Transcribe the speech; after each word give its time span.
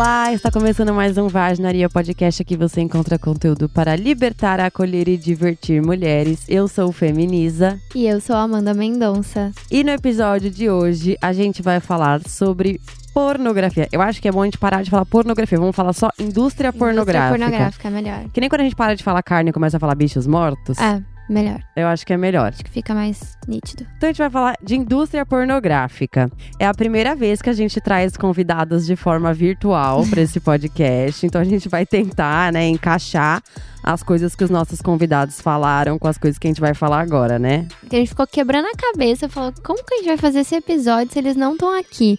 Olá, 0.00 0.32
está 0.32 0.50
começando 0.50 0.94
mais 0.94 1.18
um 1.18 1.28
Vaginaria 1.28 1.86
Podcast. 1.86 2.40
Aqui 2.40 2.56
você 2.56 2.80
encontra 2.80 3.18
conteúdo 3.18 3.68
para 3.68 3.94
libertar, 3.96 4.58
acolher 4.58 5.06
e 5.08 5.18
divertir 5.18 5.82
mulheres. 5.82 6.42
Eu 6.48 6.66
sou 6.68 6.90
Feminiza. 6.90 7.78
E 7.94 8.06
eu 8.06 8.18
sou 8.18 8.34
Amanda 8.34 8.72
Mendonça. 8.72 9.52
E 9.70 9.84
no 9.84 9.90
episódio 9.90 10.50
de 10.50 10.70
hoje 10.70 11.18
a 11.20 11.34
gente 11.34 11.60
vai 11.60 11.80
falar 11.80 12.26
sobre 12.26 12.80
pornografia. 13.12 13.88
Eu 13.92 14.00
acho 14.00 14.22
que 14.22 14.28
é 14.28 14.32
bom 14.32 14.40
a 14.40 14.46
gente 14.46 14.56
parar 14.56 14.82
de 14.82 14.88
falar 14.88 15.04
pornografia. 15.04 15.58
Vamos 15.58 15.76
falar 15.76 15.92
só 15.92 16.08
indústria, 16.18 16.72
pornográfica. 16.72 17.36
Indústria 17.36 17.50
pornográfica 17.50 17.88
é 17.88 17.90
melhor. 17.90 18.24
Que 18.32 18.40
nem 18.40 18.48
quando 18.48 18.62
a 18.62 18.64
gente 18.64 18.76
para 18.76 18.96
de 18.96 19.04
falar 19.04 19.22
carne 19.22 19.50
e 19.50 19.52
começa 19.52 19.76
a 19.76 19.80
falar 19.80 19.94
bichos 19.94 20.26
mortos. 20.26 20.78
É, 20.78 21.02
melhor. 21.30 21.60
Eu 21.76 21.86
acho 21.86 22.04
que 22.04 22.12
é 22.12 22.16
melhor. 22.16 22.48
Acho 22.48 22.64
que 22.64 22.70
fica 22.70 22.94
mais 22.94 23.38
nítido. 23.46 23.86
Então 23.96 24.08
a 24.08 24.12
gente 24.12 24.18
vai 24.18 24.30
falar 24.30 24.56
de 24.62 24.76
indústria 24.76 25.24
pornográfica. 25.24 26.30
É 26.58 26.66
a 26.66 26.74
primeira 26.74 27.14
vez 27.14 27.40
que 27.40 27.48
a 27.48 27.52
gente 27.52 27.80
traz 27.80 28.16
convidados 28.16 28.84
de 28.86 28.96
forma 28.96 29.32
virtual 29.32 30.04
para 30.06 30.20
esse 30.20 30.38
podcast. 30.40 31.24
Então 31.24 31.40
a 31.40 31.44
gente 31.44 31.68
vai 31.68 31.86
tentar, 31.86 32.52
né, 32.52 32.66
encaixar 32.66 33.42
as 33.82 34.02
coisas 34.02 34.34
que 34.34 34.44
os 34.44 34.50
nossos 34.50 34.82
convidados 34.82 35.40
falaram 35.40 35.98
com 35.98 36.08
as 36.08 36.18
coisas 36.18 36.38
que 36.38 36.46
a 36.46 36.50
gente 36.50 36.60
vai 36.60 36.74
falar 36.74 37.00
agora, 37.00 37.38
né? 37.38 37.66
Porque 37.80 37.96
a 37.96 37.98
gente 37.98 38.08
ficou 38.08 38.26
quebrando 38.26 38.66
a 38.66 38.76
cabeça, 38.76 39.28
falou, 39.28 39.52
como 39.64 39.82
que 39.84 39.94
a 39.94 39.96
gente 39.98 40.08
vai 40.08 40.18
fazer 40.18 40.40
esse 40.40 40.54
episódio 40.54 41.12
se 41.12 41.18
eles 41.18 41.36
não 41.36 41.52
estão 41.52 41.78
aqui? 41.78 42.18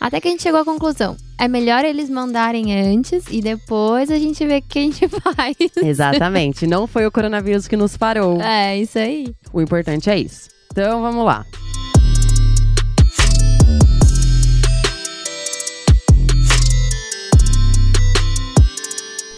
Até 0.00 0.20
que 0.20 0.28
a 0.28 0.30
gente 0.30 0.42
chegou 0.42 0.60
à 0.60 0.64
conclusão. 0.64 1.16
É 1.38 1.48
melhor 1.48 1.84
eles 1.84 2.08
mandarem 2.08 2.72
antes 2.72 3.24
e 3.30 3.40
depois 3.40 4.10
a 4.10 4.18
gente 4.18 4.44
vê 4.46 4.58
o 4.58 4.62
que 4.62 4.78
a 4.78 4.82
gente 4.82 5.08
faz. 5.20 5.56
Exatamente. 5.76 6.66
Não 6.66 6.86
foi 6.86 7.06
o 7.06 7.12
coronavírus 7.12 7.66
que 7.66 7.76
nos 7.76 7.96
parou. 7.96 8.40
É, 8.40 8.78
isso 8.78 8.98
aí. 8.98 9.34
O 9.52 9.60
importante 9.60 10.08
é 10.08 10.18
isso. 10.18 10.48
Então 10.70 11.02
vamos 11.02 11.24
lá. 11.24 11.44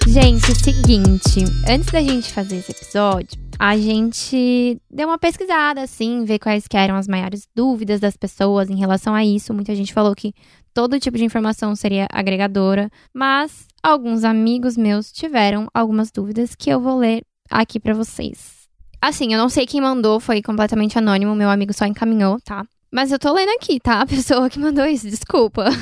Gente, 0.06 0.54
seguinte, 0.58 1.44
antes 1.68 1.90
da 1.92 2.02
gente 2.02 2.32
fazer 2.32 2.56
esse 2.56 2.72
episódio, 2.72 3.38
a 3.62 3.76
gente 3.76 4.80
deu 4.90 5.06
uma 5.06 5.18
pesquisada, 5.18 5.82
assim, 5.82 6.24
ver 6.24 6.38
quais 6.38 6.66
que 6.66 6.78
eram 6.78 6.96
as 6.96 7.06
maiores 7.06 7.46
dúvidas 7.54 8.00
das 8.00 8.16
pessoas 8.16 8.70
em 8.70 8.76
relação 8.76 9.14
a 9.14 9.22
isso. 9.22 9.52
Muita 9.52 9.74
gente 9.74 9.92
falou 9.92 10.14
que 10.14 10.32
todo 10.72 10.98
tipo 10.98 11.18
de 11.18 11.26
informação 11.26 11.76
seria 11.76 12.06
agregadora, 12.10 12.90
mas 13.12 13.68
alguns 13.82 14.24
amigos 14.24 14.78
meus 14.78 15.12
tiveram 15.12 15.68
algumas 15.74 16.10
dúvidas 16.10 16.54
que 16.54 16.70
eu 16.70 16.80
vou 16.80 16.96
ler 16.96 17.20
aqui 17.50 17.78
para 17.78 17.92
vocês. 17.92 18.66
Assim, 18.98 19.34
eu 19.34 19.38
não 19.38 19.50
sei 19.50 19.66
quem 19.66 19.82
mandou, 19.82 20.18
foi 20.18 20.40
completamente 20.40 20.96
anônimo, 20.96 21.34
meu 21.34 21.50
amigo 21.50 21.74
só 21.74 21.84
encaminhou, 21.84 22.40
tá? 22.40 22.64
Mas 22.90 23.12
eu 23.12 23.18
tô 23.18 23.30
lendo 23.30 23.50
aqui, 23.50 23.78
tá? 23.78 24.00
A 24.00 24.06
pessoa 24.06 24.48
que 24.48 24.58
mandou 24.58 24.86
isso, 24.86 25.06
desculpa. 25.06 25.66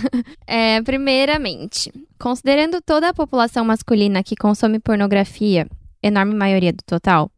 É, 0.51 0.81
primeiramente, 0.83 1.93
considerando 2.19 2.81
toda 2.81 3.11
a 3.11 3.15
população 3.15 3.65
masculina 3.65 4.23
que 4.23 4.35
consome 4.35 4.81
pornografia, 4.81 5.69
enorme 6.03 6.35
maioria 6.35 6.73
do 6.73 6.83
total, 6.87 7.31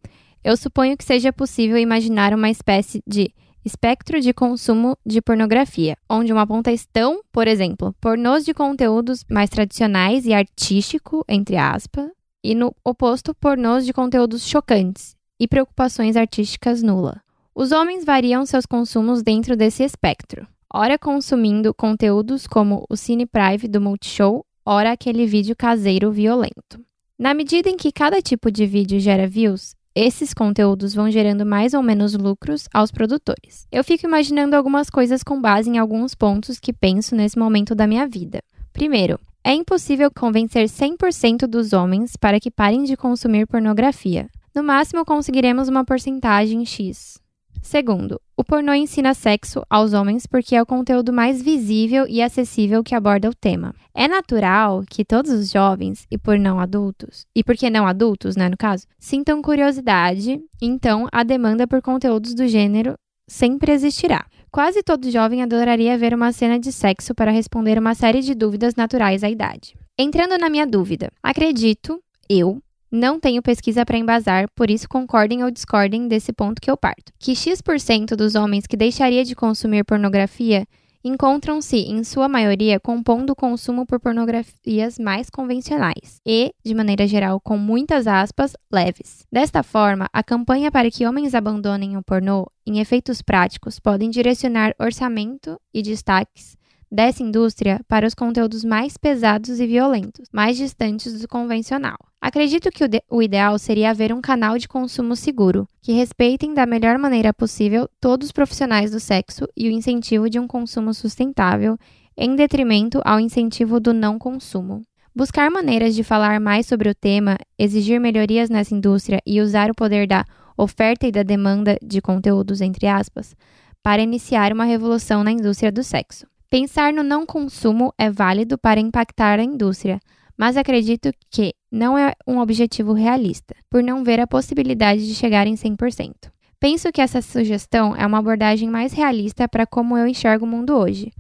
eu 0.43 0.57
suponho 0.57 0.97
que 0.97 1.05
seja 1.05 1.33
possível 1.33 1.77
imaginar 1.79 2.35
uma 2.35 2.51
espécie 2.51 3.03
de 3.07 3.33
espectro 3.65 4.21
de 4.21 4.33
consumo 4.33 4.97
de 5.05 5.21
pornografia, 5.21 5.97
onde 6.09 6.33
uma 6.33 6.47
ponta 6.47 6.73
estão, 6.73 7.21
por 7.31 7.47
exemplo, 7.47 7.95
pornôs 8.01 8.45
de 8.45 8.55
conteúdos 8.55 9.25
mais 9.31 9.51
tradicionais 9.51 10.27
e 10.27 10.33
artístico, 10.33 11.25
entre 11.29 11.57
aspas, 11.57 12.11
e 12.43 12.55
no 12.55 12.75
oposto, 12.85 13.35
pornôs 13.35 13.85
de 13.85 13.93
conteúdos 13.93 14.47
chocantes 14.47 15.15
e 15.39 15.47
preocupações 15.47 16.17
artísticas 16.17 16.83
nula. 16.83 17.21
Os 17.55 17.73
homens 17.73 18.05
variam 18.05 18.47
seus 18.47 18.65
consumos 18.65 19.23
dentro 19.23 19.57
desse 19.57 19.83
espectro, 19.83 20.47
ora 20.73 20.99
consumindo 20.99 21.75
conteúdos 21.75 22.47
como 22.47 22.87
o 22.89 22.97
Cine 22.97 23.27
Prive 23.27 23.69
do 23.69 23.81
Multishow, 23.81 24.45
ora 24.65 24.93
aquele 24.93 25.27
vídeo 25.27 25.55
caseiro 25.55 26.11
violento. 26.11 26.81
Na 27.19 27.35
medida 27.35 27.69
em 27.69 27.77
que 27.77 27.93
cada 27.93 28.23
tipo 28.23 28.51
de 28.51 28.65
vídeo 28.65 28.99
gera 28.99 29.27
views, 29.27 29.75
esses 29.95 30.33
conteúdos 30.33 30.95
vão 30.95 31.11
gerando 31.11 31.45
mais 31.45 31.75
ou 31.75 31.83
menos 31.83 32.15
lucros 32.15 32.69
aos 32.73 32.91
produtores. 32.91 33.67
Eu 33.73 33.83
fico 33.83 34.07
imaginando 34.07 34.55
algumas 34.55 34.89
coisas 34.89 35.23
com 35.23 35.41
base 35.41 35.69
em 35.69 35.79
alguns 35.79 36.15
pontos 36.15 36.61
que 36.61 36.73
penso 36.73 37.17
nesse 37.17 37.39
momento 37.39 37.75
da 37.75 37.87
minha 37.87 38.07
vida. 38.07 38.41
Primeiro, 38.73 39.19
é 39.43 39.53
impossível 39.53 40.11
convencer 40.11 40.67
100% 40.67 41.47
dos 41.47 41.73
homens 41.73 42.17
para 42.17 42.39
que 42.39 42.51
parem 42.51 42.85
de 42.85 42.97
consumir 42.97 43.47
pornografia. 43.47 44.29
No 44.55 44.63
máximo, 44.63 45.05
conseguiremos 45.05 45.69
uma 45.69 45.85
porcentagem 45.85 46.65
X. 46.65 47.21
Segundo, 47.63 48.21
o 48.37 48.43
pornô 48.43 48.73
ensina 48.73 49.13
sexo 49.13 49.63
aos 49.69 49.93
homens 49.93 50.27
porque 50.27 50.57
é 50.57 50.63
o 50.63 50.67
conteúdo 50.67 51.13
mais 51.13 51.43
visível 51.43 52.07
e 52.09 52.23
acessível 52.23 52.83
que 52.83 52.95
aborda 52.95 53.29
o 53.29 53.35
tema. 53.35 53.75
É 53.95 54.09
natural 54.09 54.83
que 54.89 55.05
todos 55.05 55.31
os 55.31 55.51
jovens, 55.51 56.07
e 56.11 56.17
por 56.17 56.39
não 56.39 56.59
adultos, 56.59 57.27
e 57.37 57.45
por 57.45 57.57
que 57.57 57.69
não 57.69 57.87
adultos, 57.87 58.37
né, 58.37 58.49
no 58.49 58.57
caso, 58.57 58.87
sintam 58.99 59.43
curiosidade, 59.43 60.41
então 60.61 61.07
a 61.13 61.23
demanda 61.23 61.67
por 61.67 61.83
conteúdos 61.83 62.35
do 62.35 62.49
gênero 62.49 62.95
sempre 63.29 63.73
existirá. 63.73 64.27
Quase 64.51 64.83
todo 64.83 65.11
jovem 65.11 65.43
adoraria 65.43 65.97
ver 65.97 66.13
uma 66.13 66.33
cena 66.33 66.59
de 66.59 66.73
sexo 66.73 67.15
para 67.15 67.31
responder 67.31 67.79
uma 67.79 67.95
série 67.95 68.21
de 68.21 68.35
dúvidas 68.35 68.75
naturais 68.75 69.23
à 69.23 69.31
idade. 69.31 69.77
Entrando 69.97 70.37
na 70.39 70.49
minha 70.49 70.67
dúvida, 70.67 71.13
acredito, 71.23 72.01
eu, 72.29 72.61
não 72.91 73.21
tenho 73.21 73.43
pesquisa 73.43 73.85
para 73.85 73.99
embasar, 73.99 74.49
por 74.55 74.71
isso 74.71 74.89
concordem 74.89 75.45
ou 75.45 75.51
discordem 75.51 76.09
desse 76.09 76.33
ponto 76.33 76.61
que 76.61 76.71
eu 76.71 76.77
parto. 76.77 77.13
Que 77.19 77.35
X% 77.35 78.17
dos 78.17 78.35
homens 78.35 78.67
que 78.67 78.77
deixaria 78.77 79.25
de 79.25 79.35
consumir 79.35 79.85
pornografia 79.85 80.67
encontram-se, 81.03 81.79
em 81.79 82.05
sua 82.05 82.29
maioria, 82.29 82.79
compondo 82.79 83.31
o 83.31 83.37
consumo 83.37 83.87
por 83.87 83.99
pornografias 83.99 84.99
mais 84.99 85.31
convencionais 85.31 86.21
e, 86.27 86.53
de 86.65 86.75
maneira 86.75 87.07
geral, 87.07 87.41
com 87.41 87.57
muitas 87.57 88.07
aspas, 88.07 88.55
leves. 88.71 89.27
Desta 89.33 89.63
forma, 89.63 90.09
a 90.13 90.23
campanha 90.23 90.71
para 90.71 90.91
que 90.91 91.07
homens 91.07 91.35
abandonem 91.35 91.97
o 91.97 92.03
pornô, 92.03 92.47
em 92.67 92.81
efeitos 92.81 93.23
práticos, 93.23 93.81
podem 93.81 94.11
direcionar 94.11 94.75
orçamento 94.79 95.59
e 95.73 95.83
destaques 95.83 96.60
dessa 96.91 97.23
indústria 97.23 97.81
para 97.87 98.07
os 98.07 98.15
conteúdos 98.15 98.65
mais 98.65 98.97
pesados 98.97 99.61
e 99.61 99.67
violentos, 99.67 100.29
mais 100.33 100.57
distantes 100.57 101.21
do 101.21 101.29
convencional. 101.29 101.97
Acredito 102.21 102.71
que 102.71 102.85
o, 102.85 102.89
o, 103.09 103.23
ideal 103.23 103.59
seria 103.59 103.91
haver 103.91 104.13
um 104.13 104.21
canal 104.21 104.59
de 104.59 104.69
consumo 104.69 105.15
seguro, 105.15 105.67
que 105.81 105.93
respeitem 105.93 106.53
da 106.53 106.67
melhor 106.67 106.99
maneira 106.99 107.33
possível 107.33 107.89
todos 108.01 108.27
os 108.27 108.33
profissionais 108.33 108.91
do 108.91 109.01
sexo 109.01 109.47
e 109.57 109.69
o 109.69 109.73
incentivo 109.73 110.29
de 110.29 110.39
um 110.39 110.47
consumo 110.47 110.93
sustentável, 110.93 111.79
em 112.17 112.35
detrimento 112.35 113.01
ao 113.05 113.21
incentivo 113.21 113.81
do 113.81 113.95
não 113.95 114.19
consumo. 114.19 114.83
Buscar 115.15 115.51
maneiras 115.51 115.95
de 115.95 116.05
falar 116.05 116.39
mais 116.41 116.67
sobre 116.67 116.89
o 116.89 116.95
tema, 116.95 117.39
exigir 117.59 118.01
melhorias 118.01 118.51
nessa 118.51 118.75
indústria 118.75 119.21
e 119.27 119.41
usar 119.41 119.71
o 119.71 119.75
poder 119.75 120.07
da 120.07 120.25
oferta 120.57 121.07
e 121.07 121.13
da 121.13 121.23
demanda 121.23 121.79
de 121.83 122.03
conteúdos, 122.03 122.61
entre 122.61 122.87
aspas, 122.87 123.35
para 123.83 124.03
iniciar 124.03 124.53
uma 124.53 124.65
revolução 124.65 125.25
na 125.25 125.33
indústria 125.33 125.73
do 125.73 125.83
sexo. 125.83 126.27
Pensar 126.51 126.93
no 126.93 127.05
não 127.05 127.25
consumo 127.25 127.95
é 127.97 128.11
válido 128.11 128.59
para 128.59 128.81
impactar 128.81 129.39
a 129.39 129.45
indústria, 129.45 130.01
mas 130.37 130.57
acredito 130.57 131.13
que 131.31 131.55
não 131.71 131.97
é 131.97 132.13
um 132.27 132.39
objetivo 132.41 132.93
realista, 132.93 133.55
por 133.71 133.85
não 133.85 134.03
ver 134.03 134.19
a 134.19 134.27
possibilidade 134.27 135.07
de 135.07 135.15
chegar 135.15 135.47
em 135.47 135.55
100%. 135.55 136.13
Penso 136.59 136.91
que 136.91 137.01
essa 137.01 137.23
sugestão 137.23 137.95
é 137.95 138.05
uma 138.05 138.19
abordagem 138.19 138.69
mais 138.69 138.93
realista 138.93 139.49
para 139.49 139.65
como 139.65 139.97
eu 139.97 140.09
enxergo 140.09 140.45
o 140.45 140.49
mundo 140.49 140.75
hoje. 140.75 141.13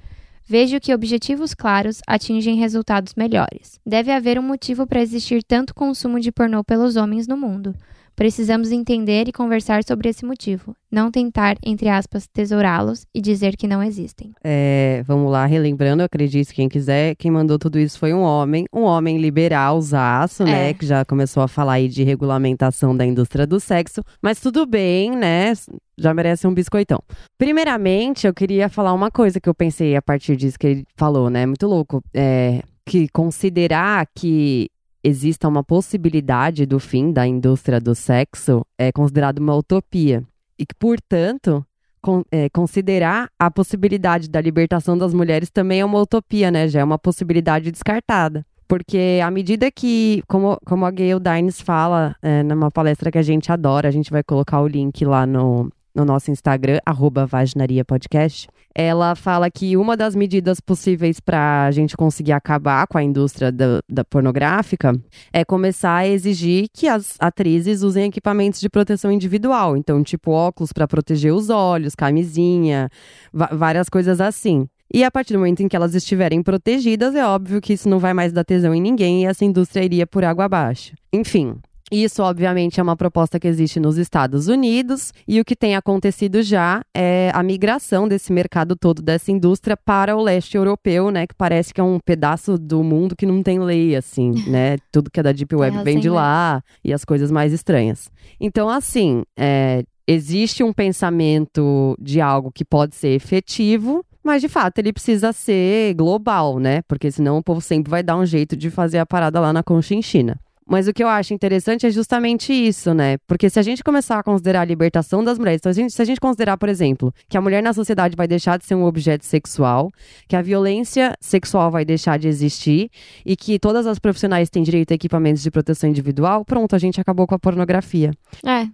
Vejo 0.44 0.80
que 0.80 0.92
objetivos 0.92 1.54
claros 1.54 2.00
atingem 2.08 2.56
resultados 2.56 3.14
melhores. 3.14 3.78
Deve 3.86 4.10
haver 4.10 4.36
um 4.36 4.42
motivo 4.42 4.84
para 4.84 5.00
existir 5.00 5.44
tanto 5.44 5.72
consumo 5.72 6.18
de 6.18 6.32
pornô 6.32 6.64
pelos 6.64 6.96
homens 6.96 7.28
no 7.28 7.36
mundo, 7.36 7.72
Precisamos 8.16 8.70
entender 8.70 9.28
e 9.28 9.32
conversar 9.32 9.82
sobre 9.84 10.08
esse 10.08 10.24
motivo, 10.26 10.74
não 10.90 11.10
tentar, 11.10 11.56
entre 11.64 11.88
aspas, 11.88 12.26
tesourá-los 12.26 13.06
e 13.14 13.20
dizer 13.20 13.56
que 13.56 13.66
não 13.66 13.82
existem. 13.82 14.32
É, 14.44 15.02
vamos 15.06 15.30
lá, 15.32 15.46
relembrando, 15.46 16.02
eu 16.02 16.06
acredito, 16.06 16.52
quem 16.52 16.68
quiser, 16.68 17.14
quem 17.16 17.30
mandou 17.30 17.58
tudo 17.58 17.78
isso 17.78 17.98
foi 17.98 18.12
um 18.12 18.20
homem, 18.20 18.66
um 18.72 18.82
homem 18.82 19.18
liberal, 19.18 19.80
zaço, 19.80 20.44
né, 20.44 20.70
É. 20.70 20.74
que 20.74 20.84
já 20.84 21.04
começou 21.04 21.42
a 21.42 21.48
falar 21.48 21.74
aí 21.74 21.88
de 21.88 22.02
regulamentação 22.02 22.94
da 22.96 23.06
indústria 23.06 23.46
do 23.46 23.58
sexo, 23.58 24.02
mas 24.20 24.38
tudo 24.40 24.66
bem, 24.66 25.12
né, 25.16 25.52
já 25.96 26.12
merece 26.12 26.46
um 26.46 26.52
biscoitão. 26.54 27.00
Primeiramente, 27.38 28.26
eu 28.26 28.34
queria 28.34 28.68
falar 28.68 28.92
uma 28.92 29.10
coisa 29.10 29.40
que 29.40 29.48
eu 29.48 29.54
pensei 29.54 29.96
a 29.96 30.02
partir 30.02 30.36
disso 30.36 30.58
que 30.58 30.66
ele 30.66 30.84
falou, 30.96 31.30
né, 31.30 31.46
muito 31.46 31.66
louco, 31.66 32.02
é 32.14 32.62
que 32.86 33.08
considerar 33.08 34.06
que 34.14 34.68
exista 35.02 35.48
uma 35.48 35.64
possibilidade 35.64 36.66
do 36.66 36.78
fim 36.78 37.12
da 37.12 37.26
indústria 37.26 37.80
do 37.80 37.94
sexo 37.94 38.62
é 38.78 38.92
considerado 38.92 39.38
uma 39.38 39.54
utopia. 39.54 40.22
E 40.58 40.66
que, 40.66 40.74
portanto, 40.74 41.64
con- 42.02 42.24
é, 42.30 42.48
considerar 42.50 43.28
a 43.38 43.50
possibilidade 43.50 44.28
da 44.28 44.40
libertação 44.40 44.96
das 44.96 45.14
mulheres 45.14 45.50
também 45.50 45.80
é 45.80 45.84
uma 45.84 46.00
utopia, 46.00 46.50
né? 46.50 46.68
Já 46.68 46.80
é 46.80 46.84
uma 46.84 46.98
possibilidade 46.98 47.70
descartada. 47.70 48.44
Porque 48.68 49.18
à 49.24 49.30
medida 49.30 49.68
que, 49.70 50.22
como, 50.28 50.56
como 50.64 50.84
a 50.84 50.90
Gayle 50.92 51.18
Dines 51.18 51.60
fala 51.60 52.14
é, 52.22 52.42
numa 52.44 52.70
palestra 52.70 53.10
que 53.10 53.18
a 53.18 53.22
gente 53.22 53.50
adora, 53.50 53.88
a 53.88 53.90
gente 53.90 54.10
vai 54.10 54.22
colocar 54.22 54.60
o 54.60 54.68
link 54.68 55.04
lá 55.04 55.26
no, 55.26 55.72
no 55.94 56.04
nosso 56.04 56.30
Instagram, 56.30 56.78
arroba 56.84 57.26
Vaginaria 57.26 57.84
Podcast, 57.84 58.48
ela 58.74 59.14
fala 59.14 59.50
que 59.50 59.76
uma 59.76 59.96
das 59.96 60.14
medidas 60.14 60.60
possíveis 60.60 61.18
para 61.18 61.64
a 61.64 61.70
gente 61.70 61.96
conseguir 61.96 62.32
acabar 62.32 62.86
com 62.86 62.96
a 62.96 63.02
indústria 63.02 63.50
da, 63.50 63.80
da 63.88 64.04
pornográfica 64.04 64.92
é 65.32 65.44
começar 65.44 65.96
a 65.96 66.06
exigir 66.06 66.68
que 66.72 66.86
as 66.86 67.16
atrizes 67.18 67.82
usem 67.82 68.06
equipamentos 68.06 68.60
de 68.60 68.68
proteção 68.68 69.10
individual. 69.10 69.76
Então, 69.76 70.02
tipo 70.02 70.30
óculos 70.30 70.72
para 70.72 70.86
proteger 70.86 71.34
os 71.34 71.50
olhos, 71.50 71.94
camisinha, 71.94 72.88
várias 73.32 73.88
coisas 73.88 74.20
assim. 74.20 74.68
E 74.92 75.04
a 75.04 75.10
partir 75.10 75.34
do 75.34 75.38
momento 75.38 75.60
em 75.62 75.68
que 75.68 75.76
elas 75.76 75.94
estiverem 75.94 76.42
protegidas, 76.42 77.14
é 77.14 77.24
óbvio 77.24 77.60
que 77.60 77.72
isso 77.72 77.88
não 77.88 78.00
vai 78.00 78.12
mais 78.12 78.32
dar 78.32 78.44
tesão 78.44 78.74
em 78.74 78.80
ninguém 78.80 79.22
e 79.22 79.26
essa 79.26 79.44
indústria 79.44 79.84
iria 79.84 80.06
por 80.06 80.24
água 80.24 80.46
abaixo. 80.46 80.94
Enfim. 81.12 81.54
Isso, 81.90 82.22
obviamente, 82.22 82.78
é 82.78 82.82
uma 82.82 82.96
proposta 82.96 83.40
que 83.40 83.48
existe 83.48 83.80
nos 83.80 83.98
Estados 83.98 84.46
Unidos, 84.46 85.12
e 85.26 85.40
o 85.40 85.44
que 85.44 85.56
tem 85.56 85.74
acontecido 85.74 86.40
já 86.40 86.82
é 86.94 87.32
a 87.34 87.42
migração 87.42 88.06
desse 88.06 88.32
mercado 88.32 88.76
todo, 88.76 89.02
dessa 89.02 89.32
indústria, 89.32 89.76
para 89.76 90.16
o 90.16 90.22
leste 90.22 90.56
europeu, 90.56 91.10
né? 91.10 91.26
Que 91.26 91.34
parece 91.34 91.74
que 91.74 91.80
é 91.80 91.84
um 91.84 91.98
pedaço 91.98 92.56
do 92.56 92.84
mundo 92.84 93.16
que 93.16 93.26
não 93.26 93.42
tem 93.42 93.58
lei, 93.58 93.96
assim, 93.96 94.30
né? 94.48 94.76
Tudo 94.92 95.10
que 95.10 95.18
é 95.18 95.22
da 95.22 95.32
Deep 95.32 95.54
Web 95.54 95.82
vem 95.82 95.98
de 95.98 96.08
lá, 96.08 96.62
e 96.84 96.92
as 96.92 97.04
coisas 97.04 97.30
mais 97.30 97.52
estranhas. 97.52 98.08
Então, 98.40 98.68
assim, 98.68 99.24
é, 99.36 99.82
existe 100.06 100.62
um 100.62 100.72
pensamento 100.72 101.96
de 102.00 102.20
algo 102.20 102.52
que 102.52 102.64
pode 102.64 102.94
ser 102.94 103.08
efetivo, 103.08 104.04
mas 104.22 104.42
de 104.42 104.48
fato 104.48 104.78
ele 104.78 104.92
precisa 104.92 105.32
ser 105.32 105.94
global, 105.94 106.58
né? 106.60 106.82
Porque 106.82 107.10
senão 107.10 107.38
o 107.38 107.42
povo 107.42 107.60
sempre 107.60 107.90
vai 107.90 108.02
dar 108.02 108.16
um 108.16 108.26
jeito 108.26 108.56
de 108.56 108.70
fazer 108.70 108.98
a 108.98 109.06
parada 109.06 109.40
lá 109.40 109.52
na 109.52 109.62
Conchinchina. 109.62 110.38
Mas 110.70 110.86
o 110.86 110.92
que 110.92 111.02
eu 111.02 111.08
acho 111.08 111.34
interessante 111.34 111.86
é 111.86 111.90
justamente 111.90 112.52
isso, 112.52 112.94
né? 112.94 113.16
Porque 113.26 113.50
se 113.50 113.58
a 113.58 113.62
gente 113.62 113.82
começar 113.82 114.18
a 114.18 114.22
considerar 114.22 114.60
a 114.60 114.64
libertação 114.64 115.24
das 115.24 115.36
mulheres, 115.38 115.58
então 115.60 115.70
a 115.70 115.72
gente- 115.74 115.92
se 115.92 116.00
a 116.00 116.04
gente 116.04 116.20
considerar, 116.20 116.56
por 116.56 116.68
exemplo, 116.68 117.12
que 117.28 117.36
a 117.36 117.40
mulher 117.40 117.62
na 117.62 117.72
sociedade 117.72 118.14
vai 118.16 118.28
deixar 118.28 118.56
de 118.58 118.64
ser 118.64 118.76
um 118.76 118.84
objeto 118.84 119.24
sexual, 119.24 119.90
que 120.28 120.36
a 120.36 120.42
violência 120.42 121.14
sexual 121.20 121.70
vai 121.70 121.84
deixar 121.84 122.18
de 122.18 122.28
existir 122.28 122.88
e 123.26 123.36
que 123.36 123.58
todas 123.58 123.86
as 123.86 123.98
profissionais 123.98 124.48
têm 124.48 124.62
direito 124.62 124.92
a 124.92 124.94
equipamentos 124.94 125.42
de 125.42 125.50
proteção 125.50 125.90
individual, 125.90 126.44
pronto, 126.44 126.76
a 126.76 126.78
gente 126.78 127.00
acabou 127.00 127.26
com 127.26 127.34
a 127.34 127.38
pornografia. 127.38 128.12
É, 128.46 128.68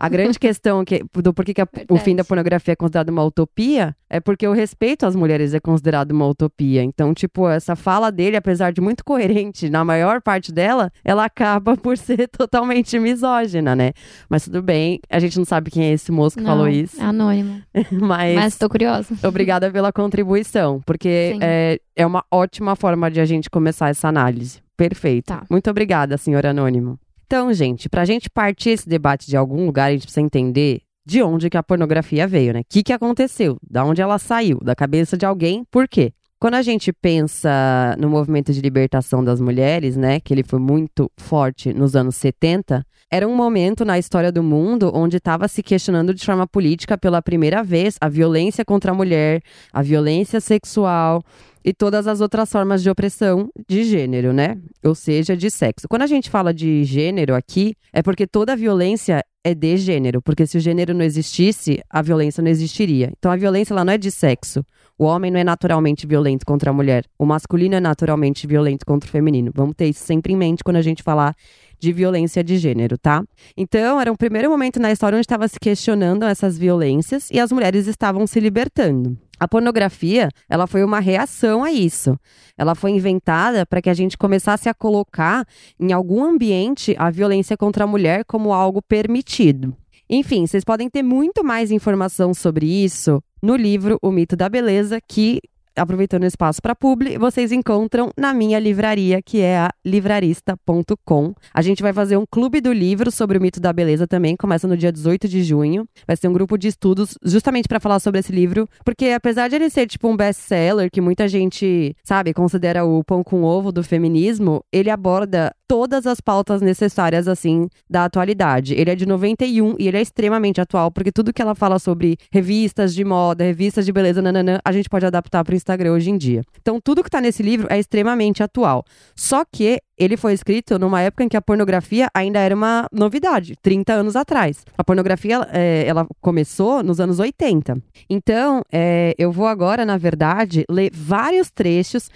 A 0.00 0.08
grande 0.08 0.38
questão 0.38 0.84
que, 0.84 1.02
do 1.14 1.34
porquê 1.34 1.52
que 1.52 1.60
a- 1.60 1.68
o 1.90 1.96
fim 2.12 2.14
da 2.14 2.22
pornografia 2.24 2.72
é 2.72 2.76
considerado 2.76 3.08
uma 3.08 3.24
utopia 3.24 3.96
é 4.08 4.20
porque 4.20 4.46
o 4.46 4.52
respeito 4.52 5.04
às 5.04 5.16
mulheres 5.16 5.52
é 5.54 5.60
considerado 5.60 6.12
uma 6.12 6.26
utopia. 6.26 6.82
Então, 6.84 7.12
tipo, 7.12 7.48
essa 7.48 7.74
fala 7.74 8.10
dele, 8.12 8.36
apesar 8.36 8.72
de 8.72 8.80
muito 8.80 9.04
coerente 9.04 9.68
na 9.68 9.84
maior 9.84 10.22
parte 10.22 10.52
dela, 10.52 10.90
ela 11.04 11.28
acaba 11.38 11.76
por 11.76 11.96
ser 11.98 12.28
totalmente 12.28 12.98
misógina, 12.98 13.76
né? 13.76 13.92
Mas 14.28 14.44
tudo 14.44 14.60
bem, 14.60 15.00
a 15.08 15.20
gente 15.20 15.38
não 15.38 15.44
sabe 15.44 15.70
quem 15.70 15.84
é 15.84 15.92
esse 15.92 16.10
moço 16.10 16.36
que 16.36 16.42
não, 16.42 16.50
falou 16.50 16.68
isso, 16.68 17.00
É 17.00 17.04
anônimo. 17.04 17.62
mas, 17.92 18.34
Mas 18.34 18.58
tô 18.58 18.68
curiosa. 18.68 19.14
obrigada 19.22 19.70
pela 19.70 19.92
contribuição, 19.92 20.80
porque 20.84 21.32
Sim. 21.34 21.38
é, 21.40 21.78
é 21.94 22.04
uma 22.06 22.24
ótima 22.30 22.74
forma 22.74 23.10
de 23.10 23.20
a 23.20 23.24
gente 23.24 23.48
começar 23.48 23.88
essa 23.88 24.08
análise. 24.08 24.60
Perfeito. 24.76 25.26
Tá. 25.26 25.44
Muito 25.50 25.70
obrigada, 25.70 26.16
senhor 26.16 26.44
Anônimo. 26.46 26.98
Então, 27.26 27.52
gente, 27.52 27.88
pra 27.88 28.04
gente 28.04 28.30
partir 28.30 28.70
esse 28.70 28.88
debate 28.88 29.26
de 29.26 29.36
algum 29.36 29.66
lugar, 29.66 29.88
a 29.88 29.92
gente 29.92 30.02
precisa 30.02 30.24
entender 30.24 30.80
de 31.04 31.22
onde 31.22 31.50
que 31.50 31.56
a 31.56 31.62
pornografia 31.62 32.26
veio, 32.26 32.52
né? 32.52 32.60
O 32.60 32.64
que, 32.68 32.82
que 32.82 32.92
aconteceu? 32.92 33.58
Da 33.68 33.84
onde 33.84 34.00
ela 34.00 34.18
saiu? 34.18 34.58
Da 34.62 34.74
cabeça 34.74 35.16
de 35.16 35.26
alguém? 35.26 35.64
Por 35.70 35.88
quê? 35.88 36.12
Quando 36.40 36.54
a 36.54 36.62
gente 36.62 36.92
pensa 36.92 37.96
no 37.98 38.08
movimento 38.08 38.52
de 38.52 38.60
libertação 38.60 39.24
das 39.24 39.40
mulheres, 39.40 39.96
né, 39.96 40.20
que 40.20 40.32
ele 40.32 40.44
foi 40.44 40.60
muito 40.60 41.10
forte 41.16 41.74
nos 41.74 41.96
anos 41.96 42.14
70, 42.14 42.86
era 43.10 43.26
um 43.26 43.34
momento 43.34 43.84
na 43.84 43.98
história 43.98 44.30
do 44.30 44.40
mundo 44.40 44.88
onde 44.94 45.16
estava 45.16 45.48
se 45.48 45.64
questionando 45.64 46.14
de 46.14 46.24
forma 46.24 46.46
política 46.46 46.96
pela 46.96 47.20
primeira 47.20 47.64
vez 47.64 47.96
a 48.00 48.08
violência 48.08 48.64
contra 48.64 48.92
a 48.92 48.94
mulher, 48.94 49.40
a 49.72 49.82
violência 49.82 50.40
sexual 50.40 51.24
e 51.64 51.72
todas 51.72 52.06
as 52.06 52.20
outras 52.20 52.52
formas 52.52 52.84
de 52.84 52.90
opressão 52.90 53.48
de 53.68 53.82
gênero, 53.82 54.32
né? 54.32 54.56
Ou 54.84 54.94
seja, 54.94 55.36
de 55.36 55.50
sexo. 55.50 55.88
Quando 55.88 56.02
a 56.02 56.06
gente 56.06 56.30
fala 56.30 56.54
de 56.54 56.84
gênero 56.84 57.34
aqui, 57.34 57.74
é 57.92 58.00
porque 58.00 58.28
toda 58.28 58.54
violência 58.54 59.24
é 59.42 59.54
de 59.54 59.76
gênero, 59.76 60.22
porque 60.22 60.46
se 60.46 60.56
o 60.56 60.60
gênero 60.60 60.94
não 60.94 61.04
existisse, 61.04 61.80
a 61.90 62.00
violência 62.00 62.42
não 62.42 62.50
existiria. 62.50 63.10
Então 63.18 63.32
a 63.32 63.36
violência 63.36 63.72
ela 63.72 63.84
não 63.84 63.92
é 63.92 63.98
de 63.98 64.10
sexo. 64.10 64.64
O 64.98 65.04
homem 65.04 65.30
não 65.30 65.38
é 65.38 65.44
naturalmente 65.44 66.08
violento 66.08 66.44
contra 66.44 66.70
a 66.70 66.72
mulher. 66.72 67.04
O 67.16 67.24
masculino 67.24 67.76
é 67.76 67.80
naturalmente 67.80 68.48
violento 68.48 68.84
contra 68.84 69.08
o 69.08 69.12
feminino. 69.12 69.52
Vamos 69.54 69.76
ter 69.76 69.86
isso 69.86 70.04
sempre 70.04 70.32
em 70.32 70.36
mente 70.36 70.64
quando 70.64 70.76
a 70.76 70.82
gente 70.82 71.04
falar 71.04 71.36
de 71.78 71.92
violência 71.92 72.42
de 72.42 72.58
gênero, 72.58 72.98
tá? 72.98 73.22
Então, 73.56 74.00
era 74.00 74.10
um 74.10 74.16
primeiro 74.16 74.50
momento 74.50 74.80
na 74.80 74.90
história 74.90 75.14
onde 75.14 75.24
estava 75.24 75.46
se 75.46 75.60
questionando 75.60 76.24
essas 76.24 76.58
violências 76.58 77.30
e 77.30 77.38
as 77.38 77.52
mulheres 77.52 77.86
estavam 77.86 78.26
se 78.26 78.40
libertando. 78.40 79.16
A 79.38 79.46
pornografia, 79.46 80.30
ela 80.50 80.66
foi 80.66 80.82
uma 80.82 80.98
reação 80.98 81.62
a 81.62 81.70
isso. 81.70 82.18
Ela 82.56 82.74
foi 82.74 82.90
inventada 82.90 83.64
para 83.64 83.80
que 83.80 83.88
a 83.88 83.94
gente 83.94 84.18
começasse 84.18 84.68
a 84.68 84.74
colocar 84.74 85.46
em 85.78 85.92
algum 85.92 86.24
ambiente 86.24 86.96
a 86.98 87.08
violência 87.08 87.56
contra 87.56 87.84
a 87.84 87.86
mulher 87.86 88.24
como 88.24 88.52
algo 88.52 88.82
permitido. 88.82 89.76
Enfim, 90.10 90.46
vocês 90.46 90.64
podem 90.64 90.88
ter 90.88 91.02
muito 91.02 91.44
mais 91.44 91.70
informação 91.70 92.32
sobre 92.32 92.66
isso 92.66 93.22
no 93.42 93.54
livro 93.54 93.98
O 94.02 94.10
Mito 94.10 94.34
da 94.34 94.48
Beleza, 94.48 94.98
que, 95.06 95.40
aproveitando 95.78 96.24
o 96.24 96.26
espaço 96.26 96.60
para 96.60 96.74
publi, 96.74 97.16
vocês 97.18 97.52
encontram 97.52 98.10
na 98.16 98.34
minha 98.34 98.58
livraria, 98.58 99.22
que 99.22 99.40
é 99.40 99.58
a 99.58 99.70
livrarista.com. 99.84 101.34
A 101.52 101.62
gente 101.62 101.82
vai 101.82 101.92
fazer 101.92 102.16
um 102.16 102.24
clube 102.30 102.60
do 102.60 102.72
livro 102.72 103.10
sobre 103.10 103.38
o 103.38 103.40
mito 103.40 103.60
da 103.60 103.72
beleza 103.72 104.06
também, 104.06 104.36
começa 104.36 104.66
no 104.66 104.76
dia 104.76 104.92
18 104.92 105.28
de 105.28 105.42
junho. 105.42 105.86
Vai 106.06 106.16
ser 106.16 106.28
um 106.28 106.32
grupo 106.32 106.58
de 106.58 106.68
estudos 106.68 107.16
justamente 107.24 107.68
para 107.68 107.80
falar 107.80 108.00
sobre 108.00 108.20
esse 108.20 108.32
livro, 108.32 108.68
porque 108.84 109.06
apesar 109.06 109.48
de 109.48 109.56
ele 109.56 109.70
ser 109.70 109.86
tipo 109.86 110.08
um 110.08 110.16
best-seller 110.16 110.90
que 110.90 111.00
muita 111.00 111.28
gente, 111.28 111.96
sabe, 112.04 112.34
considera 112.34 112.84
o 112.84 113.02
pão 113.04 113.22
com 113.22 113.42
ovo 113.42 113.72
do 113.72 113.82
feminismo, 113.82 114.62
ele 114.72 114.90
aborda 114.90 115.52
todas 115.68 116.06
as 116.06 116.18
pautas 116.18 116.62
necessárias, 116.62 117.28
assim, 117.28 117.68
da 117.88 118.06
atualidade. 118.06 118.74
Ele 118.74 118.90
é 118.90 118.94
de 118.94 119.04
91 119.04 119.76
e 119.78 119.86
ele 119.86 119.98
é 119.98 120.00
extremamente 120.00 120.60
atual, 120.60 120.90
porque 120.90 121.12
tudo 121.12 121.32
que 121.32 121.42
ela 121.42 121.54
fala 121.54 121.78
sobre 121.78 122.16
revistas 122.32 122.94
de 122.94 123.04
moda, 123.04 123.44
revistas 123.44 123.84
de 123.84 123.92
beleza, 123.92 124.22
nananã, 124.22 124.58
a 124.64 124.72
gente 124.72 124.88
pode 124.88 125.04
adaptar 125.04 125.44
para 125.44 125.54
Instagram 125.68 125.92
hoje 125.92 126.10
em 126.10 126.16
dia. 126.16 126.42
Então, 126.60 126.80
tudo 126.80 127.04
que 127.04 127.10
tá 127.10 127.20
nesse 127.20 127.42
livro 127.42 127.66
é 127.70 127.78
extremamente 127.78 128.42
atual. 128.42 128.84
Só 129.14 129.44
que 129.44 129.78
ele 129.98 130.16
foi 130.16 130.32
escrito 130.32 130.78
numa 130.78 131.00
época 131.02 131.24
em 131.24 131.28
que 131.28 131.36
a 131.36 131.42
pornografia 131.42 132.08
ainda 132.14 132.38
era 132.38 132.54
uma 132.54 132.86
novidade, 132.92 133.54
30 133.60 133.92
anos 133.92 134.16
atrás. 134.16 134.64
A 134.76 134.84
pornografia, 134.84 135.46
é, 135.52 135.84
ela 135.86 136.06
começou 136.20 136.82
nos 136.82 137.00
anos 137.00 137.18
80. 137.18 137.76
Então, 138.08 138.62
é, 138.72 139.14
eu 139.18 139.30
vou 139.30 139.46
agora, 139.46 139.84
na 139.84 139.98
verdade, 139.98 140.64
ler 140.70 140.90
vários 140.92 141.50
trechos 141.50 142.08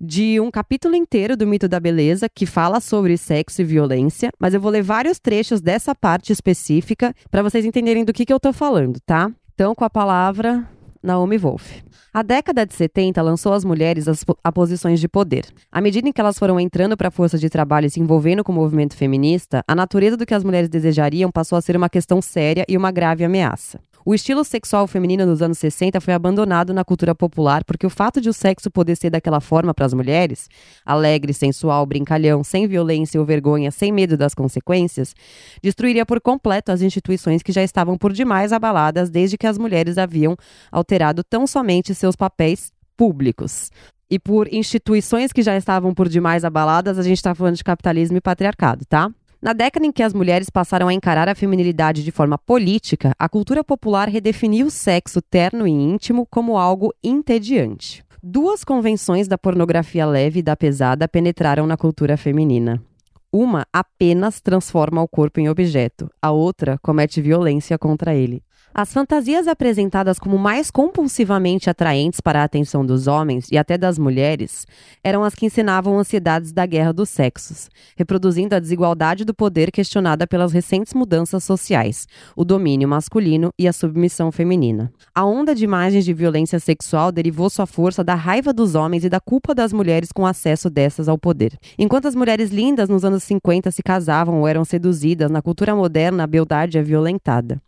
de 0.00 0.40
um 0.40 0.50
capítulo 0.50 0.94
inteiro 0.94 1.36
do 1.36 1.46
Mito 1.46 1.68
da 1.68 1.80
Beleza 1.80 2.28
que 2.28 2.46
fala 2.46 2.80
sobre 2.80 3.16
sexo 3.16 3.62
e 3.62 3.64
violência, 3.64 4.30
mas 4.38 4.52
eu 4.52 4.60
vou 4.60 4.70
ler 4.70 4.82
vários 4.82 5.18
trechos 5.18 5.60
dessa 5.60 5.94
parte 5.94 6.32
específica 6.32 7.14
para 7.30 7.42
vocês 7.42 7.64
entenderem 7.64 8.04
do 8.04 8.12
que, 8.12 8.26
que 8.26 8.32
eu 8.32 8.40
tô 8.40 8.52
falando, 8.52 8.98
tá? 9.06 9.30
Então, 9.54 9.72
com 9.74 9.84
a 9.84 9.90
palavra, 9.90 10.68
Naomi 11.04 11.36
Wolf. 11.36 11.82
A 12.12 12.22
década 12.22 12.64
de 12.64 12.72
70 12.72 13.20
lançou 13.20 13.52
as 13.52 13.64
mulheres 13.64 14.06
a 14.42 14.50
posições 14.50 14.98
de 14.98 15.06
poder. 15.06 15.44
À 15.70 15.80
medida 15.80 16.08
em 16.08 16.12
que 16.12 16.20
elas 16.20 16.38
foram 16.38 16.58
entrando 16.58 16.96
para 16.96 17.08
a 17.08 17.10
força 17.10 17.36
de 17.36 17.50
trabalho 17.50 17.86
e 17.86 17.90
se 17.90 18.00
envolvendo 18.00 18.42
com 18.42 18.52
o 18.52 18.54
movimento 18.54 18.96
feminista, 18.96 19.62
a 19.68 19.74
natureza 19.74 20.16
do 20.16 20.24
que 20.24 20.32
as 20.32 20.42
mulheres 20.42 20.68
desejariam 20.68 21.30
passou 21.30 21.58
a 21.58 21.60
ser 21.60 21.76
uma 21.76 21.90
questão 21.90 22.22
séria 22.22 22.64
e 22.66 22.76
uma 22.76 22.90
grave 22.90 23.24
ameaça. 23.24 23.78
O 24.06 24.14
estilo 24.14 24.44
sexual 24.44 24.86
feminino 24.86 25.24
dos 25.24 25.40
anos 25.40 25.56
60 25.56 25.98
foi 25.98 26.12
abandonado 26.12 26.74
na 26.74 26.84
cultura 26.84 27.14
popular 27.14 27.64
porque 27.64 27.86
o 27.86 27.90
fato 27.90 28.20
de 28.20 28.28
o 28.28 28.34
sexo 28.34 28.70
poder 28.70 28.96
ser 28.96 29.08
daquela 29.08 29.40
forma 29.40 29.72
para 29.72 29.86
as 29.86 29.94
mulheres, 29.94 30.46
alegre, 30.84 31.32
sensual, 31.32 31.86
brincalhão, 31.86 32.44
sem 32.44 32.68
violência 32.68 33.18
ou 33.18 33.24
vergonha, 33.24 33.70
sem 33.70 33.90
medo 33.90 34.14
das 34.14 34.34
consequências, 34.34 35.14
destruiria 35.62 36.04
por 36.04 36.20
completo 36.20 36.70
as 36.70 36.82
instituições 36.82 37.42
que 37.42 37.50
já 37.50 37.62
estavam 37.62 37.96
por 37.96 38.12
demais 38.12 38.52
abaladas 38.52 39.08
desde 39.08 39.38
que 39.38 39.46
as 39.46 39.56
mulheres 39.56 39.96
haviam 39.96 40.36
alterado 40.70 41.24
tão 41.24 41.46
somente 41.46 41.94
seus 41.94 42.14
papéis 42.14 42.70
públicos. 42.98 43.70
E 44.10 44.18
por 44.18 44.52
instituições 44.52 45.32
que 45.32 45.40
já 45.40 45.56
estavam 45.56 45.94
por 45.94 46.10
demais 46.10 46.44
abaladas, 46.44 46.98
a 46.98 47.02
gente 47.02 47.16
está 47.16 47.34
falando 47.34 47.56
de 47.56 47.64
capitalismo 47.64 48.18
e 48.18 48.20
patriarcado, 48.20 48.84
tá? 48.84 49.10
Na 49.44 49.52
década 49.52 49.84
em 49.84 49.92
que 49.92 50.02
as 50.02 50.14
mulheres 50.14 50.48
passaram 50.48 50.88
a 50.88 50.94
encarar 50.94 51.28
a 51.28 51.34
feminilidade 51.34 52.02
de 52.02 52.10
forma 52.10 52.38
política, 52.38 53.14
a 53.18 53.28
cultura 53.28 53.62
popular 53.62 54.08
redefiniu 54.08 54.68
o 54.68 54.70
sexo 54.70 55.20
terno 55.20 55.68
e 55.68 55.70
íntimo 55.70 56.26
como 56.30 56.56
algo 56.56 56.94
entediante. 57.04 58.02
Duas 58.22 58.64
convenções 58.64 59.28
da 59.28 59.36
pornografia 59.36 60.06
leve 60.06 60.38
e 60.38 60.42
da 60.42 60.56
pesada 60.56 61.06
penetraram 61.06 61.66
na 61.66 61.76
cultura 61.76 62.16
feminina. 62.16 62.82
Uma 63.30 63.66
apenas 63.70 64.40
transforma 64.40 65.02
o 65.02 65.08
corpo 65.08 65.38
em 65.40 65.48
objeto, 65.50 66.10
a 66.22 66.30
outra 66.30 66.78
comete 66.78 67.20
violência 67.20 67.76
contra 67.76 68.14
ele. 68.14 68.42
As 68.76 68.92
fantasias 68.92 69.46
apresentadas 69.46 70.18
como 70.18 70.36
mais 70.36 70.68
compulsivamente 70.68 71.70
atraentes 71.70 72.20
para 72.20 72.40
a 72.40 72.44
atenção 72.44 72.84
dos 72.84 73.06
homens 73.06 73.46
e 73.52 73.56
até 73.56 73.78
das 73.78 74.00
mulheres 74.00 74.66
eram 75.04 75.22
as 75.22 75.32
que 75.32 75.46
ensinavam 75.46 75.96
ansiedades 75.96 76.50
da 76.50 76.66
guerra 76.66 76.92
dos 76.92 77.08
sexos, 77.08 77.70
reproduzindo 77.96 78.52
a 78.52 78.58
desigualdade 78.58 79.24
do 79.24 79.32
poder 79.32 79.70
questionada 79.70 80.26
pelas 80.26 80.52
recentes 80.52 80.92
mudanças 80.92 81.44
sociais, 81.44 82.08
o 82.34 82.44
domínio 82.44 82.88
masculino 82.88 83.50
e 83.56 83.68
a 83.68 83.72
submissão 83.72 84.32
feminina. 84.32 84.92
A 85.14 85.24
onda 85.24 85.54
de 85.54 85.62
imagens 85.62 86.04
de 86.04 86.12
violência 86.12 86.58
sexual 86.58 87.12
derivou 87.12 87.48
sua 87.48 87.66
força 87.66 88.02
da 88.02 88.16
raiva 88.16 88.52
dos 88.52 88.74
homens 88.74 89.04
e 89.04 89.08
da 89.08 89.20
culpa 89.20 89.54
das 89.54 89.72
mulheres 89.72 90.10
com 90.10 90.26
acesso 90.26 90.68
dessas 90.68 91.08
ao 91.08 91.16
poder. 91.16 91.56
Enquanto 91.78 92.08
as 92.08 92.16
mulheres 92.16 92.50
lindas 92.50 92.88
nos 92.88 93.04
anos 93.04 93.22
50 93.22 93.70
se 93.70 93.84
casavam 93.84 94.40
ou 94.40 94.48
eram 94.48 94.64
seduzidas, 94.64 95.30
na 95.30 95.40
cultura 95.40 95.76
moderna 95.76 96.24
a 96.24 96.26
beldade 96.26 96.76
é 96.76 96.82
violentada. 96.82 97.62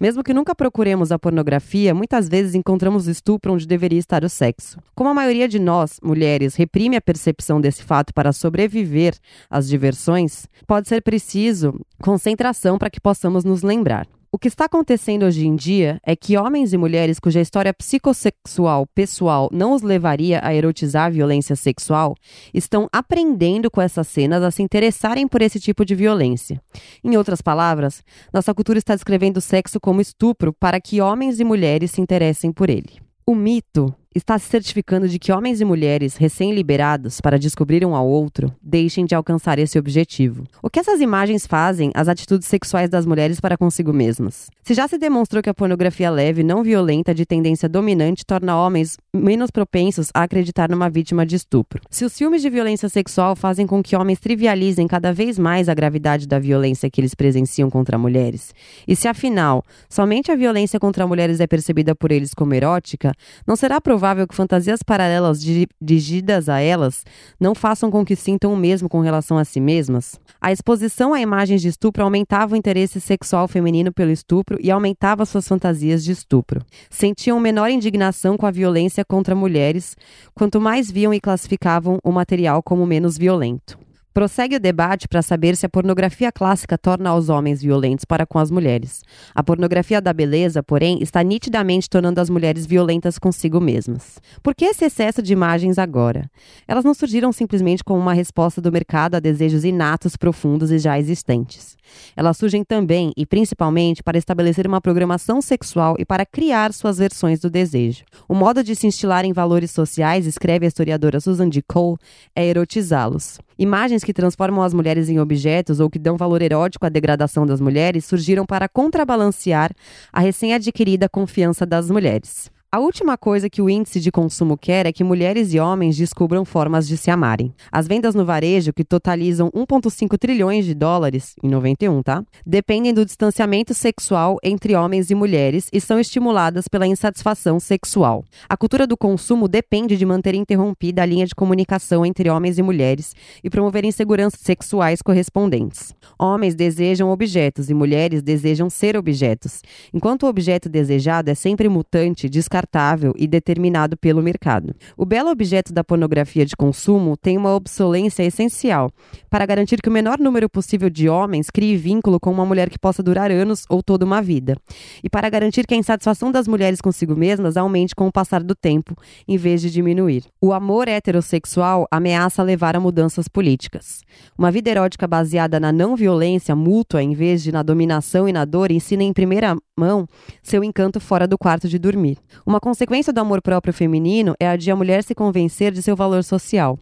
Mesmo 0.00 0.22
que 0.22 0.34
nunca 0.34 0.54
procuremos 0.54 1.12
a 1.12 1.18
pornografia, 1.18 1.94
muitas 1.94 2.28
vezes 2.28 2.54
encontramos 2.54 3.06
o 3.06 3.10
estupro 3.10 3.52
onde 3.52 3.66
deveria 3.66 3.98
estar 3.98 4.24
o 4.24 4.28
sexo. 4.28 4.78
Como 4.94 5.10
a 5.10 5.14
maioria 5.14 5.48
de 5.48 5.58
nós, 5.58 5.98
mulheres, 6.02 6.54
reprime 6.54 6.96
a 6.96 7.00
percepção 7.00 7.60
desse 7.60 7.82
fato 7.82 8.12
para 8.14 8.32
sobreviver 8.32 9.14
às 9.50 9.68
diversões, 9.68 10.46
pode 10.66 10.88
ser 10.88 11.02
preciso 11.02 11.78
concentração 12.00 12.78
para 12.78 12.90
que 12.90 13.00
possamos 13.00 13.44
nos 13.44 13.62
lembrar. 13.62 14.06
O 14.34 14.38
que 14.38 14.48
está 14.48 14.64
acontecendo 14.64 15.26
hoje 15.26 15.46
em 15.46 15.54
dia 15.54 16.00
é 16.02 16.16
que 16.16 16.38
homens 16.38 16.72
e 16.72 16.78
mulheres 16.78 17.20
cuja 17.20 17.38
história 17.38 17.74
psicossexual 17.74 18.86
pessoal 18.94 19.50
não 19.52 19.74
os 19.74 19.82
levaria 19.82 20.40
a 20.42 20.54
erotizar 20.54 21.04
a 21.04 21.10
violência 21.10 21.54
sexual 21.54 22.14
estão 22.54 22.88
aprendendo 22.90 23.70
com 23.70 23.82
essas 23.82 24.08
cenas 24.08 24.42
a 24.42 24.50
se 24.50 24.62
interessarem 24.62 25.28
por 25.28 25.42
esse 25.42 25.60
tipo 25.60 25.84
de 25.84 25.94
violência. 25.94 26.62
Em 27.04 27.14
outras 27.14 27.42
palavras, 27.42 28.02
nossa 28.32 28.54
cultura 28.54 28.78
está 28.78 28.94
descrevendo 28.94 29.36
o 29.36 29.42
sexo 29.42 29.78
como 29.78 30.00
estupro 30.00 30.50
para 30.50 30.80
que 30.80 31.02
homens 31.02 31.38
e 31.38 31.44
mulheres 31.44 31.90
se 31.90 32.00
interessem 32.00 32.50
por 32.50 32.70
ele. 32.70 33.02
O 33.26 33.34
mito 33.34 33.94
está 34.14 34.38
se 34.38 34.48
certificando 34.48 35.08
de 35.08 35.18
que 35.18 35.32
homens 35.32 35.60
e 35.60 35.64
mulheres 35.64 36.16
recém-liberados 36.16 37.20
para 37.20 37.38
descobrir 37.38 37.84
um 37.84 37.94
ao 37.94 38.06
outro 38.06 38.54
deixem 38.62 39.04
de 39.04 39.14
alcançar 39.14 39.58
esse 39.58 39.78
objetivo. 39.78 40.44
O 40.62 40.68
que 40.68 40.78
essas 40.78 41.00
imagens 41.00 41.46
fazem 41.46 41.90
às 41.94 42.08
atitudes 42.08 42.46
sexuais 42.46 42.90
das 42.90 43.06
mulheres 43.06 43.40
para 43.40 43.56
consigo 43.56 43.92
mesmas? 43.92 44.50
Se 44.62 44.74
já 44.74 44.86
se 44.86 44.98
demonstrou 44.98 45.42
que 45.42 45.50
a 45.50 45.54
pornografia 45.54 46.10
leve, 46.10 46.42
não 46.42 46.62
violenta, 46.62 47.14
de 47.14 47.26
tendência 47.26 47.68
dominante, 47.68 48.24
torna 48.24 48.56
homens 48.56 48.96
menos 49.14 49.50
propensos 49.50 50.10
a 50.14 50.22
acreditar 50.22 50.70
numa 50.70 50.90
vítima 50.90 51.26
de 51.26 51.36
estupro. 51.36 51.82
Se 51.90 52.04
os 52.04 52.16
filmes 52.16 52.42
de 52.42 52.50
violência 52.50 52.88
sexual 52.88 53.34
fazem 53.34 53.66
com 53.66 53.82
que 53.82 53.96
homens 53.96 54.20
trivializem 54.20 54.86
cada 54.86 55.12
vez 55.12 55.38
mais 55.38 55.68
a 55.68 55.74
gravidade 55.74 56.28
da 56.28 56.38
violência 56.38 56.90
que 56.90 57.00
eles 57.00 57.14
presenciam 57.14 57.70
contra 57.70 57.98
mulheres, 57.98 58.54
e 58.86 58.94
se 58.94 59.08
afinal 59.08 59.64
somente 59.88 60.30
a 60.30 60.36
violência 60.36 60.78
contra 60.78 61.06
mulheres 61.06 61.40
é 61.40 61.46
percebida 61.46 61.94
por 61.94 62.12
eles 62.12 62.34
como 62.34 62.54
erótica, 62.54 63.12
não 63.46 63.56
será 63.56 63.80
provável 63.80 64.01
provável 64.02 64.26
que 64.26 64.34
fantasias 64.34 64.82
paralelas 64.82 65.40
dirigidas 65.40 66.48
a 66.48 66.58
elas 66.58 67.04
não 67.38 67.54
façam 67.54 67.88
com 67.88 68.04
que 68.04 68.16
sintam 68.16 68.52
o 68.52 68.56
mesmo 68.56 68.88
com 68.88 68.98
relação 68.98 69.38
a 69.38 69.44
si 69.44 69.60
mesmas? 69.60 70.18
A 70.40 70.50
exposição 70.50 71.14
a 71.14 71.20
imagens 71.20 71.62
de 71.62 71.68
estupro 71.68 72.02
aumentava 72.02 72.54
o 72.54 72.56
interesse 72.56 73.00
sexual 73.00 73.46
feminino 73.46 73.92
pelo 73.92 74.10
estupro 74.10 74.58
e 74.60 74.72
aumentava 74.72 75.24
suas 75.24 75.46
fantasias 75.46 76.02
de 76.02 76.10
estupro. 76.10 76.66
Sentiam 76.90 77.38
menor 77.38 77.70
indignação 77.70 78.36
com 78.36 78.44
a 78.44 78.50
violência 78.50 79.04
contra 79.04 79.36
mulheres, 79.36 79.96
quanto 80.34 80.60
mais 80.60 80.90
viam 80.90 81.14
e 81.14 81.20
classificavam 81.20 81.98
o 82.02 82.10
material 82.10 82.60
como 82.60 82.84
menos 82.84 83.16
violento. 83.16 83.78
Prossegue 84.12 84.56
o 84.56 84.60
debate 84.60 85.08
para 85.08 85.22
saber 85.22 85.56
se 85.56 85.64
a 85.64 85.70
pornografia 85.70 86.30
clássica 86.30 86.76
torna 86.76 87.14
os 87.14 87.30
homens 87.30 87.62
violentos 87.62 88.04
para 88.04 88.26
com 88.26 88.38
as 88.38 88.50
mulheres. 88.50 89.02
A 89.34 89.42
pornografia 89.42 90.02
da 90.02 90.12
beleza, 90.12 90.62
porém, 90.62 91.02
está 91.02 91.22
nitidamente 91.22 91.88
tornando 91.88 92.20
as 92.20 92.28
mulheres 92.28 92.66
violentas 92.66 93.18
consigo 93.18 93.58
mesmas. 93.58 94.20
Por 94.42 94.54
que 94.54 94.66
esse 94.66 94.84
excesso 94.84 95.22
de 95.22 95.32
imagens 95.32 95.78
agora? 95.78 96.30
Elas 96.68 96.84
não 96.84 96.92
surgiram 96.92 97.32
simplesmente 97.32 97.82
como 97.82 98.00
uma 98.00 98.12
resposta 98.12 98.60
do 98.60 98.70
mercado 98.70 99.14
a 99.14 99.20
desejos 99.20 99.64
inatos, 99.64 100.14
profundos 100.14 100.70
e 100.70 100.78
já 100.78 100.98
existentes. 100.98 101.76
Elas 102.14 102.36
surgem 102.36 102.64
também 102.64 103.12
e 103.16 103.24
principalmente 103.24 104.02
para 104.02 104.18
estabelecer 104.18 104.66
uma 104.66 104.80
programação 104.80 105.40
sexual 105.40 105.96
e 105.98 106.04
para 106.04 106.26
criar 106.26 106.74
suas 106.74 106.98
versões 106.98 107.40
do 107.40 107.48
desejo. 107.48 108.04
O 108.28 108.34
modo 108.34 108.62
de 108.62 108.76
se 108.76 108.86
instilar 108.86 109.24
em 109.24 109.32
valores 109.32 109.70
sociais, 109.70 110.26
escreve 110.26 110.66
a 110.66 110.68
historiadora 110.68 111.18
Susan 111.18 111.48
D. 111.48 111.62
Cole, 111.62 111.96
é 112.36 112.46
erotizá-los. 112.46 113.38
Imagens 113.62 114.02
que 114.02 114.12
transformam 114.12 114.64
as 114.64 114.74
mulheres 114.74 115.08
em 115.08 115.20
objetos 115.20 115.78
ou 115.78 115.88
que 115.88 115.96
dão 115.96 116.16
valor 116.16 116.42
erótico 116.42 116.84
à 116.84 116.88
degradação 116.88 117.46
das 117.46 117.60
mulheres 117.60 118.04
surgiram 118.04 118.44
para 118.44 118.68
contrabalancear 118.68 119.70
a 120.12 120.18
recém-adquirida 120.18 121.08
confiança 121.08 121.64
das 121.64 121.88
mulheres. 121.88 122.50
A 122.74 122.80
última 122.80 123.18
coisa 123.18 123.50
que 123.50 123.60
o 123.60 123.68
índice 123.68 124.00
de 124.00 124.10
consumo 124.10 124.56
quer 124.56 124.86
é 124.86 124.92
que 124.94 125.04
mulheres 125.04 125.52
e 125.52 125.60
homens 125.60 125.94
descubram 125.94 126.42
formas 126.42 126.88
de 126.88 126.96
se 126.96 127.10
amarem. 127.10 127.52
As 127.70 127.86
vendas 127.86 128.14
no 128.14 128.24
varejo, 128.24 128.72
que 128.72 128.82
totalizam 128.82 129.50
1,5 129.50 130.16
trilhões 130.16 130.64
de 130.64 130.72
dólares 130.72 131.34
em 131.44 131.50
91, 131.50 132.02
tá? 132.02 132.24
Dependem 132.46 132.94
do 132.94 133.04
distanciamento 133.04 133.74
sexual 133.74 134.38
entre 134.42 134.74
homens 134.74 135.10
e 135.10 135.14
mulheres 135.14 135.68
e 135.70 135.82
são 135.82 136.00
estimuladas 136.00 136.66
pela 136.66 136.86
insatisfação 136.86 137.60
sexual. 137.60 138.24
A 138.48 138.56
cultura 138.56 138.86
do 138.86 138.96
consumo 138.96 139.48
depende 139.48 139.94
de 139.94 140.06
manter 140.06 140.34
interrompida 140.34 141.02
a 141.02 141.06
linha 141.06 141.26
de 141.26 141.34
comunicação 141.34 142.06
entre 142.06 142.30
homens 142.30 142.56
e 142.56 142.62
mulheres 142.62 143.14
e 143.44 143.50
promover 143.50 143.84
inseguranças 143.84 144.40
sexuais 144.40 145.02
correspondentes. 145.02 145.94
Homens 146.18 146.54
desejam 146.54 147.10
objetos 147.10 147.68
e 147.68 147.74
mulheres 147.74 148.22
desejam 148.22 148.70
ser 148.70 148.96
objetos, 148.96 149.60
enquanto 149.92 150.22
o 150.22 150.26
objeto 150.26 150.70
desejado 150.70 151.30
é 151.30 151.34
sempre 151.34 151.68
mutante, 151.68 152.30
descartável 152.30 152.61
descartável 152.62 153.12
e 153.16 153.26
determinado 153.26 153.96
pelo 153.96 154.22
mercado. 154.22 154.74
O 154.96 155.04
belo 155.04 155.30
objeto 155.30 155.72
da 155.72 155.82
pornografia 155.82 156.46
de 156.46 156.56
consumo 156.56 157.16
tem 157.16 157.36
uma 157.36 157.54
obsolência 157.54 158.22
essencial 158.22 158.90
para 159.28 159.46
garantir 159.46 159.80
que 159.82 159.88
o 159.88 159.92
menor 159.92 160.18
número 160.18 160.48
possível 160.48 160.88
de 160.88 161.08
homens 161.08 161.50
crie 161.50 161.76
vínculo 161.76 162.20
com 162.20 162.30
uma 162.30 162.46
mulher 162.46 162.70
que 162.70 162.78
possa 162.78 163.02
durar 163.02 163.30
anos 163.30 163.64
ou 163.68 163.82
toda 163.82 164.04
uma 164.04 164.22
vida, 164.22 164.56
e 165.02 165.10
para 165.10 165.28
garantir 165.28 165.66
que 165.66 165.74
a 165.74 165.76
insatisfação 165.76 166.30
das 166.30 166.46
mulheres 166.46 166.80
consigo 166.80 167.16
mesmas 167.16 167.56
aumente 167.56 167.94
com 167.94 168.06
o 168.06 168.12
passar 168.12 168.42
do 168.42 168.54
tempo, 168.54 168.94
em 169.26 169.36
vez 169.36 169.60
de 169.60 169.70
diminuir. 169.70 170.24
O 170.40 170.52
amor 170.52 170.88
heterossexual 170.88 171.86
ameaça 171.90 172.42
levar 172.42 172.76
a 172.76 172.80
mudanças 172.80 173.28
políticas. 173.28 174.02
Uma 174.38 174.50
vida 174.50 174.70
erótica 174.70 175.06
baseada 175.06 175.58
na 175.58 175.72
não 175.72 175.96
violência 175.96 176.54
mútua, 176.54 177.02
em 177.02 177.14
vez 177.14 177.42
de 177.42 177.50
na 177.50 177.62
dominação 177.62 178.28
e 178.28 178.32
na 178.32 178.44
dor, 178.44 178.70
ensina 178.70 179.02
em 179.02 179.12
primeira 179.12 179.56
mão 179.78 180.06
seu 180.42 180.62
encanto 180.62 181.00
fora 181.00 181.26
do 181.26 181.38
quarto 181.38 181.66
de 181.66 181.78
dormir. 181.78 182.18
Uma 182.44 182.60
consequência 182.60 183.12
do 183.12 183.20
amor 183.20 183.40
próprio 183.40 183.72
feminino 183.72 184.34
é 184.38 184.46
a 184.46 184.56
de 184.56 184.70
a 184.70 184.76
mulher 184.76 185.02
se 185.02 185.14
convencer 185.14 185.72
de 185.72 185.82
seu 185.82 185.96
valor 185.96 186.22
social. 186.22 186.78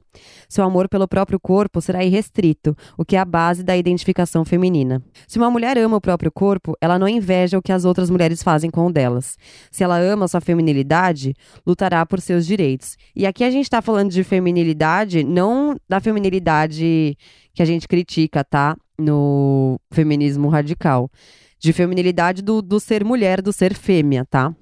Seu 0.49 0.65
amor 0.65 0.89
pelo 0.89 1.07
próprio 1.07 1.39
corpo 1.39 1.81
será 1.81 2.05
irrestrito, 2.05 2.77
o 2.99 3.05
que 3.05 3.15
é 3.15 3.21
a 3.21 3.25
base 3.25 3.63
da 3.63 3.77
identificação 3.77 4.45
feminina. 4.45 5.01
Se 5.29 5.39
uma 5.39 5.51
mulher 5.51 5.79
ama 5.79 5.99
o 5.99 6.01
próprio 6.01 6.33
corpo, 6.33 6.77
ela 6.81 6.99
não 6.99 7.09
inveja 7.09 7.57
o 7.57 7.63
que 7.63 7.73
as 7.73 7.85
outras 7.85 8.11
mulheres 8.11 8.43
fazem 8.43 8.71
com 8.71 8.87
o 8.87 8.93
delas. 8.93 9.37
Se 9.71 9.85
ela 9.85 9.99
ama 9.99 10.27
sua 10.27 10.41
feminilidade, 10.41 11.35
lutará 11.65 12.05
por 12.05 12.21
seus 12.21 12.45
direitos. 12.45 12.97
E 13.15 13.25
aqui 13.25 13.45
a 13.45 13.51
gente 13.51 13.67
está 13.67 13.81
falando 13.81 14.11
de 14.11 14.25
feminilidade, 14.25 15.23
não 15.23 15.77
da 15.89 16.01
feminilidade 16.01 17.17
que 17.55 17.63
a 17.63 17.67
gente 17.67 17.87
critica, 17.87 18.43
tá? 18.43 18.77
No 18.99 19.79
feminismo 19.93 20.49
radical 20.49 21.09
de 21.61 21.73
feminilidade 21.75 22.41
do, 22.41 22.63
do 22.63 22.81
ser 22.81 23.05
mulher, 23.05 23.43
do 23.43 23.53
ser 23.53 23.75
fêmea, 23.75 24.25
tá? 24.25 24.55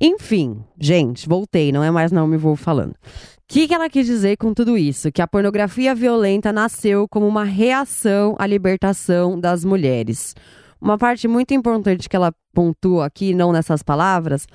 Enfim, 0.00 0.64
gente, 0.80 1.28
voltei, 1.28 1.70
não 1.70 1.84
é 1.84 1.90
mais 1.90 2.10
não 2.10 2.26
me 2.26 2.38
vou 2.38 2.56
falando. 2.56 2.92
O 2.92 3.48
que, 3.48 3.68
que 3.68 3.74
ela 3.74 3.88
quis 3.88 4.06
dizer 4.06 4.36
com 4.38 4.52
tudo 4.52 4.76
isso? 4.76 5.12
Que 5.12 5.22
a 5.22 5.28
pornografia 5.28 5.94
violenta 5.94 6.52
nasceu 6.52 7.06
como 7.08 7.28
uma 7.28 7.44
reação 7.44 8.34
à 8.38 8.46
libertação 8.46 9.38
das 9.38 9.64
mulheres. 9.64 10.34
Uma 10.80 10.98
parte 10.98 11.28
muito 11.28 11.54
importante 11.54 12.08
que 12.08 12.16
ela 12.16 12.34
pontua 12.52 13.06
aqui, 13.06 13.34
não 13.34 13.52
nessas 13.52 13.82
palavras, 13.82 14.46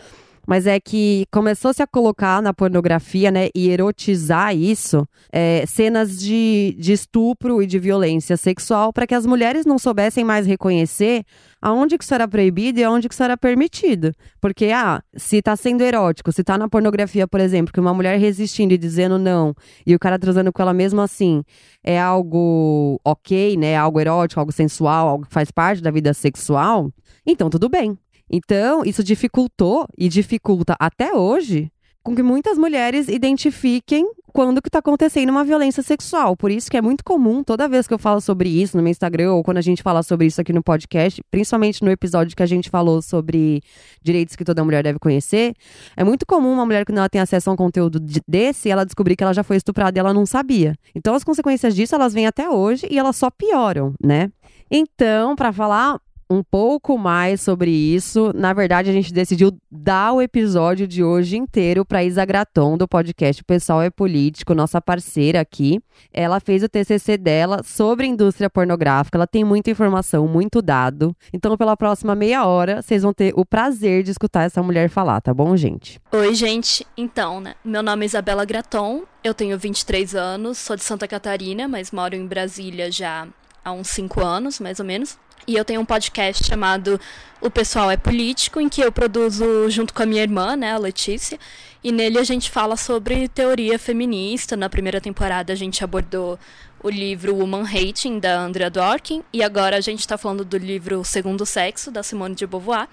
mas 0.47 0.67
é 0.67 0.79
que 0.79 1.25
começou-se 1.31 1.81
a 1.81 1.87
colocar 1.87 2.41
na 2.41 2.53
pornografia, 2.53 3.31
né, 3.31 3.49
e 3.55 3.69
erotizar 3.69 4.55
isso, 4.55 5.07
é, 5.31 5.65
cenas 5.65 6.19
de, 6.19 6.75
de 6.77 6.93
estupro 6.93 7.61
e 7.61 7.67
de 7.67 7.79
violência 7.79 8.35
sexual 8.37 8.91
para 8.91 9.07
que 9.07 9.15
as 9.15 9.25
mulheres 9.25 9.65
não 9.65 9.77
soubessem 9.77 10.23
mais 10.23 10.45
reconhecer 10.45 11.23
aonde 11.61 11.97
que 11.97 12.03
isso 12.03 12.13
era 12.13 12.27
proibido 12.27 12.79
e 12.79 12.83
aonde 12.83 13.07
que 13.07 13.13
isso 13.13 13.23
era 13.23 13.37
permitido. 13.37 14.13
Porque, 14.39 14.71
ah, 14.73 15.01
se 15.15 15.41
tá 15.41 15.55
sendo 15.55 15.83
erótico, 15.83 16.31
se 16.31 16.43
tá 16.43 16.57
na 16.57 16.67
pornografia, 16.67 17.27
por 17.27 17.39
exemplo, 17.39 17.71
que 17.71 17.79
uma 17.79 17.93
mulher 17.93 18.17
resistindo 18.19 18.73
e 18.73 18.77
dizendo 18.77 19.19
não, 19.19 19.53
e 19.85 19.93
o 19.93 19.99
cara 19.99 20.17
transando 20.17 20.51
com 20.51 20.61
ela 20.61 20.73
mesmo 20.73 21.01
assim, 21.01 21.43
é 21.83 21.99
algo 21.99 22.99
ok, 23.05 23.55
né, 23.57 23.75
algo 23.75 23.99
erótico, 23.99 24.39
algo 24.39 24.51
sensual, 24.51 25.07
algo 25.07 25.25
que 25.25 25.33
faz 25.33 25.51
parte 25.51 25.81
da 25.81 25.91
vida 25.91 26.13
sexual, 26.13 26.91
então 27.25 27.49
tudo 27.49 27.69
bem. 27.69 27.97
Então, 28.31 28.83
isso 28.85 29.03
dificultou 29.03 29.85
e 29.97 30.07
dificulta 30.07 30.75
até 30.79 31.13
hoje 31.13 31.71
com 32.03 32.15
que 32.15 32.23
muitas 32.23 32.57
mulheres 32.57 33.07
identifiquem 33.07 34.09
quando 34.33 34.61
que 34.61 34.69
tá 34.69 34.79
acontecendo 34.79 35.29
uma 35.29 35.43
violência 35.43 35.83
sexual. 35.83 36.35
Por 36.35 36.49
isso 36.49 36.71
que 36.71 36.77
é 36.77 36.81
muito 36.81 37.03
comum, 37.03 37.43
toda 37.43 37.67
vez 37.67 37.85
que 37.85 37.93
eu 37.93 37.99
falo 37.99 38.21
sobre 38.21 38.49
isso 38.49 38.77
no 38.77 38.81
meu 38.81 38.89
Instagram 38.89 39.33
ou 39.33 39.43
quando 39.43 39.57
a 39.57 39.61
gente 39.61 39.83
fala 39.83 40.01
sobre 40.01 40.25
isso 40.25 40.39
aqui 40.39 40.53
no 40.53 40.63
podcast, 40.63 41.21
principalmente 41.29 41.83
no 41.83 41.91
episódio 41.91 42.35
que 42.35 42.41
a 42.41 42.45
gente 42.45 42.69
falou 42.69 43.01
sobre 43.01 43.61
direitos 44.01 44.35
que 44.35 44.45
toda 44.45 44.63
mulher 44.63 44.83
deve 44.83 44.99
conhecer, 44.99 45.53
é 45.95 46.03
muito 46.03 46.25
comum 46.25 46.53
uma 46.53 46.65
mulher 46.65 46.85
que 46.85 46.91
não 46.91 47.07
tem 47.09 47.21
acesso 47.21 47.49
a 47.49 47.53
um 47.53 47.57
conteúdo 47.57 47.99
desse, 48.27 48.69
ela 48.69 48.85
descobrir 48.85 49.15
que 49.15 49.23
ela 49.23 49.33
já 49.33 49.43
foi 49.43 49.57
estuprada 49.57 49.97
e 49.97 49.99
ela 49.99 50.13
não 50.13 50.25
sabia. 50.25 50.75
Então 50.95 51.13
as 51.13 51.23
consequências 51.23 51.75
disso, 51.75 51.93
elas 51.93 52.13
vêm 52.13 52.25
até 52.25 52.49
hoje 52.49 52.87
e 52.89 52.97
elas 52.97 53.17
só 53.17 53.29
pioram, 53.29 53.93
né? 54.01 54.31
Então, 54.71 55.35
para 55.35 55.51
falar 55.51 55.99
um 56.31 56.41
pouco 56.41 56.97
mais 56.97 57.41
sobre 57.41 57.69
isso. 57.69 58.31
Na 58.33 58.53
verdade, 58.53 58.89
a 58.89 58.93
gente 58.93 59.11
decidiu 59.11 59.51
dar 59.69 60.13
o 60.13 60.21
episódio 60.21 60.87
de 60.87 61.03
hoje 61.03 61.35
inteiro 61.35 61.83
para 61.83 62.05
Isa 62.05 62.23
Graton, 62.23 62.77
do 62.77 62.87
podcast 62.87 63.43
Pessoal 63.43 63.81
é 63.81 63.89
Político, 63.89 64.55
nossa 64.55 64.79
parceira 64.79 65.41
aqui. 65.41 65.81
Ela 66.13 66.39
fez 66.39 66.63
o 66.63 66.69
TCC 66.69 67.17
dela 67.17 67.61
sobre 67.63 68.07
indústria 68.07 68.49
pornográfica. 68.49 69.17
Ela 69.17 69.27
tem 69.27 69.43
muita 69.43 69.71
informação, 69.71 70.25
muito 70.25 70.61
dado. 70.61 71.13
Então, 71.33 71.57
pela 71.57 71.75
próxima 71.75 72.15
meia 72.15 72.45
hora, 72.45 72.81
vocês 72.81 73.03
vão 73.03 73.13
ter 73.13 73.33
o 73.35 73.45
prazer 73.45 74.01
de 74.01 74.11
escutar 74.11 74.43
essa 74.43 74.63
mulher 74.63 74.89
falar, 74.89 75.19
tá 75.19 75.33
bom, 75.33 75.57
gente? 75.57 75.99
Oi, 76.13 76.33
gente. 76.33 76.87
Então, 76.95 77.41
né? 77.41 77.55
Meu 77.63 77.83
nome 77.83 78.05
é 78.05 78.07
Isabela 78.07 78.45
Graton. 78.45 79.03
Eu 79.21 79.33
tenho 79.33 79.59
23 79.59 80.15
anos, 80.15 80.59
sou 80.59 80.77
de 80.77 80.83
Santa 80.83 81.09
Catarina, 81.09 81.67
mas 81.67 81.91
moro 81.91 82.15
em 82.15 82.25
Brasília 82.25 82.89
já 82.89 83.27
há 83.65 83.73
uns 83.73 83.89
5 83.89 84.23
anos, 84.23 84.61
mais 84.61 84.79
ou 84.79 84.85
menos. 84.85 85.19
E 85.47 85.55
eu 85.55 85.65
tenho 85.65 85.81
um 85.81 85.85
podcast 85.85 86.43
chamado 86.43 86.99
O 87.39 87.49
Pessoal 87.49 87.89
é 87.89 87.97
Político, 87.97 88.59
em 88.59 88.69
que 88.69 88.81
eu 88.81 88.91
produzo 88.91 89.69
junto 89.69 89.93
com 89.93 90.03
a 90.03 90.05
minha 90.05 90.21
irmã, 90.21 90.55
né, 90.55 90.73
a 90.73 90.77
Letícia. 90.77 91.39
E 91.83 91.91
nele 91.91 92.19
a 92.19 92.23
gente 92.23 92.51
fala 92.51 92.77
sobre 92.77 93.27
teoria 93.27 93.79
feminista. 93.79 94.55
Na 94.55 94.69
primeira 94.69 95.01
temporada 95.01 95.51
a 95.51 95.55
gente 95.55 95.83
abordou 95.83 96.37
o 96.83 96.89
livro 96.89 97.35
Woman 97.35 97.63
Hating, 97.63 98.19
da 98.19 98.39
Andrea 98.39 98.69
Dworkin. 98.69 99.23
E 99.33 99.41
agora 99.41 99.77
a 99.77 99.81
gente 99.81 99.99
está 100.01 100.17
falando 100.17 100.45
do 100.45 100.57
livro 100.57 101.03
Segundo 101.03 101.45
Sexo, 101.45 101.89
da 101.89 102.03
Simone 102.03 102.35
de 102.35 102.45
Beauvoir. 102.45 102.87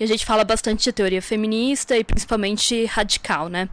E 0.00 0.04
a 0.04 0.06
gente 0.06 0.24
fala 0.24 0.44
bastante 0.44 0.84
de 0.84 0.92
teoria 0.92 1.20
feminista 1.20 1.96
e 1.96 2.02
principalmente 2.02 2.86
radical, 2.86 3.48
né? 3.48 3.68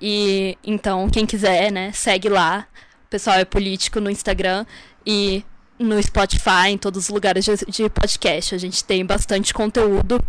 E 0.00 0.58
então, 0.62 1.08
quem 1.08 1.24
quiser, 1.24 1.72
né, 1.72 1.90
segue 1.92 2.28
lá. 2.28 2.66
O 3.06 3.08
pessoal 3.08 3.38
é 3.38 3.44
político 3.44 4.00
no 4.00 4.10
Instagram. 4.10 4.66
E 5.06 5.42
no 5.78 6.00
Spotify, 6.02 6.68
em 6.70 6.78
todos 6.78 7.04
os 7.04 7.08
lugares 7.08 7.44
de, 7.44 7.56
de 7.66 7.88
podcast. 7.90 8.54
A 8.54 8.58
gente 8.58 8.84
tem 8.84 9.04
bastante 9.04 9.52
conteúdo, 9.52 10.24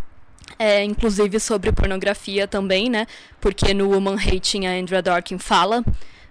é, 0.58 0.84
inclusive 0.84 1.40
sobre 1.40 1.72
pornografia 1.72 2.48
também, 2.48 2.90
né? 2.90 3.08
Porque 3.40 3.74
no 3.74 3.90
Woman 3.90 4.16
Hating 4.16 4.66
a 4.66 4.72
Andrea 4.72 5.02
Dorkin 5.02 5.38
fala 5.38 5.84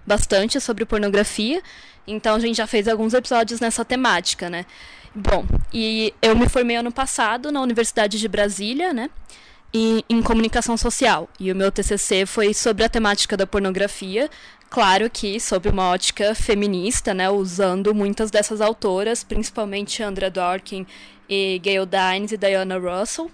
bastante 0.05 0.59
sobre 0.59 0.85
pornografia. 0.85 1.61
Então 2.07 2.35
a 2.35 2.39
gente 2.39 2.57
já 2.57 2.67
fez 2.67 2.87
alguns 2.87 3.13
episódios 3.13 3.59
nessa 3.59 3.83
temática, 3.83 4.49
né? 4.49 4.65
Bom, 5.13 5.45
e 5.73 6.13
eu 6.21 6.35
me 6.35 6.49
formei 6.49 6.75
ano 6.75 6.91
passado 6.91 7.51
na 7.51 7.61
Universidade 7.61 8.19
de 8.19 8.27
Brasília, 8.27 8.93
né? 8.93 9.09
E, 9.73 10.05
em 10.09 10.21
comunicação 10.21 10.77
social. 10.77 11.27
E 11.39 11.51
o 11.51 11.55
meu 11.55 11.71
TCC 11.71 12.25
foi 12.25 12.53
sobre 12.53 12.83
a 12.83 12.89
temática 12.89 13.35
da 13.35 13.45
pornografia, 13.45 14.29
Claro 14.69 15.09
que 15.09 15.39
sob 15.39 15.69
uma 15.69 15.89
ótica 15.89 16.35
feminista, 16.35 17.13
né, 17.13 17.29
usando 17.29 17.95
muitas 17.95 18.29
dessas 18.29 18.59
autoras, 18.59 19.23
principalmente 19.23 20.03
Andrea 20.03 20.29
Dworkin 20.29 20.85
e 21.29 21.59
Gail 21.59 21.85
Dines 21.85 22.33
e 22.33 22.37
Diana 22.37 22.77
Russell 22.77 23.31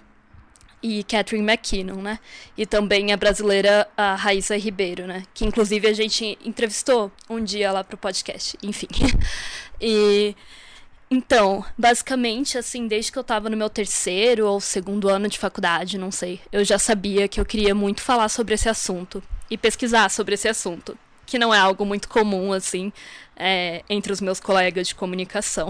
e 0.82 1.02
Catherine 1.04 1.44
McKinnon, 1.44 2.02
né? 2.02 2.18
E 2.56 2.66
também 2.66 3.12
a 3.12 3.16
brasileira 3.16 3.88
a 3.96 4.14
Raíssa 4.14 4.56
Ribeiro, 4.56 5.06
né? 5.06 5.24
Que 5.32 5.44
inclusive 5.44 5.86
a 5.88 5.92
gente 5.92 6.38
entrevistou 6.44 7.10
um 7.30 7.42
dia 7.42 7.70
lá 7.70 7.84
pro 7.84 7.96
podcast, 7.96 8.56
enfim. 8.62 8.88
e 9.80 10.36
então, 11.14 11.62
basicamente, 11.76 12.56
assim, 12.56 12.88
desde 12.88 13.12
que 13.12 13.18
eu 13.18 13.22
tava 13.22 13.50
no 13.50 13.56
meu 13.56 13.68
terceiro 13.68 14.46
ou 14.46 14.58
segundo 14.62 15.10
ano 15.10 15.28
de 15.28 15.38
faculdade, 15.38 15.98
não 15.98 16.10
sei, 16.10 16.40
eu 16.50 16.64
já 16.64 16.78
sabia 16.78 17.28
que 17.28 17.38
eu 17.38 17.44
queria 17.44 17.74
muito 17.74 18.00
falar 18.00 18.30
sobre 18.30 18.54
esse 18.54 18.66
assunto 18.66 19.22
e 19.50 19.58
pesquisar 19.58 20.08
sobre 20.08 20.36
esse 20.36 20.48
assunto 20.48 20.96
que 21.26 21.38
não 21.38 21.52
é 21.52 21.58
algo 21.58 21.84
muito 21.84 22.08
comum, 22.08 22.52
assim, 22.52 22.90
é, 23.36 23.82
entre 23.90 24.10
os 24.10 24.22
meus 24.22 24.40
colegas 24.40 24.88
de 24.88 24.94
comunicação. 24.94 25.68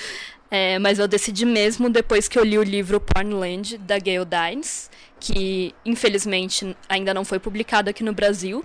é, 0.50 0.78
mas 0.78 0.98
eu 0.98 1.08
decidi 1.08 1.46
mesmo 1.46 1.88
depois 1.88 2.28
que 2.28 2.38
eu 2.38 2.44
li 2.44 2.58
o 2.58 2.62
livro 2.62 3.00
Pornland, 3.00 3.78
da 3.78 3.98
Gail 3.98 4.26
Dines, 4.26 4.90
que 5.18 5.74
infelizmente 5.86 6.76
ainda 6.86 7.14
não 7.14 7.24
foi 7.24 7.38
publicado 7.38 7.88
aqui 7.88 8.04
no 8.04 8.12
Brasil, 8.12 8.62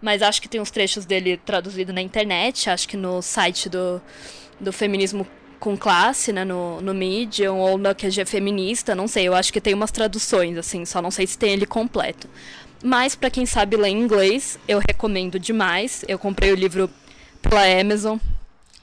mas 0.00 0.22
acho 0.22 0.42
que 0.42 0.48
tem 0.48 0.60
uns 0.60 0.72
trechos 0.72 1.04
dele 1.04 1.36
traduzido 1.36 1.92
na 1.92 2.02
internet, 2.02 2.68
acho 2.68 2.88
que 2.88 2.96
no 2.96 3.22
site 3.22 3.68
do, 3.68 4.02
do 4.60 4.72
Feminismo 4.72 5.24
com 5.62 5.76
Classe, 5.76 6.32
né, 6.32 6.44
no, 6.44 6.80
no 6.80 6.92
Medium, 6.92 7.56
ou 7.56 7.78
na 7.78 7.94
QG 7.94 8.24
Feminista, 8.24 8.96
não 8.96 9.06
sei, 9.06 9.28
eu 9.28 9.34
acho 9.34 9.52
que 9.52 9.60
tem 9.60 9.72
umas 9.72 9.92
traduções, 9.92 10.58
assim, 10.58 10.84
só 10.84 11.00
não 11.00 11.12
sei 11.12 11.24
se 11.24 11.38
tem 11.38 11.52
ele 11.52 11.66
completo. 11.66 12.28
Mas 12.82 13.14
para 13.14 13.30
quem 13.30 13.46
sabe 13.46 13.76
ler 13.76 13.90
inglês, 13.90 14.58
eu 14.66 14.80
recomendo 14.84 15.38
demais. 15.38 16.04
Eu 16.08 16.18
comprei 16.18 16.50
o 16.50 16.56
livro 16.56 16.90
pela 17.40 17.62
Amazon 17.80 18.18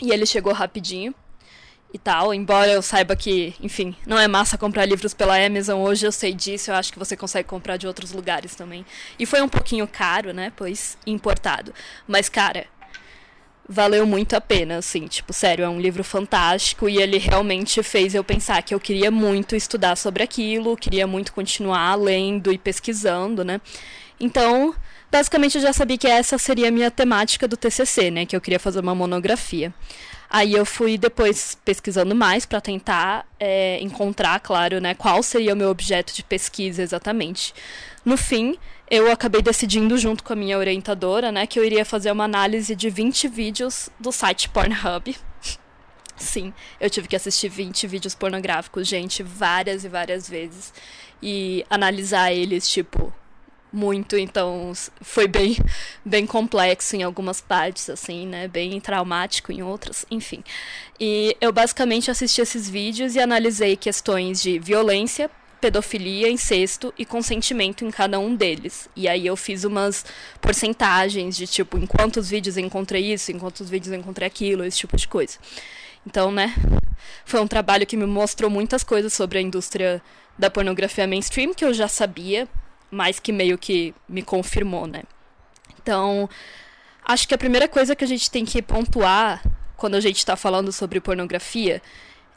e 0.02 0.13
ele 0.13 0.26
chegou 0.26 0.54
rapidinho 0.54 1.13
e 1.94 2.00
tal. 2.00 2.34
Embora 2.34 2.72
eu 2.72 2.82
saiba 2.82 3.13
que, 3.13 3.54
enfim, 3.60 3.94
não 4.08 4.18
é 4.18 4.26
massa 4.26 4.58
comprar 4.58 4.86
livros 4.86 5.13
pela 5.13 5.36
Amazon, 5.38 5.82
hoje 5.82 6.08
eu 6.08 6.13
sei 6.13 6.34
disso, 6.34 6.72
eu 6.72 6.76
acho 6.76 6.94
que 6.94 7.00
você 7.00 7.18
consegue 7.18 7.50
comprar 7.50 7.76
de 7.76 7.88
outros 7.88 8.13
lugares 8.13 8.56
também. 8.56 8.86
E 9.20 9.26
foi 9.26 9.42
um 9.42 9.50
pouquinho 9.50 9.86
caro, 9.86 10.32
né? 10.32 10.54
Pois 10.56 10.98
importado. 11.06 11.74
Mas, 12.08 12.30
cara, 12.30 12.68
valeu 13.69 14.03
muito 14.08 14.36
a 14.36 14.41
pena, 14.41 14.77
assim, 14.77 15.05
tipo, 15.05 15.32
sério, 15.32 15.63
é 15.63 15.69
um 15.69 15.79
livro 15.79 16.03
fantástico 16.03 16.89
e 16.89 16.97
ele 16.97 17.19
realmente 17.19 17.84
fez 17.84 18.15
eu 18.15 18.23
pensar 18.23 18.63
que 18.63 18.73
eu 18.73 18.79
queria 18.79 19.12
muito 19.12 19.55
estudar 19.55 19.95
sobre 19.95 20.23
aquilo, 20.23 20.75
queria 20.75 21.05
muito 21.05 21.32
continuar 21.32 21.93
lendo 21.93 22.51
e 22.51 22.58
pesquisando, 22.58 23.45
né? 23.45 23.62
Então, 24.19 24.73
basicamente 25.12 25.55
eu 25.55 25.62
já 25.62 25.71
sabia 25.71 25.99
que 25.99 26.08
essa 26.08 26.39
seria 26.39 26.69
a 26.69 26.71
minha 26.71 26.89
temática 26.89 27.47
do 27.47 27.55
TCC, 27.55 28.10
né, 28.10 28.25
que 28.25 28.36
eu 28.36 28.41
queria 28.41 28.60
fazer 28.60 28.79
uma 28.79 28.95
monografia. 28.95 29.71
Aí 30.27 30.53
eu 30.53 30.65
fui 30.65 30.97
depois 30.97 31.58
pesquisando 31.63 32.15
mais 32.15 32.45
para 32.45 32.60
tentar 32.60 33.25
é, 33.39 33.79
encontrar, 33.82 34.39
claro, 34.39 34.82
né, 34.82 34.95
qual 34.95 35.21
seria 35.21 35.53
o 35.53 35.58
meu 35.58 35.69
objeto 35.69 36.13
de 36.13 36.23
pesquisa 36.23 36.82
exatamente. 36.82 37.53
No 38.03 38.17
fim, 38.17 38.58
eu 38.89 39.12
acabei 39.12 39.41
decidindo 39.41 39.97
junto 39.97 40.23
com 40.23 40.34
a 40.34 40.36
minha 40.36 40.58
orientadora, 40.58 41.32
né, 41.32 41.45
que 41.45 41.60
eu 41.60 41.63
iria 41.63 41.86
fazer 41.86 42.12
uma 42.12 42.23
análise 42.23 42.75
de 42.75 42.89
20 42.89 43.28
vídeos 43.28 43.89
do 43.99 44.12
site 44.12 44.49
Pornhub. 44.49 45.15
Sim, 46.17 46.54
eu 46.80 46.89
tive 46.89 47.08
que 47.08 47.15
assistir 47.15 47.49
20 47.49 47.88
vídeos 47.88 48.15
pornográficos, 48.15 48.88
gente, 48.88 49.23
várias 49.23 49.86
e 49.86 49.89
várias 49.89 50.28
vezes. 50.28 50.73
E 51.21 51.65
analisar 51.69 52.34
eles, 52.34 52.67
tipo, 52.69 53.13
muito, 53.71 54.17
então 54.17 54.73
foi 55.02 55.28
bem, 55.28 55.56
bem 56.04 56.25
complexo 56.25 56.95
em 56.95 57.04
algumas 57.04 57.39
partes, 57.39 57.89
assim, 57.89 58.25
né? 58.28 58.47
Bem 58.47 58.80
traumático 58.82 59.52
em 59.52 59.62
outras, 59.62 60.06
enfim. 60.10 60.43
E 60.99 61.38
eu 61.39 61.54
basicamente 61.54 62.12
assisti 62.12 62.41
esses 62.41 62.69
vídeos 62.69 63.15
e 63.15 63.19
analisei 63.19 63.78
questões 63.78 64.41
de 64.41 64.60
violência, 64.60 65.30
pedofilia, 65.60 66.30
incesto 66.30 66.93
e 66.98 67.06
consentimento 67.06 67.84
em 67.86 67.91
cada 67.91 68.19
um 68.19 68.36
deles. 68.36 68.89
E 68.95 69.08
aí 69.08 69.26
eu 69.26 69.36
fiz 69.36 69.63
umas 69.63 70.06
porcentagens 70.41 71.36
de 71.36 71.45
tipo, 71.48 71.78
em 71.78 71.86
quantos 71.86 72.30
vídeos 72.30 72.58
eu 72.58 72.65
encontrei 72.65 73.13
isso, 73.13 73.32
em 73.32 73.39
quantos 73.39 73.69
vídeos 73.69 73.91
eu 73.91 74.00
encontrei 74.00 74.28
aquilo, 74.28 74.63
esse 74.63 74.78
tipo 74.78 74.95
de 74.95 75.08
coisa. 75.08 75.38
Então, 76.06 76.32
né, 76.32 76.56
foi 77.26 77.39
um 77.41 77.48
trabalho 77.48 77.86
que 77.86 77.98
me 77.98 78.06
mostrou 78.06 78.50
muitas 78.50 78.84
coisas 78.84 79.13
sobre 79.13 79.38
a 79.38 79.41
indústria 79.41 80.02
da 80.38 80.50
pornografia 80.50 81.06
mainstream 81.06 81.54
que 81.54 81.65
eu 81.65 81.74
já 81.74 81.88
sabia, 81.88 82.48
mas 82.89 83.19
que 83.19 83.32
meio 83.32 83.58
que 83.58 83.93
me 84.08 84.22
confirmou, 84.22 84.88
né? 84.88 85.04
Então, 85.82 86.30
acho 87.04 87.28
que 87.28 87.34
a 87.34 87.38
primeira 87.38 87.67
coisa 87.67 87.95
que 87.95 88.04
a 88.04 88.08
gente 88.08 88.32
tem 88.32 88.45
que 88.45 88.62
pontuar 88.62 89.43
quando 89.76 89.95
a 89.95 90.00
gente 90.00 90.17
está 90.17 90.36
falando 90.36 90.72
sobre 90.72 91.00
pornografia 91.00 91.82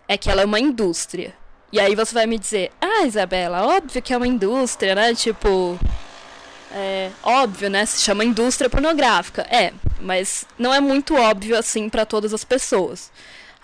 é 0.08 0.16
que 0.16 0.30
ela 0.30 0.42
é 0.42 0.44
uma 0.44 0.60
indústria. 0.60 1.34
E 1.72 1.80
aí 1.80 1.94
você 1.94 2.12
vai 2.12 2.26
me 2.26 2.38
dizer, 2.38 2.70
ah, 2.78 3.06
Isabela, 3.06 3.66
óbvio 3.66 4.02
que 4.02 4.12
é 4.12 4.16
uma 4.16 4.28
indústria, 4.28 4.94
né? 4.94 5.14
Tipo, 5.14 5.80
é 6.70 7.10
óbvio, 7.22 7.70
né? 7.70 7.86
Se 7.86 8.02
chama 8.02 8.24
indústria 8.24 8.68
pornográfica. 8.68 9.42
É, 9.50 9.72
mas 9.98 10.44
não 10.58 10.72
é 10.72 10.80
muito 10.80 11.14
óbvio 11.14 11.56
assim 11.56 11.88
para 11.88 12.04
todas 12.04 12.34
as 12.34 12.44
pessoas. 12.44 13.10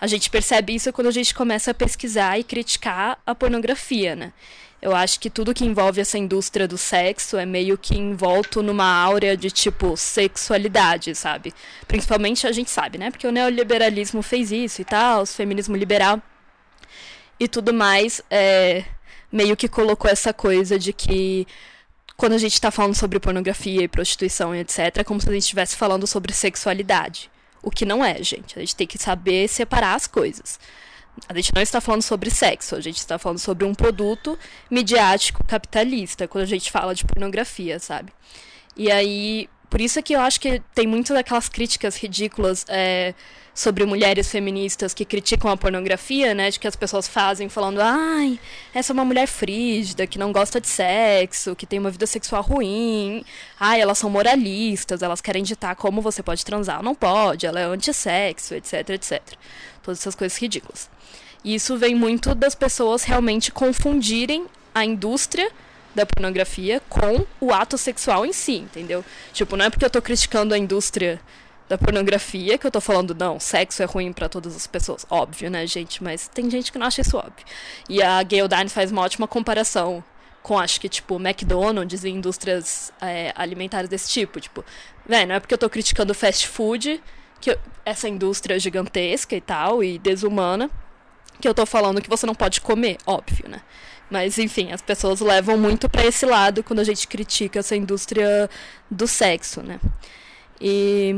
A 0.01 0.07
gente 0.07 0.29
percebe 0.29 0.73
isso 0.73 0.91
quando 0.91 1.07
a 1.07 1.11
gente 1.11 1.35
começa 1.35 1.69
a 1.71 1.73
pesquisar 1.73 2.39
e 2.39 2.43
criticar 2.43 3.19
a 3.25 3.35
pornografia, 3.35 4.15
né? 4.15 4.33
Eu 4.81 4.95
acho 4.95 5.19
que 5.19 5.29
tudo 5.29 5.53
que 5.53 5.65
envolve 5.65 5.99
essa 5.99 6.17
indústria 6.17 6.65
do 6.67 6.77
sexo 6.77 7.37
é 7.37 7.45
meio 7.45 7.77
que 7.77 7.97
envolto 7.97 8.63
numa 8.63 8.85
áurea 8.85 9.35
de 9.35 9.51
tipo 9.51 9.97
sexualidade, 9.97 11.13
sabe? 11.13 11.53
Principalmente 11.85 12.47
a 12.47 12.51
gente 12.51 12.71
sabe, 12.71 12.97
né? 12.97 13.11
Porque 13.11 13.27
o 13.27 13.31
neoliberalismo 13.31 14.21
fez 14.21 14.51
isso 14.51 14.81
e 14.81 14.85
tal, 14.85 15.23
o 15.23 15.25
feminismo 15.25 15.75
liberal 15.75 16.21
e 17.39 17.47
tudo 17.47 17.73
mais, 17.73 18.21
é, 18.29 18.83
meio 19.31 19.55
que 19.55 19.67
colocou 19.67 20.09
essa 20.09 20.33
coisa 20.33 20.77
de 20.77 20.91
que 20.91 21.47
quando 22.17 22.33
a 22.33 22.37
gente 22.37 22.53
está 22.53 22.69
falando 22.69 22.95
sobre 22.95 23.19
pornografia 23.19 23.81
e 23.81 23.87
prostituição 23.87 24.53
e 24.53 24.59
etc, 24.59 24.97
é 24.97 25.03
como 25.03 25.21
se 25.21 25.29
a 25.29 25.31
gente 25.31 25.43
estivesse 25.43 25.77
falando 25.77 26.05
sobre 26.05 26.33
sexualidade. 26.33 27.31
O 27.63 27.71
que 27.71 27.85
não 27.85 28.03
é, 28.03 28.21
gente. 28.21 28.57
A 28.57 28.59
gente 28.59 28.75
tem 28.75 28.87
que 28.87 28.97
saber 28.97 29.47
separar 29.47 29.95
as 29.95 30.05
coisas. 30.05 30.59
A 31.27 31.33
gente 31.33 31.53
não 31.53 31.61
está 31.61 31.81
falando 31.81 32.01
sobre 32.01 32.29
sexo, 32.29 32.75
a 32.75 32.81
gente 32.81 32.97
está 32.97 33.17
falando 33.17 33.39
sobre 33.39 33.65
um 33.65 33.73
produto 33.73 34.37
midiático 34.69 35.43
capitalista, 35.45 36.27
quando 36.27 36.43
a 36.43 36.47
gente 36.47 36.71
fala 36.71 36.93
de 36.93 37.05
pornografia, 37.05 37.79
sabe? 37.79 38.11
E 38.75 38.91
aí, 38.91 39.49
por 39.69 39.81
isso 39.81 39.99
é 39.99 40.01
que 40.01 40.13
eu 40.13 40.21
acho 40.21 40.39
que 40.39 40.61
tem 40.73 40.87
muitas 40.87 41.15
daquelas 41.15 41.49
críticas 41.49 41.97
ridículas 41.97 42.65
é, 42.67 43.13
sobre 43.59 43.85
mulheres 43.85 44.31
feministas 44.31 44.93
que 44.93 45.03
criticam 45.03 45.51
a 45.51 45.57
pornografia, 45.57 46.33
né? 46.33 46.49
De 46.49 46.57
que 46.57 46.65
as 46.65 46.77
pessoas 46.77 47.09
fazem 47.09 47.49
falando, 47.49 47.81
ai, 47.81 48.39
essa 48.73 48.93
é 48.93 48.93
uma 48.93 49.03
mulher 49.03 49.27
frígida, 49.27 50.07
que 50.07 50.17
não 50.17 50.31
gosta 50.31 50.61
de 50.61 50.67
sexo, 50.69 51.53
que 51.57 51.65
tem 51.65 51.77
uma 51.77 51.91
vida 51.91 52.07
sexual 52.07 52.41
ruim. 52.41 53.21
Ai, 53.59 53.81
elas 53.81 53.97
são 53.97 54.09
moralistas, 54.09 55.03
elas 55.03 55.19
querem 55.19 55.43
ditar 55.43 55.75
como 55.75 56.01
você 56.01 56.23
pode 56.23 56.45
transar 56.45 56.77
ou 56.77 56.83
não 56.83 56.95
pode, 56.95 57.45
ela 57.45 57.59
é 57.59 57.65
antissexo, 57.65 58.55
etc, 58.55 58.91
etc. 58.91 59.21
Todas 59.83 59.99
essas 59.99 60.15
coisas 60.15 60.37
ridículas. 60.37 60.89
E 61.43 61.53
isso 61.53 61.77
vem 61.77 61.93
muito 61.93 62.33
das 62.33 62.55
pessoas 62.55 63.03
realmente 63.03 63.51
confundirem 63.51 64.45
a 64.73 64.85
indústria 64.85 65.51
da 65.93 66.05
pornografia 66.05 66.81
com 66.87 67.25
o 67.41 67.51
ato 67.51 67.77
sexual 67.77 68.25
em 68.25 68.31
si, 68.31 68.55
entendeu? 68.55 69.03
Tipo, 69.33 69.57
não 69.57 69.65
é 69.65 69.69
porque 69.69 69.83
eu 69.83 69.89
tô 69.89 70.01
criticando 70.01 70.53
a 70.53 70.57
indústria 70.57 71.19
da 71.69 71.77
pornografia 71.77 72.57
que 72.57 72.65
eu 72.65 72.71
tô 72.71 72.81
falando, 72.81 73.13
não, 73.13 73.39
sexo 73.39 73.83
é 73.83 73.85
ruim 73.85 74.11
para 74.11 74.27
todas 74.27 74.55
as 74.55 74.65
pessoas. 74.65 75.05
Óbvio, 75.07 75.51
né, 75.51 75.67
gente? 75.67 76.03
Mas 76.03 76.27
tem 76.27 76.49
gente 76.49 76.71
que 76.71 76.79
não 76.79 76.87
acha 76.87 77.01
isso 77.01 77.15
óbvio. 77.15 77.45
E 77.87 78.01
a 78.01 78.21
Gayle 78.23 78.47
Dine 78.47 78.69
faz 78.69 78.91
uma 78.91 79.03
ótima 79.03 79.27
comparação 79.27 80.03
com, 80.41 80.57
acho 80.57 80.81
que, 80.81 80.89
tipo, 80.89 81.17
McDonald's 81.17 82.03
e 82.03 82.09
indústrias 82.09 82.91
é, 82.99 83.31
alimentares 83.35 83.87
desse 83.87 84.09
tipo. 84.09 84.41
Tipo, 84.41 84.65
velho, 85.07 85.27
não 85.27 85.35
é 85.35 85.39
porque 85.39 85.53
eu 85.53 85.59
tô 85.59 85.69
criticando 85.69 86.11
fast 86.15 86.47
food, 86.47 86.99
que 87.39 87.51
eu, 87.51 87.59
essa 87.85 88.09
indústria 88.09 88.59
gigantesca 88.59 89.35
e 89.35 89.41
tal, 89.41 89.83
e 89.83 89.99
desumana, 89.99 90.71
que 91.39 91.47
eu 91.47 91.53
tô 91.53 91.67
falando 91.67 92.01
que 92.01 92.09
você 92.09 92.25
não 92.25 92.33
pode 92.33 92.61
comer, 92.61 92.97
óbvio, 93.05 93.47
né? 93.47 93.61
Mas 94.09 94.39
enfim, 94.39 94.71
as 94.71 94.81
pessoas 94.81 95.19
levam 95.19 95.55
muito 95.55 95.87
para 95.87 96.03
esse 96.03 96.25
lado 96.25 96.63
quando 96.63 96.79
a 96.79 96.83
gente 96.83 97.07
critica 97.07 97.59
essa 97.59 97.75
indústria 97.75 98.49
do 98.89 99.07
sexo, 99.07 99.61
né? 99.61 99.79
E 100.59 101.15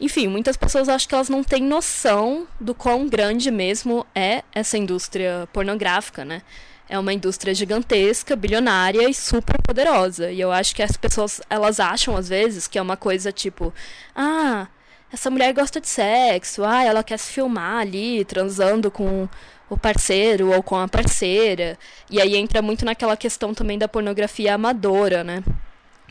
enfim, 0.00 0.28
muitas 0.28 0.56
pessoas 0.56 0.88
acham 0.88 1.06
que 1.08 1.14
elas 1.14 1.28
não 1.28 1.44
têm 1.44 1.62
noção 1.62 2.46
do 2.58 2.74
quão 2.74 3.06
grande 3.06 3.50
mesmo 3.50 4.06
é 4.14 4.42
essa 4.50 4.78
indústria 4.78 5.46
pornográfica, 5.52 6.24
né? 6.24 6.40
É 6.88 6.98
uma 6.98 7.12
indústria 7.12 7.54
gigantesca, 7.54 8.34
bilionária 8.34 9.08
e 9.08 9.14
super 9.14 9.56
poderosa. 9.62 10.32
E 10.32 10.40
eu 10.40 10.50
acho 10.50 10.74
que 10.74 10.82
as 10.82 10.96
pessoas, 10.96 11.40
elas 11.50 11.78
acham 11.78 12.16
às 12.16 12.28
vezes 12.30 12.66
que 12.66 12.78
é 12.78 12.82
uma 12.82 12.96
coisa 12.96 13.30
tipo, 13.30 13.72
ah, 14.16 14.66
essa 15.12 15.30
mulher 15.30 15.52
gosta 15.52 15.80
de 15.80 15.88
sexo, 15.88 16.64
ah, 16.64 16.82
ela 16.82 17.04
quer 17.04 17.18
se 17.18 17.30
filmar 17.32 17.82
ali 17.82 18.24
transando 18.24 18.90
com 18.90 19.28
o 19.68 19.76
parceiro 19.76 20.52
ou 20.52 20.62
com 20.62 20.76
a 20.76 20.88
parceira. 20.88 21.78
E 22.10 22.20
aí 22.20 22.36
entra 22.36 22.62
muito 22.62 22.84
naquela 22.86 23.16
questão 23.16 23.52
também 23.52 23.78
da 23.78 23.86
pornografia 23.86 24.54
amadora, 24.54 25.22
né? 25.22 25.44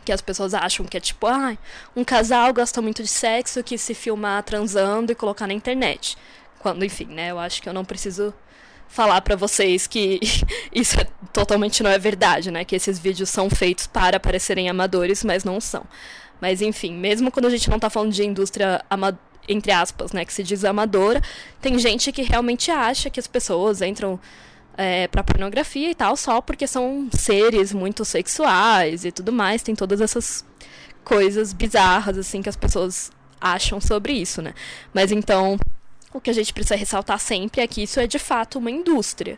Que 0.10 0.14
as 0.14 0.22
pessoas 0.22 0.56
acham 0.56 0.88
que 0.88 0.98
é 0.98 1.00
tipo, 1.00 1.28
ah, 1.28 1.56
um 1.96 2.04
casal 2.04 2.52
gosta 2.52 2.82
muito 2.82 3.04
de 3.04 3.08
sexo 3.08 3.62
que 3.62 3.78
se 3.78 3.94
filmar 3.94 4.42
transando 4.42 5.12
e 5.12 5.16
colocar 5.16 5.46
na 5.46 5.54
internet. 5.54 6.18
Quando, 6.58 6.84
enfim, 6.84 7.06
né? 7.06 7.30
Eu 7.30 7.38
acho 7.38 7.62
que 7.62 7.70
eu 7.70 7.74
não 7.74 7.86
preciso 7.86 8.34
falar 8.88 9.22
para 9.22 9.36
vocês 9.36 9.86
que 9.86 10.20
isso 10.74 11.00
é, 11.00 11.06
totalmente 11.32 11.84
não 11.84 11.92
é 11.92 12.00
verdade, 12.00 12.50
né? 12.50 12.66
Que 12.66 12.76
esses 12.76 12.98
vídeos 12.98 13.30
são 13.30 13.52
feitos 13.52 13.86
para 13.86 14.20
parecerem 14.20 14.68
amadores, 14.68 15.24
mas 15.24 15.44
não 15.44 15.62
são. 15.62 15.86
Mas 16.42 16.60
enfim, 16.60 16.96
mesmo 16.96 17.30
quando 17.30 17.46
a 17.46 17.52
gente 17.52 17.70
não 17.70 17.76
está 17.76 17.88
falando 17.88 18.12
de 18.12 18.26
indústria 18.26 18.84
amadora 18.90 19.30
entre 19.48 19.72
aspas, 19.72 20.12
né, 20.12 20.24
que 20.24 20.32
se 20.32 20.44
diz 20.44 20.64
amadora, 20.64 21.24
tem 21.60 21.80
gente 21.80 22.12
que 22.12 22.22
realmente 22.22 22.70
acha 22.70 23.10
que 23.10 23.20
as 23.20 23.26
pessoas 23.26 23.82
entram 23.82 24.20
é, 24.80 25.10
para 25.10 25.22
pornografia 25.22 25.92
e 25.92 25.96
tal 25.96 26.16
só 26.16 26.40
porque 26.40 26.66
são 26.66 27.10
seres 27.12 27.74
muito 27.74 28.06
sexuais 28.06 29.04
e 29.04 29.12
tudo 29.12 29.30
mais, 29.34 29.62
tem 29.62 29.76
todas 29.76 30.00
essas 30.00 30.46
coisas 31.04 31.52
bizarras 31.52 32.18
assim 32.18 32.42
que 32.42 32.48
as 32.48 32.56
pessoas 32.56 33.12
acham 33.42 33.82
sobre 33.82 34.14
isso, 34.14 34.42
né? 34.42 34.54
Mas 34.94 35.12
então, 35.12 35.60
o 36.14 36.22
que 36.22 36.30
a 36.30 36.34
gente 36.34 36.54
precisa 36.54 36.78
ressaltar 36.78 37.20
sempre 37.20 37.60
é 37.60 37.68
que 37.68 37.84
isso 37.84 38.00
é 38.00 38.08
de 38.08 38.18
fato 38.18 38.58
uma 38.58 38.72
indústria. 38.72 39.38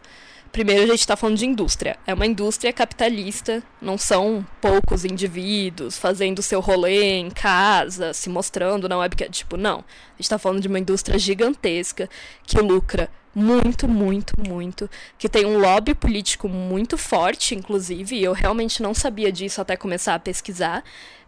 Primeiro, 0.51 0.83
a 0.83 0.87
gente 0.87 0.99
está 0.99 1.15
falando 1.15 1.37
de 1.37 1.45
indústria. 1.45 1.97
É 2.05 2.13
uma 2.13 2.25
indústria 2.25 2.73
capitalista, 2.73 3.63
não 3.81 3.97
são 3.97 4.45
poucos 4.59 5.05
indivíduos 5.05 5.97
fazendo 5.97 6.41
seu 6.41 6.59
rolê 6.59 7.13
em 7.13 7.29
casa, 7.29 8.13
se 8.13 8.29
mostrando 8.29 8.89
na 8.89 8.97
webcam. 8.97 9.29
Tipo, 9.29 9.55
não. 9.55 9.77
A 9.77 10.17
gente 10.17 10.21
está 10.21 10.37
falando 10.37 10.61
de 10.61 10.67
uma 10.67 10.79
indústria 10.79 11.17
gigantesca 11.17 12.09
que 12.43 12.59
lucra 12.59 13.09
muito, 13.33 13.87
muito, 13.87 14.33
muito, 14.37 14.89
que 15.17 15.29
tem 15.29 15.45
um 15.45 15.57
lobby 15.57 15.95
político 15.95 16.49
muito 16.49 16.97
forte, 16.97 17.55
inclusive, 17.55 18.15
e 18.15 18.23
eu 18.23 18.33
realmente 18.33 18.81
não 18.81 18.93
sabia 18.93 19.31
disso 19.31 19.61
até 19.61 19.75
começar 19.77 20.15
a 20.15 20.19
pesquisar. 20.19 20.83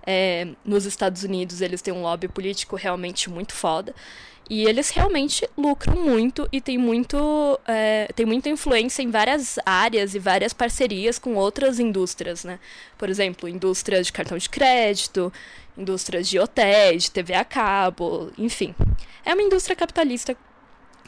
É, 0.06 0.48
nos 0.66 0.86
Estados 0.86 1.24
Unidos, 1.24 1.62
eles 1.62 1.82
têm 1.82 1.94
um 1.94 2.02
lobby 2.02 2.28
político 2.28 2.76
realmente 2.76 3.30
muito 3.30 3.54
foda. 3.54 3.96
E 4.50 4.66
eles 4.66 4.90
realmente 4.90 5.48
lucram 5.58 5.96
muito 5.96 6.48
e 6.52 6.60
tem, 6.60 6.78
muito, 6.78 7.58
é, 7.66 8.10
tem 8.14 8.26
muita 8.26 8.50
influência 8.50 9.02
em 9.02 9.10
várias 9.10 9.58
áreas 9.66 10.14
e 10.16 10.20
várias 10.20 10.52
parcerias 10.52 11.18
com 11.18 11.36
outras 11.36 11.80
indústrias, 11.80 12.44
né? 12.44 12.60
Por 12.98 13.10
exemplo, 13.10 13.48
indústrias 13.48 14.08
de 14.08 14.12
cartão 14.12 14.38
de 14.38 14.50
crédito, 14.50 15.32
indústrias 15.78 16.28
de 16.28 16.38
hotéis, 16.40 17.04
de 17.04 17.12
TV 17.12 17.34
a 17.34 17.46
cabo, 17.46 18.32
enfim. 18.38 18.76
É 19.26 19.34
uma 19.34 19.44
indústria 19.44 19.78
capitalista 19.78 20.36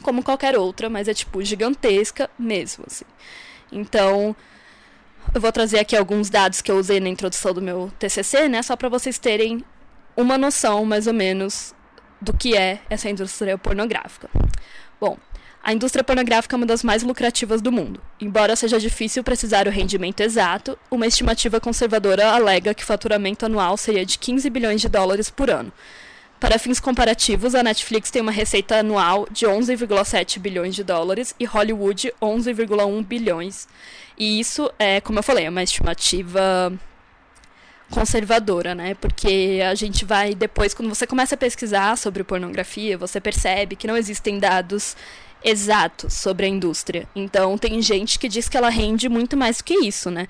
como 0.06 0.22
qualquer 0.22 0.56
outra, 0.56 0.88
mas 0.88 1.08
é 1.08 1.14
tipo 1.14 1.42
gigantesca 1.42 2.30
mesmo, 2.38 2.84
assim. 2.86 3.04
Então, 3.72 4.36
eu 5.34 5.40
vou 5.40 5.50
trazer 5.50 5.80
aqui 5.80 5.96
alguns 5.96 6.30
dados 6.30 6.62
que 6.62 6.70
eu 6.70 6.76
usei 6.76 7.00
na 7.00 7.08
introdução 7.08 7.52
do 7.52 7.60
meu 7.60 7.90
TCC, 7.98 8.48
né, 8.48 8.62
só 8.62 8.76
para 8.76 8.88
vocês 8.88 9.18
terem 9.18 9.64
uma 10.16 10.38
noção 10.38 10.84
mais 10.84 11.08
ou 11.08 11.12
menos 11.12 11.74
do 12.20 12.32
que 12.32 12.56
é 12.56 12.78
essa 12.88 13.10
indústria 13.10 13.58
pornográfica. 13.58 14.30
Bom, 15.00 15.18
a 15.60 15.72
indústria 15.72 16.04
pornográfica 16.04 16.54
é 16.54 16.58
uma 16.58 16.66
das 16.66 16.84
mais 16.84 17.02
lucrativas 17.02 17.60
do 17.60 17.72
mundo. 17.72 18.00
Embora 18.20 18.54
seja 18.54 18.78
difícil 18.78 19.24
precisar 19.24 19.66
o 19.66 19.72
rendimento 19.72 20.20
exato, 20.20 20.78
uma 20.88 21.08
estimativa 21.08 21.58
conservadora 21.58 22.30
alega 22.30 22.72
que 22.72 22.84
o 22.84 22.86
faturamento 22.86 23.44
anual 23.44 23.76
seria 23.76 24.06
de 24.06 24.20
15 24.20 24.48
bilhões 24.50 24.80
de 24.80 24.88
dólares 24.88 25.28
por 25.28 25.50
ano. 25.50 25.72
Para 26.46 26.60
fins 26.60 26.78
comparativos, 26.78 27.56
a 27.56 27.62
Netflix 27.64 28.08
tem 28.08 28.22
uma 28.22 28.30
receita 28.30 28.78
anual 28.78 29.26
de 29.32 29.46
11,7 29.46 30.38
bilhões 30.38 30.76
de 30.76 30.84
dólares 30.84 31.34
e 31.40 31.44
Hollywood 31.44 32.14
11,1 32.22 33.04
bilhões. 33.04 33.66
E 34.16 34.38
isso 34.38 34.70
é, 34.78 35.00
como 35.00 35.18
eu 35.18 35.24
falei, 35.24 35.46
é 35.46 35.50
uma 35.50 35.64
estimativa 35.64 36.72
conservadora, 37.90 38.76
né? 38.76 38.94
Porque 38.94 39.60
a 39.68 39.74
gente 39.74 40.04
vai 40.04 40.36
depois, 40.36 40.72
quando 40.72 40.88
você 40.88 41.04
começa 41.04 41.34
a 41.34 41.38
pesquisar 41.38 41.98
sobre 41.98 42.22
pornografia, 42.22 42.96
você 42.96 43.20
percebe 43.20 43.74
que 43.74 43.88
não 43.88 43.96
existem 43.96 44.38
dados 44.38 44.96
exatos 45.42 46.14
sobre 46.14 46.46
a 46.46 46.48
indústria. 46.48 47.08
Então 47.16 47.58
tem 47.58 47.82
gente 47.82 48.20
que 48.20 48.28
diz 48.28 48.48
que 48.48 48.56
ela 48.56 48.68
rende 48.68 49.08
muito 49.08 49.36
mais 49.36 49.58
do 49.58 49.64
que 49.64 49.74
isso, 49.84 50.12
né? 50.12 50.28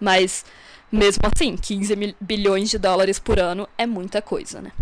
Mas 0.00 0.46
mesmo 0.90 1.24
assim, 1.30 1.58
15 1.58 2.16
bilhões 2.18 2.70
de 2.70 2.78
dólares 2.78 3.18
por 3.18 3.38
ano 3.38 3.68
é 3.76 3.84
muita 3.84 4.22
coisa, 4.22 4.62
né? 4.62 4.72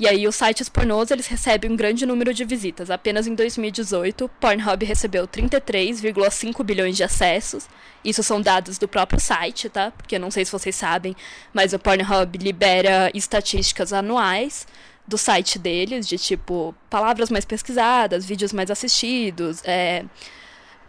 E 0.00 0.08
aí 0.08 0.26
os 0.26 0.34
sites 0.34 0.66
pornôs, 0.66 1.10
eles 1.10 1.26
recebem 1.26 1.70
um 1.70 1.76
grande 1.76 2.06
número 2.06 2.32
de 2.32 2.42
visitas. 2.42 2.90
Apenas 2.90 3.26
em 3.26 3.34
2018, 3.34 4.30
Pornhub 4.40 4.82
recebeu 4.86 5.28
33,5 5.28 6.64
bilhões 6.64 6.96
de 6.96 7.04
acessos. 7.04 7.68
Isso 8.02 8.22
são 8.22 8.40
dados 8.40 8.78
do 8.78 8.88
próprio 8.88 9.20
site, 9.20 9.68
tá? 9.68 9.90
Porque 9.90 10.18
não 10.18 10.30
sei 10.30 10.46
se 10.46 10.52
vocês 10.52 10.74
sabem, 10.74 11.14
mas 11.52 11.74
o 11.74 11.78
Pornhub 11.78 12.38
libera 12.38 13.10
estatísticas 13.12 13.92
anuais 13.92 14.66
do 15.06 15.18
site 15.18 15.58
deles, 15.58 16.08
de 16.08 16.16
tipo, 16.16 16.74
palavras 16.88 17.28
mais 17.28 17.44
pesquisadas, 17.44 18.24
vídeos 18.24 18.54
mais 18.54 18.70
assistidos, 18.70 19.62
é, 19.64 20.06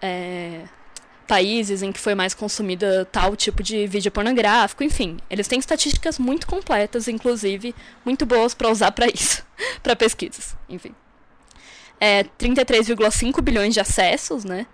é, 0.01 0.61
países 1.31 1.81
em 1.81 1.93
que 1.93 1.99
foi 1.99 2.13
mais 2.13 2.33
consumida 2.33 3.07
tal 3.09 3.37
tipo 3.37 3.63
de 3.63 3.87
vídeo 3.87 4.11
pornográfico, 4.11 4.83
enfim. 4.83 5.15
Eles 5.29 5.47
têm 5.47 5.59
estatísticas 5.59 6.19
muito 6.19 6.45
completas, 6.45 7.07
inclusive 7.07 7.73
muito 8.03 8.25
boas 8.25 8.53
para 8.53 8.69
usar 8.69 8.91
para 8.91 9.07
isso, 9.07 9.41
para 9.81 9.95
pesquisas, 9.95 10.57
enfim. 10.67 10.93
É 12.01 12.25
33,5 12.37 13.41
bilhões 13.41 13.73
de 13.73 13.79
acessos, 13.79 14.43
né? 14.43 14.67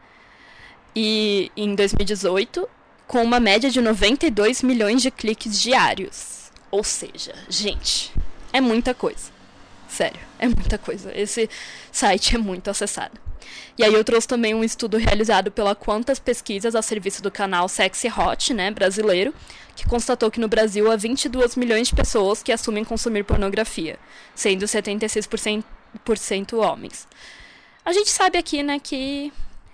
E 0.95 1.51
em 1.55 1.75
2018, 1.75 2.67
com 3.05 3.21
uma 3.21 3.39
média 3.39 3.69
de 3.69 3.79
92 3.79 4.63
milhões 4.63 5.03
de 5.03 5.11
cliques 5.11 5.61
diários. 5.61 6.51
Ou 6.71 6.83
seja, 6.83 7.35
gente, 7.47 8.11
é 8.51 8.59
muita 8.59 8.95
coisa. 8.95 9.29
Sério, 9.87 10.19
é 10.39 10.47
muita 10.47 10.79
coisa. 10.79 11.15
Esse 11.15 11.47
site 11.91 12.33
é 12.33 12.39
muito 12.39 12.67
acessado. 12.67 13.26
E 13.77 13.83
aí 13.83 13.93
eu 13.93 14.03
trouxe 14.03 14.27
também 14.27 14.53
um 14.53 14.63
estudo 14.63 14.97
realizado 14.97 15.51
pela 15.51 15.75
Quantas 15.75 16.19
Pesquisas 16.19 16.75
a 16.75 16.81
serviço 16.81 17.21
do 17.21 17.31
canal 17.31 17.67
Sexy 17.67 18.07
Hot, 18.07 18.53
né, 18.53 18.71
brasileiro, 18.71 19.33
que 19.75 19.87
constatou 19.87 20.31
que 20.31 20.39
no 20.39 20.47
Brasil 20.47 20.91
há 20.91 20.95
22 20.95 21.55
milhões 21.55 21.87
de 21.87 21.95
pessoas 21.95 22.41
que 22.41 22.51
assumem 22.51 22.83
consumir 22.83 23.23
pornografia, 23.23 23.99
sendo 24.33 24.65
76% 24.65 25.63
homens. 26.53 27.07
A 27.85 27.93
gente 27.93 28.09
sabe 28.09 28.37
aqui, 28.37 28.63
né, 28.63 28.79
que 28.79 29.31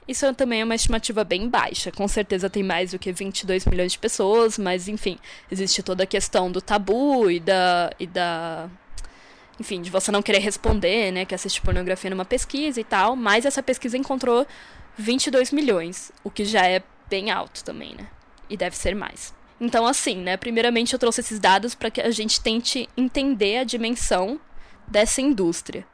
isso 0.08 0.32
também 0.34 0.62
é 0.62 0.64
uma 0.64 0.76
estimativa 0.76 1.24
bem 1.24 1.48
baixa. 1.48 1.92
Com 1.92 2.08
certeza 2.08 2.50
tem 2.50 2.64
mais 2.64 2.92
do 2.92 3.00
que 3.00 3.12
22 3.12 3.66
milhões 3.66 3.94
de 3.94 3.98
pessoas, 3.98 4.58
mas 4.58 4.88
enfim, 4.88 5.18
existe 5.50 5.82
toda 5.82 6.04
a 6.04 6.08
questão 6.08 6.52
do 6.52 6.62
tabu 6.62 7.30
e 7.32 7.40
da, 7.40 7.92
e 8.00 8.06
da 8.06 8.70
enfim, 9.60 9.82
de 9.82 9.90
você 9.90 10.12
não 10.12 10.22
querer 10.22 10.40
responder, 10.40 11.12
né, 11.12 11.26
que 11.26 11.36
assiste 11.36 11.62
pornografia 11.62 12.10
numa 12.10 12.26
pesquisa 12.26 12.80
e 12.80 12.84
tal, 12.84 13.16
mas 13.16 13.46
essa 13.46 13.62
pesquisa 13.62 13.98
encontrou 13.98 14.48
22 14.98 15.52
milhões, 15.52 16.12
o 16.24 16.30
que 16.30 16.46
já 16.46 16.66
é 16.68 16.82
bem 17.10 17.32
alto 17.32 17.64
também, 17.64 17.96
né? 17.96 18.08
E 18.50 18.58
deve 18.58 18.76
ser 18.76 18.96
mais. 18.96 19.34
Então, 19.60 19.86
assim, 19.86 20.18
né, 20.18 20.36
primeiramente 20.38 20.94
eu 20.94 21.00
trouxe 21.00 21.22
esses 21.22 21.40
dados 21.40 21.76
para 21.76 21.90
que 21.90 22.02
a 22.02 22.12
gente 22.12 22.42
tente 22.42 22.90
entender 22.98 23.58
a 23.58 23.64
dimensão 23.64 24.40
dessa 24.88 25.22
indústria. 25.22 25.86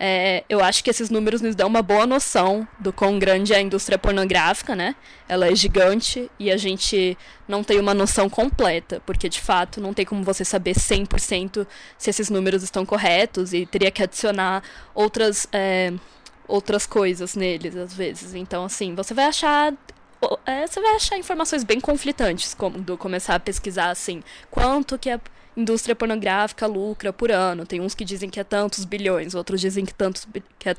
É, 0.00 0.44
eu 0.48 0.62
acho 0.62 0.84
que 0.84 0.90
esses 0.90 1.10
números 1.10 1.40
nos 1.40 1.56
dão 1.56 1.66
uma 1.66 1.82
boa 1.82 2.06
noção 2.06 2.66
do 2.78 2.92
quão 2.92 3.18
grande 3.18 3.52
é 3.52 3.56
a 3.56 3.60
indústria 3.60 3.98
pornográfica, 3.98 4.76
né? 4.76 4.94
Ela 5.28 5.48
é 5.48 5.54
gigante 5.56 6.30
e 6.38 6.52
a 6.52 6.56
gente 6.56 7.18
não 7.48 7.64
tem 7.64 7.80
uma 7.80 7.92
noção 7.92 8.30
completa, 8.30 9.02
porque 9.04 9.28
de 9.28 9.40
fato 9.40 9.80
não 9.80 9.92
tem 9.92 10.06
como 10.06 10.22
você 10.22 10.44
saber 10.44 10.76
100% 10.76 11.66
se 11.98 12.10
esses 12.10 12.30
números 12.30 12.62
estão 12.62 12.86
corretos 12.86 13.52
e 13.52 13.66
teria 13.66 13.90
que 13.90 14.00
adicionar 14.00 14.62
outras, 14.94 15.48
é, 15.52 15.92
outras 16.46 16.86
coisas 16.86 17.34
neles 17.34 17.74
às 17.74 17.92
vezes. 17.92 18.34
Então, 18.34 18.64
assim, 18.64 18.94
você 18.94 19.12
vai 19.12 19.24
achar 19.24 19.74
é, 20.46 20.66
você 20.66 20.80
vai 20.80 20.94
achar 20.94 21.18
informações 21.18 21.64
bem 21.64 21.80
conflitantes 21.80 22.54
quando 22.54 22.96
começar 22.96 23.36
a 23.36 23.40
pesquisar 23.40 23.90
assim 23.90 24.20
quanto 24.50 24.98
que 24.98 25.10
a 25.10 25.20
indústria 25.58 25.94
pornográfica 25.94 26.66
lucra 26.66 27.12
por 27.12 27.30
ano. 27.30 27.66
Tem 27.66 27.80
uns 27.80 27.94
que 27.94 28.04
dizem 28.04 28.30
que 28.30 28.38
é 28.38 28.44
tantos 28.44 28.84
bilhões, 28.84 29.34
outros 29.34 29.60
dizem 29.60 29.84
que, 29.84 29.92
tantos, 29.92 30.26
que 30.58 30.68
é 30.68 30.76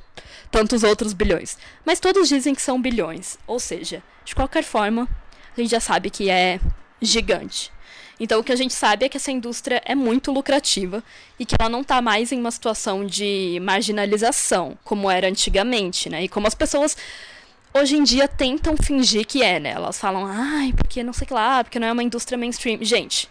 tantos 0.50 0.84
outros 0.84 1.14
bilhões. 1.14 1.58
Mas 1.86 2.00
todos 2.00 2.30
dizem 2.30 2.56
que 2.56 2.62
são 2.62 2.82
bilhões. 2.82 3.38
Ou 3.46 3.60
seja, 3.60 4.02
de 4.24 4.34
qualquer 4.34 4.64
forma, 4.64 5.08
a 5.56 5.60
gente 5.60 5.72
já 5.72 5.80
sabe 5.80 6.10
que 6.10 6.30
é 6.30 6.60
gigante. 7.02 7.72
Então, 8.20 8.40
o 8.40 8.44
que 8.44 8.52
a 8.52 8.56
gente 8.56 8.74
sabe 8.74 9.06
é 9.06 9.10
que 9.10 9.16
essa 9.16 9.32
indústria 9.32 9.82
é 9.86 9.96
muito 9.96 10.32
lucrativa 10.32 11.02
e 11.40 11.46
que 11.46 11.56
ela 11.58 11.70
não 11.70 11.82
está 11.82 12.02
mais 12.02 12.32
em 12.32 12.40
uma 12.40 12.52
situação 12.52 13.06
de 13.06 13.58
marginalização, 13.62 14.78
como 14.84 15.10
era 15.10 15.28
antigamente, 15.28 16.10
né? 16.10 16.24
E 16.24 16.28
como 16.28 16.46
as 16.46 16.54
pessoas 16.54 16.98
hoje 17.74 17.96
em 17.96 18.04
dia 18.04 18.28
tentam 18.28 18.76
fingir 18.76 19.26
que 19.26 19.42
é, 19.42 19.58
né? 19.58 19.70
Elas 19.70 19.98
falam, 19.98 20.26
ai, 20.26 20.74
porque 20.76 21.02
não 21.02 21.14
sei 21.14 21.26
que 21.26 21.34
lá, 21.34 21.64
porque 21.64 21.80
não 21.80 21.88
é 21.88 21.92
uma 21.94 22.04
indústria 22.04 22.38
mainstream. 22.38 22.84
Gente, 22.84 23.30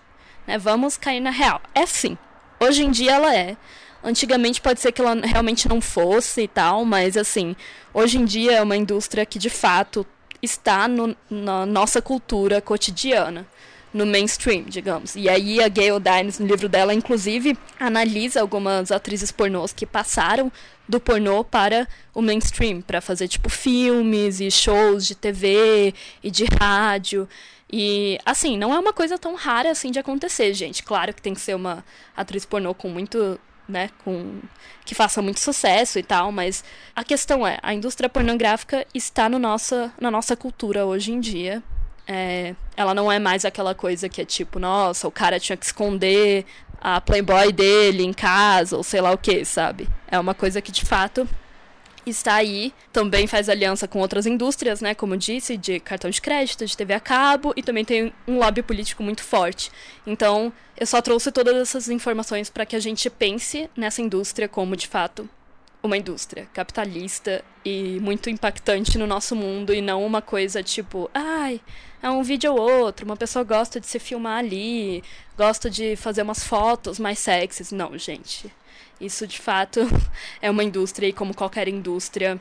né? 0.48 0.56
Vamos 0.56 0.96
cair 0.96 1.20
na 1.20 1.30
real. 1.30 1.60
É 1.74 1.84
sim. 1.84 2.16
Hoje 2.58 2.82
em 2.82 2.90
dia 2.90 3.12
ela 3.12 3.36
é. 3.36 3.54
Antigamente 4.02 4.60
pode 4.60 4.80
ser 4.80 4.92
que 4.92 5.00
ela 5.02 5.14
realmente 5.14 5.68
não 5.68 5.80
fosse 5.80 6.42
e 6.42 6.48
tal, 6.48 6.84
mas 6.84 7.16
assim, 7.16 7.54
hoje 7.92 8.16
em 8.16 8.24
dia 8.24 8.52
é 8.52 8.62
uma 8.62 8.76
indústria 8.76 9.26
que 9.26 9.38
de 9.38 9.50
fato 9.50 10.06
está 10.40 10.88
no, 10.88 11.14
na 11.28 11.66
nossa 11.66 12.00
cultura 12.00 12.60
cotidiana, 12.60 13.46
no 13.92 14.06
mainstream, 14.06 14.62
digamos. 14.62 15.16
E 15.16 15.28
aí 15.28 15.62
a 15.62 15.68
Gayle 15.68 16.00
Dines, 16.00 16.38
no 16.38 16.46
livro 16.46 16.68
dela, 16.68 16.94
inclusive, 16.94 17.58
analisa 17.78 18.40
algumas 18.40 18.90
atrizes 18.90 19.30
pornôs 19.30 19.72
que 19.72 19.84
passaram 19.84 20.50
do 20.88 20.98
pornô 20.98 21.44
para 21.44 21.86
o 22.14 22.22
mainstream, 22.22 22.80
para 22.80 23.00
fazer 23.00 23.28
tipo 23.28 23.50
filmes 23.50 24.40
e 24.40 24.50
shows 24.50 25.06
de 25.06 25.14
TV 25.14 25.92
e 26.22 26.30
de 26.30 26.46
rádio. 26.58 27.28
E, 27.70 28.18
assim, 28.24 28.56
não 28.56 28.74
é 28.74 28.78
uma 28.78 28.92
coisa 28.92 29.18
tão 29.18 29.34
rara 29.34 29.70
assim 29.70 29.90
de 29.90 29.98
acontecer, 29.98 30.54
gente. 30.54 30.82
Claro 30.82 31.12
que 31.12 31.20
tem 31.20 31.34
que 31.34 31.40
ser 31.40 31.54
uma 31.54 31.84
atriz 32.16 32.44
pornô 32.44 32.74
com 32.74 32.88
muito. 32.88 33.38
Né, 33.68 33.90
com 34.02 34.40
que 34.82 34.94
faça 34.94 35.20
muito 35.20 35.40
sucesso 35.40 35.98
e 35.98 36.02
tal, 36.02 36.32
mas 36.32 36.64
a 36.96 37.04
questão 37.04 37.46
é, 37.46 37.58
a 37.62 37.74
indústria 37.74 38.08
pornográfica 38.08 38.86
está 38.94 39.28
no 39.28 39.38
nossa, 39.38 39.92
na 40.00 40.10
nossa 40.10 40.34
cultura 40.34 40.86
hoje 40.86 41.12
em 41.12 41.20
dia. 41.20 41.62
É, 42.06 42.54
ela 42.74 42.94
não 42.94 43.12
é 43.12 43.18
mais 43.18 43.44
aquela 43.44 43.74
coisa 43.74 44.08
que 44.08 44.22
é 44.22 44.24
tipo, 44.24 44.58
nossa, 44.58 45.06
o 45.06 45.10
cara 45.10 45.38
tinha 45.38 45.54
que 45.54 45.66
esconder 45.66 46.46
a 46.80 46.98
Playboy 46.98 47.52
dele 47.52 48.04
em 48.04 48.12
casa, 48.14 48.74
ou 48.74 48.82
sei 48.82 49.02
lá 49.02 49.10
o 49.10 49.18
que, 49.18 49.44
sabe? 49.44 49.86
É 50.10 50.18
uma 50.18 50.32
coisa 50.32 50.62
que 50.62 50.72
de 50.72 50.86
fato 50.86 51.28
está 52.08 52.34
aí, 52.34 52.72
também 52.92 53.26
faz 53.26 53.48
aliança 53.48 53.88
com 53.88 53.98
outras 53.98 54.26
indústrias, 54.26 54.80
né, 54.80 54.94
como 54.94 55.16
disse, 55.16 55.56
de 55.56 55.80
cartão 55.80 56.10
de 56.10 56.20
crédito, 56.20 56.64
de 56.64 56.76
TV 56.76 56.94
a 56.94 57.00
cabo, 57.00 57.52
e 57.56 57.62
também 57.62 57.84
tem 57.84 58.12
um 58.26 58.38
lobby 58.38 58.62
político 58.62 59.02
muito 59.02 59.22
forte. 59.22 59.70
Então, 60.06 60.52
eu 60.78 60.86
só 60.86 61.00
trouxe 61.00 61.32
todas 61.32 61.56
essas 61.56 61.88
informações 61.88 62.50
para 62.50 62.66
que 62.66 62.76
a 62.76 62.80
gente 62.80 63.08
pense 63.10 63.68
nessa 63.76 64.02
indústria 64.02 64.48
como, 64.48 64.76
de 64.76 64.86
fato, 64.86 65.28
uma 65.82 65.96
indústria 65.96 66.48
capitalista 66.52 67.44
e 67.64 67.98
muito 68.00 68.28
impactante 68.28 68.98
no 68.98 69.06
nosso 69.06 69.36
mundo 69.36 69.72
e 69.72 69.80
não 69.80 70.04
uma 70.04 70.20
coisa 70.20 70.62
tipo, 70.62 71.10
ai, 71.14 71.60
é 72.02 72.10
um 72.10 72.22
vídeo 72.22 72.52
ou 72.52 72.84
outro, 72.84 73.04
uma 73.04 73.16
pessoa 73.16 73.44
gosta 73.44 73.80
de 73.80 73.86
se 73.86 73.98
filmar 73.98 74.38
ali, 74.38 75.02
gosta 75.36 75.70
de 75.70 75.96
fazer 75.96 76.22
umas 76.22 76.44
fotos 76.44 76.98
mais 76.98 77.18
sexys. 77.18 77.72
Não, 77.72 77.96
gente. 77.98 78.50
Isso 79.00 79.26
de 79.26 79.38
fato 79.38 79.80
é 80.40 80.50
uma 80.50 80.64
indústria 80.64 81.08
e 81.08 81.12
como 81.12 81.34
qualquer 81.34 81.68
indústria, 81.68 82.40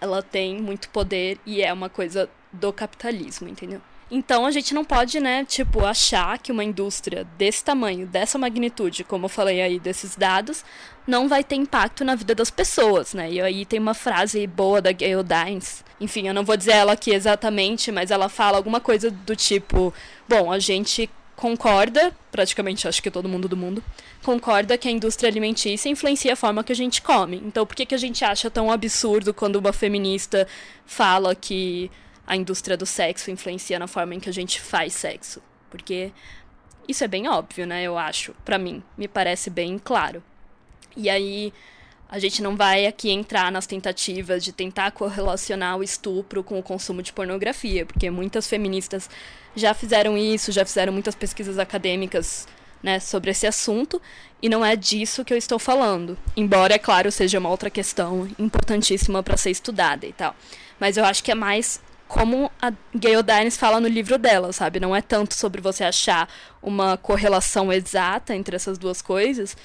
ela 0.00 0.22
tem 0.22 0.60
muito 0.60 0.88
poder 0.90 1.38
e 1.44 1.62
é 1.62 1.72
uma 1.72 1.88
coisa 1.88 2.28
do 2.52 2.72
capitalismo, 2.72 3.48
entendeu? 3.48 3.80
Então 4.08 4.46
a 4.46 4.52
gente 4.52 4.72
não 4.72 4.84
pode, 4.84 5.18
né, 5.18 5.44
tipo, 5.44 5.84
achar 5.84 6.38
que 6.38 6.52
uma 6.52 6.62
indústria 6.62 7.24
desse 7.36 7.64
tamanho, 7.64 8.06
dessa 8.06 8.38
magnitude, 8.38 9.02
como 9.02 9.24
eu 9.24 9.28
falei 9.28 9.60
aí 9.60 9.80
desses 9.80 10.14
dados, 10.14 10.64
não 11.06 11.28
vai 11.28 11.42
ter 11.42 11.56
impacto 11.56 12.04
na 12.04 12.14
vida 12.14 12.32
das 12.32 12.50
pessoas, 12.50 13.14
né? 13.14 13.30
E 13.32 13.40
aí 13.40 13.66
tem 13.66 13.80
uma 13.80 13.94
frase 13.94 14.46
boa 14.46 14.80
da 14.80 14.92
Gayle 14.92 15.24
Dines. 15.24 15.84
Enfim, 16.00 16.28
eu 16.28 16.34
não 16.34 16.44
vou 16.44 16.56
dizer 16.56 16.72
ela 16.72 16.92
aqui 16.92 17.10
exatamente, 17.10 17.90
mas 17.90 18.12
ela 18.12 18.28
fala 18.28 18.56
alguma 18.56 18.80
coisa 18.80 19.10
do 19.10 19.34
tipo: 19.34 19.92
bom, 20.28 20.52
a 20.52 20.58
gente 20.60 21.10
concorda, 21.36 22.16
praticamente 22.32 22.88
acho 22.88 23.02
que 23.02 23.10
todo 23.10 23.28
mundo 23.28 23.46
do 23.46 23.56
mundo, 23.56 23.84
concorda 24.22 24.78
que 24.78 24.88
a 24.88 24.90
indústria 24.90 25.28
alimentícia 25.28 25.90
influencia 25.90 26.32
a 26.32 26.36
forma 26.36 26.64
que 26.64 26.72
a 26.72 26.76
gente 26.76 27.02
come. 27.02 27.36
Então, 27.44 27.66
por 27.66 27.76
que, 27.76 27.84
que 27.84 27.94
a 27.94 27.98
gente 27.98 28.24
acha 28.24 28.50
tão 28.50 28.72
absurdo 28.72 29.34
quando 29.34 29.56
uma 29.56 29.72
feminista 29.72 30.48
fala 30.86 31.34
que 31.34 31.90
a 32.26 32.34
indústria 32.34 32.76
do 32.76 32.86
sexo 32.86 33.30
influencia 33.30 33.78
na 33.78 33.86
forma 33.86 34.14
em 34.14 34.20
que 34.20 34.30
a 34.30 34.32
gente 34.32 34.60
faz 34.60 34.94
sexo? 34.94 35.42
Porque 35.70 36.10
isso 36.88 37.04
é 37.04 37.08
bem 37.08 37.28
óbvio, 37.28 37.66
né? 37.66 37.82
Eu 37.82 37.98
acho, 37.98 38.34
para 38.44 38.58
mim, 38.58 38.82
me 38.96 39.06
parece 39.06 39.50
bem 39.50 39.78
claro. 39.78 40.22
E 40.96 41.10
aí, 41.10 41.52
a 42.08 42.18
gente 42.18 42.42
não 42.42 42.56
vai 42.56 42.86
aqui 42.86 43.10
entrar 43.10 43.50
nas 43.50 43.66
tentativas 43.66 44.44
de 44.44 44.52
tentar 44.52 44.92
correlacionar 44.92 45.76
o 45.76 45.82
estupro 45.82 46.44
com 46.44 46.58
o 46.58 46.62
consumo 46.62 47.02
de 47.02 47.12
pornografia, 47.12 47.84
porque 47.84 48.10
muitas 48.10 48.46
feministas 48.46 49.10
já 49.54 49.74
fizeram 49.74 50.16
isso, 50.16 50.52
já 50.52 50.64
fizeram 50.64 50.92
muitas 50.92 51.14
pesquisas 51.14 51.58
acadêmicas 51.58 52.46
né, 52.82 53.00
sobre 53.00 53.30
esse 53.30 53.46
assunto, 53.46 54.00
e 54.40 54.48
não 54.48 54.64
é 54.64 54.76
disso 54.76 55.24
que 55.24 55.32
eu 55.32 55.38
estou 55.38 55.58
falando. 55.58 56.16
Embora, 56.36 56.74
é 56.74 56.78
claro, 56.78 57.10
seja 57.10 57.38
uma 57.38 57.48
outra 57.48 57.70
questão 57.70 58.28
importantíssima 58.38 59.22
para 59.22 59.36
ser 59.36 59.50
estudada 59.50 60.06
e 60.06 60.12
tal. 60.12 60.36
Mas 60.78 60.96
eu 60.96 61.04
acho 61.04 61.24
que 61.24 61.32
é 61.32 61.34
mais 61.34 61.80
como 62.06 62.50
a 62.62 62.72
Gayle 62.94 63.22
Dines 63.22 63.56
fala 63.56 63.80
no 63.80 63.88
livro 63.88 64.16
dela, 64.16 64.52
sabe? 64.52 64.78
Não 64.78 64.94
é 64.94 65.02
tanto 65.02 65.34
sobre 65.34 65.60
você 65.60 65.82
achar 65.82 66.28
uma 66.62 66.96
correlação 66.96 67.72
exata 67.72 68.34
entre 68.34 68.54
essas 68.54 68.78
duas 68.78 69.02
coisas, 69.02 69.56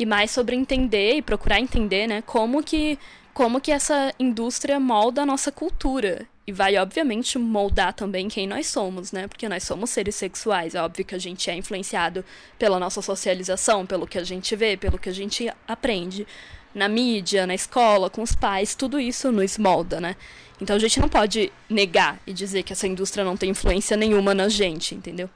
e 0.00 0.06
mais 0.06 0.30
sobre 0.30 0.56
entender 0.56 1.16
e 1.16 1.22
procurar 1.22 1.60
entender, 1.60 2.06
né, 2.06 2.22
como 2.22 2.62
que 2.62 2.98
como 3.34 3.60
que 3.60 3.70
essa 3.70 4.12
indústria 4.18 4.80
molda 4.80 5.22
a 5.22 5.26
nossa 5.26 5.52
cultura 5.52 6.26
e 6.46 6.52
vai 6.52 6.76
obviamente 6.76 7.38
moldar 7.38 7.92
também 7.92 8.28
quem 8.28 8.46
nós 8.46 8.66
somos, 8.66 9.12
né? 9.12 9.28
Porque 9.28 9.48
nós 9.48 9.62
somos 9.62 9.88
seres 9.90 10.16
sexuais, 10.16 10.74
é 10.74 10.82
óbvio 10.82 11.04
que 11.04 11.14
a 11.14 11.18
gente 11.18 11.48
é 11.48 11.54
influenciado 11.54 12.24
pela 12.58 12.78
nossa 12.78 13.00
socialização, 13.00 13.86
pelo 13.86 14.06
que 14.06 14.18
a 14.18 14.24
gente 14.24 14.56
vê, 14.56 14.76
pelo 14.76 14.98
que 14.98 15.08
a 15.08 15.12
gente 15.12 15.50
aprende 15.68 16.26
na 16.74 16.88
mídia, 16.88 17.46
na 17.46 17.54
escola, 17.54 18.10
com 18.10 18.20
os 18.22 18.34
pais, 18.34 18.74
tudo 18.74 18.98
isso 18.98 19.30
nos 19.30 19.56
molda, 19.58 20.00
né? 20.00 20.16
Então 20.60 20.74
a 20.74 20.78
gente 20.78 20.98
não 20.98 21.08
pode 21.08 21.52
negar 21.68 22.20
e 22.26 22.32
dizer 22.32 22.62
que 22.64 22.72
essa 22.72 22.86
indústria 22.86 23.24
não 23.24 23.36
tem 23.36 23.50
influência 23.50 23.96
nenhuma 23.96 24.34
na 24.34 24.48
gente, 24.48 24.94
entendeu? 24.94 25.30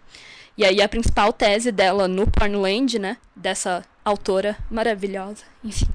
E 0.57 0.65
aí 0.65 0.81
a 0.81 0.89
principal 0.89 1.33
tese 1.33 1.73
dela 1.73 2.07
no 2.07 2.27
Pornland, 2.27 2.99
né, 2.99 3.17
dessa 3.35 3.85
autora 4.05 4.57
maravilhosa, 4.71 5.43
enfim, 5.65 5.89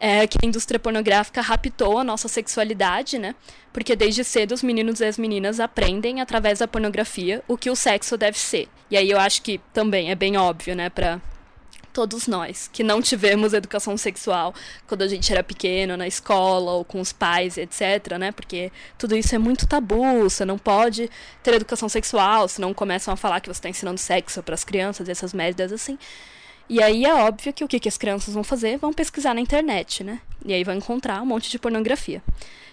é 0.00 0.26
que 0.26 0.38
a 0.42 0.46
indústria 0.46 0.80
pornográfica 0.80 1.40
raptou 1.40 1.98
a 1.98 2.04
nossa 2.04 2.26
sexualidade, 2.26 3.18
né? 3.18 3.34
Porque 3.72 3.94
desde 3.94 4.24
cedo 4.24 4.52
os 4.52 4.62
meninos 4.62 5.00
e 5.00 5.04
as 5.04 5.18
meninas 5.18 5.60
aprendem 5.60 6.20
através 6.20 6.58
da 6.58 6.68
pornografia 6.68 7.42
o 7.46 7.56
que 7.56 7.70
o 7.70 7.76
sexo 7.76 8.16
deve 8.16 8.38
ser. 8.38 8.68
E 8.90 8.96
aí 8.96 9.10
eu 9.10 9.18
acho 9.18 9.42
que 9.42 9.60
também 9.72 10.10
é 10.10 10.14
bem 10.14 10.36
óbvio, 10.36 10.74
né, 10.74 10.88
para 10.88 11.20
todos 11.92 12.26
nós 12.26 12.68
que 12.72 12.82
não 12.82 13.02
tivemos 13.02 13.52
educação 13.52 13.96
sexual 13.96 14.54
quando 14.86 15.02
a 15.02 15.08
gente 15.08 15.30
era 15.30 15.42
pequeno, 15.42 15.96
na 15.96 16.06
escola 16.06 16.72
ou 16.72 16.84
com 16.84 17.00
os 17.00 17.12
pais, 17.12 17.56
etc, 17.56 18.18
né? 18.18 18.32
Porque 18.32 18.72
tudo 18.98 19.16
isso 19.16 19.34
é 19.34 19.38
muito 19.38 19.66
tabu, 19.66 20.22
você 20.22 20.44
não 20.44 20.58
pode 20.58 21.10
ter 21.42 21.54
educação 21.54 21.88
sexual, 21.88 22.48
se 22.48 22.60
não 22.60 22.72
começam 22.72 23.12
a 23.12 23.16
falar 23.16 23.40
que 23.40 23.48
você 23.48 23.58
está 23.58 23.68
ensinando 23.68 23.98
sexo 23.98 24.42
para 24.42 24.54
as 24.54 24.64
crianças, 24.64 25.08
essas 25.08 25.32
merdas 25.32 25.72
assim. 25.72 25.98
E 26.68 26.82
aí 26.82 27.04
é 27.04 27.14
óbvio 27.14 27.52
que 27.52 27.64
o 27.64 27.68
que, 27.68 27.78
que 27.78 27.88
as 27.88 27.98
crianças 27.98 28.32
vão 28.32 28.42
fazer? 28.42 28.78
Vão 28.78 28.92
pesquisar 28.92 29.34
na 29.34 29.40
internet, 29.40 30.02
né? 30.02 30.20
E 30.44 30.52
aí 30.52 30.64
vão 30.64 30.74
encontrar 30.74 31.20
um 31.20 31.26
monte 31.26 31.50
de 31.50 31.58
pornografia. 31.58 32.22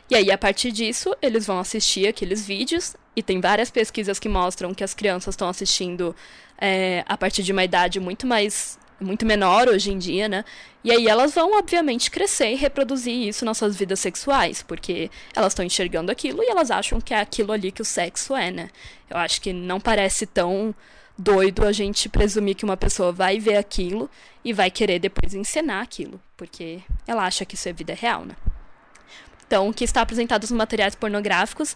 E 0.09 0.15
aí, 0.15 0.31
a 0.31 0.37
partir 0.37 0.71
disso, 0.71 1.15
eles 1.21 1.45
vão 1.45 1.59
assistir 1.59 2.07
aqueles 2.07 2.45
vídeos, 2.45 2.95
e 3.15 3.21
tem 3.21 3.39
várias 3.39 3.69
pesquisas 3.69 4.17
que 4.17 4.27
mostram 4.27 4.73
que 4.73 4.83
as 4.83 4.93
crianças 4.93 5.33
estão 5.33 5.47
assistindo 5.47 6.15
é, 6.57 7.03
a 7.07 7.15
partir 7.15 7.43
de 7.43 7.51
uma 7.51 7.63
idade 7.63 7.99
muito 7.99 8.25
mais 8.25 8.78
muito 8.99 9.25
menor 9.25 9.67
hoje 9.67 9.91
em 9.91 9.97
dia, 9.97 10.27
né? 10.27 10.43
E 10.83 10.91
aí 10.91 11.07
elas 11.07 11.33
vão, 11.33 11.57
obviamente, 11.57 12.11
crescer 12.11 12.51
e 12.51 12.55
reproduzir 12.55 13.27
isso 13.27 13.45
nas 13.45 13.57
suas 13.57 13.75
vidas 13.75 13.99
sexuais, 13.99 14.63
porque 14.63 15.09
elas 15.35 15.53
estão 15.53 15.65
enxergando 15.65 16.11
aquilo 16.11 16.43
e 16.43 16.49
elas 16.49 16.71
acham 16.71 16.99
que 17.01 17.13
é 17.13 17.19
aquilo 17.19 17.51
ali 17.51 17.71
que 17.71 17.81
o 17.81 17.85
sexo 17.85 18.35
é, 18.35 18.51
né? 18.51 18.69
Eu 19.09 19.17
acho 19.17 19.41
que 19.41 19.51
não 19.53 19.79
parece 19.79 20.25
tão 20.25 20.73
doido 21.17 21.65
a 21.65 21.71
gente 21.71 22.07
presumir 22.07 22.55
que 22.55 22.63
uma 22.63 22.77
pessoa 22.77 23.11
vai 23.11 23.39
ver 23.39 23.57
aquilo 23.57 24.09
e 24.43 24.53
vai 24.53 24.71
querer 24.71 24.99
depois 24.99 25.33
encenar 25.33 25.83
aquilo, 25.83 26.19
porque 26.37 26.79
ela 27.05 27.25
acha 27.25 27.43
que 27.43 27.55
isso 27.55 27.67
é 27.67 27.73
vida 27.73 27.93
real, 27.93 28.23
né? 28.23 28.35
Então, 29.45 29.67
o 29.67 29.73
que 29.73 29.83
está 29.83 30.01
apresentado 30.01 30.43
nos 30.43 30.51
materiais 30.51 30.95
pornográficos, 30.95 31.75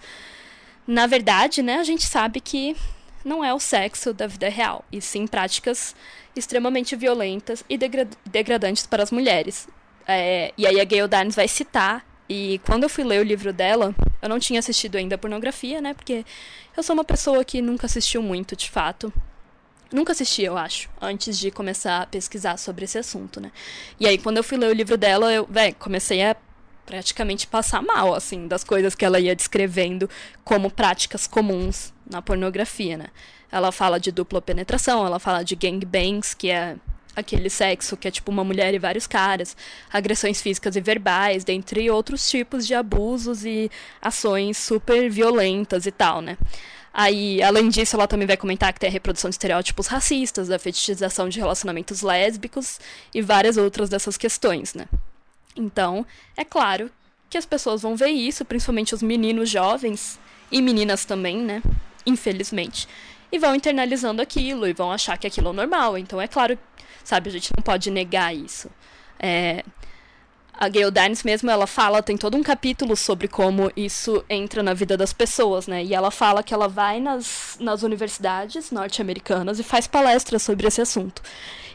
na 0.88 1.08
verdade, 1.08 1.62
né, 1.62 1.78
a 1.78 1.84
gente 1.84 2.06
sabe 2.06 2.40
que 2.40 2.76
não 3.24 3.44
é 3.44 3.54
o 3.54 3.60
sexo 3.60 4.14
da 4.14 4.28
vida 4.28 4.50
real, 4.50 4.84
e 4.92 5.02
sim 5.02 5.26
práticas 5.28 5.96
extremamente 6.36 6.96
violentas 6.96 7.64
e 7.70 7.78
degra 7.78 8.08
degradantes 8.26 8.86
para 8.86 9.04
as 9.04 9.12
mulheres. 9.12 9.68
É, 10.08 10.52
e 10.58 10.68
aí 10.68 10.80
a 10.80 10.84
Gayle 10.84 11.08
Dines 11.08 11.36
vai 11.36 11.48
citar, 11.48 12.06
e 12.28 12.60
quando 12.66 12.84
eu 12.84 12.90
fui 12.90 13.04
ler 13.04 13.20
o 13.20 13.24
livro 13.24 13.54
dela, 13.54 13.94
eu 14.22 14.30
não 14.30 14.40
tinha 14.40 14.60
assistido 14.60 14.96
ainda 14.96 15.16
a 15.16 15.18
pornografia, 15.18 15.82
né? 15.82 15.94
Porque 15.94 16.26
eu 16.76 16.82
sou 16.82 16.94
uma 16.94 17.04
pessoa 17.04 17.44
que 17.44 17.62
nunca 17.62 17.86
assistiu 17.86 18.22
muito, 18.22 18.56
de 18.56 18.70
fato. 18.70 19.14
Nunca 19.92 20.14
assisti, 20.14 20.42
eu 20.42 20.58
acho, 20.58 20.90
antes 21.00 21.38
de 21.38 21.52
começar 21.52 22.02
a 22.02 22.08
pesquisar 22.08 22.58
sobre 22.58 22.86
esse 22.86 22.98
assunto, 22.98 23.40
né? 23.40 23.52
E 24.00 24.08
aí, 24.08 24.18
quando 24.18 24.38
eu 24.38 24.44
fui 24.44 24.58
ler 24.58 24.70
o 24.70 24.74
livro 24.74 24.98
dela, 24.98 25.32
eu, 25.32 25.46
véi, 25.48 25.74
comecei 25.74 26.24
a 26.24 26.36
praticamente 26.86 27.48
passar 27.48 27.82
mal, 27.82 28.14
assim, 28.14 28.48
das 28.48 28.64
coisas 28.64 28.96
que 28.96 29.06
ela 29.06 29.20
ia 29.20 29.36
descrevendo 29.36 30.10
como 30.44 30.70
práticas 30.70 31.28
comuns 31.28 31.94
na 32.10 32.22
pornografia, 32.22 32.98
né? 32.98 33.08
Ela 33.52 33.72
fala 33.72 34.00
de 34.00 34.12
dupla 34.12 34.42
penetração, 34.42 35.06
ela 35.06 35.20
fala 35.20 35.44
de 35.44 35.56
gangbangs, 35.56 36.34
que 36.34 36.50
é 36.50 36.76
aquele 37.16 37.50
sexo 37.50 37.96
que 37.96 38.08
é 38.08 38.12
tipo 38.12 38.32
uma 38.32 38.44
mulher 38.44 38.74
e 38.74 38.80
vários 38.80 39.06
caras, 39.06 39.56
agressões 39.92 40.42
físicas 40.42 40.76
e 40.76 40.82
verbais, 40.82 41.44
dentre 41.44 41.90
outros 41.90 42.28
tipos 42.30 42.66
de 42.66 42.74
abusos 42.74 43.46
e 43.46 43.70
ações 44.02 44.58
super 44.58 45.10
violentas 45.10 45.86
e 45.86 45.92
tal, 45.92 46.22
né? 46.22 46.38
Aí, 46.94 47.42
além 47.42 47.70
disso, 47.70 47.96
ela 47.96 48.08
também 48.08 48.28
vai 48.28 48.38
comentar 48.38 48.72
que 48.72 48.80
tem 48.80 48.90
a 48.90 48.92
reprodução 48.92 49.30
de 49.30 49.34
estereótipos 49.34 49.88
racistas, 49.88 50.52
a 50.52 50.60
fetichização 50.60 51.28
de 51.28 51.40
relacionamentos 51.40 52.04
lésbicos 52.04 52.80
e 53.14 53.22
várias 53.22 53.58
outras 53.58 53.90
dessas 53.90 54.16
questões, 54.16 54.76
né? 54.76 54.88
Então, 55.56 56.06
é 56.36 56.44
claro 56.44 56.92
que 57.30 57.38
as 57.38 57.46
pessoas 57.46 57.82
vão 57.82 57.96
ver 57.96 58.10
isso, 58.10 58.46
principalmente 58.46 58.94
os 58.94 59.02
meninos 59.02 59.50
jovens 59.50 60.20
e 60.52 60.62
meninas 60.62 61.06
também, 61.06 61.38
né? 61.38 61.62
Infelizmente. 62.06 62.88
E 63.32 63.40
vão 63.40 63.56
internalizando 63.56 64.22
aquilo 64.22 64.68
e 64.68 64.74
vão 64.74 64.92
achar 64.92 65.18
que 65.18 65.26
aquilo 65.26 65.50
é 65.50 65.54
normal. 65.54 65.98
Então, 65.98 66.22
é 66.22 66.28
claro, 66.28 66.58
sabe, 67.04 67.30
a 67.30 67.34
gente 67.34 67.52
não 67.58 67.64
pode 67.64 67.90
negar 67.90 68.36
isso. 68.36 68.70
É, 69.20 69.64
a 70.64 70.70
Gayle 70.70 70.92
Dines 70.92 71.24
mesmo, 71.24 71.50
ela 71.50 71.68
fala, 71.68 72.02
tem 72.02 72.18
todo 72.18 72.38
um 72.38 72.44
capítulo 72.44 72.96
sobre 72.96 73.28
como 73.28 73.72
isso 73.76 74.24
entra 74.30 74.64
na 74.64 74.74
vida 74.74 74.96
das 74.96 75.12
pessoas, 75.12 75.68
né? 75.68 75.84
E 75.84 75.94
ela 75.94 76.10
fala 76.10 76.42
que 76.42 76.54
ela 76.54 76.68
vai 76.68 77.00
nas, 77.00 77.58
nas 77.60 77.84
universidades 77.84 78.72
norte-americanas 78.72 79.60
e 79.60 79.64
faz 79.64 79.88
palestras 79.88 80.42
sobre 80.42 80.68
esse 80.68 80.82
assunto. 80.82 81.22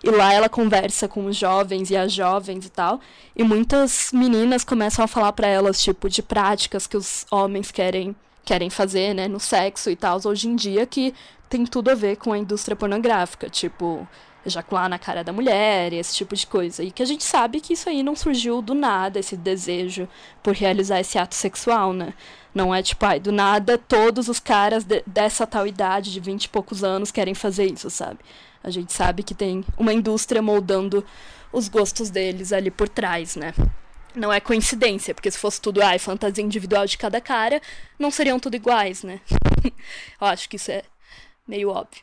E 0.03 0.11
lá 0.11 0.33
ela 0.33 0.49
conversa 0.49 1.09
com 1.09 1.27
os 1.27 1.37
jovens 1.37 1.91
e 1.91 1.97
as 1.97 2.13
jovens 2.13 2.65
e 2.67 2.71
tal. 2.71 3.01
E 3.37 3.43
muitas 3.43 4.11
meninas 4.13 4.65
começam 4.65 5.05
a 5.05 5.09
falar 5.09 5.33
para 5.33 5.47
elas, 5.49 5.81
tipo, 5.83 6.09
de 6.09 6.23
práticas 6.23 6.87
que 6.87 6.97
os 6.97 7.27
homens 7.31 7.71
querem 7.71 8.17
querem 8.45 8.71
fazer, 8.71 9.13
né, 9.13 9.29
no 9.29 9.39
sexo 9.39 9.91
e 9.91 9.97
tal, 9.97 10.19
hoje 10.25 10.49
em 10.49 10.57
dia, 10.57 10.87
que 10.87 11.13
tem 11.51 11.67
tudo 11.67 11.91
a 11.91 11.95
ver 11.95 12.17
com 12.17 12.33
a 12.33 12.39
indústria 12.39 12.75
pornográfica, 12.75 13.51
tipo, 13.51 14.09
ejacular 14.49 14.89
na 14.89 14.99
cara 14.99 15.23
da 15.23 15.33
mulher, 15.33 15.93
esse 15.93 16.15
tipo 16.15 16.35
de 16.35 16.47
coisa. 16.47 16.83
E 16.83 16.91
que 16.91 17.03
a 17.03 17.07
gente 17.07 17.25
sabe 17.25 17.61
que 17.61 17.73
isso 17.73 17.89
aí 17.89 18.03
não 18.03 18.17
surgiu 18.17 18.61
do 18.61 18.75
nada, 18.75 19.21
esse 19.21 19.37
desejo 19.37 20.09
por 20.43 20.55
realizar 20.55 21.01
esse 21.01 21.19
ato 21.19 21.35
sexual, 21.35 21.93
né? 21.93 22.13
Não 22.55 22.75
é 22.75 22.83
tipo, 22.83 23.05
ai, 23.07 23.21
do 23.21 23.31
nada 23.31 23.79
todos 23.79 24.29
os 24.29 24.41
caras 24.41 24.85
de, 24.85 25.03
dessa 25.07 25.47
tal 25.47 25.67
idade, 25.67 26.13
de 26.13 26.21
vinte 26.21 26.45
e 26.45 26.49
poucos 26.49 26.83
anos, 26.83 27.13
querem 27.13 27.35
fazer 27.35 27.71
isso, 27.71 27.89
sabe? 27.89 28.19
A 28.63 28.71
gente 28.71 28.93
sabe 28.93 29.23
que 29.23 29.35
tem 29.35 29.65
uma 29.77 29.93
indústria 29.93 30.43
moldando 30.43 31.05
os 31.53 31.69
gostos 31.69 32.11
deles 32.11 32.53
ali 32.53 32.71
por 32.71 32.89
trás, 32.89 33.37
né? 33.37 33.55
Não 34.15 34.33
é 34.33 34.41
coincidência, 34.41 35.15
porque 35.15 35.31
se 35.31 35.39
fosse 35.39 35.61
tudo, 35.61 35.83
ai, 35.83 35.99
fantasia 35.99 36.43
individual 36.43 36.87
de 36.87 36.99
cada 36.99 37.21
cara, 37.21 37.61
não 37.99 38.11
seriam 38.11 38.41
tudo 38.41 38.57
iguais, 38.57 39.03
né? 39.03 39.21
Eu 40.21 40.27
acho 40.27 40.49
que 40.49 40.57
isso 40.57 40.71
é 40.71 40.83
meio 41.47 41.71
óbvio. 41.71 42.03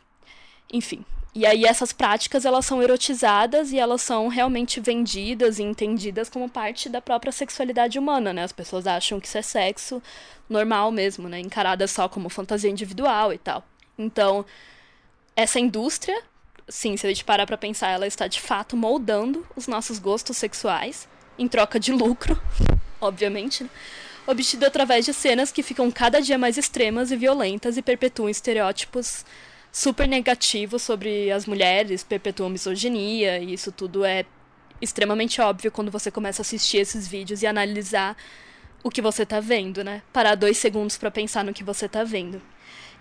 Enfim, 0.71 1.05
e 1.36 1.45
aí 1.45 1.65
essas 1.65 1.91
práticas 1.91 2.45
elas 2.45 2.65
são 2.65 2.82
erotizadas 2.82 3.74
e 3.74 3.78
elas 3.78 4.02
são 4.02 4.30
realmente 4.30 4.80
vendidas 4.80 5.60
e 5.60 5.63
entendidas 5.63 6.30
como 6.30 6.50
parte 6.50 6.88
da 6.88 7.02
própria 7.02 7.32
sexualidade 7.32 8.00
humana, 8.00 8.32
né? 8.32 8.43
As 8.43 8.54
pessoas 8.54 8.88
acham 8.88 9.19
que 9.19 9.28
isso 9.28 9.38
é 9.38 9.41
sexo 9.41 10.02
normal 10.50 10.91
mesmo, 10.93 11.28
né? 11.28 11.38
Encarada 11.41 11.86
só 11.88 12.08
como 12.08 12.30
fantasia 12.30 12.69
individual 12.69 13.34
e 13.34 13.38
tal. 13.38 13.65
Então, 13.98 14.45
essa 15.36 15.60
indústria, 15.60 16.24
sim, 16.69 16.95
se 16.95 17.06
a 17.06 17.10
gente 17.10 17.26
parar 17.26 17.45
para 17.45 17.58
pensar, 17.58 17.89
ela 17.89 18.08
está 18.08 18.28
de 18.28 18.39
fato 18.39 18.78
moldando 18.78 19.45
os 19.58 19.67
nossos 19.67 20.00
gostos 20.00 20.38
sexuais 20.38 21.06
em 21.38 21.50
troca 21.50 21.78
de 21.78 21.91
lucro, 21.91 22.41
obviamente, 23.02 23.65
né? 23.65 23.69
obtido 24.26 24.65
através 24.65 25.06
de 25.06 25.13
cenas 25.13 25.52
que 25.52 25.62
ficam 25.62 25.91
cada 25.91 26.21
dia 26.21 26.38
mais 26.38 26.58
extremas 26.58 27.12
e 27.12 27.15
violentas 27.17 27.76
e 27.76 27.82
perpetuam 27.82 28.30
estereótipos 28.30 29.26
super 29.75 30.07
negativo 30.07 30.79
sobre 30.79 31.29
as 31.29 31.45
mulheres, 31.45 32.01
perpetua 32.01 32.49
misoginia, 32.49 33.39
e 33.39 33.51
isso 33.51 33.73
tudo 33.73 34.05
é 34.05 34.23
extremamente 34.81 35.41
óbvio 35.41 35.69
quando 35.69 35.91
você 35.91 36.09
começa 36.09 36.39
a 36.39 36.43
assistir 36.43 36.77
esses 36.77 37.05
vídeos 37.05 37.41
e 37.41 37.45
analisar 37.45 38.15
o 38.81 38.89
que 38.89 39.01
você 39.01 39.25
tá 39.25 39.41
vendo, 39.41 39.83
né? 39.83 40.01
Parar 40.13 40.35
dois 40.35 40.57
segundos 40.57 40.97
para 40.97 41.11
pensar 41.11 41.43
no 41.43 41.53
que 41.53 41.61
você 41.61 41.89
tá 41.89 42.05
vendo. 42.05 42.41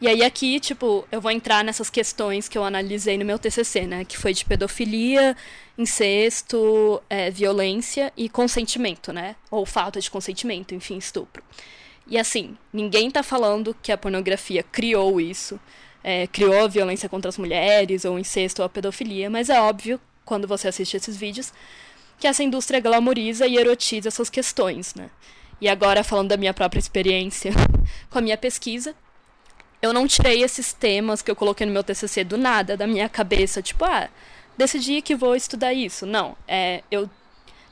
E 0.01 0.09
aí 0.09 0.25
aqui, 0.25 0.59
tipo, 0.59 1.07
eu 1.13 1.21
vou 1.21 1.31
entrar 1.31 1.63
nessas 1.63 1.89
questões 1.89 2.49
que 2.49 2.59
eu 2.59 2.65
analisei 2.65 3.17
no 3.17 3.25
meu 3.25 3.39
TCC, 3.39 3.87
né? 3.87 4.05
Que 4.05 4.19
foi 4.19 4.35
de 4.35 4.45
pedofilia, 4.45 5.37
incesto, 5.79 7.01
é, 7.09 7.31
violência 7.31 8.13
e 8.17 8.29
consentimento, 8.29 9.13
né? 9.13 9.37
Ou 9.49 9.65
falta 9.65 10.01
de 10.01 10.11
consentimento, 10.11 10.75
enfim, 10.75 10.97
estupro. 10.99 11.41
E 12.05 12.19
assim, 12.19 12.59
ninguém 12.73 13.13
tá 13.13 13.23
falando 13.23 13.77
que 13.81 13.93
a 13.93 13.97
pornografia 13.97 14.65
criou 14.65 15.21
isso 15.21 15.61
é, 16.05 16.27
criou 16.27 16.65
a 16.65 16.69
violência 16.69 17.09
contra 17.09 17.31
as 17.31 17.39
mulheres, 17.39 18.05
ou 18.05 18.19
incesto 18.19 18.61
ou 18.61 18.67
a 18.67 18.69
pedofilia, 18.69 19.31
mas 19.31 19.49
é 19.49 19.59
óbvio, 19.59 19.99
quando 20.23 20.47
você 20.47 20.69
assiste 20.69 20.99
esses 20.99 21.17
vídeos, 21.17 21.51
que 22.21 22.27
essa 22.27 22.45
indústria 22.45 22.79
glamoriza 22.79 23.47
e 23.47 23.57
erotiza 23.57 24.09
essas 24.09 24.29
questões, 24.29 24.95
né? 24.95 25.09
E 25.61 25.69
agora, 25.69 26.05
falando 26.05 26.29
da 26.29 26.37
minha 26.37 26.53
própria 26.53 26.79
experiência 26.79 27.53
com 28.11 28.19
a 28.19 28.21
minha 28.21 28.37
pesquisa, 28.37 28.95
eu 29.81 29.93
não 29.93 30.07
tirei 30.07 30.43
esses 30.43 30.73
temas 30.75 31.23
que 31.23 31.31
eu 31.31 31.37
coloquei 31.37 31.67
no 31.67 31.73
meu 31.73 31.83
TCC 31.83 32.23
do 32.23 32.37
nada, 32.37 32.77
da 32.77 32.87
minha 32.87 33.09
cabeça, 33.09 33.63
tipo, 33.63 33.85
ah, 33.85 34.09
decidi 34.57 35.01
que 35.01 35.17
vou 35.17 35.35
estudar 35.35 35.73
isso. 35.73 36.05
Não, 36.05 36.37
é, 36.47 36.83
eu 36.91 37.09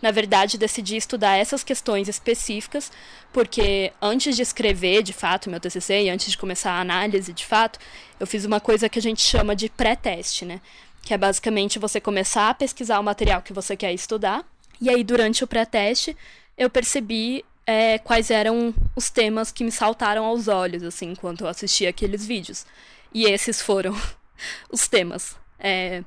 na 0.03 0.11
verdade, 0.11 0.59
decidi 0.59 0.97
estudar 0.97 1.37
essas 1.37 1.63
questões 1.63 2.09
específicas, 2.09 2.91
porque 3.33 3.93
antes 4.03 4.35
de 4.35 4.43
escrever, 4.43 5.03
de 5.03 5.13
fato, 5.13 5.49
meu 5.49 5.61
TCC, 5.61 6.03
e 6.03 6.11
antes 6.11 6.33
de 6.33 6.37
começar 6.37 6.73
a 6.73 6.81
análise, 6.81 7.33
de 7.33 7.47
fato, 7.47 7.79
eu 8.19 8.27
fiz 8.27 8.45
uma 8.45 8.61
coisa 8.61 8.89
que 8.89 8.99
a 8.99 9.03
gente 9.03 9.23
chama 9.23 9.55
de 9.55 9.71
pré-teste, 9.71 10.45
né? 10.45 10.61
Que 11.03 11.15
é 11.15 11.19
basicamente 11.19 11.79
você 11.79 12.01
começar 12.01 12.51
a 12.51 12.55
pesquisar 12.55 12.99
o 12.99 13.03
material 13.05 13.41
que 13.41 13.53
você 13.53 13.77
quer 13.77 13.93
estudar, 13.95 14.45
e 14.81 14.91
aí, 14.91 15.05
durante 15.05 15.45
o 15.45 15.47
pré-teste, 15.47 16.17
eu 16.59 16.69
percebi 16.69 17.45
é, 17.65 17.99
quais 17.99 18.33
eram 18.33 18.75
os 18.97 19.11
temas 19.11 19.53
que 19.53 19.63
me 19.63 19.71
saltaram 19.71 20.25
aos 20.25 20.49
olhos, 20.49 20.83
assim, 20.83 21.13
enquanto 21.13 21.43
eu 21.43 21.49
assistia 21.49 21.91
aqueles 21.91 22.27
vídeos. 22.27 22.67
E 23.15 23.25
esses 23.27 23.63
foram 23.63 23.97
os 24.69 24.89
temas. 24.89 25.37
É, 25.57 26.03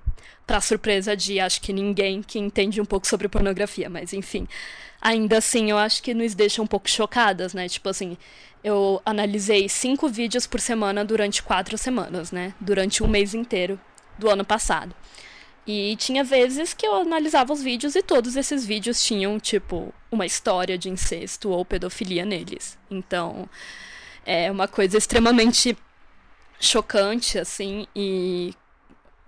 para 0.45 0.61
surpresa 0.61 1.15
de 1.15 1.39
acho 1.39 1.61
que 1.61 1.73
ninguém 1.73 2.21
que 2.21 2.39
entende 2.39 2.79
um 2.79 2.85
pouco 2.85 3.07
sobre 3.07 3.27
pornografia, 3.27 3.89
mas 3.89 4.13
enfim. 4.13 4.47
Ainda 5.01 5.37
assim, 5.37 5.69
eu 5.69 5.77
acho 5.77 6.01
que 6.01 6.13
nos 6.13 6.33
deixa 6.33 6.61
um 6.61 6.67
pouco 6.67 6.89
chocadas, 6.89 7.53
né? 7.53 7.67
Tipo 7.67 7.89
assim, 7.89 8.17
eu 8.63 9.01
analisei 9.05 9.69
cinco 9.69 10.07
vídeos 10.07 10.47
por 10.47 10.59
semana 10.59 11.05
durante 11.05 11.43
quatro 11.43 11.77
semanas, 11.77 12.31
né? 12.31 12.53
Durante 12.59 13.03
um 13.03 13.07
mês 13.07 13.33
inteiro 13.33 13.79
do 14.17 14.29
ano 14.29 14.43
passado. 14.43 14.95
E 15.67 15.95
tinha 15.95 16.23
vezes 16.23 16.73
que 16.73 16.85
eu 16.85 16.95
analisava 16.95 17.51
os 17.51 17.61
vídeos 17.61 17.95
e 17.95 18.03
todos 18.03 18.35
esses 18.35 18.65
vídeos 18.65 19.03
tinham, 19.03 19.39
tipo, 19.39 19.93
uma 20.11 20.25
história 20.25 20.77
de 20.77 20.89
incesto 20.89 21.49
ou 21.49 21.65
pedofilia 21.65 22.23
neles. 22.23 22.77
Então, 22.89 23.49
é 24.25 24.51
uma 24.51 24.67
coisa 24.67 24.97
extremamente 24.97 25.75
chocante, 26.59 27.39
assim, 27.39 27.87
e 27.95 28.53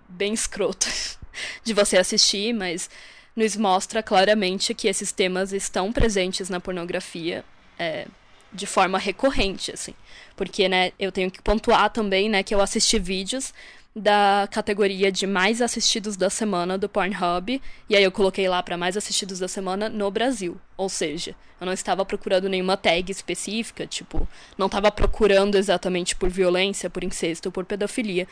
bem 0.07 0.33
escroto 0.33 0.87
de 1.63 1.73
você 1.73 1.97
assistir, 1.97 2.53
mas 2.53 2.89
nos 3.35 3.55
mostra 3.55 4.01
claramente 4.01 4.73
que 4.73 4.87
esses 4.87 5.11
temas 5.11 5.53
estão 5.53 5.93
presentes 5.93 6.49
na 6.49 6.59
pornografia 6.59 7.45
é, 7.77 8.07
de 8.51 8.65
forma 8.65 8.97
recorrente, 8.97 9.71
assim. 9.71 9.93
Porque, 10.35 10.67
né, 10.67 10.91
eu 10.99 11.11
tenho 11.11 11.29
que 11.29 11.41
pontuar 11.41 11.91
também, 11.91 12.29
né, 12.29 12.41
que 12.41 12.53
eu 12.53 12.61
assisti 12.61 12.97
vídeos 12.97 13.53
da 13.95 14.47
categoria 14.51 15.11
de 15.11 15.25
mais 15.25 15.61
assistidos 15.61 16.15
da 16.15 16.29
semana 16.29 16.77
do 16.77 16.87
Pornhub, 16.87 17.59
e 17.89 17.95
aí 17.95 18.03
eu 18.03 18.11
coloquei 18.11 18.47
lá 18.47 18.61
para 18.61 18.77
mais 18.77 18.95
assistidos 18.95 19.39
da 19.39 19.47
semana 19.47 19.89
no 19.89 20.09
Brasil. 20.11 20.59
Ou 20.75 20.87
seja, 20.87 21.35
eu 21.59 21.65
não 21.65 21.73
estava 21.73 22.05
procurando 22.05 22.47
nenhuma 22.47 22.77
tag 22.77 23.11
específica, 23.11 23.87
tipo, 23.87 24.27
não 24.57 24.67
estava 24.67 24.91
procurando 24.91 25.55
exatamente 25.55 26.15
por 26.15 26.29
violência, 26.29 26.89
por 26.89 27.03
incesto, 27.03 27.51
por 27.51 27.65
pedofilia. 27.65 28.27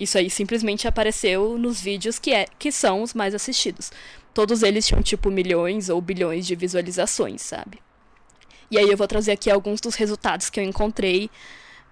Isso 0.00 0.16
aí 0.16 0.30
simplesmente 0.30 0.88
apareceu 0.88 1.58
nos 1.58 1.78
vídeos 1.78 2.18
que, 2.18 2.32
é, 2.32 2.46
que 2.58 2.72
são 2.72 3.02
os 3.02 3.12
mais 3.12 3.34
assistidos. 3.34 3.92
Todos 4.32 4.62
eles 4.62 4.86
tinham 4.86 5.02
tipo 5.02 5.30
milhões 5.30 5.90
ou 5.90 6.00
bilhões 6.00 6.46
de 6.46 6.56
visualizações, 6.56 7.42
sabe? 7.42 7.78
E 8.70 8.78
aí 8.78 8.88
eu 8.88 8.96
vou 8.96 9.06
trazer 9.06 9.32
aqui 9.32 9.50
alguns 9.50 9.78
dos 9.78 9.96
resultados 9.96 10.48
que 10.48 10.58
eu 10.58 10.64
encontrei 10.64 11.28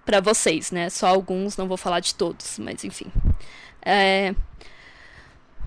para 0.05 0.19
vocês, 0.19 0.71
né? 0.71 0.89
Só 0.89 1.05
alguns, 1.05 1.55
não 1.55 1.67
vou 1.67 1.77
falar 1.77 1.99
de 1.99 2.15
todos, 2.15 2.57
mas 2.57 2.83
enfim. 2.83 3.11
É... 3.85 4.33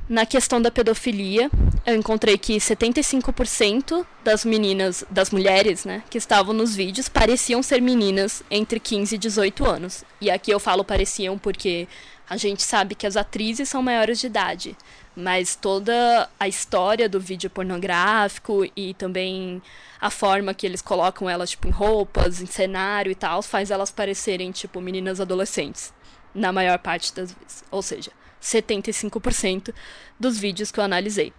Na 0.08 0.26
questão 0.26 0.60
da 0.60 0.70
pedofilia, 0.70 1.48
eu 1.86 1.94
encontrei 1.94 2.36
que 2.36 2.56
75% 2.56 4.04
das 4.24 4.44
meninas, 4.44 5.04
das 5.08 5.30
mulheres, 5.30 5.84
né, 5.84 6.02
que 6.10 6.18
estavam 6.18 6.52
nos 6.52 6.74
vídeos 6.74 7.08
pareciam 7.08 7.62
ser 7.62 7.80
meninas 7.80 8.42
entre 8.50 8.80
15 8.80 9.14
e 9.14 9.18
18 9.18 9.64
anos. 9.64 10.04
E 10.20 10.28
aqui 10.28 10.50
eu 10.50 10.58
falo 10.58 10.84
pareciam 10.84 11.38
porque 11.38 11.86
a 12.32 12.36
gente 12.38 12.62
sabe 12.62 12.94
que 12.94 13.06
as 13.06 13.14
atrizes 13.14 13.68
são 13.68 13.82
maiores 13.82 14.18
de 14.18 14.26
idade, 14.26 14.74
mas 15.14 15.54
toda 15.54 16.30
a 16.40 16.48
história 16.48 17.06
do 17.06 17.20
vídeo 17.20 17.50
pornográfico 17.50 18.66
e 18.74 18.94
também 18.94 19.60
a 20.00 20.08
forma 20.08 20.54
que 20.54 20.66
eles 20.66 20.80
colocam 20.80 21.28
elas, 21.28 21.50
tipo, 21.50 21.68
em 21.68 21.70
roupas, 21.70 22.40
em 22.40 22.46
cenário 22.46 23.12
e 23.12 23.14
tal, 23.14 23.42
faz 23.42 23.70
elas 23.70 23.90
parecerem, 23.90 24.50
tipo, 24.50 24.80
meninas 24.80 25.20
adolescentes. 25.20 25.92
Na 26.34 26.50
maior 26.50 26.78
parte 26.78 27.14
das 27.14 27.32
vezes. 27.32 27.64
Ou 27.70 27.82
seja, 27.82 28.10
75% 28.40 29.74
dos 30.18 30.38
vídeos 30.38 30.72
que 30.72 30.80
eu 30.80 30.84
analisei. 30.84 31.34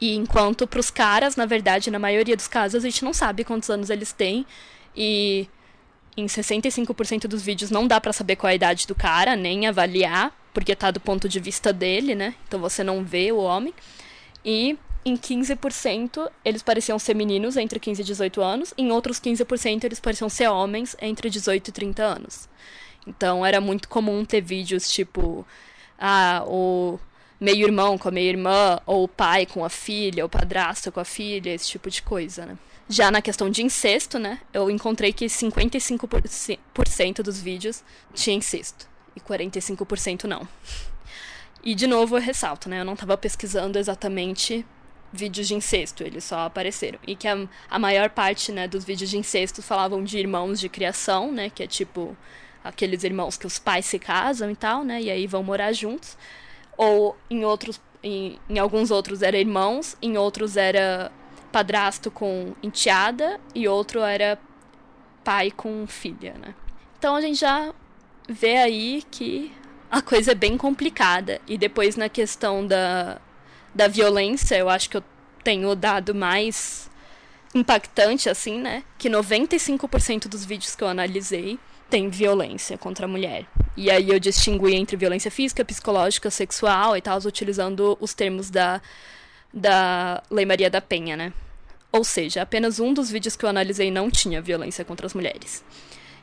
E 0.00 0.14
enquanto 0.14 0.68
para 0.68 0.78
os 0.78 0.88
caras, 0.88 1.34
na 1.34 1.46
verdade, 1.46 1.90
na 1.90 1.98
maioria 1.98 2.36
dos 2.36 2.46
casos, 2.46 2.84
a 2.84 2.88
gente 2.88 3.04
não 3.04 3.12
sabe 3.12 3.42
quantos 3.42 3.70
anos 3.70 3.90
eles 3.90 4.12
têm. 4.12 4.46
E 4.96 5.48
em 6.16 6.26
65% 6.26 7.26
dos 7.26 7.42
vídeos 7.42 7.70
não 7.70 7.86
dá 7.86 8.00
para 8.00 8.12
saber 8.12 8.36
qual 8.36 8.48
é 8.48 8.52
a 8.52 8.56
idade 8.56 8.86
do 8.86 8.94
cara, 8.94 9.36
nem 9.36 9.66
avaliar, 9.66 10.34
porque 10.54 10.74
tá 10.74 10.90
do 10.90 11.00
ponto 11.00 11.28
de 11.28 11.38
vista 11.38 11.72
dele, 11.72 12.14
né? 12.14 12.34
Então 12.46 12.58
você 12.58 12.82
não 12.82 13.04
vê 13.04 13.30
o 13.30 13.38
homem. 13.38 13.74
E 14.44 14.78
em 15.04 15.16
15% 15.16 16.30
eles 16.44 16.62
pareciam 16.62 16.98
ser 16.98 17.14
meninos 17.14 17.56
entre 17.56 17.78
15 17.78 18.00
e 18.00 18.04
18 18.04 18.40
anos, 18.40 18.74
em 18.78 18.90
outros 18.90 19.20
15% 19.20 19.84
eles 19.84 20.00
pareciam 20.00 20.28
ser 20.28 20.48
homens 20.48 20.96
entre 21.00 21.28
18 21.28 21.68
e 21.68 21.72
30 21.72 22.02
anos. 22.02 22.48
Então 23.06 23.44
era 23.44 23.60
muito 23.60 23.88
comum 23.88 24.24
ter 24.24 24.40
vídeos 24.40 24.90
tipo 24.90 25.46
ah, 25.98 26.42
o 26.46 26.98
meio-irmão 27.40 27.98
com 27.98 28.08
a 28.08 28.10
meia-irmã, 28.10 28.80
ou 28.86 29.04
o 29.04 29.08
pai 29.08 29.46
com 29.46 29.64
a 29.64 29.68
filha, 29.68 30.24
o 30.24 30.28
padrasto 30.28 30.90
com 30.90 31.00
a 31.00 31.04
filha, 31.04 31.50
esse 31.50 31.68
tipo 31.68 31.90
de 31.90 32.02
coisa, 32.02 32.46
né? 32.46 32.58
Já 32.88 33.10
na 33.10 33.20
questão 33.20 33.50
de 33.50 33.62
incesto, 33.62 34.16
né, 34.18 34.40
eu 34.52 34.70
encontrei 34.70 35.12
que 35.12 35.26
55% 35.26 37.22
dos 37.22 37.40
vídeos 37.40 37.82
tinha 38.14 38.36
incesto 38.36 38.88
e 39.16 39.20
45% 39.20 40.24
não. 40.24 40.46
E 41.64 41.74
de 41.74 41.86
novo 41.86 42.16
eu 42.16 42.20
ressalto, 42.20 42.68
né, 42.68 42.80
eu 42.80 42.84
não 42.84 42.92
estava 42.92 43.16
pesquisando 43.16 43.76
exatamente 43.76 44.64
vídeos 45.12 45.48
de 45.48 45.54
incesto, 45.54 46.04
eles 46.04 46.22
só 46.22 46.40
apareceram. 46.40 46.98
E 47.04 47.16
que 47.16 47.26
a, 47.26 47.48
a 47.68 47.78
maior 47.78 48.10
parte, 48.10 48.52
né, 48.52 48.68
dos 48.68 48.84
vídeos 48.84 49.10
de 49.10 49.18
incesto 49.18 49.62
falavam 49.62 50.04
de 50.04 50.16
irmãos 50.18 50.60
de 50.60 50.68
criação, 50.68 51.32
né, 51.32 51.50
que 51.50 51.64
é 51.64 51.66
tipo 51.66 52.16
aqueles 52.62 53.02
irmãos 53.02 53.36
que 53.36 53.46
os 53.46 53.58
pais 53.58 53.86
se 53.86 53.98
casam 53.98 54.50
e 54.50 54.56
tal, 54.56 54.84
né, 54.84 55.00
e 55.00 55.10
aí 55.10 55.26
vão 55.26 55.42
morar 55.42 55.72
juntos. 55.72 56.16
Ou 56.76 57.16
em 57.28 57.44
outros, 57.44 57.80
em, 58.00 58.38
em 58.48 58.58
alguns 58.58 58.92
outros 58.92 59.22
era 59.22 59.36
irmãos, 59.36 59.96
em 60.00 60.16
outros 60.16 60.56
era 60.56 61.10
padrasto 61.56 62.10
com 62.10 62.54
enteada 62.62 63.40
e 63.54 63.66
outro 63.66 64.00
era 64.02 64.38
pai 65.24 65.50
com 65.50 65.86
filha, 65.86 66.34
né. 66.34 66.54
Então 66.98 67.16
a 67.16 67.20
gente 67.22 67.40
já 67.40 67.72
vê 68.28 68.58
aí 68.58 69.02
que 69.10 69.50
a 69.90 70.02
coisa 70.02 70.32
é 70.32 70.34
bem 70.34 70.58
complicada. 70.58 71.40
E 71.48 71.56
depois 71.56 71.96
na 71.96 72.10
questão 72.10 72.66
da, 72.66 73.18
da 73.74 73.88
violência, 73.88 74.54
eu 74.54 74.68
acho 74.68 74.90
que 74.90 74.98
eu 74.98 75.04
tenho 75.42 75.74
dado 75.74 76.14
mais 76.14 76.90
impactante, 77.54 78.28
assim, 78.28 78.60
né? 78.60 78.84
Que 78.98 79.08
95% 79.08 80.28
dos 80.28 80.44
vídeos 80.44 80.74
que 80.74 80.84
eu 80.84 80.88
analisei 80.88 81.58
tem 81.88 82.10
violência 82.10 82.76
contra 82.76 83.06
a 83.06 83.08
mulher. 83.08 83.46
E 83.74 83.90
aí 83.90 84.10
eu 84.10 84.20
distingui 84.20 84.74
entre 84.74 84.94
violência 84.94 85.30
física, 85.30 85.64
psicológica, 85.64 86.30
sexual 86.30 86.98
e 86.98 87.00
tal, 87.00 87.18
utilizando 87.24 87.96
os 87.98 88.12
termos 88.12 88.50
da, 88.50 88.82
da 89.54 90.22
Lei 90.30 90.44
Maria 90.44 90.68
da 90.68 90.82
Penha, 90.82 91.16
né? 91.16 91.32
Ou 91.96 92.04
seja, 92.04 92.42
apenas 92.42 92.78
um 92.78 92.92
dos 92.92 93.10
vídeos 93.10 93.36
que 93.36 93.44
eu 93.46 93.48
analisei 93.48 93.90
não 93.90 94.10
tinha 94.10 94.42
violência 94.42 94.84
contra 94.84 95.06
as 95.06 95.14
mulheres. 95.14 95.64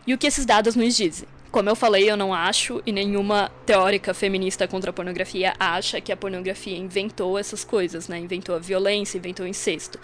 E 0.06 0.14
o 0.14 0.18
que 0.20 0.28
esses 0.28 0.46
dados 0.46 0.76
nos 0.76 0.96
dizem? 0.96 1.28
Como 1.52 1.68
eu 1.68 1.76
falei, 1.76 2.08
eu 2.08 2.16
não 2.16 2.32
acho, 2.32 2.80
e 2.86 2.92
nenhuma 2.92 3.52
teórica 3.66 4.14
feminista 4.14 4.68
contra 4.68 4.92
a 4.92 4.94
pornografia 4.94 5.56
acha 5.60 6.00
que 6.00 6.12
a 6.12 6.18
pornografia 6.18 6.78
inventou 6.78 7.40
essas 7.40 7.64
coisas, 7.64 8.08
né? 8.08 8.20
Inventou 8.20 8.54
a 8.54 8.60
violência, 8.60 9.18
inventou 9.18 9.48
o 9.48 9.50
incesto. 9.50 10.00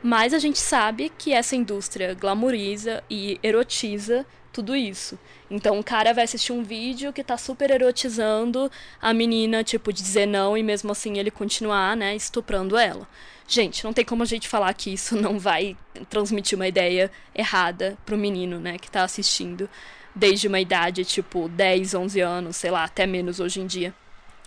Mas 0.00 0.32
a 0.32 0.38
gente 0.38 0.60
sabe 0.60 1.10
que 1.18 1.32
essa 1.32 1.56
indústria 1.56 2.14
glamoriza 2.14 3.02
e 3.10 3.40
erotiza 3.42 4.24
tudo 4.52 4.76
isso. 4.76 5.18
Então 5.50 5.78
o 5.80 5.84
cara 5.84 6.14
vai 6.14 6.22
assistir 6.22 6.52
um 6.52 6.62
vídeo 6.62 7.12
que 7.12 7.24
tá 7.24 7.36
super 7.36 7.70
erotizando 7.70 8.70
a 9.02 9.12
menina, 9.12 9.64
tipo, 9.64 9.92
dizer 9.92 10.26
não 10.26 10.56
e 10.56 10.62
mesmo 10.62 10.92
assim 10.92 11.18
ele 11.18 11.32
continuar, 11.32 11.96
né, 11.96 12.14
estuprando 12.14 12.76
ela. 12.76 13.08
Gente, 13.52 13.82
não 13.82 13.92
tem 13.92 14.04
como 14.04 14.22
a 14.22 14.26
gente 14.26 14.48
falar 14.48 14.72
que 14.74 14.92
isso 14.92 15.16
não 15.20 15.36
vai 15.36 15.76
transmitir 16.08 16.56
uma 16.56 16.68
ideia 16.68 17.10
errada 17.34 17.98
pro 18.06 18.16
menino, 18.16 18.60
né, 18.60 18.78
que 18.78 18.88
tá 18.88 19.02
assistindo 19.02 19.68
desde 20.14 20.46
uma 20.46 20.60
idade 20.60 21.04
tipo 21.04 21.48
10, 21.48 21.94
11 21.94 22.20
anos, 22.20 22.56
sei 22.56 22.70
lá, 22.70 22.84
até 22.84 23.08
menos 23.08 23.40
hoje 23.40 23.60
em 23.60 23.66
dia. 23.66 23.92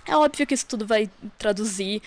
É 0.06 0.16
óbvio 0.16 0.48
que 0.48 0.54
isso 0.54 0.66
tudo 0.66 0.88
vai 0.88 1.10
traduzir 1.38 2.02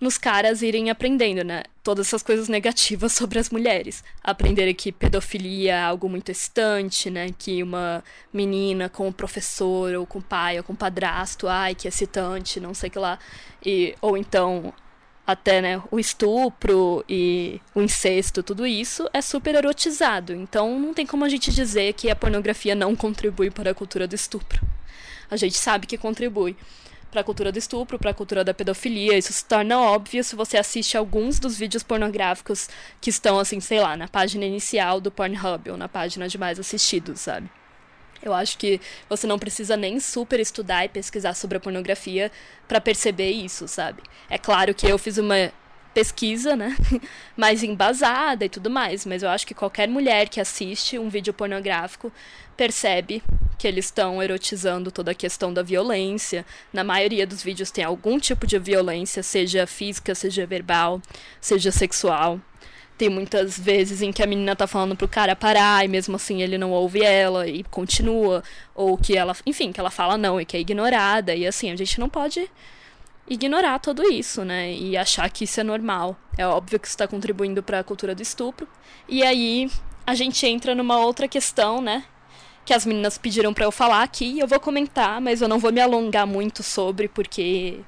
nos 0.00 0.18
caras 0.18 0.62
irem 0.62 0.88
aprendendo, 0.88 1.42
né? 1.42 1.64
Todas 1.82 2.06
essas 2.06 2.22
coisas 2.22 2.48
negativas 2.48 3.10
sobre 3.14 3.40
as 3.40 3.50
mulheres. 3.50 4.04
Aprenderem 4.22 4.74
que 4.74 4.92
pedofilia 4.92 5.74
é 5.74 5.82
algo 5.82 6.08
muito 6.08 6.30
excitante, 6.30 7.10
né? 7.10 7.34
Que 7.36 7.60
uma 7.60 8.04
menina 8.32 8.88
com 8.88 9.08
o 9.08 9.12
professor, 9.12 9.94
ou 9.94 10.06
com 10.06 10.20
o 10.20 10.22
pai, 10.22 10.58
ou 10.58 10.64
com 10.64 10.74
o 10.74 10.76
padrasto, 10.76 11.48
ai, 11.48 11.74
que 11.74 11.88
excitante, 11.88 12.60
não 12.60 12.74
sei 12.74 12.88
o 12.88 12.92
que 12.92 12.98
lá. 12.98 13.18
E, 13.64 13.96
ou 14.00 14.16
então 14.16 14.72
até 15.26 15.60
né, 15.60 15.82
o 15.90 15.98
estupro 15.98 17.04
e 17.08 17.60
o 17.74 17.82
incesto, 17.82 18.42
tudo 18.42 18.66
isso 18.66 19.08
é 19.12 19.20
super 19.20 19.54
erotizado. 19.54 20.32
Então 20.32 20.78
não 20.78 20.94
tem 20.94 21.04
como 21.04 21.24
a 21.24 21.28
gente 21.28 21.50
dizer 21.50 21.92
que 21.94 22.08
a 22.08 22.16
pornografia 22.16 22.74
não 22.74 22.94
contribui 22.94 23.50
para 23.50 23.70
a 23.70 23.74
cultura 23.74 24.06
do 24.06 24.14
estupro. 24.14 24.60
A 25.30 25.36
gente 25.36 25.56
sabe 25.56 25.86
que 25.86 25.98
contribui 25.98 26.56
para 27.10 27.22
a 27.22 27.24
cultura 27.24 27.50
do 27.50 27.58
estupro, 27.58 27.98
para 27.98 28.10
a 28.10 28.14
cultura 28.14 28.44
da 28.44 28.54
pedofilia. 28.54 29.18
Isso 29.18 29.32
se 29.32 29.44
torna 29.44 29.80
óbvio 29.80 30.22
se 30.22 30.36
você 30.36 30.56
assiste 30.56 30.96
alguns 30.96 31.40
dos 31.40 31.58
vídeos 31.58 31.82
pornográficos 31.82 32.68
que 33.00 33.10
estão 33.10 33.38
assim, 33.38 33.58
sei 33.58 33.80
lá, 33.80 33.96
na 33.96 34.06
página 34.06 34.44
inicial 34.44 35.00
do 35.00 35.10
Pornhub 35.10 35.70
ou 35.70 35.76
na 35.76 35.88
página 35.88 36.28
de 36.28 36.38
mais 36.38 36.60
assistidos, 36.60 37.20
sabe? 37.20 37.50
Eu 38.22 38.32
acho 38.32 38.58
que 38.58 38.80
você 39.08 39.26
não 39.26 39.38
precisa 39.38 39.76
nem 39.76 40.00
super 40.00 40.40
estudar 40.40 40.84
e 40.84 40.88
pesquisar 40.88 41.34
sobre 41.34 41.58
a 41.58 41.60
pornografia 41.60 42.30
para 42.66 42.80
perceber 42.80 43.30
isso, 43.30 43.68
sabe? 43.68 44.02
É 44.28 44.38
claro 44.38 44.74
que 44.74 44.86
eu 44.86 44.98
fiz 44.98 45.18
uma 45.18 45.52
pesquisa, 45.96 46.54
né? 46.54 46.76
mais 47.34 47.62
embasada 47.62 48.44
e 48.44 48.48
tudo 48.50 48.68
mais, 48.68 49.06
mas 49.06 49.22
eu 49.22 49.30
acho 49.30 49.46
que 49.46 49.54
qualquer 49.54 49.88
mulher 49.88 50.28
que 50.28 50.38
assiste 50.38 50.98
um 50.98 51.08
vídeo 51.08 51.32
pornográfico 51.32 52.12
percebe 52.54 53.22
que 53.58 53.66
eles 53.66 53.86
estão 53.86 54.22
erotizando 54.22 54.90
toda 54.90 55.12
a 55.12 55.14
questão 55.14 55.54
da 55.54 55.62
violência. 55.62 56.44
Na 56.70 56.84
maioria 56.84 57.26
dos 57.26 57.42
vídeos 57.42 57.70
tem 57.70 57.82
algum 57.82 58.18
tipo 58.18 58.46
de 58.46 58.58
violência, 58.58 59.22
seja 59.22 59.66
física, 59.66 60.14
seja 60.14 60.46
verbal, 60.46 61.00
seja 61.40 61.70
sexual. 61.72 62.38
Tem 62.98 63.10
muitas 63.10 63.58
vezes 63.58 64.00
em 64.00 64.10
que 64.10 64.22
a 64.22 64.26
menina 64.26 64.56
tá 64.56 64.66
falando 64.66 64.96
pro 64.96 65.06
cara 65.06 65.36
parar 65.36 65.84
e 65.84 65.88
mesmo 65.88 66.16
assim 66.16 66.40
ele 66.40 66.56
não 66.56 66.72
ouve 66.72 67.02
ela 67.02 67.46
e 67.46 67.62
continua. 67.64 68.42
Ou 68.74 68.96
que 68.96 69.16
ela, 69.16 69.36
enfim, 69.44 69.72
que 69.72 69.80
ela 69.80 69.90
fala 69.90 70.16
não 70.16 70.40
e 70.40 70.46
que 70.46 70.56
é 70.56 70.60
ignorada. 70.60 71.34
E 71.34 71.46
assim, 71.46 71.70
a 71.70 71.76
gente 71.76 72.00
não 72.00 72.08
pode 72.08 72.50
ignorar 73.28 73.78
tudo 73.80 74.02
isso, 74.10 74.44
né? 74.44 74.72
E 74.72 74.96
achar 74.96 75.28
que 75.30 75.44
isso 75.44 75.60
é 75.60 75.64
normal. 75.64 76.16
É 76.38 76.46
óbvio 76.46 76.78
que 76.78 76.86
isso 76.86 76.94
está 76.94 77.06
contribuindo 77.06 77.62
para 77.62 77.80
a 77.80 77.84
cultura 77.84 78.14
do 78.14 78.22
estupro. 78.22 78.66
E 79.08 79.22
aí 79.22 79.70
a 80.06 80.14
gente 80.14 80.46
entra 80.46 80.74
numa 80.74 80.98
outra 80.98 81.26
questão, 81.26 81.80
né? 81.80 82.04
Que 82.64 82.72
as 82.72 82.86
meninas 82.86 83.18
pediram 83.18 83.52
para 83.52 83.64
eu 83.64 83.72
falar 83.72 84.02
aqui. 84.02 84.38
Eu 84.38 84.46
vou 84.46 84.60
comentar, 84.60 85.20
mas 85.20 85.42
eu 85.42 85.48
não 85.48 85.58
vou 85.58 85.72
me 85.72 85.80
alongar 85.80 86.26
muito 86.26 86.62
sobre, 86.62 87.08
porque 87.08 87.80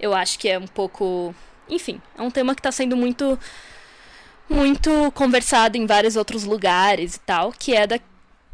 eu 0.00 0.14
acho 0.14 0.38
que 0.38 0.48
é 0.48 0.58
um 0.58 0.66
pouco. 0.66 1.34
Enfim, 1.68 2.00
é 2.16 2.22
um 2.22 2.30
tema 2.30 2.54
que 2.54 2.60
está 2.60 2.72
sendo 2.72 2.96
muito. 2.96 3.38
Muito 4.48 5.12
conversado 5.12 5.76
em 5.76 5.86
vários 5.86 6.16
outros 6.16 6.44
lugares 6.44 7.16
e 7.16 7.20
tal, 7.20 7.52
que 7.52 7.74
é 7.74 7.86
da 7.86 8.00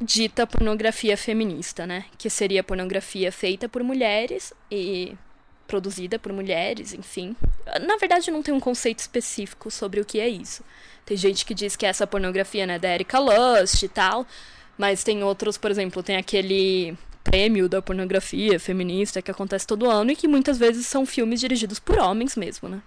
dita 0.01 0.47
pornografia 0.47 1.17
feminista, 1.17 1.87
né? 1.87 2.05
Que 2.19 2.29
seria 2.29 2.65
pornografia 2.65 3.31
feita 3.31 3.69
por 3.69 3.83
mulheres 3.83 4.53
e 4.71 5.17
produzida 5.67 6.19
por 6.19 6.33
mulheres, 6.33 6.93
enfim. 6.93 7.37
Na 7.87 7.97
verdade, 7.97 8.31
não 8.31 8.43
tem 8.43 8.53
um 8.53 8.61
conceito 8.61 8.99
específico 8.99 9.71
sobre 9.71 10.01
o 10.01 10.05
que 10.05 10.21
é 10.21 10.29
isso. 10.29 10.65
Tem 11.07 11.17
gente 11.17 11.45
que 11.45 11.55
diz 11.55 11.77
que 11.77 11.87
essa 11.87 12.07
pornografia 12.07 12.67
né, 12.67 12.79
da 12.79 12.93
Erika 12.93 13.19
Lust 13.19 13.83
e 13.83 13.89
tal, 13.89 14.27
mas 14.77 15.05
tem 15.05 15.23
outros, 15.23 15.57
por 15.57 15.71
exemplo, 15.71 16.03
tem 16.03 16.17
aquele 16.17 16.97
prêmio 17.23 17.69
da 17.69 17.81
pornografia 17.81 18.61
feminista 18.61 19.23
que 19.23 19.31
acontece 19.31 19.67
todo 19.67 19.91
ano 19.91 20.11
e 20.11 20.17
que 20.17 20.29
muitas 20.29 20.59
vezes 20.59 20.87
são 20.87 21.07
filmes 21.07 21.41
dirigidos 21.41 21.79
por 21.79 21.99
homens 21.99 22.37
mesmo, 22.37 22.69
né? 22.69 22.83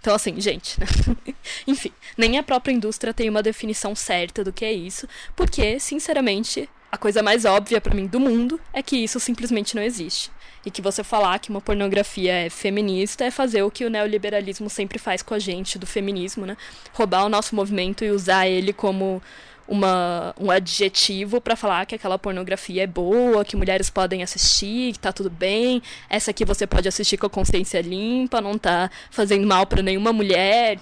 Então, 0.00 0.14
assim, 0.14 0.40
gente, 0.40 0.80
né? 0.80 0.86
enfim, 1.66 1.92
nem 2.16 2.38
a 2.38 2.42
própria 2.42 2.72
indústria 2.72 3.12
tem 3.12 3.28
uma 3.28 3.42
definição 3.42 3.94
certa 3.94 4.42
do 4.42 4.52
que 4.52 4.64
é 4.64 4.72
isso, 4.72 5.06
porque, 5.36 5.78
sinceramente, 5.78 6.68
a 6.90 6.96
coisa 6.96 7.22
mais 7.22 7.44
óbvia 7.44 7.80
para 7.80 7.94
mim 7.94 8.06
do 8.06 8.18
mundo 8.18 8.60
é 8.72 8.82
que 8.82 8.96
isso 8.96 9.20
simplesmente 9.20 9.76
não 9.76 9.82
existe. 9.82 10.30
E 10.64 10.70
que 10.70 10.82
você 10.82 11.04
falar 11.04 11.38
que 11.38 11.48
uma 11.48 11.60
pornografia 11.60 12.32
é 12.32 12.50
feminista 12.50 13.24
é 13.24 13.30
fazer 13.30 13.62
o 13.62 13.70
que 13.70 13.84
o 13.84 13.90
neoliberalismo 13.90 14.68
sempre 14.68 14.98
faz 14.98 15.22
com 15.22 15.32
a 15.32 15.38
gente 15.38 15.78
do 15.78 15.86
feminismo, 15.86 16.44
né? 16.44 16.56
Roubar 16.92 17.24
o 17.24 17.28
nosso 17.28 17.54
movimento 17.54 18.04
e 18.04 18.10
usar 18.10 18.46
ele 18.46 18.72
como 18.72 19.22
uma, 19.70 20.34
um 20.38 20.50
adjetivo 20.50 21.40
para 21.40 21.56
falar 21.56 21.86
que 21.86 21.94
aquela 21.94 22.18
pornografia 22.18 22.82
é 22.82 22.86
boa, 22.86 23.44
que 23.44 23.56
mulheres 23.56 23.88
podem 23.88 24.22
assistir, 24.22 24.92
que 24.92 24.98
tá 24.98 25.12
tudo 25.12 25.30
bem, 25.30 25.80
essa 26.10 26.30
aqui 26.30 26.44
você 26.44 26.66
pode 26.66 26.88
assistir 26.88 27.16
com 27.16 27.26
a 27.26 27.30
consciência 27.30 27.80
limpa, 27.80 28.40
não 28.40 28.58
tá 28.58 28.90
fazendo 29.10 29.46
mal 29.46 29.66
para 29.66 29.80
nenhuma 29.80 30.12
mulher. 30.12 30.78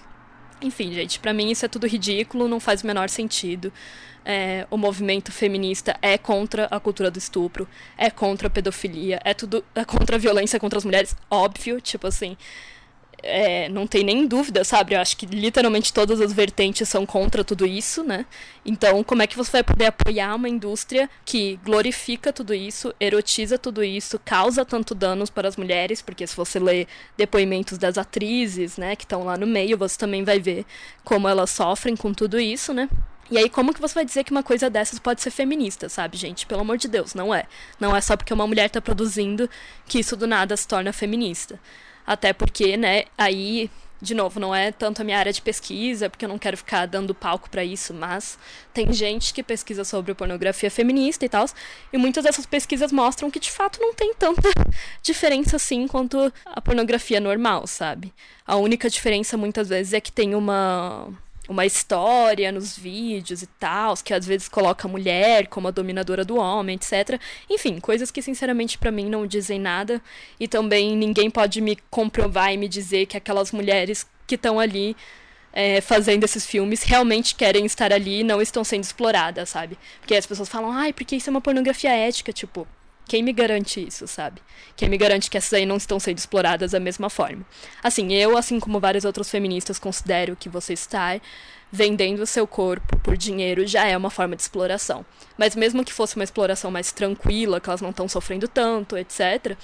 Enfim, 0.60 0.92
gente, 0.92 1.20
para 1.20 1.32
mim 1.32 1.50
isso 1.50 1.64
é 1.64 1.68
tudo 1.68 1.86
ridículo, 1.86 2.48
não 2.48 2.58
faz 2.58 2.82
o 2.82 2.86
menor 2.86 3.08
sentido 3.08 3.72
é, 4.28 4.66
o 4.70 4.76
movimento 4.76 5.32
feminista 5.32 5.96
é 6.02 6.18
contra 6.18 6.66
a 6.66 6.78
cultura 6.78 7.10
do 7.10 7.18
estupro, 7.18 7.66
é 7.96 8.10
contra 8.10 8.48
a 8.48 8.50
pedofilia, 8.50 9.18
é 9.24 9.32
tudo 9.32 9.64
é 9.74 9.86
contra 9.86 10.16
a 10.16 10.18
violência 10.18 10.60
contra 10.60 10.78
as 10.78 10.84
mulheres, 10.84 11.16
óbvio, 11.30 11.80
tipo 11.80 12.06
assim. 12.06 12.36
É, 13.20 13.68
não 13.68 13.86
tem 13.86 14.04
nem 14.04 14.26
dúvida, 14.26 14.62
sabe? 14.62 14.94
Eu 14.94 15.00
acho 15.00 15.16
que 15.16 15.26
literalmente 15.26 15.92
todas 15.92 16.20
as 16.20 16.32
vertentes 16.32 16.88
são 16.88 17.04
contra 17.04 17.42
tudo 17.42 17.66
isso, 17.66 18.04
né? 18.04 18.24
Então, 18.64 19.02
como 19.02 19.22
é 19.22 19.26
que 19.26 19.36
você 19.36 19.50
vai 19.50 19.64
poder 19.64 19.86
apoiar 19.86 20.34
uma 20.34 20.48
indústria 20.48 21.10
que 21.24 21.58
glorifica 21.64 22.32
tudo 22.32 22.54
isso, 22.54 22.94
erotiza 23.00 23.58
tudo 23.58 23.82
isso, 23.82 24.20
causa 24.24 24.64
tanto 24.64 24.94
danos 24.94 25.30
para 25.30 25.48
as 25.48 25.56
mulheres? 25.56 26.00
Porque 26.00 26.26
se 26.26 26.36
você 26.36 26.60
ler 26.60 26.86
depoimentos 27.16 27.76
das 27.76 27.98
atrizes, 27.98 28.76
né, 28.76 28.94
que 28.94 29.04
estão 29.04 29.24
lá 29.24 29.36
no 29.36 29.46
meio, 29.46 29.76
você 29.76 29.98
também 29.98 30.22
vai 30.22 30.38
ver 30.38 30.64
como 31.02 31.28
elas 31.28 31.50
sofrem 31.50 31.96
com 31.96 32.14
tudo 32.14 32.38
isso, 32.38 32.72
né? 32.72 32.88
E 33.30 33.36
aí, 33.36 33.50
como 33.50 33.74
que 33.74 33.80
você 33.80 33.94
vai 33.94 34.04
dizer 34.06 34.24
que 34.24 34.30
uma 34.30 34.42
coisa 34.42 34.70
dessas 34.70 34.98
pode 34.98 35.20
ser 35.20 35.30
feminista, 35.30 35.88
sabe, 35.88 36.16
gente? 36.16 36.46
Pelo 36.46 36.62
amor 36.62 36.78
de 36.78 36.88
Deus, 36.88 37.12
não 37.12 37.34
é. 37.34 37.44
Não 37.78 37.94
é 37.94 38.00
só 38.00 38.16
porque 38.16 38.32
uma 38.32 38.46
mulher 38.46 38.70
tá 38.70 38.80
produzindo 38.80 39.50
que 39.86 39.98
isso 39.98 40.16
do 40.16 40.26
nada 40.26 40.56
se 40.56 40.66
torna 40.66 40.94
feminista. 40.94 41.60
Até 42.08 42.32
porque, 42.32 42.74
né, 42.74 43.04
aí, 43.18 43.70
de 44.00 44.14
novo, 44.14 44.40
não 44.40 44.54
é 44.54 44.72
tanto 44.72 45.02
a 45.02 45.04
minha 45.04 45.18
área 45.18 45.30
de 45.30 45.42
pesquisa, 45.42 46.08
porque 46.08 46.24
eu 46.24 46.28
não 46.30 46.38
quero 46.38 46.56
ficar 46.56 46.86
dando 46.86 47.14
palco 47.14 47.50
para 47.50 47.62
isso, 47.62 47.92
mas 47.92 48.38
tem 48.72 48.90
gente 48.94 49.34
que 49.34 49.42
pesquisa 49.42 49.84
sobre 49.84 50.14
pornografia 50.14 50.70
feminista 50.70 51.26
e 51.26 51.28
tal, 51.28 51.44
e 51.92 51.98
muitas 51.98 52.24
dessas 52.24 52.46
pesquisas 52.46 52.92
mostram 52.92 53.30
que 53.30 53.38
de 53.38 53.50
fato 53.50 53.78
não 53.78 53.92
tem 53.92 54.14
tanta 54.14 54.48
diferença 55.04 55.56
assim 55.56 55.86
quanto 55.86 56.32
a 56.46 56.62
pornografia 56.62 57.20
normal, 57.20 57.66
sabe? 57.66 58.10
A 58.46 58.56
única 58.56 58.88
diferença 58.88 59.36
muitas 59.36 59.68
vezes 59.68 59.92
é 59.92 60.00
que 60.00 60.10
tem 60.10 60.34
uma 60.34 61.12
uma 61.48 61.64
história 61.64 62.52
nos 62.52 62.76
vídeos 62.76 63.42
e 63.42 63.46
tal, 63.46 63.94
que 63.96 64.12
às 64.12 64.26
vezes 64.26 64.48
coloca 64.48 64.86
a 64.86 64.90
mulher 64.90 65.46
como 65.46 65.66
a 65.66 65.70
dominadora 65.70 66.24
do 66.24 66.36
homem, 66.36 66.76
etc. 66.76 67.18
Enfim, 67.48 67.80
coisas 67.80 68.10
que 68.10 68.20
sinceramente 68.20 68.76
para 68.76 68.90
mim 68.90 69.08
não 69.08 69.26
dizem 69.26 69.58
nada 69.58 70.02
e 70.38 70.46
também 70.46 70.94
ninguém 70.94 71.30
pode 71.30 71.60
me 71.60 71.76
comprovar 71.90 72.52
e 72.52 72.58
me 72.58 72.68
dizer 72.68 73.06
que 73.06 73.16
aquelas 73.16 73.50
mulheres 73.50 74.06
que 74.26 74.34
estão 74.34 74.60
ali 74.60 74.94
é, 75.52 75.80
fazendo 75.80 76.24
esses 76.24 76.44
filmes 76.44 76.82
realmente 76.82 77.34
querem 77.34 77.64
estar 77.64 77.92
ali 77.92 78.20
e 78.20 78.24
não 78.24 78.42
estão 78.42 78.62
sendo 78.62 78.84
exploradas, 78.84 79.48
sabe? 79.48 79.78
Porque 80.00 80.14
as 80.14 80.26
pessoas 80.26 80.48
falam, 80.48 80.70
ai, 80.70 80.92
porque 80.92 81.16
isso 81.16 81.30
é 81.30 81.32
uma 81.32 81.40
pornografia 81.40 81.90
ética, 81.90 82.32
tipo, 82.32 82.68
quem 83.08 83.22
me 83.22 83.32
garante 83.32 83.84
isso, 83.84 84.06
sabe? 84.06 84.40
Quem 84.76 84.88
me 84.88 84.98
garante 84.98 85.30
que 85.30 85.36
essas 85.38 85.54
aí 85.54 85.66
não 85.66 85.76
estão 85.76 85.98
sendo 85.98 86.18
exploradas 86.18 86.72
da 86.72 86.78
mesma 86.78 87.08
forma? 87.08 87.44
Assim, 87.82 88.12
eu, 88.12 88.36
assim 88.36 88.60
como 88.60 88.78
vários 88.78 89.04
outros 89.04 89.30
feministas, 89.30 89.78
considero 89.78 90.36
que 90.36 90.48
você 90.48 90.74
estar 90.74 91.20
vendendo 91.72 92.20
o 92.20 92.26
seu 92.26 92.46
corpo 92.46 92.98
por 92.98 93.16
dinheiro 93.16 93.66
já 93.66 93.86
é 93.86 93.96
uma 93.96 94.10
forma 94.10 94.36
de 94.36 94.42
exploração. 94.42 95.04
Mas 95.36 95.56
mesmo 95.56 95.84
que 95.84 95.92
fosse 95.92 96.16
uma 96.16 96.24
exploração 96.24 96.70
mais 96.70 96.92
tranquila, 96.92 97.60
que 97.60 97.68
elas 97.68 97.80
não 97.80 97.90
estão 97.90 98.06
sofrendo 98.06 98.46
tanto, 98.46 98.96
etc., 98.96 99.56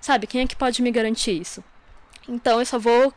sabe, 0.00 0.26
quem 0.26 0.42
é 0.42 0.46
que 0.46 0.56
pode 0.56 0.82
me 0.82 0.90
garantir 0.90 1.40
isso? 1.40 1.62
Então 2.28 2.58
eu 2.58 2.66
só 2.66 2.78
vou 2.78 3.14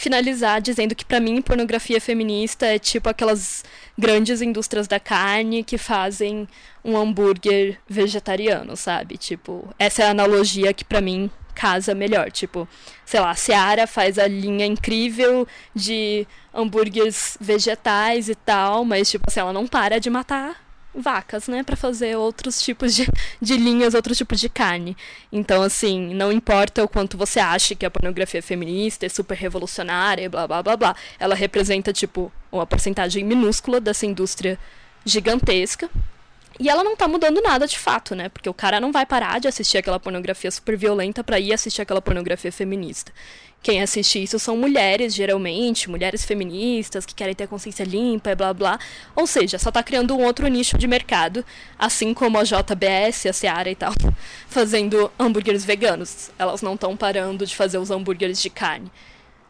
finalizar 0.00 0.62
dizendo 0.62 0.94
que 0.94 1.04
para 1.04 1.20
mim 1.20 1.42
pornografia 1.42 2.00
feminista 2.00 2.64
é 2.64 2.78
tipo 2.78 3.06
aquelas 3.10 3.62
grandes 3.98 4.40
indústrias 4.40 4.88
da 4.88 4.98
carne 4.98 5.62
que 5.62 5.76
fazem 5.76 6.48
um 6.82 6.96
hambúrguer 6.96 7.78
vegetariano, 7.86 8.78
sabe? 8.78 9.18
Tipo, 9.18 9.68
essa 9.78 10.02
é 10.02 10.06
a 10.06 10.10
analogia 10.10 10.72
que 10.72 10.86
para 10.86 11.02
mim 11.02 11.30
casa 11.54 11.94
melhor, 11.94 12.30
tipo, 12.30 12.66
sei 13.04 13.20
lá, 13.20 13.32
a 13.32 13.34
Seara 13.34 13.86
faz 13.86 14.18
a 14.18 14.26
linha 14.26 14.64
incrível 14.64 15.46
de 15.74 16.26
hambúrgueres 16.54 17.36
vegetais 17.38 18.30
e 18.30 18.34
tal, 18.34 18.86
mas 18.86 19.10
tipo 19.10 19.24
assim, 19.28 19.40
ela 19.40 19.52
não 19.52 19.66
para 19.66 20.00
de 20.00 20.08
matar 20.08 20.69
vacas, 20.94 21.46
né, 21.46 21.62
para 21.62 21.76
fazer 21.76 22.16
outros 22.16 22.60
tipos 22.60 22.94
de, 22.94 23.08
de 23.40 23.56
linhas, 23.56 23.94
outros 23.94 24.18
tipos 24.18 24.40
de 24.40 24.48
carne. 24.48 24.96
Então, 25.32 25.62
assim, 25.62 26.14
não 26.14 26.32
importa 26.32 26.82
o 26.82 26.88
quanto 26.88 27.16
você 27.16 27.38
ache 27.38 27.74
que 27.74 27.86
a 27.86 27.90
pornografia 27.90 28.42
feminista 28.42 29.06
é 29.06 29.08
super 29.08 29.36
revolucionária 29.36 30.28
blá 30.28 30.46
blá 30.46 30.62
blá 30.62 30.76
blá, 30.76 30.96
ela 31.18 31.34
representa, 31.34 31.92
tipo, 31.92 32.32
uma 32.50 32.66
porcentagem 32.66 33.24
minúscula 33.24 33.80
dessa 33.80 34.06
indústria 34.06 34.58
gigantesca. 35.04 35.88
E 36.58 36.68
ela 36.68 36.84
não 36.84 36.94
tá 36.94 37.08
mudando 37.08 37.40
nada 37.40 37.66
de 37.66 37.78
fato, 37.78 38.14
né? 38.14 38.28
Porque 38.28 38.48
o 38.48 38.52
cara 38.52 38.78
não 38.78 38.92
vai 38.92 39.06
parar 39.06 39.40
de 39.40 39.48
assistir 39.48 39.78
aquela 39.78 39.98
pornografia 39.98 40.50
super 40.50 40.76
violenta 40.76 41.24
para 41.24 41.40
ir 41.40 41.54
assistir 41.54 41.80
aquela 41.80 42.02
pornografia 42.02 42.52
feminista. 42.52 43.10
Quem 43.62 43.82
assiste 43.82 44.22
isso 44.22 44.38
são 44.38 44.56
mulheres, 44.56 45.14
geralmente, 45.14 45.90
mulheres 45.90 46.24
feministas 46.24 47.04
que 47.04 47.14
querem 47.14 47.34
ter 47.34 47.46
consciência 47.46 47.84
limpa 47.84 48.30
e 48.30 48.34
blá 48.34 48.54
blá. 48.54 48.78
Ou 49.14 49.26
seja, 49.26 49.58
só 49.58 49.68
está 49.68 49.82
criando 49.82 50.16
um 50.16 50.24
outro 50.24 50.48
nicho 50.48 50.78
de 50.78 50.86
mercado, 50.86 51.44
assim 51.78 52.14
como 52.14 52.38
a 52.38 52.42
JBS, 52.42 53.26
a 53.26 53.32
Seara 53.34 53.70
e 53.70 53.74
tal, 53.74 53.92
fazendo 54.48 55.12
hambúrgueres 55.18 55.62
veganos. 55.62 56.30
Elas 56.38 56.62
não 56.62 56.72
estão 56.72 56.96
parando 56.96 57.44
de 57.44 57.54
fazer 57.54 57.76
os 57.76 57.90
hambúrgueres 57.90 58.40
de 58.40 58.48
carne. 58.48 58.90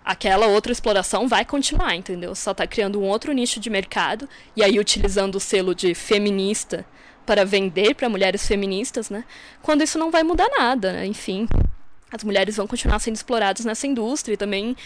Aquela 0.04 0.46
outra 0.46 0.72
exploração 0.72 1.28
vai 1.28 1.44
continuar, 1.44 1.94
entendeu? 1.94 2.34
Só 2.34 2.50
está 2.50 2.66
criando 2.66 3.00
um 3.00 3.04
outro 3.04 3.32
nicho 3.32 3.60
de 3.60 3.70
mercado 3.70 4.28
e 4.56 4.64
aí 4.64 4.80
utilizando 4.80 5.36
o 5.36 5.40
selo 5.40 5.72
de 5.72 5.94
feminista 5.94 6.84
para 7.24 7.44
vender 7.44 7.94
para 7.94 8.08
mulheres 8.08 8.44
feministas, 8.44 9.08
né? 9.08 9.24
Quando 9.62 9.84
isso 9.84 9.98
não 10.00 10.10
vai 10.10 10.24
mudar 10.24 10.48
nada, 10.48 10.94
né? 10.94 11.06
enfim 11.06 11.46
as 12.12 12.24
mulheres 12.24 12.56
vão 12.56 12.66
continuar 12.66 12.98
sendo 12.98 13.16
exploradas 13.16 13.64
nessa 13.64 13.86
indústria 13.86 14.34
e 14.34 14.36
também 14.36 14.76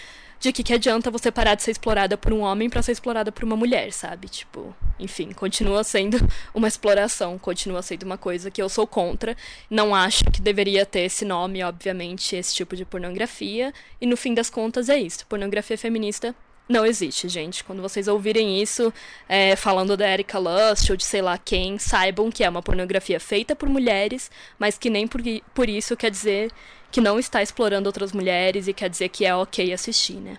de 0.40 0.52
que, 0.52 0.62
que 0.62 0.74
adianta 0.74 1.10
você 1.10 1.30
parar 1.30 1.54
de 1.54 1.62
ser 1.62 1.70
explorada 1.70 2.18
por 2.18 2.32
um 2.32 2.40
homem 2.40 2.68
para 2.68 2.82
ser 2.82 2.92
explorada 2.92 3.32
por 3.32 3.44
uma 3.44 3.56
mulher, 3.56 3.92
sabe? 3.92 4.28
Tipo, 4.28 4.74
enfim, 4.98 5.32
continua 5.32 5.82
sendo 5.82 6.18
uma 6.52 6.68
exploração, 6.68 7.38
continua 7.38 7.82
sendo 7.82 8.02
uma 8.02 8.18
coisa 8.18 8.50
que 8.50 8.60
eu 8.60 8.68
sou 8.68 8.86
contra. 8.86 9.36
Não 9.70 9.94
acho 9.94 10.24
que 10.24 10.42
deveria 10.42 10.84
ter 10.84 11.00
esse 11.00 11.24
nome, 11.24 11.62
obviamente, 11.62 12.36
esse 12.36 12.54
tipo 12.54 12.76
de 12.76 12.84
pornografia. 12.84 13.72
E 14.00 14.06
no 14.06 14.16
fim 14.16 14.34
das 14.34 14.50
contas 14.50 14.88
é 14.88 14.98
isso. 14.98 15.26
Pornografia 15.26 15.78
feminista 15.78 16.34
não 16.68 16.84
existe, 16.84 17.28
gente. 17.28 17.62
Quando 17.62 17.82
vocês 17.82 18.08
ouvirem 18.08 18.60
isso, 18.60 18.92
é, 19.28 19.54
falando 19.56 19.96
da 19.96 20.10
Erika 20.10 20.38
Lust 20.38 20.90
ou 20.90 20.96
de 20.96 21.04
sei 21.04 21.22
lá 21.22 21.38
quem, 21.38 21.78
saibam 21.78 22.30
que 22.30 22.42
é 22.42 22.48
uma 22.48 22.62
pornografia 22.62 23.20
feita 23.20 23.54
por 23.54 23.68
mulheres, 23.68 24.30
mas 24.58 24.78
que 24.78 24.90
nem 24.90 25.06
por, 25.06 25.20
por 25.54 25.68
isso 25.68 25.96
quer 25.96 26.10
dizer 26.10 26.50
que 26.94 27.00
não 27.00 27.18
está 27.18 27.42
explorando 27.42 27.88
outras 27.88 28.12
mulheres 28.12 28.68
e 28.68 28.72
quer 28.72 28.88
dizer 28.88 29.08
que 29.08 29.24
é 29.24 29.34
ok 29.34 29.72
assistir, 29.72 30.14
né? 30.14 30.38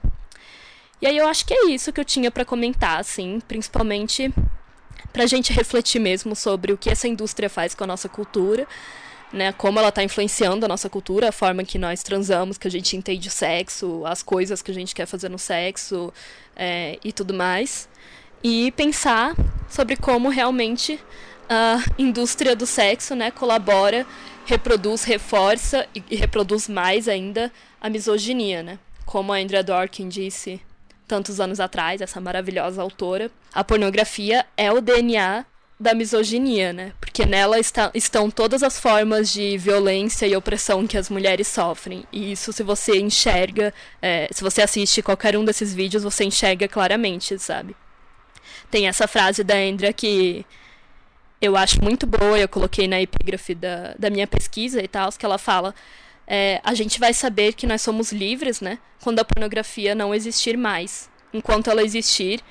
E 1.02 1.06
aí 1.06 1.18
eu 1.18 1.28
acho 1.28 1.46
que 1.46 1.54
é 1.54 1.66
isso 1.66 1.92
que 1.92 2.00
eu 2.00 2.06
tinha 2.06 2.32
para 2.32 2.46
comentar, 2.46 2.98
assim, 2.98 3.42
principalmente 3.46 4.34
pra 5.12 5.26
gente 5.26 5.52
refletir 5.52 6.00
mesmo 6.00 6.34
sobre 6.34 6.72
o 6.72 6.78
que 6.78 6.90
essa 6.90 7.10
indústria 7.10 7.50
faz 7.50 7.76
com 7.76 7.84
a 7.84 7.88
nossa 7.88 8.08
cultura. 8.08 8.66
né, 9.34 9.52
como 9.52 9.80
ela 9.80 9.90
está 9.90 10.02
influenciando 10.02 10.66
a 10.66 10.70
nossa 10.70 10.90
cultura, 10.90 11.28
a 11.28 11.32
forma 11.34 11.62
que 11.66 11.78
nós 11.78 12.02
transamos, 12.02 12.58
que 12.58 12.70
a 12.70 12.72
gente 12.72 12.96
entende 12.96 13.28
o 13.28 13.32
sexo, 13.32 14.06
as 14.06 14.24
coisas 14.24 14.62
que 14.62 14.72
a 14.72 14.74
gente 14.74 14.96
quer 14.96 15.06
fazer 15.06 15.28
no 15.28 15.38
sexo 15.38 16.14
é, 16.56 16.98
e 17.04 17.12
tudo 17.12 17.34
mais. 17.34 17.90
E 18.42 18.72
pensar 18.72 19.36
sobre 19.70 19.98
como 19.98 20.30
realmente 20.30 20.98
a 21.50 21.84
indústria 21.98 22.56
do 22.56 22.66
sexo 22.66 23.14
né, 23.14 23.30
colabora, 23.30 24.08
reproduz, 24.46 25.04
reforça 25.04 25.88
e, 25.94 26.16
reproduz 26.16 26.70
mais 26.70 27.08
ainda 27.08 27.52
a 27.82 27.90
misoginia, 27.90 28.64
né? 28.64 28.80
Como 29.06 29.34
a 29.34 29.38
Andrea 29.38 29.64
Dworkin 29.64 30.08
disse 30.08 30.62
tantos 31.08 31.40
anos 31.40 31.60
atrás, 31.60 32.02
essa 32.02 32.20
maravilhosa 32.20 32.82
autora, 32.82 33.30
a 33.54 33.64
pornografia 33.64 34.46
é 34.58 34.72
o 34.72 34.82
DNA 34.82 35.46
da 35.80 35.94
misoginia, 35.94 36.72
né? 36.72 36.94
Porque 37.00 37.26
nela 37.26 37.60
está, 37.60 37.92
estão 37.94 38.32
todas 38.32 38.64
as 38.64 38.80
formas 38.80 39.32
de 39.32 39.58
violência 39.58 40.26
e 40.26 40.36
opressão 40.36 40.88
que 40.88 40.98
as 40.98 41.10
mulheres 41.10 41.48
sofrem. 41.48 42.06
E 42.12 42.32
isso, 42.32 42.54
se 42.54 42.64
você 42.64 42.98
enxerga, 43.00 43.74
é, 44.02 44.28
se 44.32 44.42
você 44.42 44.62
assiste 44.62 45.02
qualquer 45.02 45.38
um 45.38 45.44
desses 45.44 45.74
vídeos, 45.74 46.04
você 46.04 46.24
enxerga 46.24 46.68
claramente, 46.68 47.38
sabe? 47.38 47.76
Tem 48.72 48.88
essa 48.88 49.08
frase 49.08 49.44
da 49.44 49.56
Andrea 49.56 49.92
que 49.92 50.46
eu 51.42 51.56
acho 51.58 51.84
muito 51.84 52.08
boa, 52.08 52.38
eu 52.40 52.48
coloquei 52.48 52.88
na 52.88 53.02
epígrafe 53.02 53.54
da, 53.54 53.94
da 53.98 54.10
minha 54.10 54.28
pesquisa 54.28 54.82
e 54.82 54.88
tal, 54.88 55.12
que 55.12 55.26
ela 55.26 55.38
fala. 55.38 55.74
É, 56.28 56.60
a 56.64 56.74
gente 56.74 57.00
vai 57.00 57.14
saber 57.14 57.54
que 57.54 57.68
nós 57.68 57.82
somos 57.82 58.12
livres, 58.12 58.62
né? 58.62 58.80
Quando 59.04 59.20
a 59.20 59.26
pornografia 59.26 59.94
não 59.94 60.14
existir 60.14 60.58
mais. 60.58 61.10
Enquanto 61.34 61.70
ela 61.70 61.84
existir, 61.84 62.42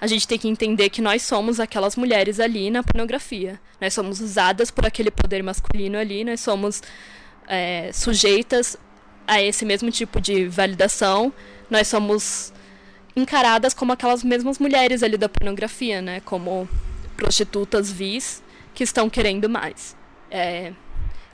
a 0.00 0.06
gente 0.06 0.26
tem 0.26 0.38
que 0.38 0.48
entender 0.48 0.88
que 0.88 1.02
nós 1.02 1.22
somos 1.22 1.60
aquelas 1.60 1.94
mulheres 1.94 2.40
ali 2.40 2.70
na 2.70 2.82
pornografia. 2.82 3.60
Nós 3.80 3.94
somos 3.94 4.20
usadas 4.20 4.70
por 4.70 4.86
aquele 4.86 5.10
poder 5.10 5.42
masculino 5.42 5.98
ali, 5.98 6.24
nós 6.24 6.40
somos 6.40 6.82
é, 7.46 7.92
sujeitas 7.92 8.76
a 9.26 9.40
esse 9.40 9.64
mesmo 9.64 9.90
tipo 9.90 10.20
de 10.20 10.48
validação, 10.48 11.32
nós 11.68 11.86
somos 11.86 12.52
encaradas 13.14 13.74
como 13.74 13.92
aquelas 13.92 14.24
mesmas 14.24 14.58
mulheres 14.58 15.02
ali 15.02 15.16
da 15.16 15.28
pornografia, 15.28 16.00
né? 16.00 16.20
Como 16.20 16.68
prostitutas 17.20 17.92
vis 17.92 18.42
que 18.74 18.82
estão 18.82 19.10
querendo 19.10 19.48
mais. 19.48 19.94
É, 20.30 20.72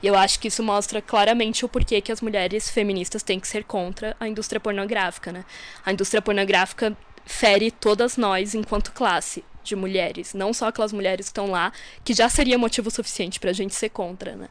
e 0.03 0.07
eu 0.07 0.15
acho 0.15 0.39
que 0.39 0.49
isso 0.49 0.61
mostra 0.61 1.01
claramente 1.01 1.63
o 1.63 1.69
porquê 1.69 2.01
que 2.01 2.11
as 2.11 2.21
mulheres 2.21 2.69
feministas 2.69 3.23
têm 3.23 3.39
que 3.39 3.47
ser 3.47 3.63
contra 3.63 4.15
a 4.19 4.27
indústria 4.27 4.59
pornográfica, 4.59 5.31
né? 5.31 5.45
A 5.85 5.93
indústria 5.93 6.21
pornográfica 6.21 6.95
fere 7.25 7.71
todas 7.71 8.17
nós 8.17 8.53
enquanto 8.53 8.91
classe 8.91 9.43
de 9.63 9.75
mulheres, 9.75 10.33
não 10.33 10.53
só 10.53 10.67
aquelas 10.67 10.93
mulheres 10.93 11.27
que 11.27 11.31
estão 11.31 11.47
lá, 11.51 11.71
que 12.03 12.13
já 12.13 12.29
seria 12.29 12.57
motivo 12.57 12.91
suficiente 12.91 13.39
para 13.39 13.49
a 13.49 13.53
gente 13.53 13.73
ser 13.73 13.89
contra, 13.89 14.35
né? 14.35 14.49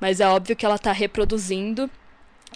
Mas 0.00 0.20
é 0.20 0.28
óbvio 0.28 0.56
que 0.56 0.64
ela 0.64 0.76
está 0.76 0.92
reproduzindo 0.92 1.90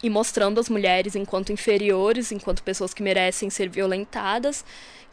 e 0.02 0.08
mostrando 0.08 0.60
as 0.60 0.68
mulheres 0.68 1.16
enquanto 1.16 1.52
inferiores, 1.52 2.32
enquanto 2.32 2.62
pessoas 2.62 2.94
que 2.94 3.02
merecem 3.02 3.50
ser 3.50 3.68
violentadas, 3.68 4.64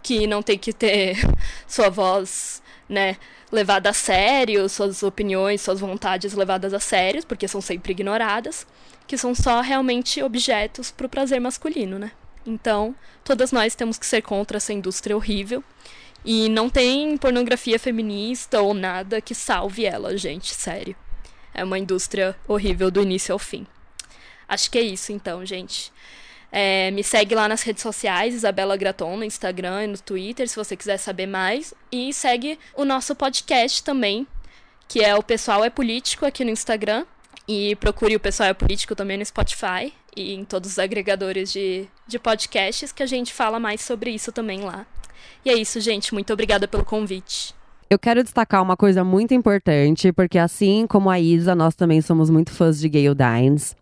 que 0.01 0.27
não 0.27 0.41
tem 0.41 0.57
que 0.57 0.71
ter 0.71 1.17
sua 1.67 1.89
voz, 1.89 2.61
né, 2.88 3.17
levada 3.51 3.89
a 3.89 3.93
sério, 3.93 4.69
suas 4.69 5.03
opiniões, 5.03 5.61
suas 5.61 5.80
vontades 5.80 6.34
levadas 6.34 6.73
a 6.73 6.80
sério, 6.80 7.25
porque 7.25 7.47
são 7.47 7.61
sempre 7.61 7.91
ignoradas, 7.91 8.65
que 9.07 9.17
são 9.17 9.34
só 9.34 9.61
realmente 9.61 10.21
objetos 10.21 10.91
para 10.91 11.07
o 11.07 11.09
prazer 11.09 11.41
masculino, 11.41 11.97
né? 11.97 12.11
Então, 12.45 12.95
todas 13.23 13.51
nós 13.51 13.75
temos 13.75 13.97
que 13.97 14.05
ser 14.05 14.21
contra 14.21 14.57
essa 14.57 14.73
indústria 14.73 15.15
horrível. 15.15 15.63
E 16.23 16.49
não 16.49 16.69
tem 16.69 17.17
pornografia 17.17 17.80
feminista 17.80 18.61
ou 18.61 18.73
nada 18.73 19.21
que 19.21 19.34
salve 19.34 19.86
ela, 19.86 20.17
gente, 20.17 20.53
sério. 20.53 20.95
É 21.53 21.63
uma 21.63 21.80
indústria 21.80 22.36
horrível 22.47 22.91
do 22.91 23.01
início 23.01 23.32
ao 23.34 23.39
fim. 23.39 23.65
Acho 24.49 24.71
que 24.71 24.79
é 24.79 24.81
isso 24.81 25.11
então, 25.11 25.45
gente. 25.45 25.91
É, 26.51 26.89
me 26.91 27.03
segue 27.03 27.35
lá 27.35 27.47
nas 27.47 27.61
redes 27.61 27.83
sociais, 27.83 28.33
Isabela 28.33 28.75
Graton, 28.75 29.15
no 29.17 29.23
Instagram 29.23 29.83
e 29.83 29.87
no 29.87 29.97
Twitter, 29.99 30.49
se 30.49 30.55
você 30.55 30.75
quiser 30.75 30.97
saber 30.97 31.27
mais. 31.27 31.73
E 31.91 32.11
segue 32.11 32.57
o 32.75 32.83
nosso 32.83 33.15
podcast 33.15 33.83
também, 33.83 34.25
que 34.87 35.03
é 35.03 35.15
o 35.15 35.21
Pessoal 35.21 35.63
é 35.63 35.69
Político 35.69 36.25
aqui 36.25 36.43
no 36.43 36.49
Instagram. 36.49 37.05
E 37.47 37.75
procure 37.75 38.15
o 38.15 38.19
Pessoal 38.19 38.49
é 38.49 38.53
Político 38.53 38.95
também 38.95 39.17
no 39.17 39.25
Spotify 39.25 39.93
e 40.15 40.33
em 40.33 40.43
todos 40.43 40.71
os 40.71 40.79
agregadores 40.79 41.51
de, 41.51 41.87
de 42.07 42.19
podcasts, 42.19 42.91
que 42.91 43.03
a 43.03 43.07
gente 43.07 43.33
fala 43.33 43.59
mais 43.59 43.81
sobre 43.81 44.11
isso 44.11 44.31
também 44.31 44.61
lá. 44.61 44.85
E 45.45 45.49
é 45.49 45.53
isso, 45.53 45.79
gente. 45.79 46.13
Muito 46.13 46.33
obrigada 46.33 46.67
pelo 46.67 46.83
convite. 46.83 47.53
Eu 47.89 47.97
quero 47.97 48.23
destacar 48.23 48.61
uma 48.61 48.77
coisa 48.77 49.03
muito 49.03 49.33
importante, 49.33 50.11
porque 50.11 50.37
assim 50.37 50.85
como 50.87 51.09
a 51.09 51.19
Isa, 51.19 51.55
nós 51.55 51.73
também 51.73 52.01
somos 52.01 52.29
muito 52.29 52.51
fãs 52.51 52.79
de 52.79 52.87
Gayle 52.87 53.15
Dines. 53.15 53.75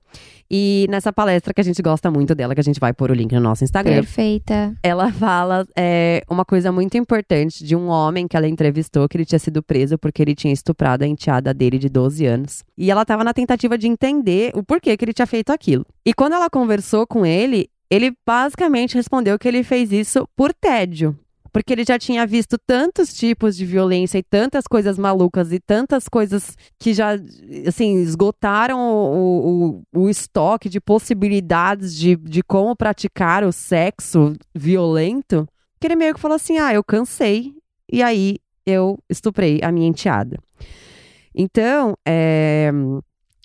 E 0.49 0.87
nessa 0.89 1.11
palestra 1.11 1.53
que 1.53 1.61
a 1.61 1.63
gente 1.63 1.81
gosta 1.81 2.09
muito 2.09 2.33
dela, 2.33 2.53
que 2.53 2.61
a 2.61 2.63
gente 2.63 2.79
vai 2.79 2.93
pôr 2.93 3.11
o 3.11 3.13
link 3.13 3.33
no 3.33 3.41
nosso 3.41 3.63
Instagram. 3.63 3.95
Perfeita. 3.95 4.75
Ela 4.81 5.11
fala 5.11 5.67
é, 5.75 6.23
uma 6.29 6.45
coisa 6.45 6.71
muito 6.71 6.97
importante 6.97 7.63
de 7.63 7.75
um 7.75 7.87
homem 7.87 8.27
que 8.27 8.37
ela 8.37 8.47
entrevistou, 8.47 9.07
que 9.07 9.17
ele 9.17 9.25
tinha 9.25 9.39
sido 9.39 9.61
preso 9.61 9.97
porque 9.97 10.21
ele 10.21 10.35
tinha 10.35 10.53
estuprado 10.53 11.03
a 11.03 11.07
enteada 11.07 11.53
dele 11.53 11.77
de 11.77 11.89
12 11.89 12.25
anos. 12.25 12.63
E 12.77 12.89
ela 12.89 13.01
estava 13.01 13.23
na 13.23 13.33
tentativa 13.33 13.77
de 13.77 13.87
entender 13.87 14.51
o 14.55 14.63
porquê 14.63 14.95
que 14.95 15.03
ele 15.05 15.13
tinha 15.13 15.27
feito 15.27 15.51
aquilo. 15.51 15.85
E 16.05 16.13
quando 16.13 16.33
ela 16.33 16.49
conversou 16.49 17.05
com 17.05 17.25
ele, 17.25 17.69
ele 17.89 18.13
basicamente 18.25 18.95
respondeu 18.95 19.37
que 19.37 19.47
ele 19.47 19.63
fez 19.63 19.91
isso 19.91 20.27
por 20.35 20.53
tédio 20.53 21.17
porque 21.57 21.73
ele 21.73 21.83
já 21.83 21.97
tinha 21.97 22.23
visto 22.27 22.55
tantos 22.55 23.11
tipos 23.11 23.57
de 23.57 23.65
violência 23.65 24.19
e 24.19 24.23
tantas 24.23 24.67
coisas 24.67 24.95
malucas 24.95 25.51
e 25.51 25.59
tantas 25.59 26.07
coisas 26.07 26.55
que 26.77 26.93
já, 26.93 27.17
assim, 27.67 27.95
esgotaram 27.95 28.79
o, 28.79 29.81
o, 29.95 30.01
o 30.03 30.07
estoque 30.07 30.69
de 30.69 30.79
possibilidades 30.79 31.95
de, 31.95 32.15
de 32.15 32.43
como 32.43 32.75
praticar 32.75 33.43
o 33.43 33.51
sexo 33.51 34.35
violento, 34.53 35.47
que 35.79 35.87
ele 35.87 35.95
meio 35.95 36.13
que 36.13 36.19
falou 36.19 36.35
assim: 36.35 36.59
ah, 36.59 36.71
eu 36.71 36.83
cansei, 36.83 37.55
e 37.91 38.03
aí 38.03 38.37
eu 38.63 38.99
estuprei 39.09 39.59
a 39.63 39.71
minha 39.71 39.87
enteada. 39.87 40.37
Então, 41.33 41.95
é, 42.07 42.71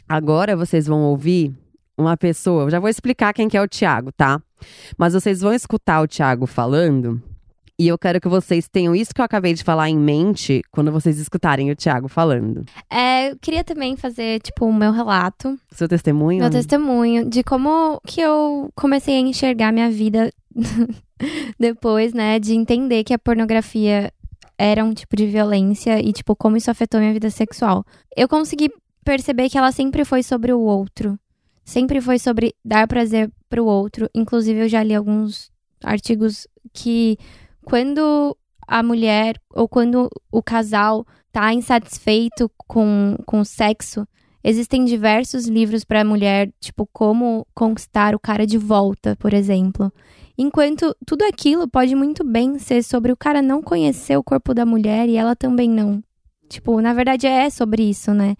agora 0.06 0.54
vocês 0.54 0.86
vão 0.86 1.00
ouvir 1.04 1.50
uma 1.96 2.18
pessoa, 2.18 2.64
eu 2.64 2.70
já 2.70 2.78
vou 2.78 2.90
explicar 2.90 3.32
quem 3.32 3.48
que 3.48 3.56
é 3.56 3.62
o 3.62 3.66
Tiago, 3.68 4.12
tá? 4.12 4.38
Mas 4.98 5.14
vocês 5.14 5.40
vão 5.40 5.54
escutar 5.54 6.02
o 6.02 6.06
Tiago 6.06 6.46
falando 6.46 7.31
e 7.82 7.88
eu 7.88 7.98
quero 7.98 8.20
que 8.20 8.28
vocês 8.28 8.68
tenham 8.68 8.94
isso 8.94 9.12
que 9.12 9.20
eu 9.20 9.24
acabei 9.24 9.54
de 9.54 9.64
falar 9.64 9.90
em 9.90 9.98
mente 9.98 10.62
quando 10.70 10.92
vocês 10.92 11.18
escutarem 11.18 11.68
o 11.68 11.74
Thiago 11.74 12.06
falando. 12.06 12.64
É, 12.88 13.32
eu 13.32 13.36
queria 13.40 13.64
também 13.64 13.96
fazer, 13.96 14.40
tipo, 14.40 14.66
o 14.66 14.72
meu 14.72 14.92
relato. 14.92 15.58
Seu 15.72 15.88
testemunho? 15.88 16.38
Meu 16.38 16.50
testemunho 16.50 17.28
de 17.28 17.42
como 17.42 18.00
que 18.06 18.20
eu 18.20 18.70
comecei 18.76 19.16
a 19.16 19.18
enxergar 19.18 19.72
minha 19.72 19.90
vida 19.90 20.32
depois, 21.58 22.12
né? 22.12 22.38
De 22.38 22.54
entender 22.54 23.02
que 23.02 23.12
a 23.12 23.18
pornografia 23.18 24.12
era 24.56 24.84
um 24.84 24.94
tipo 24.94 25.16
de 25.16 25.26
violência 25.26 26.00
e, 26.00 26.12
tipo, 26.12 26.36
como 26.36 26.56
isso 26.56 26.70
afetou 26.70 27.00
minha 27.00 27.12
vida 27.12 27.30
sexual. 27.30 27.84
Eu 28.16 28.28
consegui 28.28 28.70
perceber 29.04 29.50
que 29.50 29.58
ela 29.58 29.72
sempre 29.72 30.04
foi 30.04 30.22
sobre 30.22 30.52
o 30.52 30.60
outro. 30.60 31.18
Sempre 31.64 32.00
foi 32.00 32.20
sobre 32.20 32.54
dar 32.64 32.86
prazer 32.86 33.28
pro 33.48 33.64
outro. 33.64 34.08
Inclusive, 34.14 34.60
eu 34.60 34.68
já 34.68 34.84
li 34.84 34.94
alguns 34.94 35.50
artigos 35.82 36.46
que 36.72 37.18
quando 37.64 38.36
a 38.66 38.82
mulher 38.82 39.36
ou 39.50 39.68
quando 39.68 40.08
o 40.30 40.42
casal 40.42 41.06
tá 41.30 41.52
insatisfeito 41.52 42.50
com, 42.56 43.16
com 43.26 43.40
o 43.40 43.44
sexo, 43.44 44.06
existem 44.44 44.84
diversos 44.84 45.46
livros 45.46 45.84
para 45.84 46.00
a 46.00 46.04
mulher, 46.04 46.50
tipo 46.60 46.88
como 46.92 47.46
conquistar 47.54 48.14
o 48.14 48.20
cara 48.20 48.46
de 48.46 48.58
volta, 48.58 49.16
por 49.16 49.32
exemplo. 49.32 49.92
Enquanto 50.36 50.96
tudo 51.06 51.22
aquilo 51.22 51.68
pode 51.68 51.94
muito 51.94 52.24
bem 52.24 52.58
ser 52.58 52.82
sobre 52.82 53.12
o 53.12 53.16
cara 53.16 53.42
não 53.42 53.62
conhecer 53.62 54.16
o 54.16 54.24
corpo 54.24 54.54
da 54.54 54.66
mulher 54.66 55.08
e 55.08 55.16
ela 55.16 55.36
também 55.36 55.68
não. 55.68 56.02
Tipo, 56.48 56.80
na 56.80 56.92
verdade 56.92 57.26
é 57.26 57.48
sobre 57.48 57.82
isso, 57.82 58.12
né? 58.12 58.34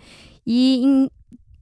E 0.46 0.82
em, 0.84 1.10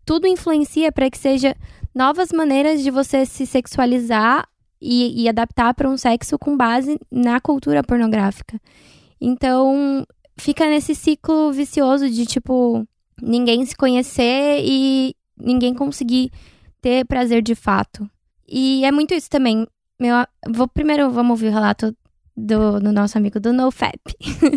tudo 0.05 0.27
influencia 0.27 0.91
para 0.91 1.11
que 1.11 1.19
seja 1.19 1.55
novas 1.95 2.31
maneiras 2.33 2.83
de 2.83 2.91
você 2.91 3.27
se 3.27 3.47
sexualizar 3.47 4.49
e, 4.81 5.23
e 5.23 5.29
adaptar 5.29 5.75
para 5.75 5.89
um 5.89 5.97
sexo 5.97 6.39
com 6.39 6.57
base 6.57 6.99
na 7.11 7.41
cultura 7.41 7.83
pornográfica. 7.83 8.61
Então, 9.21 10.07
fica 10.39 10.67
nesse 10.67 10.95
ciclo 10.95 11.53
vicioso 11.53 12.09
de 12.09 12.25
tipo 12.25 12.87
ninguém 13.21 13.65
se 13.67 13.77
conhecer 13.77 14.61
e 14.65 15.15
ninguém 15.39 15.75
conseguir 15.75 16.31
ter 16.81 17.05
prazer 17.05 17.43
de 17.43 17.55
fato. 17.55 18.09
E 18.49 18.85
é 18.85 18.91
muito 18.91 19.13
isso 19.13 19.29
também. 19.29 19.67
Meu, 19.99 20.17
vou 20.49 20.67
primeiro 20.67 21.11
vamos 21.11 21.33
ouvir 21.33 21.49
o 21.49 21.53
relato 21.53 21.95
do, 22.37 22.81
do 22.81 22.93
nosso 22.93 23.19
amigo 23.19 23.39
do 23.39 23.53
NoFap. 23.53 23.99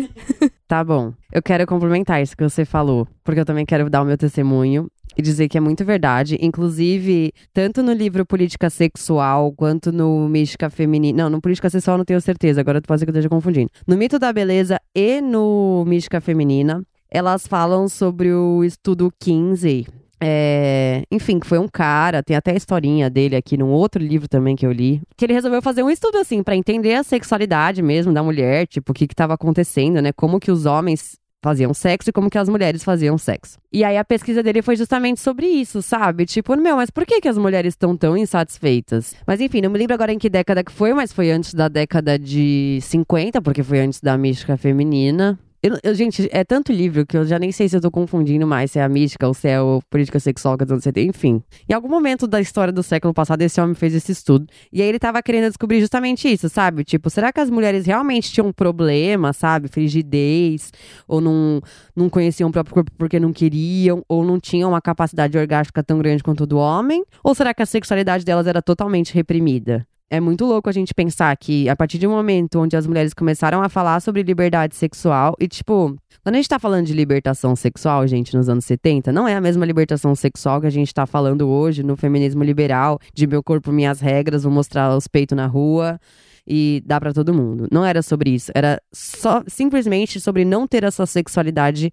tá 0.66 0.82
bom. 0.82 1.12
Eu 1.30 1.42
quero 1.42 1.66
complementar 1.66 2.22
isso 2.22 2.36
que 2.36 2.42
você 2.42 2.64
falou, 2.64 3.06
porque 3.22 3.40
eu 3.40 3.44
também 3.44 3.66
quero 3.66 3.90
dar 3.90 4.02
o 4.02 4.06
meu 4.06 4.16
testemunho 4.16 4.90
e 5.16 5.22
dizer 5.22 5.48
que 5.48 5.56
é 5.58 5.60
muito 5.60 5.84
verdade. 5.84 6.38
Inclusive, 6.40 7.32
tanto 7.52 7.82
no 7.82 7.92
livro 7.92 8.24
Política 8.26 8.68
Sexual 8.70 9.52
quanto 9.52 9.92
no 9.92 10.28
Mística 10.28 10.68
Feminina. 10.70 11.24
Não, 11.24 11.30
no 11.30 11.40
Política 11.40 11.70
Sexual 11.70 11.98
não 11.98 12.04
tenho 12.04 12.20
certeza, 12.20 12.60
agora 12.60 12.80
pode 12.82 13.00
ser 13.00 13.06
que 13.06 13.10
eu 13.10 13.14
esteja 13.14 13.28
confundindo. 13.28 13.70
No 13.86 13.96
Mito 13.96 14.18
da 14.18 14.32
Beleza 14.32 14.78
e 14.94 15.20
no 15.20 15.84
Mística 15.86 16.20
Feminina, 16.20 16.82
elas 17.10 17.46
falam 17.46 17.88
sobre 17.88 18.32
o 18.32 18.64
estudo 18.64 19.12
15, 19.20 19.86
É, 20.26 21.02
enfim, 21.10 21.38
que 21.38 21.46
foi 21.46 21.58
um 21.58 21.68
cara, 21.68 22.22
tem 22.22 22.34
até 22.34 22.52
a 22.52 22.56
historinha 22.56 23.10
dele 23.10 23.36
aqui 23.36 23.58
num 23.58 23.68
outro 23.68 24.02
livro 24.02 24.26
também 24.26 24.56
que 24.56 24.64
eu 24.64 24.72
li, 24.72 25.02
que 25.16 25.26
ele 25.26 25.34
resolveu 25.34 25.60
fazer 25.60 25.82
um 25.82 25.90
estudo 25.90 26.16
assim 26.16 26.42
para 26.42 26.56
entender 26.56 26.94
a 26.94 27.02
sexualidade 27.02 27.82
mesmo 27.82 28.12
da 28.12 28.22
mulher, 28.22 28.66
tipo, 28.66 28.92
o 28.92 28.94
que 28.94 29.06
que 29.06 29.14
tava 29.14 29.34
acontecendo, 29.34 30.00
né? 30.00 30.12
Como 30.12 30.40
que 30.40 30.50
os 30.50 30.64
homens 30.64 31.18
faziam 31.44 31.74
sexo 31.74 32.08
e 32.08 32.12
como 32.12 32.30
que 32.30 32.38
as 32.38 32.48
mulheres 32.48 32.82
faziam 32.82 33.18
sexo. 33.18 33.58
E 33.70 33.84
aí 33.84 33.98
a 33.98 34.04
pesquisa 34.04 34.42
dele 34.42 34.62
foi 34.62 34.76
justamente 34.76 35.20
sobre 35.20 35.46
isso, 35.46 35.82
sabe? 35.82 36.24
Tipo, 36.24 36.56
meu, 36.56 36.76
mas 36.76 36.88
por 36.88 37.04
que 37.04 37.20
que 37.20 37.28
as 37.28 37.36
mulheres 37.36 37.74
estão 37.74 37.94
tão 37.94 38.16
insatisfeitas? 38.16 39.14
Mas 39.26 39.42
enfim, 39.42 39.60
não 39.60 39.70
me 39.70 39.78
lembro 39.78 39.92
agora 39.92 40.10
em 40.10 40.18
que 40.18 40.30
década 40.30 40.64
que 40.64 40.72
foi, 40.72 40.94
mas 40.94 41.12
foi 41.12 41.30
antes 41.30 41.52
da 41.52 41.68
década 41.68 42.18
de 42.18 42.78
50, 42.80 43.42
porque 43.42 43.62
foi 43.62 43.80
antes 43.80 44.00
da 44.00 44.16
mística 44.16 44.56
feminina. 44.56 45.38
Eu, 45.66 45.78
eu, 45.82 45.94
gente, 45.94 46.28
é 46.30 46.44
tanto 46.44 46.70
livro 46.70 47.06
que 47.06 47.16
eu 47.16 47.24
já 47.24 47.38
nem 47.38 47.50
sei 47.50 47.66
se 47.70 47.74
eu 47.74 47.80
tô 47.80 47.90
confundindo 47.90 48.46
mais 48.46 48.70
se 48.70 48.78
é 48.78 48.82
a 48.82 48.88
mística 48.88 49.26
ou 49.26 49.32
se 49.32 49.48
é 49.48 49.58
o 49.58 49.80
política 49.88 50.20
sexual 50.20 50.58
que 50.58 50.64
você 50.66 50.92
tem. 50.92 51.08
Enfim, 51.08 51.42
em 51.66 51.72
algum 51.72 51.88
momento 51.88 52.26
da 52.26 52.38
história 52.38 52.70
do 52.70 52.82
século 52.82 53.14
passado, 53.14 53.40
esse 53.40 53.58
homem 53.58 53.74
fez 53.74 53.94
esse 53.94 54.12
estudo. 54.12 54.46
E 54.70 54.82
aí 54.82 54.88
ele 54.88 54.98
tava 54.98 55.22
querendo 55.22 55.48
descobrir 55.48 55.80
justamente 55.80 56.30
isso, 56.30 56.50
sabe? 56.50 56.84
Tipo, 56.84 57.08
será 57.08 57.32
que 57.32 57.40
as 57.40 57.48
mulheres 57.48 57.86
realmente 57.86 58.30
tinham 58.30 58.48
um 58.48 58.52
problema, 58.52 59.32
sabe? 59.32 59.68
Frigidez, 59.68 60.70
ou 61.08 61.22
não, 61.22 61.62
não 61.96 62.10
conheciam 62.10 62.50
o 62.50 62.52
próprio 62.52 62.74
corpo 62.74 62.92
porque 62.98 63.18
não 63.18 63.32
queriam, 63.32 64.04
ou 64.06 64.22
não 64.22 64.38
tinham 64.38 64.68
uma 64.68 64.82
capacidade 64.82 65.38
orgástica 65.38 65.82
tão 65.82 65.98
grande 65.98 66.22
quanto 66.22 66.42
o 66.42 66.46
do 66.46 66.58
homem? 66.58 67.02
Ou 67.22 67.34
será 67.34 67.54
que 67.54 67.62
a 67.62 67.66
sexualidade 67.66 68.22
delas 68.22 68.46
era 68.46 68.60
totalmente 68.60 69.14
reprimida? 69.14 69.86
É 70.10 70.20
muito 70.20 70.44
louco 70.44 70.68
a 70.68 70.72
gente 70.72 70.94
pensar 70.94 71.34
que, 71.36 71.68
a 71.68 71.74
partir 71.74 71.98
de 71.98 72.06
um 72.06 72.10
momento 72.10 72.60
onde 72.60 72.76
as 72.76 72.86
mulheres 72.86 73.14
começaram 73.14 73.62
a 73.62 73.68
falar 73.68 74.00
sobre 74.00 74.22
liberdade 74.22 74.76
sexual, 74.76 75.34
e 75.40 75.48
tipo, 75.48 75.96
quando 76.22 76.34
a 76.34 76.38
gente 76.38 76.48
tá 76.48 76.58
falando 76.58 76.86
de 76.86 76.92
libertação 76.92 77.56
sexual, 77.56 78.06
gente, 78.06 78.36
nos 78.36 78.48
anos 78.48 78.64
70, 78.64 79.12
não 79.12 79.26
é 79.26 79.34
a 79.34 79.40
mesma 79.40 79.64
libertação 79.64 80.14
sexual 80.14 80.60
que 80.60 80.66
a 80.66 80.70
gente 80.70 80.92
tá 80.92 81.06
falando 81.06 81.48
hoje 81.48 81.82
no 81.82 81.96
feminismo 81.96 82.44
liberal, 82.44 82.98
de 83.14 83.26
meu 83.26 83.42
corpo, 83.42 83.72
minhas 83.72 84.00
regras, 84.00 84.44
vou 84.44 84.52
mostrar 84.52 84.94
os 84.96 85.08
peitos 85.08 85.36
na 85.36 85.46
rua 85.46 85.98
e 86.46 86.82
dá 86.84 87.00
para 87.00 87.12
todo 87.12 87.32
mundo. 87.34 87.66
Não 87.72 87.84
era 87.84 88.02
sobre 88.02 88.30
isso, 88.30 88.52
era 88.54 88.80
só 88.92 89.42
simplesmente 89.48 90.20
sobre 90.20 90.44
não 90.44 90.66
ter 90.66 90.84
essa 90.84 91.06
sexualidade 91.06 91.90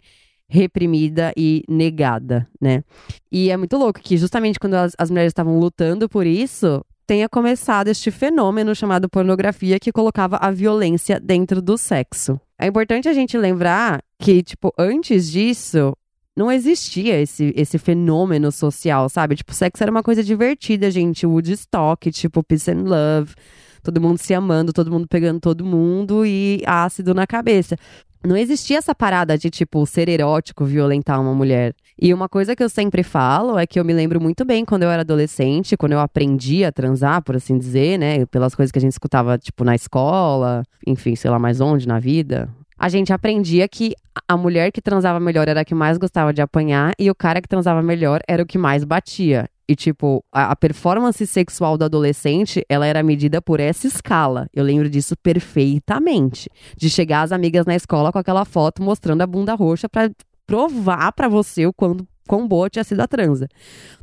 reprimida 0.49 1.31
e 1.37 1.63
negada, 1.67 2.45
né? 2.59 2.83
E 3.31 3.49
é 3.49 3.55
muito 3.55 3.77
louco 3.77 4.01
que 4.01 4.17
justamente 4.17 4.59
quando 4.59 4.73
as, 4.73 4.93
as 4.97 5.09
mulheres 5.09 5.31
estavam 5.31 5.57
lutando 5.57 6.09
por 6.09 6.27
isso, 6.27 6.83
tenha 7.11 7.27
começado 7.27 7.89
este 7.89 8.09
fenômeno 8.09 8.73
chamado 8.73 9.09
pornografia 9.09 9.77
que 9.77 9.91
colocava 9.91 10.37
a 10.37 10.49
violência 10.49 11.19
dentro 11.19 11.61
do 11.61 11.77
sexo. 11.77 12.39
É 12.57 12.67
importante 12.67 13.09
a 13.09 13.13
gente 13.13 13.37
lembrar 13.37 14.01
que, 14.17 14.41
tipo, 14.41 14.73
antes 14.79 15.29
disso, 15.29 15.91
não 16.33 16.49
existia 16.49 17.19
esse, 17.19 17.53
esse 17.53 17.77
fenômeno 17.77 18.49
social, 18.49 19.09
sabe? 19.09 19.35
Tipo, 19.35 19.53
sexo 19.53 19.83
era 19.83 19.91
uma 19.91 20.01
coisa 20.01 20.23
divertida, 20.23 20.89
gente. 20.89 21.27
Woodstock, 21.27 22.09
tipo, 22.11 22.41
peace 22.45 22.71
and 22.71 22.83
love. 22.83 23.35
Todo 23.83 23.99
mundo 23.99 24.17
se 24.17 24.33
amando, 24.33 24.71
todo 24.71 24.89
mundo 24.89 25.05
pegando 25.05 25.41
todo 25.41 25.65
mundo 25.65 26.25
e 26.25 26.63
ácido 26.65 27.13
na 27.13 27.27
cabeça. 27.27 27.75
Não 28.23 28.37
existia 28.37 28.77
essa 28.77 28.95
parada 28.95 29.37
de, 29.37 29.49
tipo, 29.49 29.85
ser 29.85 30.07
erótico, 30.07 30.63
violentar 30.63 31.19
uma 31.19 31.35
mulher. 31.35 31.75
E 32.01 32.11
uma 32.15 32.27
coisa 32.27 32.55
que 32.55 32.63
eu 32.63 32.69
sempre 32.69 33.03
falo 33.03 33.59
é 33.59 33.67
que 33.67 33.79
eu 33.79 33.85
me 33.85 33.93
lembro 33.93 34.19
muito 34.19 34.43
bem 34.43 34.65
quando 34.65 34.81
eu 34.81 34.89
era 34.89 35.03
adolescente, 35.03 35.77
quando 35.77 35.91
eu 35.91 35.99
aprendi 35.99 36.65
a 36.65 36.71
transar, 36.71 37.21
por 37.21 37.35
assim 37.35 37.59
dizer, 37.59 37.99
né? 37.99 38.25
Pelas 38.25 38.55
coisas 38.55 38.71
que 38.71 38.79
a 38.79 38.81
gente 38.81 38.93
escutava, 38.93 39.37
tipo, 39.37 39.63
na 39.63 39.75
escola, 39.75 40.63
enfim, 40.87 41.15
sei 41.15 41.29
lá 41.29 41.37
mais 41.37 41.61
onde, 41.61 41.87
na 41.87 41.99
vida. 41.99 42.49
A 42.75 42.89
gente 42.89 43.13
aprendia 43.13 43.67
que 43.67 43.93
a 44.27 44.35
mulher 44.35 44.71
que 44.71 44.81
transava 44.81 45.19
melhor 45.19 45.47
era 45.47 45.61
a 45.61 45.65
que 45.65 45.75
mais 45.75 45.99
gostava 45.99 46.33
de 46.33 46.41
apanhar 46.41 46.93
e 46.97 47.11
o 47.11 47.13
cara 47.13 47.39
que 47.39 47.47
transava 47.47 47.83
melhor 47.83 48.19
era 48.27 48.41
o 48.41 48.47
que 48.47 48.57
mais 48.57 48.83
batia. 48.83 49.47
E, 49.69 49.75
tipo, 49.75 50.25
a, 50.33 50.51
a, 50.51 50.55
performance 50.55 51.25
sexual 51.27 51.77
do 51.77 51.85
adolescente, 51.85 52.65
ela 52.67 52.87
era 52.87 53.03
medida 53.03 53.41
por 53.41 53.59
essa 53.59 53.85
escala. 53.85 54.47
Eu 54.53 54.63
lembro 54.63 54.89
disso 54.89 55.15
perfeitamente. 55.15 56.49
De 56.75 56.89
chegar 56.89 57.21
as 57.21 57.31
amigas 57.31 57.65
na 57.65 57.75
escola 57.75 58.11
com 58.11 58.17
aquela 58.17 58.43
foto 58.43 58.81
mostrando 58.81 59.21
a 59.21 59.27
bunda 59.27 59.53
roxa 59.53 59.87
pra 59.87 60.09
provar 60.51 61.13
para 61.13 61.29
você 61.29 61.65
o 61.65 61.71
quando 61.71 62.05
quão 62.27 62.45
boa 62.45 62.69
tinha 62.69 62.83
sido 62.83 62.99
a 62.99 63.07
transa. 63.07 63.47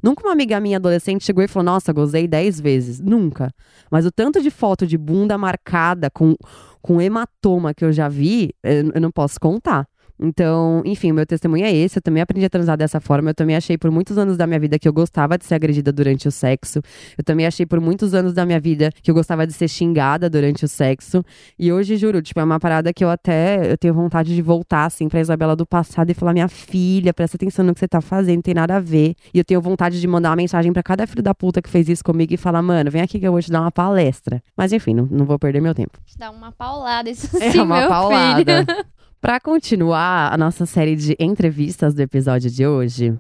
Nunca 0.02 0.22
uma 0.22 0.32
amiga 0.32 0.58
minha 0.58 0.78
adolescente 0.78 1.24
chegou 1.24 1.44
e 1.44 1.48
falou: 1.48 1.64
Nossa, 1.64 1.92
gozei 1.92 2.26
10 2.26 2.58
vezes. 2.58 3.00
Nunca. 3.00 3.52
Mas 3.90 4.06
o 4.06 4.10
tanto 4.10 4.40
de 4.40 4.50
foto 4.50 4.86
de 4.86 4.96
bunda 4.96 5.36
marcada 5.36 6.10
com, 6.10 6.34
com 6.80 7.02
hematoma 7.02 7.74
que 7.74 7.84
eu 7.84 7.92
já 7.92 8.08
vi, 8.08 8.54
eu, 8.62 8.92
eu 8.94 9.00
não 9.00 9.10
posso 9.10 9.38
contar. 9.38 9.86
Então, 10.20 10.82
enfim, 10.84 11.12
meu 11.12 11.24
testemunho 11.24 11.64
é 11.64 11.72
esse. 11.72 11.98
Eu 11.98 12.02
também 12.02 12.22
aprendi 12.22 12.44
a 12.44 12.50
transar 12.50 12.76
dessa 12.76 13.00
forma. 13.00 13.30
Eu 13.30 13.34
também 13.34 13.54
achei 13.56 13.78
por 13.78 13.90
muitos 13.90 14.18
anos 14.18 14.36
da 14.36 14.46
minha 14.46 14.58
vida 14.58 14.78
que 14.78 14.88
eu 14.88 14.92
gostava 14.92 15.38
de 15.38 15.44
ser 15.44 15.54
agredida 15.54 15.92
durante 15.92 16.26
o 16.26 16.30
sexo. 16.30 16.80
Eu 17.16 17.24
também 17.24 17.46
achei 17.46 17.64
por 17.64 17.80
muitos 17.80 18.14
anos 18.14 18.32
da 18.32 18.44
minha 18.44 18.58
vida 18.60 18.90
que 19.02 19.10
eu 19.10 19.14
gostava 19.14 19.46
de 19.46 19.52
ser 19.52 19.68
xingada 19.68 20.28
durante 20.28 20.64
o 20.64 20.68
sexo. 20.68 21.24
E 21.58 21.72
hoje, 21.72 21.96
juro, 21.96 22.20
tipo, 22.20 22.40
é 22.40 22.44
uma 22.44 22.58
parada 22.58 22.92
que 22.92 23.04
eu 23.04 23.10
até 23.10 23.70
eu 23.72 23.78
tenho 23.78 23.94
vontade 23.94 24.34
de 24.34 24.42
voltar, 24.42 24.86
assim, 24.86 25.08
pra 25.08 25.20
Isabela 25.20 25.54
do 25.54 25.66
passado 25.66 26.10
e 26.10 26.14
falar: 26.14 26.32
minha 26.32 26.48
filha, 26.48 27.14
presta 27.14 27.36
atenção 27.36 27.64
no 27.64 27.72
que 27.74 27.80
você 27.80 27.88
tá 27.88 28.00
fazendo, 28.00 28.36
não 28.36 28.42
tem 28.42 28.54
nada 28.54 28.76
a 28.76 28.80
ver. 28.80 29.14
E 29.32 29.38
eu 29.38 29.44
tenho 29.44 29.60
vontade 29.60 30.00
de 30.00 30.06
mandar 30.06 30.30
uma 30.30 30.36
mensagem 30.36 30.72
para 30.72 30.82
cada 30.82 31.06
filho 31.06 31.22
da 31.22 31.34
puta 31.34 31.62
que 31.62 31.68
fez 31.68 31.88
isso 31.88 32.02
comigo 32.04 32.32
e 32.34 32.36
falar: 32.36 32.62
mano, 32.62 32.90
vem 32.90 33.02
aqui 33.02 33.18
que 33.20 33.26
eu 33.26 33.32
vou 33.32 33.40
te 33.40 33.50
dar 33.50 33.60
uma 33.60 33.70
palestra. 33.70 34.42
Mas 34.56 34.72
enfim, 34.72 34.94
não, 34.94 35.06
não 35.10 35.24
vou 35.24 35.38
perder 35.38 35.60
meu 35.60 35.74
tempo. 35.74 35.98
Te 36.04 36.18
dar 36.18 36.30
uma 36.30 36.50
paulada, 36.52 37.08
isso 37.08 37.28
é 37.42 37.50
sim, 37.52 37.60
uma 37.60 37.80
meu 37.80 37.88
paulada. 37.88 38.64
filho. 38.64 38.86
Para 39.20 39.40
continuar 39.40 40.32
a 40.32 40.38
nossa 40.38 40.64
série 40.64 40.94
de 40.94 41.16
entrevistas 41.18 41.92
do 41.92 42.00
episódio 42.00 42.48
de 42.48 42.64
hoje, 42.64 43.18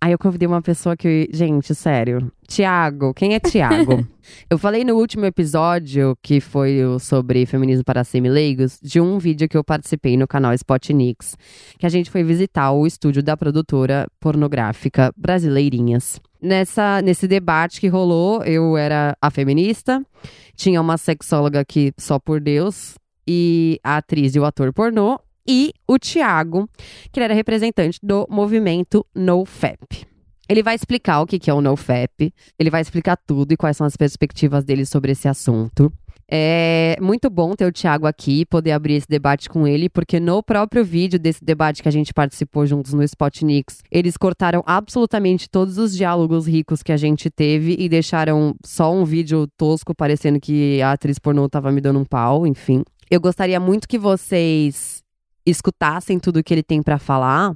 aí 0.00 0.12
eu 0.12 0.18
convidei 0.18 0.46
uma 0.46 0.62
pessoa 0.62 0.96
que, 0.96 1.28
gente, 1.32 1.74
sério, 1.74 2.30
Tiago, 2.46 3.12
quem 3.12 3.34
é 3.34 3.40
Tiago? 3.40 4.06
eu 4.48 4.56
falei 4.56 4.84
no 4.84 4.94
último 4.94 5.24
episódio, 5.24 6.16
que 6.22 6.40
foi 6.40 6.78
sobre 7.00 7.44
feminismo 7.44 7.84
para 7.84 8.04
semileigos, 8.04 8.78
de 8.80 9.00
um 9.00 9.18
vídeo 9.18 9.48
que 9.48 9.56
eu 9.56 9.64
participei 9.64 10.16
no 10.16 10.28
canal 10.28 10.54
Spotnix, 10.54 11.36
que 11.76 11.86
a 11.86 11.88
gente 11.88 12.08
foi 12.08 12.22
visitar 12.22 12.70
o 12.70 12.86
estúdio 12.86 13.20
da 13.20 13.36
produtora 13.36 14.06
pornográfica 14.20 15.12
Brasileirinhas. 15.16 16.20
Nessa, 16.40 17.02
nesse 17.02 17.26
debate 17.26 17.80
que 17.80 17.88
rolou, 17.88 18.44
eu 18.44 18.76
era 18.76 19.16
a 19.20 19.28
feminista, 19.28 20.06
tinha 20.54 20.80
uma 20.80 20.96
sexóloga 20.96 21.58
aqui 21.58 21.92
só 21.98 22.16
por 22.20 22.40
Deus, 22.40 22.94
e 23.26 23.80
a 23.82 23.96
atriz 23.96 24.34
e 24.34 24.40
o 24.40 24.44
ator 24.44 24.72
pornô, 24.72 25.18
e 25.46 25.72
o 25.86 25.98
Tiago, 25.98 26.68
que 27.10 27.20
era 27.20 27.34
representante 27.34 27.98
do 28.02 28.26
movimento 28.30 29.06
NoFap. 29.14 30.06
Ele 30.48 30.62
vai 30.62 30.74
explicar 30.74 31.20
o 31.20 31.26
que 31.26 31.50
é 31.50 31.54
o 31.54 31.60
NoFap, 31.60 32.32
ele 32.58 32.70
vai 32.70 32.82
explicar 32.82 33.16
tudo 33.16 33.52
e 33.52 33.56
quais 33.56 33.76
são 33.76 33.86
as 33.86 33.96
perspectivas 33.96 34.64
dele 34.64 34.84
sobre 34.84 35.12
esse 35.12 35.28
assunto. 35.28 35.92
É 36.34 36.96
muito 36.98 37.28
bom 37.28 37.54
ter 37.54 37.66
o 37.66 37.72
Thiago 37.72 38.06
aqui, 38.06 38.46
poder 38.46 38.72
abrir 38.72 38.94
esse 38.94 39.06
debate 39.06 39.50
com 39.50 39.66
ele, 39.66 39.90
porque 39.90 40.18
no 40.18 40.42
próprio 40.42 40.82
vídeo 40.82 41.18
desse 41.18 41.44
debate 41.44 41.82
que 41.82 41.88
a 41.88 41.92
gente 41.92 42.14
participou 42.14 42.66
juntos 42.66 42.94
no 42.94 43.02
Spotnix, 43.02 43.82
eles 43.90 44.16
cortaram 44.16 44.62
absolutamente 44.64 45.48
todos 45.48 45.76
os 45.76 45.94
diálogos 45.94 46.46
ricos 46.46 46.82
que 46.82 46.90
a 46.90 46.96
gente 46.96 47.28
teve 47.28 47.76
e 47.78 47.86
deixaram 47.86 48.54
só 48.64 48.92
um 48.94 49.04
vídeo 49.04 49.46
tosco, 49.58 49.94
parecendo 49.94 50.40
que 50.40 50.80
a 50.80 50.92
atriz 50.92 51.18
pornô 51.18 51.48
tava 51.50 51.70
me 51.70 51.82
dando 51.82 51.98
um 51.98 52.04
pau, 52.04 52.46
enfim. 52.46 52.82
Eu 53.10 53.20
gostaria 53.20 53.60
muito 53.60 53.86
que 53.86 53.98
vocês 53.98 55.01
escutassem 55.46 56.18
tudo 56.18 56.42
que 56.42 56.52
ele 56.52 56.62
tem 56.62 56.82
para 56.82 56.98
falar, 56.98 57.54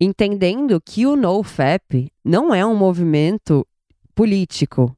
entendendo 0.00 0.80
que 0.80 1.06
o 1.06 1.16
NoFap 1.16 2.10
não 2.24 2.54
é 2.54 2.64
um 2.64 2.76
movimento 2.76 3.66
político. 4.14 4.97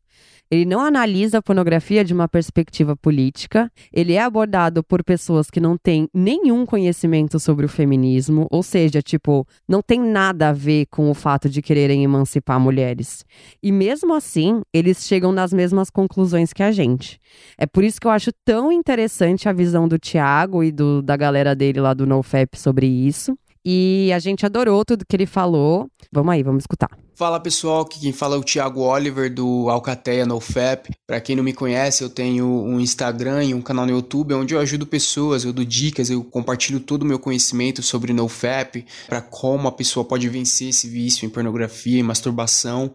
Ele 0.50 0.64
não 0.64 0.80
analisa 0.80 1.38
a 1.38 1.42
pornografia 1.42 2.04
de 2.04 2.12
uma 2.12 2.28
perspectiva 2.28 2.96
política. 2.96 3.70
Ele 3.92 4.14
é 4.14 4.20
abordado 4.20 4.82
por 4.82 5.04
pessoas 5.04 5.50
que 5.50 5.60
não 5.60 5.76
têm 5.76 6.08
nenhum 6.12 6.66
conhecimento 6.66 7.38
sobre 7.38 7.64
o 7.64 7.68
feminismo, 7.68 8.48
ou 8.50 8.62
seja, 8.62 9.00
tipo, 9.00 9.46
não 9.68 9.80
tem 9.80 10.00
nada 10.00 10.48
a 10.48 10.52
ver 10.52 10.86
com 10.86 11.10
o 11.10 11.14
fato 11.14 11.48
de 11.48 11.62
quererem 11.62 12.02
emancipar 12.02 12.58
mulheres. 12.58 13.24
E 13.62 13.70
mesmo 13.70 14.12
assim, 14.12 14.60
eles 14.72 15.06
chegam 15.06 15.30
nas 15.30 15.52
mesmas 15.52 15.88
conclusões 15.88 16.52
que 16.52 16.62
a 16.62 16.72
gente. 16.72 17.20
É 17.56 17.66
por 17.66 17.84
isso 17.84 18.00
que 18.00 18.06
eu 18.06 18.10
acho 18.10 18.32
tão 18.44 18.72
interessante 18.72 19.48
a 19.48 19.52
visão 19.52 19.86
do 19.86 19.98
Tiago 19.98 20.64
e 20.64 20.72
do, 20.72 21.00
da 21.00 21.16
galera 21.16 21.54
dele 21.54 21.80
lá 21.80 21.94
do 21.94 22.06
NoFap 22.06 22.58
sobre 22.58 22.86
isso. 22.86 23.38
E 23.64 24.10
a 24.12 24.18
gente 24.18 24.46
adorou 24.46 24.84
tudo 24.84 25.04
que 25.06 25.14
ele 25.14 25.26
falou. 25.26 25.88
Vamos 26.10 26.32
aí, 26.32 26.42
vamos 26.42 26.62
escutar. 26.62 26.90
Fala 27.20 27.38
pessoal, 27.38 27.82
aqui 27.82 28.00
quem 28.00 28.14
fala 28.14 28.36
é 28.36 28.38
o 28.38 28.42
Thiago 28.42 28.80
Oliver 28.80 29.30
do 29.30 29.68
Alcateia 29.68 30.24
NoFap. 30.24 30.88
Para 31.06 31.20
quem 31.20 31.36
não 31.36 31.44
me 31.44 31.52
conhece, 31.52 32.02
eu 32.02 32.08
tenho 32.08 32.46
um 32.46 32.80
Instagram 32.80 33.44
e 33.44 33.52
um 33.52 33.60
canal 33.60 33.84
no 33.84 33.92
YouTube 33.92 34.32
onde 34.32 34.54
eu 34.54 34.58
ajudo 34.58 34.86
pessoas, 34.86 35.44
eu 35.44 35.52
dou 35.52 35.62
dicas, 35.62 36.08
eu 36.08 36.24
compartilho 36.24 36.80
todo 36.80 37.02
o 37.02 37.04
meu 37.04 37.18
conhecimento 37.18 37.82
sobre 37.82 38.14
NoFap, 38.14 38.86
para 39.06 39.20
como 39.20 39.68
a 39.68 39.72
pessoa 39.72 40.02
pode 40.02 40.26
vencer 40.30 40.70
esse 40.70 40.88
vício 40.88 41.26
em 41.26 41.28
pornografia 41.28 41.98
e 41.98 42.02
masturbação. 42.02 42.90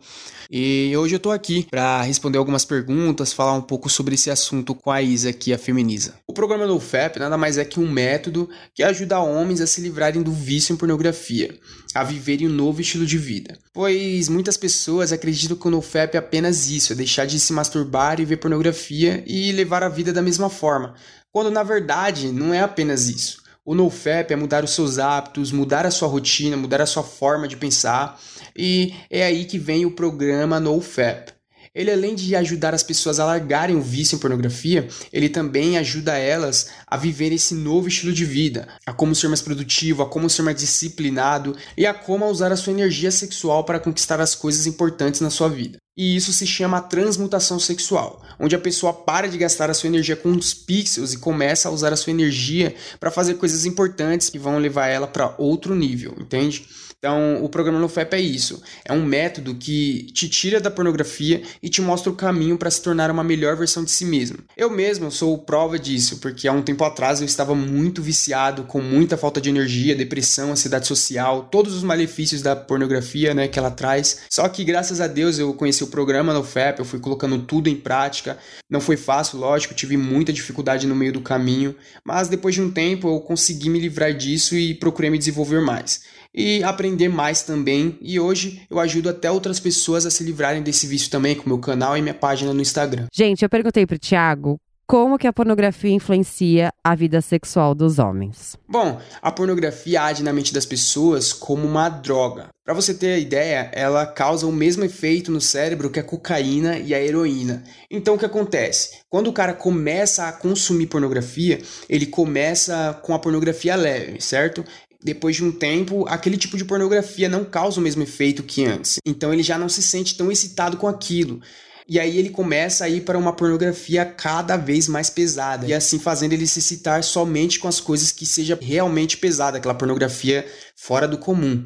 E 0.49 0.91
hoje 0.97 1.15
eu 1.15 1.19
tô 1.19 1.31
aqui 1.31 1.67
para 1.69 2.01
responder 2.01 2.39
algumas 2.39 2.65
perguntas, 2.65 3.31
falar 3.31 3.53
um 3.53 3.61
pouco 3.61 3.89
sobre 3.89 4.15
esse 4.15 4.31
assunto 4.31 4.73
com 4.73 4.89
a 4.89 5.03
Isa 5.03 5.29
aqui, 5.29 5.53
a 5.53 5.57
Feminiza. 5.57 6.15
O 6.27 6.33
programa 6.33 6.65
NoFap 6.65 7.19
nada 7.19 7.37
mais 7.37 7.59
é 7.59 7.65
que 7.65 7.79
um 7.79 7.91
método 7.91 8.49
que 8.73 8.81
ajuda 8.81 9.19
homens 9.19 9.61
a 9.61 9.67
se 9.67 9.81
livrarem 9.81 10.23
do 10.23 10.31
vício 10.31 10.73
em 10.73 10.77
pornografia, 10.77 11.53
a 11.95 12.03
viverem 12.03 12.47
um 12.47 12.51
novo 12.51 12.81
estilo 12.81 13.05
de 13.05 13.17
vida. 13.17 13.57
Pois 13.73 14.27
muitas 14.27 14.57
pessoas 14.57 15.13
acreditam 15.13 15.55
que 15.55 15.67
o 15.67 15.71
NoFap 15.71 16.15
é 16.15 16.19
apenas 16.19 16.69
isso, 16.69 16.91
é 16.91 16.95
deixar 16.95 17.25
de 17.25 17.39
se 17.39 17.53
masturbar 17.53 18.19
e 18.19 18.25
ver 18.25 18.37
pornografia 18.37 19.23
e 19.25 19.51
levar 19.53 19.81
a 19.81 19.87
vida 19.87 20.11
da 20.11 20.21
mesma 20.21 20.49
forma, 20.49 20.93
quando 21.31 21.49
na 21.49 21.63
verdade 21.63 22.33
não 22.33 22.53
é 22.53 22.59
apenas 22.59 23.07
isso. 23.07 23.41
O 23.63 23.73
NoFap 23.73 24.31
é 24.31 24.35
mudar 24.35 24.63
os 24.63 24.75
seus 24.75 24.99
hábitos, 24.99 25.51
mudar 25.53 25.85
a 25.85 25.91
sua 25.91 26.09
rotina, 26.09 26.57
mudar 26.57 26.81
a 26.81 26.85
sua 26.85 27.01
forma 27.01 27.47
de 27.47 27.55
pensar, 27.55 28.19
e 28.55 28.93
é 29.09 29.23
aí 29.23 29.45
que 29.45 29.57
vem 29.57 29.85
o 29.85 29.91
programa 29.91 30.59
NoFap. 30.59 31.34
Ele, 31.75 31.91
além 31.91 32.15
de 32.15 32.33
ajudar 32.37 32.73
as 32.73 32.81
pessoas 32.81 33.19
a 33.19 33.25
largarem 33.25 33.75
o 33.75 33.81
vício 33.81 34.15
em 34.15 34.19
pornografia, 34.19 34.87
ele 35.11 35.27
também 35.27 35.77
ajuda 35.77 36.17
elas 36.17 36.69
a 36.87 36.95
viver 36.95 37.33
esse 37.33 37.53
novo 37.53 37.89
estilo 37.89 38.13
de 38.13 38.23
vida, 38.23 38.67
a 38.85 38.93
como 38.93 39.13
ser 39.13 39.27
mais 39.27 39.41
produtivo, 39.41 40.01
a 40.01 40.09
como 40.09 40.29
ser 40.29 40.43
mais 40.43 40.57
disciplinado 40.57 41.55
e 41.77 41.85
a 41.85 41.93
como 41.93 42.25
usar 42.27 42.51
a 42.51 42.55
sua 42.55 42.71
energia 42.71 43.11
sexual 43.11 43.65
para 43.65 43.79
conquistar 43.79 44.21
as 44.21 44.33
coisas 44.33 44.65
importantes 44.65 45.19
na 45.19 45.29
sua 45.29 45.49
vida. 45.49 45.77
E 45.97 46.15
isso 46.15 46.33
se 46.33 46.45
chama 46.45 46.81
transmutação 46.81 47.57
sexual, 47.57 48.21
onde 48.37 48.53
a 48.53 48.59
pessoa 48.59 48.93
para 48.93 49.27
de 49.27 49.37
gastar 49.37 49.69
a 49.69 49.73
sua 49.73 49.87
energia 49.87 50.15
com 50.15 50.29
os 50.29 50.53
pixels 50.53 51.13
e 51.13 51.17
começa 51.17 51.69
a 51.69 51.71
usar 51.71 51.93
a 51.93 51.95
sua 51.95 52.11
energia 52.11 52.75
para 52.99 53.11
fazer 53.11 53.35
coisas 53.35 53.65
importantes 53.65 54.29
que 54.29 54.39
vão 54.39 54.57
levar 54.57 54.87
ela 54.87 55.07
para 55.07 55.33
outro 55.37 55.73
nível, 55.73 56.13
entende? 56.19 56.67
Então, 57.05 57.43
o 57.43 57.47
programa 57.47 57.77
NoFap 57.77 58.15
é 58.15 58.19
isso. 58.19 58.63
É 58.83 58.91
um 58.91 59.05
método 59.05 59.53
que 59.53 60.07
te 60.11 60.27
tira 60.27 60.59
da 60.59 60.71
pornografia 60.71 61.43
e 61.61 61.69
te 61.69 61.79
mostra 61.79 62.11
o 62.11 62.15
caminho 62.15 62.57
para 62.57 62.71
se 62.71 62.81
tornar 62.81 63.11
uma 63.11 63.23
melhor 63.23 63.55
versão 63.55 63.83
de 63.83 63.91
si 63.91 64.03
mesmo. 64.03 64.39
Eu 64.57 64.71
mesmo 64.71 65.11
sou 65.11 65.37
prova 65.37 65.77
disso, 65.77 66.17
porque 66.17 66.47
há 66.47 66.51
um 66.51 66.63
tempo 66.63 66.83
atrás 66.83 67.19
eu 67.19 67.27
estava 67.27 67.53
muito 67.53 68.01
viciado, 68.01 68.63
com 68.63 68.81
muita 68.81 69.17
falta 69.17 69.39
de 69.39 69.49
energia, 69.49 69.95
depressão, 69.95 70.51
ansiedade 70.51 70.87
social, 70.87 71.43
todos 71.43 71.75
os 71.75 71.83
malefícios 71.83 72.41
da 72.41 72.55
pornografia, 72.55 73.35
né, 73.35 73.47
que 73.47 73.59
ela 73.59 73.69
traz. 73.69 74.21
Só 74.27 74.49
que 74.49 74.63
graças 74.63 74.99
a 74.99 75.05
Deus 75.05 75.37
eu 75.37 75.53
conheci 75.53 75.83
o 75.83 75.87
programa 75.87 76.33
NoFap, 76.33 76.79
eu 76.79 76.85
fui 76.85 76.99
colocando 76.99 77.37
tudo 77.37 77.69
em 77.69 77.75
prática. 77.75 78.39
Não 78.67 78.81
foi 78.81 78.97
fácil, 78.97 79.37
lógico, 79.37 79.75
tive 79.75 79.95
muita 79.95 80.33
dificuldade 80.33 80.87
no 80.87 80.95
meio 80.95 81.13
do 81.13 81.21
caminho, 81.21 81.75
mas 82.03 82.27
depois 82.29 82.55
de 82.55 82.63
um 82.63 82.71
tempo 82.71 83.07
eu 83.07 83.19
consegui 83.19 83.69
me 83.69 83.79
livrar 83.79 84.11
disso 84.11 84.55
e 84.55 84.73
procurei 84.73 85.11
me 85.11 85.19
desenvolver 85.19 85.61
mais 85.61 86.15
e 86.35 86.63
aprender 86.63 87.07
mais 87.07 87.43
também. 87.43 87.97
E 88.01 88.19
hoje 88.19 88.61
eu 88.69 88.79
ajudo 88.79 89.09
até 89.09 89.31
outras 89.31 89.59
pessoas 89.59 90.05
a 90.05 90.11
se 90.11 90.23
livrarem 90.23 90.61
desse 90.61 90.85
vício 90.85 91.09
também 91.09 91.35
com 91.35 91.47
meu 91.47 91.59
canal 91.59 91.97
e 91.97 92.01
minha 92.01 92.13
página 92.13 92.53
no 92.53 92.61
Instagram. 92.61 93.05
Gente, 93.13 93.43
eu 93.43 93.49
perguntei 93.49 93.85
pro 93.85 93.97
Thiago 93.97 94.59
como 94.87 95.17
que 95.17 95.25
a 95.25 95.33
pornografia 95.33 95.91
influencia 95.91 96.71
a 96.83 96.93
vida 96.93 97.19
sexual 97.19 97.73
dos 97.73 97.97
homens? 97.97 98.55
Bom, 98.67 99.01
a 99.19 99.31
pornografia 99.31 100.03
age 100.03 100.21
na 100.21 100.31
mente 100.31 100.53
das 100.53 100.65
pessoas 100.65 101.33
como 101.33 101.65
uma 101.65 101.89
droga. 101.89 102.49
Para 102.63 102.73
você 102.73 102.93
ter 102.93 103.13
a 103.13 103.17
ideia, 103.19 103.69
ela 103.73 104.05
causa 104.05 104.45
o 104.45 104.51
mesmo 104.51 104.83
efeito 104.83 105.31
no 105.31 105.41
cérebro 105.41 105.89
que 105.89 105.99
a 105.99 106.03
cocaína 106.03 106.77
e 106.77 106.93
a 106.93 107.01
heroína. 107.01 107.63
Então 107.89 108.15
o 108.15 108.17
que 108.17 108.25
acontece? 108.25 109.01
Quando 109.09 109.27
o 109.27 109.33
cara 109.33 109.53
começa 109.53 110.27
a 110.27 110.31
consumir 110.31 110.87
pornografia, 110.87 111.61
ele 111.87 112.07
começa 112.07 112.99
com 113.03 113.13
a 113.13 113.19
pornografia 113.19 113.75
leve, 113.75 114.19
certo? 114.19 114.63
Depois 115.03 115.35
de 115.35 115.43
um 115.43 115.51
tempo, 115.51 116.05
aquele 116.07 116.37
tipo 116.37 116.57
de 116.57 116.65
pornografia 116.65 117.29
não 117.29 117.45
causa 117.45 117.79
o 117.79 117.83
mesmo 117.83 118.03
efeito 118.03 118.43
que 118.43 118.65
antes. 118.65 118.97
Então 119.05 119.33
ele 119.33 119.43
já 119.43 119.57
não 119.57 119.69
se 119.69 119.81
sente 119.81 120.15
tão 120.15 120.31
excitado 120.31 120.77
com 120.77 120.87
aquilo. 120.87 121.41
E 121.87 121.99
aí 121.99 122.17
ele 122.17 122.31
começa 122.31 122.83
a 122.85 122.89
ir 122.89 123.01
para 123.01 123.17
uma 123.17 123.31
pornografia 123.31 124.03
cada 124.03 124.57
vez 124.57 124.87
mais 124.87 125.09
pesada. 125.09 125.67
E 125.67 125.73
assim 125.73 125.99
fazendo 125.99 126.33
ele 126.33 126.47
se 126.47 126.57
excitar 126.57 127.03
somente 127.03 127.59
com 127.59 127.67
as 127.67 127.79
coisas 127.79 128.11
que 128.11 128.25
seja 128.25 128.57
realmente 128.59 129.17
pesada, 129.17 129.57
aquela 129.57 129.75
pornografia 129.75 130.47
fora 130.75 131.07
do 131.07 131.19
comum. 131.19 131.63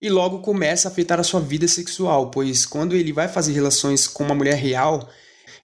E 0.00 0.08
logo 0.08 0.38
começa 0.38 0.88
a 0.88 0.90
afetar 0.90 1.20
a 1.20 1.22
sua 1.22 1.40
vida 1.40 1.68
sexual, 1.68 2.30
pois 2.30 2.64
quando 2.64 2.96
ele 2.96 3.12
vai 3.12 3.28
fazer 3.28 3.52
relações 3.52 4.06
com 4.06 4.24
uma 4.24 4.34
mulher 4.34 4.54
real, 4.54 5.10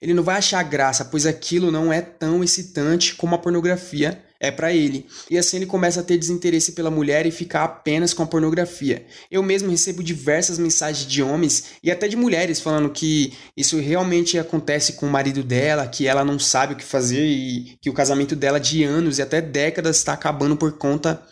ele 0.00 0.12
não 0.12 0.22
vai 0.22 0.36
achar 0.36 0.62
graça, 0.62 1.06
pois 1.06 1.24
aquilo 1.24 1.70
não 1.70 1.90
é 1.90 2.02
tão 2.02 2.44
excitante 2.44 3.14
como 3.14 3.34
a 3.34 3.38
pornografia 3.38 4.22
é 4.40 4.50
para 4.50 4.72
ele. 4.72 5.06
E 5.30 5.38
assim 5.38 5.56
ele 5.56 5.66
começa 5.66 6.00
a 6.00 6.02
ter 6.02 6.18
desinteresse 6.18 6.72
pela 6.72 6.90
mulher 6.90 7.26
e 7.26 7.30
ficar 7.30 7.64
apenas 7.64 8.12
com 8.12 8.22
a 8.22 8.26
pornografia. 8.26 9.06
Eu 9.30 9.42
mesmo 9.42 9.70
recebo 9.70 10.02
diversas 10.02 10.58
mensagens 10.58 11.06
de 11.06 11.22
homens 11.22 11.64
e 11.82 11.90
até 11.90 12.08
de 12.08 12.16
mulheres 12.16 12.60
falando 12.60 12.90
que 12.90 13.32
isso 13.56 13.78
realmente 13.78 14.38
acontece 14.38 14.94
com 14.94 15.06
o 15.06 15.10
marido 15.10 15.42
dela, 15.42 15.86
que 15.86 16.06
ela 16.06 16.24
não 16.24 16.38
sabe 16.38 16.74
o 16.74 16.76
que 16.76 16.84
fazer 16.84 17.24
e 17.24 17.78
que 17.80 17.90
o 17.90 17.94
casamento 17.94 18.36
dela 18.36 18.60
de 18.60 18.84
anos 18.84 19.18
e 19.18 19.22
até 19.22 19.40
décadas 19.40 19.96
está 19.96 20.12
acabando 20.12 20.56
por 20.56 20.72
conta 20.72 21.22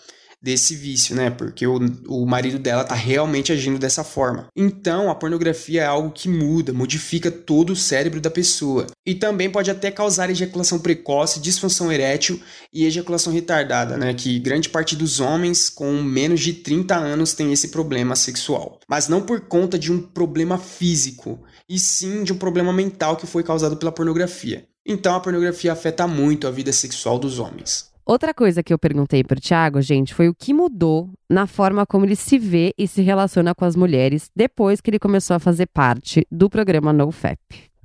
desse 0.45 0.75
vício, 0.75 1.17
né? 1.17 1.31
Porque 1.31 1.67
o, 1.67 1.81
o 2.07 2.27
marido 2.27 2.59
dela 2.59 2.85
tá 2.85 2.95
realmente 2.95 3.51
agindo 3.51 3.79
dessa 3.79 4.05
forma. 4.05 4.47
Então, 4.55 5.11
a 5.11 5.15
pornografia 5.15 5.81
é 5.81 5.87
algo 5.87 6.11
que 6.11 6.29
muda, 6.29 6.71
modifica 6.71 7.31
todo 7.31 7.71
o 7.71 7.77
cérebro 7.77 8.21
da 8.21 8.31
pessoa. 8.31 8.87
E 9.07 9.15
também 9.15 9.51
pode 9.51 9.71
até 9.71 9.91
causar 9.91 10.29
ejaculação 10.29 10.79
precoce, 10.79 11.41
disfunção 11.41 11.91
erétil 11.91 12.39
e 12.71 12.85
ejaculação 12.85 13.33
retardada, 13.33 13.97
né? 13.97 14.13
Que 14.13 14.39
grande 14.39 14.69
parte 14.69 14.95
dos 14.95 15.19
homens 15.19 15.71
com 15.71 16.03
menos 16.03 16.41
de 16.41 16.53
30 16.53 16.95
anos 16.95 17.33
tem 17.33 17.51
esse 17.51 17.69
problema 17.69 18.15
sexual. 18.15 18.79
Mas 18.87 19.09
não 19.09 19.23
por 19.23 19.41
conta 19.41 19.79
de 19.79 19.91
um 19.91 20.03
problema 20.03 20.59
físico, 20.59 21.41
e 21.67 21.79
sim 21.79 22.23
de 22.23 22.35
um 22.35 22.37
problema 22.37 22.71
mental 22.71 23.17
que 23.17 23.27
foi 23.27 23.43
causado 23.43 23.79
pela 23.79 23.91
pornografia. 23.91 24.67
Então, 24.85 25.15
a 25.15 25.21
pornografia 25.21 25.73
afeta 25.73 26.07
muito 26.07 26.47
a 26.47 26.51
vida 26.51 26.71
sexual 26.71 27.19
dos 27.19 27.39
homens. 27.39 27.94
Outra 28.07 28.35
coisa 28.35 28.63
que 28.63 28.71
eu 28.71 28.79
perguntei 28.79 29.25
pro 29.25 29.41
Thiago, 29.41 29.81
gente, 29.81 30.13
foi 30.13 30.29
o 30.29 30.35
que 30.35 30.53
mudou 30.53 31.09
na 31.29 31.47
forma 31.47 31.87
como 31.87 32.05
ele 32.05 32.15
se 32.15 32.39
vê 32.39 32.75
e 32.77 32.87
se 32.87 33.01
relaciona 33.01 33.55
com 33.55 33.65
as 33.65 33.75
mulheres 33.75 34.31
depois 34.37 34.79
que 34.79 34.91
ele 34.91 34.99
começou 34.99 35.35
a 35.35 35.39
fazer 35.39 35.65
parte 35.67 36.27
do 36.31 36.51
programa 36.51 36.93
NoFap. 36.93 37.39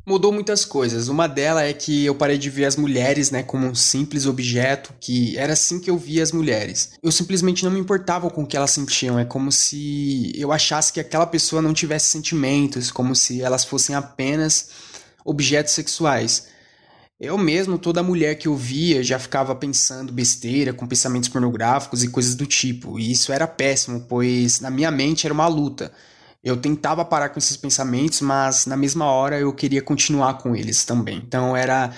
Mudou 0.06 0.34
muitas 0.34 0.66
coisas. 0.66 1.08
Uma 1.08 1.26
delas 1.26 1.64
é 1.64 1.72
que 1.72 2.04
eu 2.04 2.14
parei 2.14 2.38
de 2.38 2.50
ver 2.50 2.66
as 2.66 2.76
mulheres, 2.76 3.32
né, 3.32 3.44
como 3.44 3.66
um 3.66 3.74
simples 3.74 4.26
objeto, 4.26 4.94
que 5.00 5.38
era 5.38 5.54
assim 5.54 5.80
que 5.80 5.90
eu 5.90 5.98
via 5.98 6.22
as 6.22 6.34
mulheres. 6.34 6.92
Eu 7.02 7.14
simplesmente 7.14 7.64
não 7.64 7.72
me 7.72 7.80
importava 7.80 8.30
com 8.30 8.44
o 8.44 8.46
que 8.46 8.58
elas 8.58 8.72
sentiam. 8.72 9.18
É 9.18 9.24
como 9.24 9.54
se 9.54 10.34
eu 10.36 10.52
achasse 10.52 10.92
que 10.92 11.00
aquela 11.00 11.28
pessoa 11.28 11.62
não 11.62 11.74
tivesse 11.74 12.08
sentimentos, 12.08 12.92
como 12.92 13.16
se 13.16 13.42
elas 13.42 13.64
fossem 13.64 13.96
apenas 13.96 14.70
objetos 15.24 15.74
sexuais. 15.74 16.48
Eu 17.20 17.38
mesmo, 17.38 17.78
toda 17.78 18.02
mulher 18.02 18.36
que 18.36 18.48
eu 18.48 18.56
via 18.56 19.04
já 19.04 19.20
ficava 19.20 19.54
pensando 19.54 20.14
besteira, 20.14 20.72
com 20.72 20.88
pensamentos 20.88 21.28
pornográficos 21.28 22.02
e 22.02 22.08
coisas 22.10 22.34
do 22.34 22.46
tipo. 22.46 22.98
E 22.98 23.12
isso 23.12 23.34
era 23.34 23.46
péssimo, 23.46 24.06
pois 24.08 24.62
na 24.62 24.70
minha 24.70 24.90
mente 24.90 25.28
era 25.28 25.34
uma 25.34 25.48
luta. 25.48 25.92
Eu 26.42 26.56
tentava 26.56 27.04
parar 27.04 27.30
com 27.30 27.38
esses 27.38 27.58
pensamentos, 27.58 28.22
mas 28.22 28.66
na 28.66 28.78
mesma 28.78 29.06
hora 29.06 29.38
eu 29.38 29.54
queria 29.54 29.82
continuar 29.82 30.36
com 30.36 30.56
eles 30.56 30.86
também. 30.86 31.18
Então 31.18 31.58
era 31.58 31.94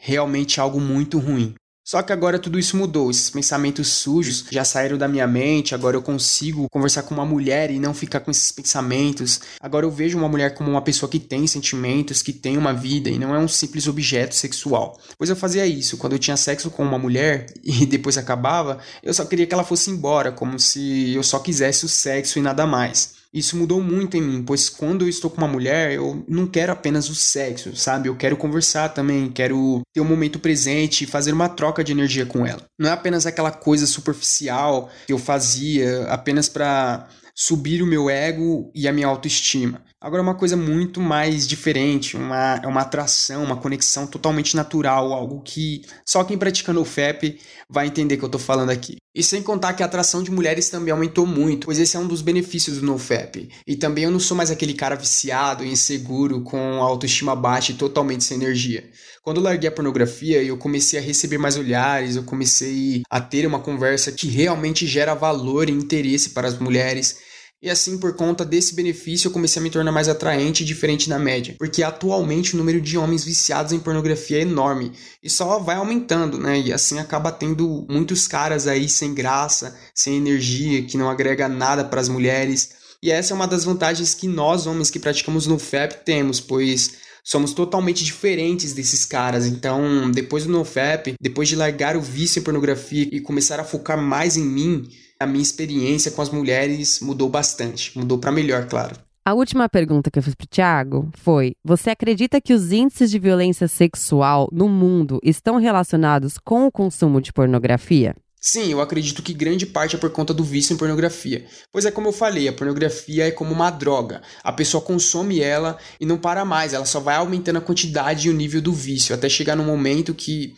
realmente 0.00 0.58
algo 0.58 0.80
muito 0.80 1.18
ruim. 1.18 1.54
Só 1.84 2.00
que 2.00 2.14
agora 2.14 2.38
tudo 2.38 2.58
isso 2.58 2.78
mudou, 2.78 3.10
esses 3.10 3.28
pensamentos 3.28 3.88
sujos 3.88 4.46
já 4.50 4.64
saíram 4.64 4.96
da 4.96 5.06
minha 5.06 5.26
mente, 5.26 5.74
agora 5.74 5.94
eu 5.94 6.00
consigo 6.00 6.66
conversar 6.70 7.02
com 7.02 7.14
uma 7.14 7.26
mulher 7.26 7.70
e 7.70 7.78
não 7.78 7.92
ficar 7.92 8.20
com 8.20 8.30
esses 8.30 8.50
pensamentos. 8.50 9.38
Agora 9.60 9.84
eu 9.84 9.90
vejo 9.90 10.16
uma 10.16 10.28
mulher 10.28 10.54
como 10.54 10.70
uma 10.70 10.80
pessoa 10.80 11.10
que 11.10 11.18
tem 11.18 11.46
sentimentos, 11.46 12.22
que 12.22 12.32
tem 12.32 12.56
uma 12.56 12.72
vida 12.72 13.10
e 13.10 13.18
não 13.18 13.34
é 13.34 13.38
um 13.38 13.46
simples 13.46 13.86
objeto 13.86 14.34
sexual. 14.34 14.98
Pois 15.18 15.28
eu 15.28 15.36
fazia 15.36 15.66
isso, 15.66 15.98
quando 15.98 16.14
eu 16.14 16.18
tinha 16.18 16.38
sexo 16.38 16.70
com 16.70 16.82
uma 16.82 16.98
mulher 16.98 17.52
e 17.62 17.84
depois 17.84 18.16
acabava, 18.16 18.78
eu 19.02 19.12
só 19.12 19.26
queria 19.26 19.46
que 19.46 19.52
ela 19.52 19.62
fosse 19.62 19.90
embora, 19.90 20.32
como 20.32 20.58
se 20.58 21.12
eu 21.12 21.22
só 21.22 21.38
quisesse 21.38 21.84
o 21.84 21.88
sexo 21.88 22.38
e 22.38 22.42
nada 22.42 22.66
mais. 22.66 23.23
Isso 23.34 23.56
mudou 23.56 23.82
muito 23.82 24.16
em 24.16 24.22
mim, 24.22 24.44
pois 24.44 24.68
quando 24.68 25.02
eu 25.02 25.08
estou 25.08 25.28
com 25.28 25.38
uma 25.38 25.48
mulher, 25.48 25.92
eu 25.92 26.24
não 26.28 26.46
quero 26.46 26.72
apenas 26.72 27.10
o 27.10 27.16
sexo, 27.16 27.74
sabe? 27.74 28.08
Eu 28.08 28.14
quero 28.14 28.36
conversar 28.36 28.90
também, 28.90 29.28
quero 29.28 29.82
ter 29.92 30.00
um 30.00 30.04
momento 30.04 30.38
presente 30.38 31.02
e 31.02 31.06
fazer 31.08 31.32
uma 31.32 31.48
troca 31.48 31.82
de 31.82 31.90
energia 31.90 32.24
com 32.24 32.46
ela. 32.46 32.62
Não 32.78 32.88
é 32.88 32.92
apenas 32.92 33.26
aquela 33.26 33.50
coisa 33.50 33.88
superficial 33.88 34.88
que 35.06 35.12
eu 35.12 35.18
fazia 35.18 36.04
apenas 36.04 36.48
para 36.48 37.08
subir 37.34 37.82
o 37.82 37.86
meu 37.86 38.08
ego 38.08 38.70
e 38.72 38.86
a 38.86 38.92
minha 38.92 39.08
autoestima. 39.08 39.82
Agora 40.04 40.20
é 40.20 40.22
uma 40.22 40.34
coisa 40.34 40.54
muito 40.54 41.00
mais 41.00 41.48
diferente, 41.48 42.14
uma, 42.14 42.60
é 42.62 42.66
uma 42.66 42.82
atração, 42.82 43.42
uma 43.42 43.56
conexão 43.56 44.06
totalmente 44.06 44.54
natural, 44.54 45.14
algo 45.14 45.40
que 45.40 45.80
só 46.04 46.22
quem 46.22 46.36
pratica 46.36 46.74
no 46.74 46.84
FEP 46.84 47.40
vai 47.70 47.86
entender 47.86 48.18
que 48.18 48.22
eu 48.22 48.26
estou 48.26 48.38
falando 48.38 48.68
aqui. 48.68 48.96
E 49.14 49.22
sem 49.22 49.42
contar 49.42 49.72
que 49.72 49.82
a 49.82 49.86
atração 49.86 50.22
de 50.22 50.30
mulheres 50.30 50.68
também 50.68 50.92
aumentou 50.92 51.26
muito, 51.26 51.64
pois 51.64 51.78
esse 51.78 51.96
é 51.96 51.98
um 51.98 52.06
dos 52.06 52.20
benefícios 52.20 52.80
do 52.80 52.86
NoFap. 52.86 53.48
E 53.66 53.76
também 53.76 54.04
eu 54.04 54.10
não 54.10 54.20
sou 54.20 54.36
mais 54.36 54.50
aquele 54.50 54.74
cara 54.74 54.94
viciado, 54.94 55.64
inseguro, 55.64 56.42
com 56.42 56.82
autoestima 56.82 57.34
baixa 57.34 57.72
e 57.72 57.76
totalmente 57.76 58.24
sem 58.24 58.36
energia. 58.36 58.84
Quando 59.22 59.38
eu 59.38 59.42
larguei 59.42 59.70
a 59.70 59.72
pornografia, 59.72 60.42
eu 60.42 60.58
comecei 60.58 60.98
a 60.98 61.02
receber 61.02 61.38
mais 61.38 61.56
olhares, 61.56 62.16
eu 62.16 62.24
comecei 62.24 63.00
a 63.08 63.22
ter 63.22 63.46
uma 63.46 63.60
conversa 63.60 64.12
que 64.12 64.28
realmente 64.28 64.86
gera 64.86 65.14
valor 65.14 65.70
e 65.70 65.72
interesse 65.72 66.30
para 66.30 66.46
as 66.46 66.58
mulheres 66.58 67.32
E 67.64 67.70
assim, 67.70 67.96
por 67.96 68.12
conta 68.12 68.44
desse 68.44 68.74
benefício, 68.74 69.28
eu 69.28 69.32
comecei 69.32 69.58
a 69.58 69.62
me 69.62 69.70
tornar 69.70 69.90
mais 69.90 70.06
atraente 70.06 70.62
e 70.62 70.66
diferente 70.66 71.08
da 71.08 71.18
média. 71.18 71.54
Porque 71.58 71.82
atualmente 71.82 72.54
o 72.54 72.58
número 72.58 72.78
de 72.78 72.98
homens 72.98 73.24
viciados 73.24 73.72
em 73.72 73.80
pornografia 73.80 74.36
é 74.36 74.42
enorme. 74.42 74.92
E 75.22 75.30
só 75.30 75.58
vai 75.58 75.76
aumentando, 75.76 76.36
né? 76.36 76.60
E 76.60 76.74
assim 76.74 76.98
acaba 76.98 77.32
tendo 77.32 77.86
muitos 77.88 78.28
caras 78.28 78.66
aí 78.66 78.86
sem 78.86 79.14
graça, 79.14 79.74
sem 79.94 80.18
energia, 80.18 80.82
que 80.82 80.98
não 80.98 81.08
agrega 81.08 81.48
nada 81.48 81.82
para 81.82 82.02
as 82.02 82.08
mulheres. 82.10 82.72
E 83.02 83.10
essa 83.10 83.32
é 83.32 83.34
uma 83.34 83.48
das 83.48 83.64
vantagens 83.64 84.12
que 84.12 84.28
nós, 84.28 84.66
homens 84.66 84.90
que 84.90 84.98
praticamos 84.98 85.46
no 85.46 85.58
FEP, 85.58 86.04
temos, 86.04 86.40
pois 86.40 86.96
somos 87.24 87.54
totalmente 87.54 88.04
diferentes 88.04 88.74
desses 88.74 89.06
caras. 89.06 89.46
Então, 89.46 90.10
depois 90.10 90.44
do 90.44 90.52
NoFap, 90.52 91.14
depois 91.18 91.48
de 91.48 91.56
largar 91.56 91.96
o 91.96 92.02
vício 92.02 92.40
em 92.40 92.42
pornografia 92.42 93.08
e 93.10 93.22
começar 93.22 93.58
a 93.58 93.64
focar 93.64 93.96
mais 93.96 94.36
em 94.36 94.44
mim, 94.44 94.86
a 95.18 95.26
minha 95.26 95.42
experiência 95.42 96.10
com 96.10 96.22
as 96.22 96.30
mulheres 96.30 97.00
mudou 97.00 97.28
bastante. 97.28 97.96
Mudou 97.96 98.18
para 98.18 98.32
melhor, 98.32 98.66
claro. 98.66 98.96
A 99.26 99.32
última 99.32 99.68
pergunta 99.70 100.10
que 100.10 100.18
eu 100.18 100.22
fiz 100.22 100.34
pro 100.34 100.46
Thiago 100.46 101.10
foi: 101.16 101.54
Você 101.64 101.90
acredita 101.90 102.40
que 102.40 102.52
os 102.52 102.72
índices 102.72 103.10
de 103.10 103.18
violência 103.18 103.66
sexual 103.66 104.48
no 104.52 104.68
mundo 104.68 105.18
estão 105.22 105.56
relacionados 105.56 106.36
com 106.36 106.66
o 106.66 106.70
consumo 106.70 107.22
de 107.22 107.32
pornografia? 107.32 108.14
Sim, 108.38 108.70
eu 108.70 108.82
acredito 108.82 109.22
que 109.22 109.32
grande 109.32 109.64
parte 109.64 109.96
é 109.96 109.98
por 109.98 110.10
conta 110.10 110.34
do 110.34 110.44
vício 110.44 110.74
em 110.74 110.76
pornografia. 110.76 111.46
Pois 111.72 111.86
é 111.86 111.90
como 111.90 112.08
eu 112.08 112.12
falei, 112.12 112.46
a 112.46 112.52
pornografia 112.52 113.28
é 113.28 113.30
como 113.30 113.54
uma 113.54 113.70
droga. 113.70 114.20
A 114.42 114.52
pessoa 114.52 114.82
consome 114.82 115.40
ela 115.40 115.78
e 115.98 116.04
não 116.04 116.18
para 116.18 116.44
mais, 116.44 116.74
ela 116.74 116.84
só 116.84 117.00
vai 117.00 117.16
aumentando 117.16 117.56
a 117.56 117.62
quantidade 117.62 118.28
e 118.28 118.30
o 118.30 118.34
nível 118.34 118.60
do 118.60 118.74
vício, 118.74 119.14
até 119.14 119.30
chegar 119.30 119.56
no 119.56 119.64
momento 119.64 120.12
que 120.12 120.52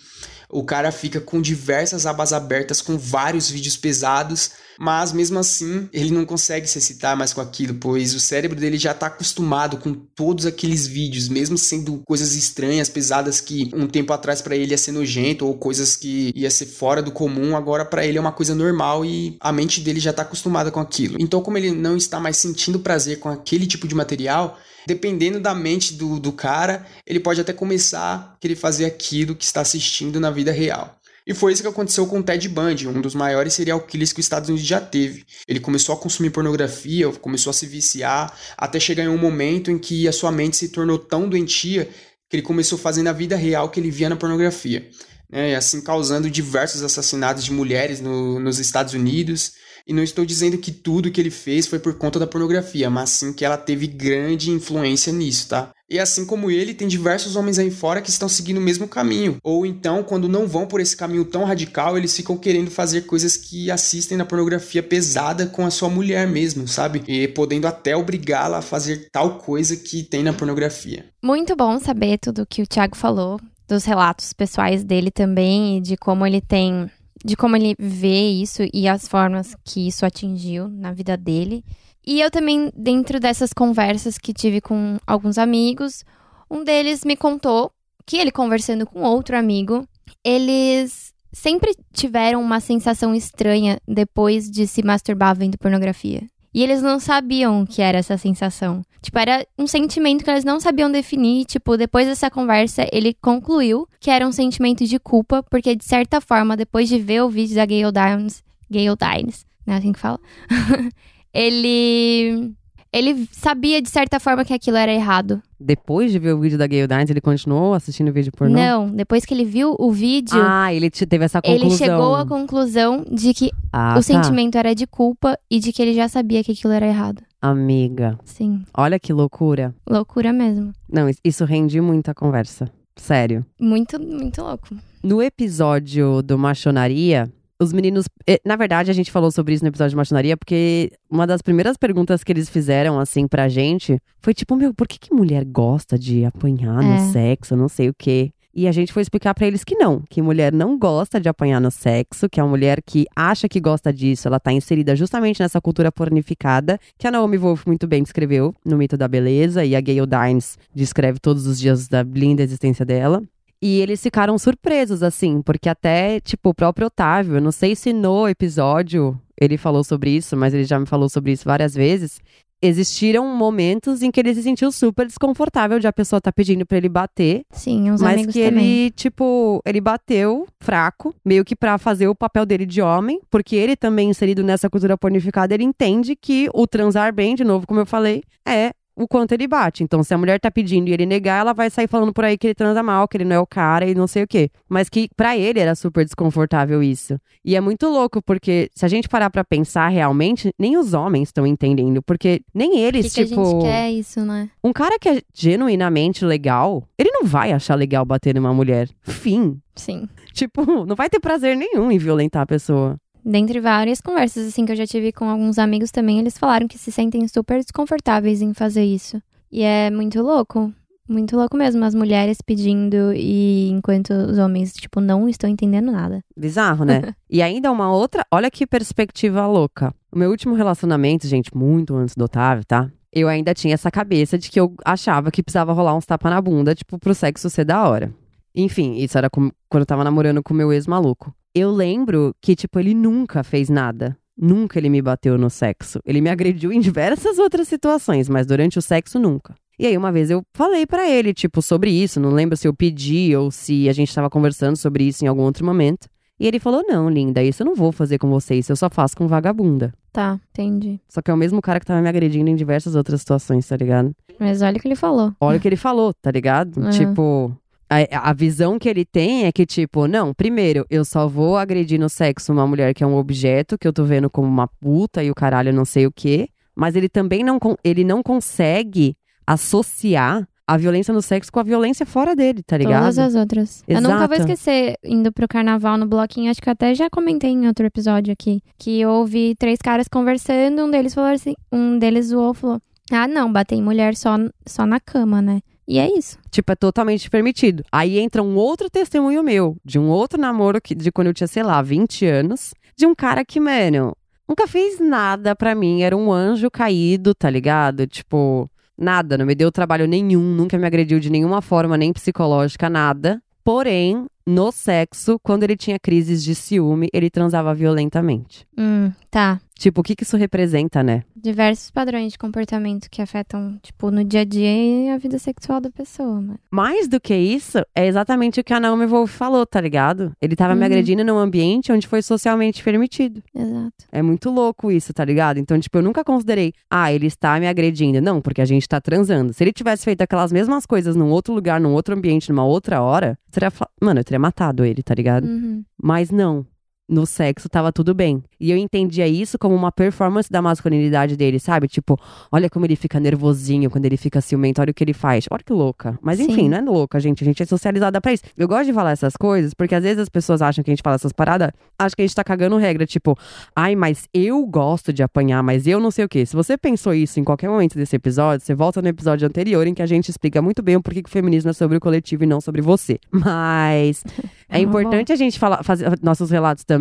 o 0.51 0.65
cara 0.65 0.93
fica 0.93 1.21
com 1.21 1.41
diversas 1.41 2.07
abas 2.07 2.33
abertas 2.33 2.81
com 2.81 2.97
vários 2.97 3.51
vídeos 3.51 3.77
pesados, 3.77 4.53
mas 4.79 5.13
mesmo 5.13 5.39
assim 5.39 5.89
ele 5.93 6.11
não 6.11 6.25
consegue 6.25 6.67
se 6.67 6.79
excitar 6.79 7.17
mais 7.17 7.33
com 7.33 7.41
aquilo, 7.41 7.75
pois 7.75 8.15
o 8.15 8.21
cérebro 8.21 8.59
dele 8.59 8.79
já 8.79 8.93
está 8.93 9.07
acostumado 9.07 9.79
com 9.79 9.95
todos 9.95 10.47
aqueles 10.47 10.87
vídeos, 10.87 11.29
mesmo 11.29 11.57
sendo 11.57 12.03
coisas 12.05 12.35
estranhas, 12.35 12.89
pesadas 12.89 13.41
que 13.41 13.71
um 13.75 13.87
tempo 13.87 14.13
atrás 14.13 14.43
para 14.43 14.57
ele 14.57 14.73
ia 14.73 14.79
ser 14.79 14.93
nojento 14.93 15.47
ou 15.47 15.55
coisas 15.55 15.97
que 15.97 16.33
ia 16.35 16.51
ser 16.51 16.67
fora 16.67 17.03
do 17.03 17.11
comum, 17.11 17.57
agora 17.57 17.85
para 17.85 18.07
ele 18.07 18.19
é 18.19 18.21
uma 18.21 18.33
coisa 18.33 18.55
normal 18.55 19.05
e 19.05 19.37
a 19.41 19.53
mente 19.53 19.81
dele 19.81 20.01
já 20.01 20.11
está 20.11 20.23
acostumada 20.23 20.71
com 20.71 20.81
aquilo. 20.81 21.17
Então, 21.19 21.43
como 21.43 21.59
ele 21.59 21.71
não 21.71 21.97
está 21.97 22.21
mais 22.21 22.37
sentindo 22.37 22.81
prazer 22.81 23.19
com 23.19 23.29
aquele 23.29 23.67
tipo 23.67 23.89
de 23.89 23.95
material, 23.95 24.59
dependendo 24.87 25.41
da 25.41 25.55
mente 25.55 25.95
do, 25.95 26.21
do 26.21 26.33
cara, 26.33 26.87
ele 27.07 27.21
pode 27.21 27.41
até 27.41 27.53
começar 27.53 28.33
a 28.35 28.41
querer 28.41 28.57
fazer 28.57 28.85
aquilo 28.85 29.35
que 29.35 29.45
está 29.45 29.61
assistindo 29.61 30.21
na 30.21 30.31
vida 30.31 30.53
real. 30.53 30.97
E 31.27 31.35
foi 31.35 31.53
isso 31.53 31.61
que 31.61 31.69
aconteceu 31.69 32.07
com 32.07 32.21
o 32.21 32.23
Ted 32.23 32.49
Bundy, 32.49 32.87
um 32.87 33.01
dos 33.01 33.13
maiores 33.13 33.53
serial 33.53 33.81
killers 33.81 34.13
que 34.13 34.21
os 34.21 34.27
Estados 34.27 34.49
Unidos 34.49 34.65
já 34.65 34.81
teve. 34.81 35.27
Ele 35.49 35.59
começou 35.59 35.93
a 35.93 35.99
consumir 35.99 36.31
pornografia, 36.31 37.11
começou 37.15 37.51
a 37.51 37.55
se 37.55 37.67
viciar, 37.67 38.33
até 38.57 38.79
chegar 38.79 39.03
em 39.03 39.09
um 39.09 39.19
momento 39.19 39.69
em 39.69 39.77
que 39.77 40.07
a 40.07 40.13
sua 40.13 40.31
mente 40.31 40.57
se 40.57 40.69
tornou 40.69 40.99
tão 40.99 41.29
doentia 41.29 41.89
que 42.31 42.37
ele 42.37 42.43
começou 42.43 42.79
a 42.79 42.81
fazer 42.81 43.03
na 43.03 43.13
vida 43.13 43.35
real 43.35 43.69
que 43.71 43.81
ele 43.81 43.91
via 43.91 44.09
na 44.09 44.15
pornografia. 44.15 44.89
Né? 45.29 45.57
Assim 45.57 45.81
causando 45.83 46.31
diversos 46.31 46.85
assassinatos 46.85 47.45
de 47.45 47.53
mulheres 47.53 48.01
no, 48.01 48.39
nos 48.39 48.61
Estados 48.61 48.95
Unidos 48.95 49.55
e 49.87 49.93
não 49.93 50.03
estou 50.03 50.25
dizendo 50.27 50.59
que 50.59 50.73
tudo 50.73 51.11
que 51.11 51.21
ele 51.21 51.31
fez 51.31 51.67
foi 51.67 51.79
por 51.79 51.95
conta 51.95 52.19
da 52.19 52.27
pornografia, 52.27 52.91
mas 52.91 53.11
sim 53.11 53.33
que 53.33 53.45
ela 53.45 53.57
teve 53.57 53.87
grande 53.87 54.51
influência 54.51 55.13
nisso, 55.13 55.49
tá? 55.49 55.71
E 55.89 56.01
assim 56.01 56.27
como 56.27 56.51
ele, 56.51 56.75
tem 56.75 56.89
diversos 56.89 57.37
homens 57.37 57.61
aí 57.61 57.71
fora 57.71 58.03
que 58.03 58.11
estão 58.11 58.29
seguindo 58.29 58.57
o 58.57 58.61
mesmo 58.61 58.89
caminho. 58.89 59.37
Ou 59.45 59.65
então, 59.65 60.03
quando 60.03 60.29
não 60.29 60.49
vão 60.49 60.67
por 60.67 60.81
esse 60.81 60.97
caminho 60.97 61.25
tão 61.25 61.45
radical, 61.45 61.97
eles 61.97 62.17
ficam 62.17 62.37
querendo 62.37 62.73
fazer 62.73 63.03
coisas 63.03 63.37
que 63.37 63.71
assistem 63.71 64.19
na 64.19 64.25
pornografia 64.25 64.83
pesada 64.83 65.47
com 65.47 65.65
a 65.65 65.71
sua 65.71 65.89
mulher 65.89 66.27
mesmo, 66.27 66.67
sabe? 66.67 67.05
E 67.07 67.29
podendo 67.29 67.69
até 67.69 67.97
obrigá-la 67.97 68.59
a 68.59 68.63
fazer 68.63 69.09
tal 69.13 69.39
coisa 69.39 69.77
que 69.77 70.03
tem 70.03 70.25
na 70.25 70.33
pornografia. 70.33 71.07
Muito 71.23 71.55
bom 71.55 71.79
saber 71.79 72.19
tudo 72.19 72.47
que 72.47 72.63
o 72.63 72.67
Thiago 72.67 72.97
falou, 72.97 73.41
dos 73.69 73.85
relatos 73.85 74.33
pessoais 74.33 74.83
dele 74.83 75.13
também 75.13 75.79
e 75.79 75.81
de 75.81 75.97
como 75.97 76.27
ele 76.27 76.41
tem 76.41 76.91
de 77.27 77.37
como 77.37 77.57
ele 77.57 77.75
vê 77.77 78.31
isso 78.31 78.63
e 78.73 78.87
as 78.87 79.09
formas 79.09 79.57
que 79.65 79.89
isso 79.89 80.07
atingiu 80.07 80.69
na 80.69 80.93
vida 80.93 81.17
dele. 81.17 81.65
E 82.07 82.21
eu 82.21 82.31
também, 82.31 82.71
dentro 82.77 83.19
dessas 83.19 83.53
conversas 83.53 84.17
que 84.17 84.33
tive 84.33 84.61
com 84.61 84.97
alguns 85.05 85.37
amigos, 85.37 86.05
um 86.49 86.63
deles 86.63 87.05
me 87.05 87.17
contou 87.17 87.73
que 88.07 88.17
ele 88.17 88.31
conversando 88.31 88.87
com 88.87 89.03
outro 89.03 89.37
amigo, 89.37 89.85
eles 90.25 91.13
sempre 91.33 91.75
tiveram 91.93 92.41
uma 92.41 92.61
sensação 92.61 93.13
estranha 93.13 93.81
depois 93.89 94.49
de 94.49 94.65
se 94.69 94.81
masturbar 94.85 95.37
vendo 95.37 95.59
pornografia. 95.59 96.23
E 96.57 96.63
eles 96.63 96.81
não 96.81 96.99
sabiam 96.99 97.61
o 97.61 97.67
que 97.67 97.83
era 97.83 97.99
essa 97.99 98.17
sensação. 98.17 98.83
Tipo, 99.03 99.19
era 99.19 99.47
um 99.59 99.67
sentimento 99.67 100.25
que 100.25 100.31
eles 100.31 100.43
não 100.43 100.59
sabiam 100.59 100.91
definir. 100.91 101.45
Tipo, 101.45 101.77
depois 101.77 102.07
dessa 102.07 102.31
conversa, 102.31 102.89
ele 102.91 103.13
concluiu 103.13 103.87
que 104.01 104.11
era 104.11 104.27
um 104.27 104.33
sentimento 104.33 104.83
de 104.87 104.99
culpa, 104.99 105.43
porque 105.51 105.77
de 105.77 105.85
certa 105.85 106.19
forma, 106.19 106.57
depois 106.57 106.89
de 106.89 106.99
ver 106.99 107.21
o 107.21 107.29
vídeo 107.29 107.57
da 107.57 107.67
Gayle 107.67 107.93
Dines, 107.93 108.43
Gayle 108.71 108.97
Dines, 108.97 109.45
né, 109.67 109.77
assim 109.77 109.93
que 109.93 109.99
fala, 109.99 110.19
ele 111.31 112.55
ele 112.93 113.29
sabia 113.33 113.81
de 113.81 113.89
certa 113.89 114.19
forma 114.19 114.45
que 114.45 114.55
aquilo 114.55 114.77
era 114.77 114.93
errado. 114.93 115.43
Depois 115.59 116.13
de 116.13 116.19
ver 116.19 116.35
o 116.35 116.41
vídeo 116.41 116.59
da 116.59 116.67
Gayle 116.67 116.87
Dines, 116.87 117.11
ele 117.11 117.21
continuou 117.21 117.75
assistindo 117.75 118.09
o 118.09 118.13
vídeo 118.13 118.31
pornô? 118.31 118.55
Não, 118.55 118.91
depois 118.91 119.25
que 119.25 119.33
ele 119.33 119.45
viu 119.45 119.75
o 119.79 119.91
vídeo. 119.91 120.39
Ah, 120.41 120.73
ele 120.73 120.91
teve 120.91 121.25
essa 121.25 121.41
conclusão. 121.41 121.67
Ele 121.67 121.77
chegou 121.77 122.15
à 122.15 122.27
conclusão 122.27 123.05
de 123.11 123.33
que 123.33 123.51
ah, 123.73 123.93
o 123.93 123.95
tá. 123.97 124.03
sentimento 124.03 124.57
era 124.59 124.75
de 124.75 124.87
culpa 124.87 125.39
e 125.51 125.59
de 125.59 125.73
que 125.73 125.81
ele 125.81 125.95
já 125.95 126.09
sabia 126.09 126.45
que 126.45 126.53
aquilo 126.53 126.73
era 126.73 126.87
errado. 126.87 127.23
Amiga. 127.41 128.19
Sim. 128.25 128.65
Olha 128.77 128.99
que 128.99 129.13
loucura. 129.13 129.75
Loucura 129.89 130.33
mesmo. 130.33 130.73
Não, 130.91 131.07
isso 131.25 131.45
rende 131.45 131.81
muito 131.81 132.11
a 132.11 132.15
conversa. 132.15 132.71
Sério. 132.97 133.45
Muito, 133.61 134.01
muito 134.01 134.43
louco. 134.43 134.75
No 135.03 135.23
episódio 135.23 136.23
do 136.23 136.39
Machonaria, 136.39 137.31
os 137.61 137.73
meninos. 137.73 138.07
Eh, 138.27 138.41
na 138.45 138.57
verdade, 138.57 138.91
a 138.91 138.95
gente 138.95 139.11
falou 139.11 139.31
sobre 139.31 139.55
isso 139.55 139.65
no 139.65 139.69
episódio 139.69 139.91
de 139.91 139.97
machonaria, 139.97 140.37
porque 140.37 140.91
uma 141.11 141.27
das 141.27 141.43
primeiras 141.43 141.77
perguntas 141.77 142.23
que 142.23 142.33
eles 142.33 142.49
fizeram, 142.49 142.99
assim, 142.99 143.27
pra 143.27 143.49
gente 143.49 143.99
foi 144.21 144.35
tipo: 144.35 144.57
Meu, 144.57 144.75
por 144.75 144.87
que, 144.87 144.99
que 144.99 145.15
mulher 145.15 145.45
gosta 145.45 145.99
de 145.99 146.25
apanhar 146.25 146.83
é. 146.83 146.87
no 146.87 147.13
sexo? 147.13 147.57
Não 147.57 147.69
sei 147.69 147.89
o 147.89 147.95
quê. 147.97 148.33
E 148.59 148.67
a 148.67 148.73
gente 148.73 148.91
foi 148.91 149.03
explicar 149.03 149.35
para 149.35 149.47
eles 149.47 149.63
que 149.63 149.75
não, 149.75 150.03
que 150.09 150.23
mulher 150.23 150.51
não 150.51 150.79
gosta 150.79 151.21
de 151.21 151.29
apanhar 151.29 151.61
no 151.61 151.71
sexo, 151.71 152.27
que 152.27 152.41
a 152.41 152.47
mulher 152.47 152.81
que 152.81 153.05
acha 153.15 153.47
que 153.51 153.61
gosta 153.61 153.93
disso, 153.93 154.27
ela 154.27 154.41
tá 154.41 154.51
inserida 154.51 154.97
justamente 154.97 155.41
nessa 155.41 155.61
cultura 155.61 155.93
pornificada, 155.93 156.81
que 156.97 157.07
a 157.07 157.11
Naomi 157.11 157.37
Wolf 157.37 157.67
muito 157.67 157.87
bem 157.87 158.03
descreveu 158.03 158.55
no 158.65 158.79
Mito 158.79 158.97
da 158.97 159.07
Beleza, 159.07 159.63
e 159.63 159.77
a 159.77 159.81
Gayle 159.83 160.07
Dines 160.07 160.57
descreve 160.75 161.21
todos 161.21 161.47
os 161.47 161.61
dias 161.61 161.87
da 161.87 162.03
linda 162.03 162.43
existência 162.43 162.83
dela. 162.83 163.23
E 163.61 163.81
eles 163.81 164.03
ficaram 164.03 164.39
surpresos, 164.39 165.03
assim, 165.03 165.41
porque 165.41 165.69
até, 165.69 166.21
tipo, 166.21 166.51
o 166.51 166.55
próprio 166.55 166.89
Otávio, 166.89 167.37
eu 167.37 167.41
não 167.41 167.53
sei 167.53 167.75
se 167.75 167.93
no 167.93 168.29
episódio 168.29 169.19
ele 169.41 169.57
falou 169.57 169.85
sobre 169.85 170.11
isso, 170.11 170.37
mas 170.37 170.55
ele 170.55 170.65
já 170.65 170.79
me 170.79 170.87
falou 170.87 171.09
sobre 171.09 171.33
isso 171.33 171.45
várias 171.45 171.75
vezes. 171.75 172.21
Existiram 172.63 173.27
momentos 173.37 174.03
em 174.03 174.11
que 174.11 174.19
ele 174.19 174.35
se 174.35 174.43
sentiu 174.43 174.73
super 174.73 175.07
desconfortável 175.07 175.79
de 175.79 175.87
a 175.87 175.93
pessoa 175.93 176.21
tá 176.21 176.33
pedindo 176.33 176.65
para 176.65 176.79
ele 176.79 176.89
bater. 176.89 177.43
Sim, 177.53 177.91
uns 177.91 178.01
mas 178.01 178.27
que 178.27 178.45
também. 178.45 178.65
ele, 178.65 178.91
tipo, 178.93 179.61
ele 179.65 179.81
bateu 179.81 180.47
fraco, 180.63 181.15
meio 181.23 181.45
que 181.45 181.55
para 181.55 181.77
fazer 181.77 182.09
o 182.09 182.15
papel 182.15 182.47
dele 182.47 182.65
de 182.65 182.81
homem, 182.81 183.21
porque 183.31 183.55
ele 183.55 183.77
também 183.77 184.09
inserido 184.09 184.43
nessa 184.43 184.71
cultura 184.71 184.97
pornificada, 184.97 185.53
ele 185.53 185.65
entende 185.65 186.17
que 186.17 186.49
o 186.55 186.67
transar 186.67 187.15
bem, 187.15 187.35
de 187.35 187.45
novo, 187.45 187.67
como 187.67 187.81
eu 187.81 187.87
falei, 187.87 188.23
é 188.47 188.73
o 188.97 189.07
quanto 189.07 189.33
ele 189.33 189.47
bate. 189.47 189.85
Então, 189.85 190.03
se 190.03 190.15
a 190.15 190.19
mulher 190.19 190.41
tá 190.41 190.51
pedindo 190.51 190.89
e 190.89 190.93
ele 190.93 191.05
negar, 191.05 191.41
ela 191.41 191.53
vai 191.53 191.69
sair 191.69 191.87
falando 191.87 192.13
por 192.13 192.25
aí 192.25 192.39
que 192.39 192.47
ele 192.47 192.55
transa 192.55 192.83
mal, 192.83 193.07
que 193.07 193.17
ele 193.17 193.25
não 193.25 193.37
é 193.37 193.39
o 193.39 193.47
cara 193.47 193.87
e 193.87 193.95
não 193.95 194.07
sei 194.07 194.23
o 194.23 194.27
quê. 194.27 194.51
Mas 194.69 194.89
que 194.89 195.09
para 195.15 195.37
ele 195.37 195.61
era 195.61 195.75
super 195.75 196.05
desconfortável 196.05 196.83
isso. 196.83 197.21
E 197.45 197.55
é 197.55 197.61
muito 197.61 197.87
louco, 197.89 198.23
porque 198.23 198.71
se 198.75 198.85
a 198.85 198.89
gente 198.89 199.09
parar 199.09 199.29
pra 199.31 199.45
pensar 199.45 199.89
realmente, 199.89 200.51
nem 200.59 200.77
os 200.79 200.95
homens 200.95 201.29
estão 201.29 201.47
entendendo. 201.47 202.03
Porque 202.03 202.41
nem 202.55 202.79
eles, 202.81 203.13
que 203.13 203.25
tipo. 203.27 203.35
Que 203.35 203.41
a 203.41 203.45
gente 203.51 203.63
quer 203.63 203.91
isso, 203.93 204.21
né? 204.21 204.49
Um 204.65 204.73
cara 204.73 204.99
que 204.99 205.09
é 205.09 205.21
genuinamente 205.35 206.25
legal, 206.25 206.83
ele 206.99 207.11
não 207.11 207.25
vai 207.25 207.53
achar 207.53 207.75
legal 207.75 208.05
bater 208.05 208.35
numa 208.35 208.55
mulher. 208.55 208.89
Fim. 209.03 209.61
Sim. 209.75 210.09
Tipo, 210.33 210.85
não 210.87 210.97
vai 210.97 211.11
ter 211.11 211.21
prazer 211.21 211.57
nenhum 211.57 211.91
em 211.91 211.99
violentar 211.99 212.43
a 212.43 212.47
pessoa. 212.47 212.97
Dentre 213.29 213.59
várias 213.59 214.01
conversas 214.01 214.47
assim 214.47 214.65
que 214.65 214.71
eu 214.71 214.77
já 214.77 214.87
tive 214.87 215.11
com 215.11 215.29
alguns 215.29 215.59
amigos 215.59 215.91
também, 215.91 216.21
eles 216.21 216.39
falaram 216.39 216.69
que 216.69 216.79
se 216.79 216.93
sentem 216.93 217.27
super 217.27 217.59
desconfortáveis 217.59 218.41
em 218.41 218.55
fazer 218.55 218.85
isso. 218.85 219.21
E 219.51 219.65
é 219.65 219.91
muito 219.91 220.23
louco. 220.23 220.73
Muito 221.09 221.37
louco 221.37 221.57
mesmo, 221.57 221.85
as 221.85 221.95
mulheres 221.95 222.41
pedindo 222.41 223.13
e 223.13 223.69
enquanto 223.71 224.11
os 224.11 224.39
homens, 224.39 224.73
tipo, 224.75 225.01
não 225.01 225.29
estão 225.29 225.51
entendendo 225.51 225.91
nada. 225.91 226.21
Bizarro, 226.37 226.85
né? 226.85 227.15
e 227.29 227.43
ainda 227.43 227.73
uma 227.73 227.93
outra, 227.93 228.25
olha 228.31 228.49
que 228.49 228.65
perspectiva 228.65 229.45
louca. 229.45 229.93
O 230.13 230.19
meu 230.19 230.31
último 230.31 230.55
relacionamento, 230.55 231.27
gente, 231.27 231.57
muito 231.57 231.97
antes 231.97 232.15
do 232.15 232.25
Otávio, 232.25 232.65
tá? 232.65 232.89
Eu 233.13 233.29
ainda 233.29 233.53
tinha 233.55 233.75
essa 233.75 233.91
cabeça 233.91 234.39
de 234.39 234.49
que 234.49 234.59
eu 234.59 234.73
achava 234.85 235.33
que 235.33 235.43
precisava 235.43 235.73
rolar 235.73 235.97
uns 235.97 236.07
tapas 236.07 236.31
na 236.31 236.41
bunda, 236.41 236.77
tipo, 236.77 236.97
pro 236.97 237.15
sexo 237.15 237.51
ser 237.51 237.65
da 237.65 237.89
hora. 237.89 238.13
Enfim, 238.55 238.95
isso 238.95 239.19
era 239.19 239.29
quando 239.29 239.53
eu 239.73 239.87
tava 239.87 240.05
namorando 240.05 240.43
com 240.45 240.55
meu 240.55 240.73
ex 240.73 240.87
maluco 240.87 241.35
eu 241.59 241.71
lembro 241.71 242.35
que, 242.41 242.55
tipo, 242.55 242.79
ele 242.79 242.95
nunca 242.95 243.43
fez 243.43 243.69
nada. 243.71 244.17
Nunca 244.37 244.79
ele 244.79 244.91
me 244.91 245.01
bateu 245.01 245.39
no 245.39 245.49
sexo. 245.49 245.99
Ele 246.05 246.21
me 246.21 246.29
agrediu 246.29 246.71
em 246.71 246.79
diversas 246.79 247.39
outras 247.39 247.67
situações, 247.67 248.29
mas 248.29 248.47
durante 248.47 248.79
o 248.79 248.83
sexo 248.83 249.19
nunca. 249.19 249.55
E 249.79 249.87
aí 249.87 249.97
uma 249.97 250.13
vez 250.13 250.31
eu 250.31 250.43
falei 250.55 250.87
pra 250.87 251.09
ele, 251.09 251.33
tipo, 251.33 251.63
sobre 251.63 251.91
isso, 251.91 252.21
não 252.21 252.31
lembro 252.31 252.57
se 252.57 252.69
eu 252.69 252.75
pedi 252.75 253.35
ou 253.35 253.51
se 253.51 253.89
a 253.89 253.93
gente 253.93 254.15
tava 254.15 254.29
conversando 254.29 254.77
sobre 254.77 255.05
isso 255.05 255.25
em 255.25 255.29
algum 255.29 255.43
outro 255.43 255.65
momento. 255.65 256.07
E 256.39 256.47
ele 256.47 256.59
falou: 256.59 256.83
"Não, 256.87 257.09
linda, 257.09 257.43
isso 257.43 257.63
eu 257.63 257.67
não 257.67 257.75
vou 257.75 257.91
fazer 257.93 258.19
com 258.19 258.29
você, 258.29 258.55
isso 258.57 258.73
eu 258.73 258.77
só 258.77 258.91
faço 258.91 259.17
com 259.17 259.27
vagabunda". 259.27 259.93
Tá, 260.13 260.39
entendi. 260.51 261.01
Só 261.09 261.23
que 261.23 261.31
é 261.31 261.35
o 261.35 261.37
mesmo 261.37 261.63
cara 261.63 261.81
que 261.81 261.87
tava 261.87 262.01
me 262.03 262.09
agredindo 262.09 262.51
em 262.51 262.57
diversas 262.57 262.95
outras 262.95 263.21
situações, 263.21 263.67
tá 263.67 263.77
ligado? 263.77 264.15
Mas 264.39 264.61
olha 264.61 264.77
o 264.77 264.81
que 264.81 264.89
ele 264.89 264.97
falou. 264.97 265.33
Olha 265.41 265.57
o 265.57 265.61
que 265.61 265.69
ele 265.69 265.77
falou, 265.77 266.13
tá 266.13 266.31
ligado? 266.31 266.87
É. 266.89 266.91
Tipo, 266.91 267.57
a, 267.89 268.31
a 268.31 268.33
visão 268.33 268.79
que 268.79 268.89
ele 268.89 269.05
tem 269.05 269.45
é 269.45 269.53
que, 269.53 269.65
tipo, 269.65 270.07
não, 270.07 270.35
primeiro, 270.35 270.85
eu 270.91 271.05
só 271.05 271.29
vou 271.29 271.57
agredir 271.57 272.01
no 272.01 272.09
sexo 272.09 272.53
uma 272.53 272.67
mulher 272.67 272.93
que 272.95 273.05
é 273.05 273.07
um 273.07 273.17
objeto, 273.17 273.79
que 273.79 273.87
eu 273.87 273.93
tô 273.93 274.05
vendo 274.05 274.29
como 274.29 274.49
uma 274.49 274.67
puta 274.67 275.23
e 275.23 275.31
o 275.31 275.35
caralho 275.35 275.73
não 275.73 275.85
sei 275.85 276.07
o 276.07 276.13
quê. 276.13 276.49
Mas 276.75 276.95
ele 276.95 277.09
também 277.09 277.43
não, 277.43 277.59
ele 277.83 278.05
não 278.05 278.23
consegue 278.23 279.17
associar 279.47 280.47
a 280.67 280.77
violência 280.77 281.15
no 281.15 281.23
sexo 281.23 281.53
com 281.53 281.61
a 281.61 281.63
violência 281.63 282.05
fora 282.05 282.35
dele, 282.35 282.61
tá 282.63 282.77
ligado? 282.77 283.03
Todas 283.03 283.19
as 283.19 283.35
outras. 283.37 283.85
Eu 283.87 284.01
nunca 284.01 284.27
vou 284.27 284.35
Exato. 284.35 284.51
esquecer, 284.51 284.97
indo 285.05 285.33
pro 285.33 285.47
carnaval 285.47 285.97
no 285.97 286.07
bloquinho, 286.07 286.51
acho 286.51 286.61
que 286.61 286.69
eu 286.69 286.73
até 286.73 286.93
já 286.93 287.09
comentei 287.09 287.51
em 287.51 287.69
outro 287.69 287.87
episódio 287.87 288.33
aqui, 288.33 288.61
que 288.77 289.01
eu 289.01 289.11
ouvi 289.11 289.55
três 289.55 289.79
caras 289.79 290.09
conversando, 290.09 290.85
um 290.85 290.91
deles 290.91 291.15
falou 291.15 291.31
assim, 291.31 291.55
um 291.71 291.99
deles 291.99 292.27
zoou, 292.27 292.53
falou, 292.53 292.81
ah 293.13 293.29
não, 293.29 293.53
bater 293.53 293.77
em 293.77 293.83
mulher 293.83 294.17
só, 294.17 294.37
só 294.67 294.85
na 294.85 294.99
cama, 294.99 295.41
né? 295.41 295.61
E 295.87 295.99
é 295.99 296.11
isso. 296.17 296.39
Tipo, 296.51 296.73
é 296.73 296.77
totalmente 296.77 297.31
permitido. 297.31 297.85
Aí 297.93 298.19
entra 298.19 298.43
um 298.43 298.57
outro 298.57 298.91
testemunho 298.91 299.43
meu, 299.43 299.77
de 299.85 299.99
um 299.99 300.09
outro 300.09 300.41
namoro 300.41 300.81
que, 300.81 300.95
de 300.95 301.13
quando 301.13 301.29
eu 301.29 301.35
tinha, 301.35 301.47
sei 301.47 301.63
lá, 301.63 301.81
20 301.81 302.27
anos, 302.27 302.75
de 302.97 303.07
um 303.07 303.15
cara 303.15 303.45
que, 303.45 303.61
mano, 303.61 304.17
nunca 304.49 304.67
fez 304.67 304.99
nada 304.99 305.55
pra 305.55 305.75
mim, 305.75 306.03
era 306.03 306.17
um 306.17 306.33
anjo 306.33 306.71
caído, 306.71 307.35
tá 307.35 307.49
ligado? 307.49 308.07
Tipo, 308.07 308.69
nada, 308.99 309.39
não 309.39 309.47
me 309.47 309.55
deu 309.55 309.71
trabalho 309.71 310.07
nenhum, 310.07 310.55
nunca 310.55 310.79
me 310.79 310.87
agrediu 310.87 311.21
de 311.21 311.31
nenhuma 311.31 311.63
forma, 311.63 311.97
nem 311.97 312.13
psicológica, 312.13 312.91
nada. 312.91 313.41
Porém, 313.63 314.27
no 314.47 314.71
sexo, 314.71 315.41
quando 315.43 315.65
ele 315.65 315.77
tinha 315.77 315.99
crises 315.99 316.43
de 316.43 316.55
ciúme, 316.55 317.09
ele 317.13 317.29
transava 317.29 317.75
violentamente. 317.75 318.67
Hum, 318.79 319.11
tá. 319.31 319.61
Tipo, 319.79 320.01
o 320.01 320.05
que 320.05 320.17
que 320.17 320.23
isso 320.23 320.37
representa, 320.39 321.03
né? 321.03 321.23
Diversos 321.37 321.91
padrões 321.91 322.33
de 322.33 322.39
comportamento 322.39 323.09
que 323.11 323.21
afetam, 323.21 323.79
tipo, 323.83 324.11
no 324.11 324.25
dia 324.25 324.41
a 324.41 324.45
dia 324.45 324.71
e 325.07 325.11
a 325.11 325.19
vida 325.19 325.39
sexual 325.39 325.81
da 325.81 325.91
pessoa, 325.91 326.41
mano. 326.41 326.59
Mais 326.71 327.07
do 327.09 327.21
que 327.21 327.35
isso, 327.37 327.79
é 327.95 328.07
exatamente 328.07 328.59
o 328.59 328.65
que 328.65 328.73
a 328.73 328.81
Naomi 328.81 329.05
Wolf 329.07 329.31
falou, 329.37 329.67
tá 329.67 329.79
ligado? 329.81 330.33
Ele 330.41 330.57
tava 330.57 330.75
me 330.75 330.81
Uhum. 330.81 330.87
agredindo 330.87 331.23
num 331.25 331.37
ambiente 331.39 331.93
onde 331.93 332.07
foi 332.07 332.23
socialmente 332.23 332.83
permitido. 332.83 333.43
Exato. 333.55 333.93
É 334.11 334.23
muito 334.23 334.51
louco 334.51 334.91
isso, 334.91 335.13
tá 335.13 335.25
ligado? 335.25 335.59
Então, 335.59 335.79
tipo, 335.79 335.99
eu 335.99 336.03
nunca 336.03 336.25
considerei, 336.25 336.73
ah, 336.91 337.13
ele 337.13 337.27
está 337.27 337.61
me 337.61 337.69
agredindo. 337.69 338.21
Não, 338.21 338.41
porque 338.41 338.63
a 338.63 338.67
gente 338.67 338.89
tá 338.89 338.99
transando. 339.01 339.53
Se 339.53 339.63
ele 339.63 339.73
tivesse 339.73 340.05
feito 340.05 340.23
aquelas 340.23 340.51
mesmas 340.51 340.87
coisas 340.87 341.15
num 341.15 341.29
outro 341.31 341.53
lugar, 341.53 341.79
num 341.81 341.93
outro 341.93 342.15
ambiente, 342.17 342.49
numa 342.49 342.65
outra 342.65 343.03
hora, 343.03 343.39
eu 343.47 343.53
teria 343.53 343.73
mano, 344.01 344.21
eu 344.21 344.25
teria 344.25 344.39
matado 344.39 344.85
ele, 344.87 345.03
tá 345.03 345.15
ligado? 345.15 345.45
Uhum. 345.45 345.85
Mas 346.03 346.31
não. 346.31 346.65
No 347.09 347.25
sexo 347.25 347.69
tava 347.69 347.93
tudo 347.93 348.15
bem. 348.15 348.43
E 348.59 348.71
eu 348.71 348.77
entendia 348.77 349.29
isso 349.29 349.59
como 349.59 349.75
uma 349.75 349.93
performance 349.93 350.51
da 350.51 350.61
masculinidade 350.61 351.37
dele, 351.37 351.61
sabe? 351.61 351.87
Tipo, 351.87 352.19
olha 352.51 352.69
como 352.69 352.85
ele 352.85 352.97
fica 352.97 353.21
nervosinho 353.21 353.89
quando 353.91 354.07
ele 354.07 354.17
fica 354.17 354.41
ciumento, 354.41 354.81
olha 354.81 354.91
o 354.91 354.95
que 354.95 355.05
ele 355.05 355.13
faz. 355.13 355.47
Olha 355.51 355.63
que 355.63 355.73
louca. 355.73 356.19
Mas 356.21 356.41
enfim, 356.41 356.63
Sim. 356.63 356.69
não 356.69 356.79
é 356.79 356.81
louca, 356.81 357.21
gente. 357.21 357.45
A 357.45 357.47
gente 357.47 357.63
é 357.63 357.67
socializada 357.67 358.21
pra 358.21 358.33
isso. 358.33 358.43
Eu 358.57 358.67
gosto 358.67 358.87
de 358.87 358.93
falar 358.93 359.13
essas 359.13 359.37
coisas, 359.37 359.73
porque 359.73 359.95
às 359.95 360.03
vezes 360.03 360.19
as 360.19 360.29
pessoas 360.29 360.61
acham 360.61 360.83
que 360.83 360.91
a 360.91 360.93
gente 360.93 361.03
fala 361.03 361.17
essas 361.17 361.33
paradas, 361.33 361.71
acham 361.99 362.17
que 362.17 362.23
a 362.23 362.27
gente 362.27 362.35
tá 362.35 362.43
cagando 362.43 362.77
regra. 362.77 363.07
Tipo, 363.07 363.39
ai, 363.75 363.95
mas 363.95 364.29
eu 364.35 364.65
gosto 364.67 365.13
de 365.13 365.23
apanhar, 365.23 365.63
mas 365.63 365.87
eu 365.87 366.01
não 366.01 366.11
sei 366.11 366.25
o 366.25 366.29
quê. 366.29 366.45
Se 366.45 366.57
você 366.57 366.77
pensou 366.77 367.15
isso 367.15 367.39
em 367.39 367.45
qualquer 367.45 367.69
momento 367.69 367.97
desse 367.97 368.17
episódio, 368.17 368.65
você 368.65 368.75
volta 368.75 369.01
no 369.01 369.09
episódio 369.09 369.47
anterior 369.47 369.87
em 369.87 369.95
que 369.95 370.03
a 370.03 370.07
gente 370.07 370.29
explica 370.29 370.61
muito 370.61 370.83
bem 370.83 370.97
o 370.97 371.03
porquê 371.03 371.23
que 371.23 371.29
o 371.29 371.33
feminismo 371.33 371.71
é 371.71 371.73
sobre 371.73 371.99
o 371.99 372.01
coletivo 372.01 372.43
e 372.43 372.47
não 372.47 372.61
sobre 372.61 372.81
você. 372.83 373.19
Mas 373.31 374.25
é 374.69 374.79
É 374.79 374.81
importante 374.81 375.33
a 375.33 375.37
gente 375.37 375.59
falar, 375.59 375.83
fazer 375.85 376.19
nossos 376.23 376.51
relatos 376.51 376.85
também, 376.85 376.96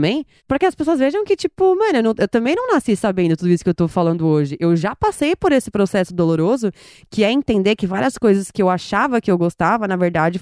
para 0.47 0.59
que 0.59 0.65
as 0.65 0.75
pessoas 0.75 0.99
vejam 0.99 1.23
que, 1.25 1.35
tipo, 1.35 1.75
mano, 1.75 1.97
eu, 1.99 2.03
não- 2.03 2.13
eu 2.17 2.27
também 2.27 2.55
não 2.55 2.67
nasci 2.73 2.95
sabendo 2.95 3.35
tudo 3.37 3.49
isso 3.49 3.63
que 3.63 3.69
eu 3.69 3.73
tô 3.75 3.87
falando 3.87 4.25
hoje. 4.27 4.55
Eu 4.59 4.75
já 4.75 4.95
passei 4.95 5.35
por 5.35 5.51
esse 5.51 5.69
processo 5.71 6.13
doloroso, 6.13 6.71
que 7.09 7.23
é 7.23 7.31
entender 7.31 7.75
que 7.75 7.87
várias 7.87 8.17
coisas 8.17 8.51
que 8.51 8.61
eu 8.61 8.69
achava 8.69 9.19
que 9.21 9.31
eu 9.31 9.37
gostava, 9.37 9.87
na 9.87 9.95
verdade, 9.95 10.41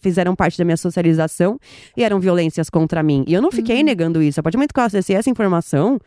fizeram 0.00 0.36
parte 0.36 0.56
da 0.56 0.64
minha 0.64 0.76
socialização 0.76 1.58
e 1.96 2.04
eram 2.04 2.20
violências 2.20 2.70
contra 2.70 3.02
mim. 3.02 3.24
E 3.26 3.34
eu 3.34 3.42
não 3.42 3.50
fiquei 3.50 3.78
Uhum. 3.78 3.84
negando 3.84 4.22
isso. 4.22 4.38
A 4.38 4.42
partir 4.42 4.56
do 4.56 4.58
momento 4.58 4.72
que 4.72 4.78
eu 4.80 4.84
acessei 4.84 5.16
essa 5.16 5.28
informação, 5.30 5.98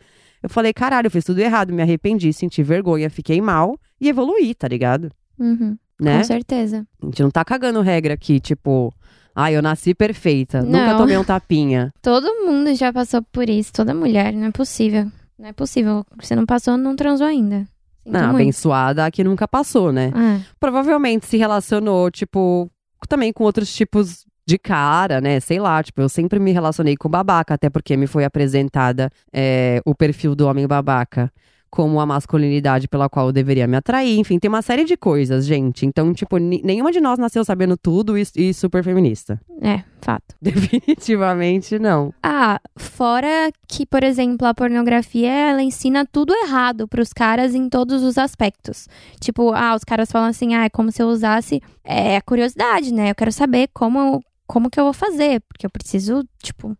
eu 0.42 0.48
falei, 0.48 0.72
caralho, 0.72 1.06
eu 1.08 1.10
fiz 1.10 1.24
tudo 1.24 1.38
errado, 1.40 1.72
me 1.72 1.82
arrependi, 1.82 2.32
senti 2.32 2.62
vergonha, 2.62 3.10
fiquei 3.10 3.40
mal 3.40 3.78
e 4.00 4.08
evoluí, 4.08 4.54
tá 4.54 4.66
ligado? 4.68 5.10
Uhum. 5.38 5.76
Né? 6.00 6.18
Com 6.18 6.24
certeza. 6.24 6.86
A 7.02 7.06
gente 7.06 7.22
não 7.22 7.30
tá 7.30 7.44
cagando 7.44 7.80
regra 7.82 8.14
aqui, 8.14 8.38
tipo, 8.40 8.94
ai, 9.40 9.56
eu 9.56 9.62
nasci 9.62 9.94
perfeita, 9.94 10.62
nunca 10.62 10.92
Não. 10.92 10.98
tomei 10.98 11.16
um 11.16 11.22
tapinha. 11.22 11.92
Todo 12.02 12.26
mundo 12.44 12.74
já 12.74 12.92
passou 12.92 13.22
por 13.22 13.48
isso, 13.48 13.72
toda 13.72 13.94
mulher, 13.94 14.32
não 14.32 14.48
é 14.48 14.50
possível. 14.50 15.06
Não 15.38 15.48
é 15.48 15.52
possível. 15.52 16.04
Você 16.20 16.34
não 16.34 16.44
passou, 16.44 16.76
não 16.76 16.96
transou 16.96 17.24
ainda. 17.24 17.58
Sinto 18.02 18.12
Não, 18.12 18.20
muito. 18.30 18.34
abençoada 18.36 19.06
a 19.06 19.10
que 19.12 19.22
nunca 19.22 19.46
passou, 19.46 19.92
né? 19.92 20.08
É. 20.08 20.40
Provavelmente 20.58 21.26
se 21.26 21.36
relacionou, 21.36 22.10
tipo, 22.10 22.68
também 23.08 23.32
com 23.32 23.44
outros 23.44 23.72
tipos 23.72 24.26
de 24.44 24.58
cara, 24.58 25.20
né? 25.20 25.38
Sei 25.38 25.60
lá, 25.60 25.80
tipo, 25.84 26.00
eu 26.00 26.08
sempre 26.08 26.40
me 26.40 26.50
relacionei 26.50 26.96
com 26.96 27.08
babaca, 27.08 27.54
até 27.54 27.70
porque 27.70 27.96
me 27.96 28.08
foi 28.08 28.24
apresentada 28.24 29.08
é, 29.32 29.80
o 29.84 29.94
perfil 29.94 30.34
do 30.34 30.48
homem 30.48 30.66
babaca 30.66 31.30
como 31.70 32.00
a 32.00 32.06
masculinidade 32.06 32.88
pela 32.88 33.08
qual 33.08 33.26
eu 33.26 33.32
deveria 33.32 33.66
me 33.66 33.76
atrair. 33.76 34.18
Enfim, 34.18 34.38
tem 34.38 34.48
uma 34.48 34.62
série 34.62 34.84
de 34.84 34.96
coisas, 34.96 35.46
gente. 35.46 35.84
Então, 35.84 36.12
tipo, 36.12 36.38
nenhuma 36.38 36.90
de 36.90 37.00
nós 37.00 37.18
nasceu 37.18 37.44
sabendo 37.44 37.76
tudo 37.76 38.16
e, 38.16 38.24
e 38.36 38.54
super 38.54 38.82
feminista. 38.82 39.40
É, 39.60 39.82
fato. 40.00 40.34
Definitivamente 40.40 41.78
não. 41.78 42.12
Ah, 42.22 42.60
fora 42.76 43.50
que, 43.66 43.84
por 43.84 44.02
exemplo, 44.02 44.46
a 44.46 44.54
pornografia, 44.54 45.30
ela 45.30 45.62
ensina 45.62 46.06
tudo 46.06 46.34
errado 46.34 46.88
pros 46.88 47.12
caras 47.12 47.54
em 47.54 47.68
todos 47.68 48.02
os 48.02 48.16
aspectos. 48.18 48.88
Tipo, 49.20 49.52
ah, 49.52 49.74
os 49.74 49.84
caras 49.84 50.10
falam 50.10 50.28
assim, 50.28 50.54
ah, 50.54 50.64
é 50.64 50.68
como 50.68 50.90
se 50.90 51.02
eu 51.02 51.08
usasse... 51.08 51.60
É 51.90 52.18
a 52.18 52.20
curiosidade, 52.20 52.92
né? 52.92 53.10
Eu 53.10 53.14
quero 53.14 53.32
saber 53.32 53.70
como, 53.72 54.22
como 54.46 54.68
que 54.68 54.78
eu 54.78 54.84
vou 54.84 54.92
fazer, 54.92 55.40
porque 55.48 55.64
eu 55.64 55.70
preciso, 55.70 56.22
tipo... 56.42 56.76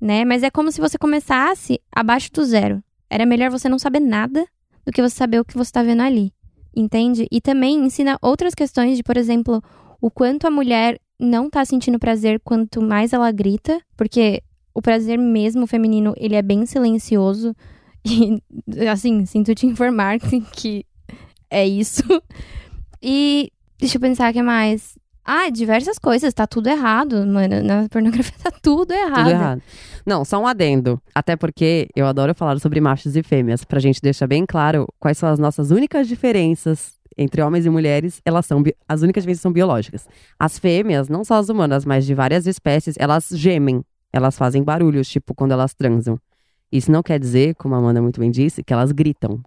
Né? 0.00 0.24
Mas 0.24 0.42
é 0.42 0.50
como 0.50 0.70
se 0.70 0.80
você 0.80 0.98
começasse 0.98 1.80
abaixo 1.90 2.30
do 2.30 2.44
zero. 2.44 2.82
Era 3.14 3.24
melhor 3.24 3.48
você 3.48 3.68
não 3.68 3.78
saber 3.78 4.00
nada 4.00 4.44
do 4.84 4.90
que 4.90 5.00
você 5.00 5.14
saber 5.14 5.38
o 5.38 5.44
que 5.44 5.56
você 5.56 5.70
tá 5.70 5.84
vendo 5.84 6.02
ali. 6.02 6.32
Entende? 6.74 7.28
E 7.30 7.40
também 7.40 7.76
ensina 7.76 8.18
outras 8.20 8.56
questões 8.56 8.96
de, 8.96 9.04
por 9.04 9.16
exemplo, 9.16 9.62
o 10.00 10.10
quanto 10.10 10.48
a 10.48 10.50
mulher 10.50 10.98
não 11.16 11.48
tá 11.48 11.64
sentindo 11.64 11.96
prazer 11.96 12.40
quanto 12.40 12.82
mais 12.82 13.12
ela 13.12 13.30
grita, 13.30 13.80
porque 13.96 14.42
o 14.74 14.82
prazer 14.82 15.16
mesmo 15.16 15.64
feminino, 15.64 16.12
ele 16.16 16.34
é 16.34 16.42
bem 16.42 16.66
silencioso. 16.66 17.54
E, 18.06 18.86
assim, 18.86 19.24
sinto 19.24 19.54
te 19.54 19.64
informar 19.64 20.18
que 20.52 20.84
é 21.48 21.66
isso. 21.66 22.02
E 23.00 23.50
deixa 23.78 23.96
eu 23.96 24.00
pensar 24.00 24.30
o 24.30 24.32
que 24.34 24.42
mais. 24.42 24.98
Ah, 25.24 25.48
diversas 25.48 25.98
coisas, 25.98 26.34
tá 26.34 26.46
tudo 26.46 26.66
errado, 26.68 27.26
mano. 27.26 27.62
Na 27.62 27.88
pornografia 27.88 28.34
tá 28.42 28.50
tudo 28.50 28.92
errado. 28.92 29.16
Tudo 29.16 29.30
errado. 29.30 29.62
Não, 30.04 30.24
só 30.24 30.38
um 30.38 30.46
adendo. 30.46 31.00
Até 31.14 31.34
porque 31.34 31.88
eu 31.96 32.06
adoro 32.06 32.34
falar 32.34 32.58
sobre 32.60 32.80
machos 32.80 33.16
e 33.16 33.22
fêmeas, 33.22 33.64
pra 33.64 33.80
gente 33.80 34.02
deixar 34.02 34.26
bem 34.26 34.44
claro 34.44 34.86
quais 35.00 35.16
são 35.16 35.28
as 35.28 35.38
nossas 35.38 35.70
únicas 35.70 36.06
diferenças 36.06 36.92
entre 37.16 37.40
homens 37.40 37.64
e 37.64 37.70
mulheres. 37.70 38.20
Elas 38.24 38.44
são 38.44 38.62
as 38.86 39.00
únicas 39.00 39.22
diferenças 39.22 39.42
são 39.42 39.52
biológicas. 39.52 40.06
As 40.38 40.58
fêmeas, 40.58 41.08
não 41.08 41.24
só 41.24 41.36
as 41.36 41.48
humanas, 41.48 41.86
mas 41.86 42.04
de 42.04 42.14
várias 42.14 42.46
espécies, 42.46 42.94
elas 42.98 43.28
gemem. 43.32 43.82
Elas 44.12 44.36
fazem 44.36 44.62
barulhos, 44.62 45.08
tipo 45.08 45.34
quando 45.34 45.52
elas 45.52 45.72
transam. 45.72 46.18
Isso 46.70 46.90
não 46.90 47.02
quer 47.02 47.18
dizer, 47.18 47.54
como 47.54 47.74
a 47.74 47.78
Amanda 47.78 48.02
muito 48.02 48.20
bem 48.20 48.30
disse, 48.30 48.62
que 48.62 48.72
elas 48.72 48.92
gritam. 48.92 49.40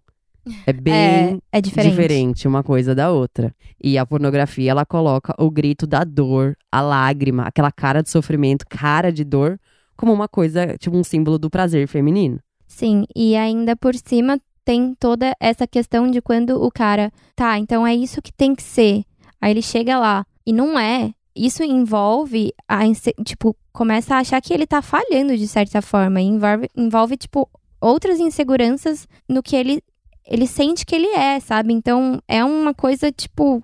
É 0.65 0.73
bem 0.73 0.93
É, 0.93 1.39
é 1.57 1.61
diferente. 1.61 1.91
diferente 1.91 2.47
uma 2.47 2.63
coisa 2.63 2.93
da 2.93 3.11
outra. 3.11 3.53
E 3.81 3.97
a 3.97 4.05
pornografia, 4.05 4.71
ela 4.71 4.85
coloca 4.85 5.33
o 5.37 5.49
grito 5.49 5.85
da 5.85 6.03
dor, 6.03 6.55
a 6.71 6.81
lágrima, 6.81 7.43
aquela 7.43 7.71
cara 7.71 8.01
de 8.01 8.09
sofrimento, 8.09 8.65
cara 8.67 9.11
de 9.11 9.23
dor, 9.23 9.59
como 9.95 10.13
uma 10.13 10.27
coisa, 10.27 10.77
tipo 10.77 10.95
um 10.95 11.03
símbolo 11.03 11.37
do 11.37 11.49
prazer 11.49 11.87
feminino. 11.87 12.39
Sim, 12.67 13.05
e 13.15 13.35
ainda 13.35 13.75
por 13.75 13.95
cima 13.95 14.39
tem 14.65 14.93
toda 14.99 15.33
essa 15.39 15.65
questão 15.65 16.11
de 16.11 16.21
quando 16.21 16.61
o 16.61 16.69
cara, 16.69 17.11
tá, 17.35 17.57
então 17.57 17.87
é 17.87 17.95
isso 17.95 18.21
que 18.21 18.33
tem 18.33 18.53
que 18.53 18.61
ser. 18.63 19.03
Aí 19.39 19.51
ele 19.51 19.61
chega 19.61 19.97
lá 19.97 20.25
e 20.45 20.51
não 20.51 20.77
é. 20.77 21.13
Isso 21.35 21.63
envolve 21.63 22.51
a 22.67 22.79
tipo, 23.23 23.55
começa 23.71 24.15
a 24.15 24.19
achar 24.19 24.41
que 24.41 24.53
ele 24.53 24.67
tá 24.67 24.81
falhando 24.81 25.37
de 25.37 25.47
certa 25.47 25.81
forma, 25.81 26.19
e 26.19 26.25
envolve, 26.25 26.67
envolve 26.75 27.15
tipo 27.15 27.49
outras 27.79 28.19
inseguranças 28.19 29.07
no 29.29 29.41
que 29.41 29.55
ele 29.55 29.81
ele 30.29 30.45
sente 30.45 30.85
que 30.85 30.95
ele 30.95 31.07
é, 31.07 31.39
sabe? 31.39 31.73
Então 31.73 32.21
é 32.27 32.43
uma 32.43 32.73
coisa 32.73 33.11
tipo 33.11 33.63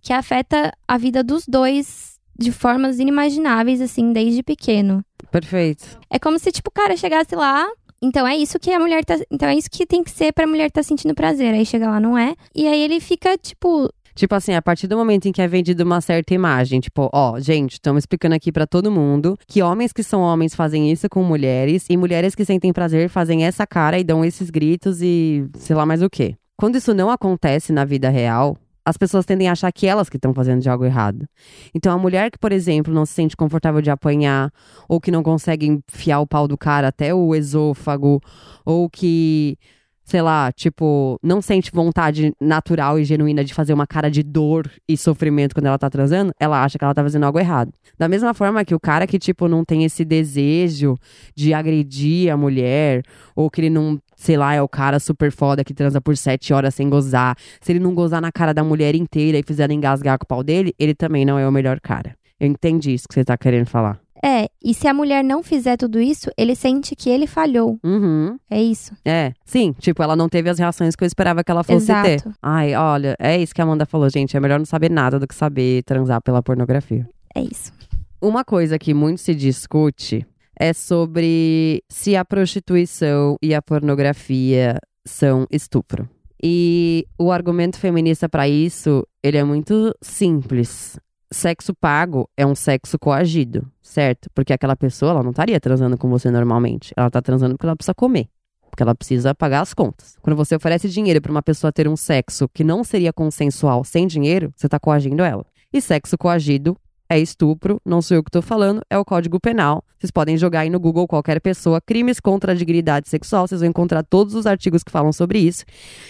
que 0.00 0.12
afeta 0.12 0.72
a 0.86 0.96
vida 0.96 1.22
dos 1.24 1.44
dois 1.46 2.14
de 2.38 2.52
formas 2.52 2.98
inimagináveis 3.00 3.80
assim 3.80 4.12
desde 4.12 4.42
pequeno. 4.42 5.04
Perfeito. 5.30 5.98
É 6.08 6.18
como 6.18 6.38
se, 6.38 6.52
tipo, 6.52 6.68
o 6.70 6.72
cara 6.72 6.96
chegasse 6.96 7.34
lá, 7.34 7.66
Então 8.00 8.26
é 8.26 8.36
isso 8.36 8.58
que 8.58 8.70
a 8.70 8.78
mulher 8.78 9.04
tá. 9.04 9.16
Então 9.30 9.48
é 9.48 9.54
isso 9.56 9.70
que 9.70 9.86
tem 9.86 10.04
que 10.04 10.10
ser 10.10 10.32
pra 10.32 10.46
mulher 10.46 10.70
tá 10.70 10.82
sentindo 10.82 11.14
prazer. 11.14 11.54
Aí 11.54 11.64
chega 11.64 11.88
lá, 11.88 11.98
não 11.98 12.16
é. 12.16 12.34
E 12.54 12.66
aí 12.68 12.80
ele 12.82 13.00
fica, 13.00 13.36
tipo, 13.38 13.90
Tipo 14.16 14.34
assim, 14.34 14.54
a 14.54 14.62
partir 14.62 14.86
do 14.86 14.96
momento 14.96 15.26
em 15.26 15.32
que 15.32 15.42
é 15.42 15.46
vendida 15.46 15.84
uma 15.84 16.00
certa 16.00 16.32
imagem, 16.32 16.80
tipo, 16.80 17.10
ó, 17.12 17.38
gente, 17.38 17.74
estamos 17.74 18.00
explicando 18.00 18.34
aqui 18.34 18.50
pra 18.50 18.66
todo 18.66 18.90
mundo 18.90 19.38
que 19.46 19.62
homens 19.62 19.92
que 19.92 20.02
são 20.02 20.22
homens 20.22 20.54
fazem 20.54 20.90
isso 20.90 21.06
com 21.06 21.22
mulheres 21.22 21.84
e 21.90 21.98
mulheres 21.98 22.34
que 22.34 22.42
sentem 22.42 22.72
prazer 22.72 23.10
fazem 23.10 23.44
essa 23.44 23.66
cara 23.66 23.98
e 23.98 24.04
dão 24.04 24.24
esses 24.24 24.48
gritos 24.48 25.02
e 25.02 25.46
sei 25.58 25.76
lá 25.76 25.84
mais 25.84 26.02
o 26.02 26.08
quê. 26.08 26.34
Quando 26.56 26.76
isso 26.76 26.94
não 26.94 27.10
acontece 27.10 27.74
na 27.74 27.84
vida 27.84 28.08
real, 28.08 28.56
as 28.86 28.96
pessoas 28.96 29.26
tendem 29.26 29.48
a 29.48 29.52
achar 29.52 29.70
que 29.70 29.86
elas 29.86 30.08
que 30.08 30.16
estão 30.16 30.32
fazendo 30.32 30.62
de 30.62 30.70
algo 30.70 30.86
errado. 30.86 31.28
Então, 31.74 31.92
a 31.92 31.98
mulher 31.98 32.30
que, 32.30 32.38
por 32.38 32.52
exemplo, 32.52 32.94
não 32.94 33.04
se 33.04 33.12
sente 33.12 33.36
confortável 33.36 33.82
de 33.82 33.90
apanhar, 33.90 34.50
ou 34.88 34.98
que 34.98 35.10
não 35.10 35.22
consegue 35.22 35.66
enfiar 35.66 36.20
o 36.20 36.26
pau 36.26 36.48
do 36.48 36.56
cara 36.56 36.88
até 36.88 37.12
o 37.12 37.34
esôfago, 37.34 38.22
ou 38.64 38.88
que 38.88 39.58
sei 40.06 40.22
lá, 40.22 40.52
tipo, 40.52 41.18
não 41.20 41.42
sente 41.42 41.72
vontade 41.72 42.32
natural 42.40 42.96
e 42.98 43.04
genuína 43.04 43.44
de 43.44 43.52
fazer 43.52 43.74
uma 43.74 43.88
cara 43.88 44.08
de 44.08 44.22
dor 44.22 44.70
e 44.88 44.96
sofrimento 44.96 45.52
quando 45.52 45.66
ela 45.66 45.76
tá 45.76 45.90
transando, 45.90 46.32
ela 46.38 46.62
acha 46.62 46.78
que 46.78 46.84
ela 46.84 46.94
tá 46.94 47.02
fazendo 47.02 47.24
algo 47.24 47.40
errado. 47.40 47.72
Da 47.98 48.08
mesma 48.08 48.32
forma 48.32 48.64
que 48.64 48.74
o 48.74 48.78
cara 48.78 49.04
que, 49.04 49.18
tipo, 49.18 49.48
não 49.48 49.64
tem 49.64 49.84
esse 49.84 50.04
desejo 50.04 50.96
de 51.34 51.52
agredir 51.52 52.32
a 52.32 52.36
mulher, 52.36 53.02
ou 53.34 53.50
que 53.50 53.60
ele 53.60 53.70
não, 53.70 53.98
sei 54.14 54.36
lá, 54.36 54.54
é 54.54 54.62
o 54.62 54.68
cara 54.68 55.00
super 55.00 55.32
foda 55.32 55.64
que 55.64 55.74
transa 55.74 56.00
por 56.00 56.16
sete 56.16 56.54
horas 56.54 56.72
sem 56.72 56.88
gozar. 56.88 57.36
Se 57.60 57.72
ele 57.72 57.80
não 57.80 57.92
gozar 57.92 58.22
na 58.22 58.30
cara 58.30 58.54
da 58.54 58.62
mulher 58.62 58.94
inteira 58.94 59.38
e 59.38 59.42
fizer 59.42 59.64
ela 59.64 59.74
engasgar 59.74 60.18
com 60.18 60.24
o 60.24 60.28
pau 60.28 60.44
dele, 60.44 60.72
ele 60.78 60.94
também 60.94 61.24
não 61.24 61.36
é 61.36 61.48
o 61.48 61.50
melhor 61.50 61.80
cara. 61.80 62.16
Eu 62.38 62.46
entendi 62.46 62.94
isso 62.94 63.08
que 63.08 63.14
você 63.14 63.24
tá 63.24 63.36
querendo 63.36 63.66
falar. 63.66 64.05
É. 64.26 64.48
E 64.62 64.74
se 64.74 64.88
a 64.88 64.94
mulher 64.94 65.22
não 65.22 65.42
fizer 65.42 65.76
tudo 65.76 66.00
isso, 66.00 66.30
ele 66.36 66.56
sente 66.56 66.96
que 66.96 67.08
ele 67.08 67.26
falhou. 67.26 67.78
Uhum. 67.84 68.36
É 68.50 68.60
isso. 68.60 68.92
É, 69.04 69.32
sim, 69.44 69.72
tipo, 69.78 70.02
ela 70.02 70.16
não 70.16 70.28
teve 70.28 70.50
as 70.50 70.58
reações 70.58 70.96
que 70.96 71.04
eu 71.04 71.06
esperava 71.06 71.44
que 71.44 71.50
ela 71.50 71.62
fosse 71.62 71.86
ter. 71.86 72.14
Exato. 72.16 72.34
Ai, 72.42 72.74
olha, 72.74 73.14
é 73.18 73.40
isso 73.40 73.54
que 73.54 73.60
a 73.60 73.64
Amanda 73.64 73.86
falou, 73.86 74.10
gente. 74.10 74.36
É 74.36 74.40
melhor 74.40 74.58
não 74.58 74.66
saber 74.66 74.90
nada 74.90 75.18
do 75.18 75.26
que 75.26 75.34
saber 75.34 75.84
transar 75.84 76.20
pela 76.20 76.42
pornografia. 76.42 77.08
É 77.34 77.40
isso. 77.40 77.72
Uma 78.20 78.44
coisa 78.44 78.78
que 78.78 78.92
muito 78.92 79.20
se 79.20 79.34
discute 79.34 80.26
é 80.58 80.72
sobre 80.72 81.82
se 81.88 82.16
a 82.16 82.24
prostituição 82.24 83.36
e 83.42 83.54
a 83.54 83.62
pornografia 83.62 84.78
são 85.06 85.46
estupro. 85.50 86.08
E 86.42 87.06
o 87.18 87.30
argumento 87.30 87.78
feminista 87.78 88.28
para 88.28 88.48
isso, 88.48 89.06
ele 89.22 89.36
é 89.36 89.44
muito 89.44 89.94
simples. 90.02 90.98
Sexo 91.36 91.74
pago 91.74 92.30
é 92.34 92.46
um 92.46 92.54
sexo 92.54 92.98
coagido, 92.98 93.70
certo? 93.82 94.30
Porque 94.34 94.54
aquela 94.54 94.74
pessoa, 94.74 95.10
ela 95.10 95.22
não 95.22 95.32
estaria 95.32 95.60
transando 95.60 95.98
com 95.98 96.08
você 96.08 96.30
normalmente. 96.30 96.94
Ela 96.96 97.10
tá 97.10 97.20
transando 97.20 97.56
porque 97.56 97.66
ela 97.66 97.76
precisa 97.76 97.94
comer. 97.94 98.26
Porque 98.70 98.82
ela 98.82 98.94
precisa 98.94 99.34
pagar 99.34 99.60
as 99.60 99.74
contas. 99.74 100.16
Quando 100.22 100.34
você 100.34 100.56
oferece 100.56 100.88
dinheiro 100.88 101.20
para 101.20 101.30
uma 101.30 101.42
pessoa 101.42 101.70
ter 101.70 101.86
um 101.88 101.94
sexo 101.94 102.48
que 102.48 102.64
não 102.64 102.82
seria 102.82 103.12
consensual 103.12 103.84
sem 103.84 104.06
dinheiro, 104.06 104.50
você 104.56 104.66
tá 104.66 104.80
coagindo 104.80 105.22
ela. 105.22 105.44
E 105.70 105.78
sexo 105.78 106.16
coagido 106.16 106.74
é 107.08 107.18
estupro, 107.18 107.80
não 107.84 108.02
sou 108.02 108.16
eu 108.16 108.24
que 108.24 108.30
tô 108.30 108.42
falando, 108.42 108.80
é 108.90 108.98
o 108.98 109.04
Código 109.04 109.38
Penal. 109.40 109.84
Vocês 109.98 110.10
podem 110.10 110.36
jogar 110.36 110.60
aí 110.60 110.70
no 110.70 110.78
Google 110.78 111.06
qualquer 111.06 111.40
pessoa, 111.40 111.80
crimes 111.80 112.20
contra 112.20 112.52
a 112.52 112.54
dignidade 112.54 113.08
sexual, 113.08 113.46
vocês 113.46 113.60
vão 113.60 113.70
encontrar 113.70 114.02
todos 114.02 114.34
os 114.34 114.46
artigos 114.46 114.82
que 114.82 114.90
falam 114.90 115.12
sobre 115.12 115.38
isso. 115.38 115.64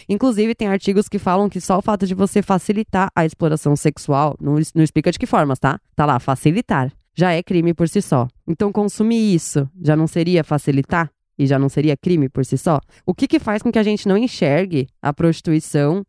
Inclusive, 0.09 0.55
tem 0.55 0.68
artigos 0.68 1.09
que 1.09 1.18
falam 1.18 1.48
que 1.48 1.60
só 1.60 1.78
o 1.78 1.82
fato 1.82 2.06
de 2.06 2.14
você 2.14 2.43
facilitar 2.43 3.09
a 3.14 3.24
exploração 3.24 3.77
sexual, 3.77 4.36
não, 4.40 4.56
não 4.74 4.82
explica 4.82 5.12
de 5.12 5.18
que 5.18 5.27
formas, 5.27 5.59
tá? 5.59 5.78
Tá 5.94 6.05
lá, 6.05 6.18
facilitar. 6.18 6.93
Já 7.14 7.32
é 7.32 7.43
crime 7.43 7.73
por 7.73 7.89
si 7.89 8.02
só. 8.02 8.28
Então, 8.47 8.70
consumir 8.70 9.35
isso 9.35 9.68
já 9.82 9.97
não 9.97 10.06
seria 10.06 10.44
facilitar? 10.44 11.10
E 11.39 11.47
já 11.47 11.59
não 11.59 11.68
seria 11.68 11.97
crime 11.97 12.28
por 12.28 12.44
si 12.44 12.56
só? 12.56 12.81
O 13.05 13.14
que 13.14 13.27
que 13.27 13.39
faz 13.39 13.62
com 13.62 13.70
que 13.70 13.78
a 13.78 13.82
gente 13.82 14.09
não 14.09 14.16
enxergue 14.16 14.89
a 15.01 15.12
prostituição 15.12 16.05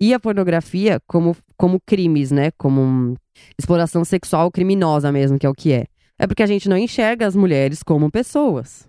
e 0.00 0.12
a 0.12 0.20
pornografia 0.20 1.00
como, 1.06 1.36
como 1.56 1.80
crimes, 1.80 2.30
né? 2.30 2.50
Como 2.58 3.16
exploração 3.58 4.04
sexual 4.04 4.50
criminosa 4.50 5.10
mesmo, 5.12 5.38
que 5.38 5.46
é 5.46 5.48
o 5.48 5.54
que 5.54 5.72
é. 5.72 5.86
É 6.18 6.26
porque 6.26 6.42
a 6.42 6.46
gente 6.46 6.68
não 6.68 6.76
enxerga 6.76 7.26
as 7.26 7.34
mulheres 7.34 7.82
como 7.82 8.10
pessoas. 8.10 8.88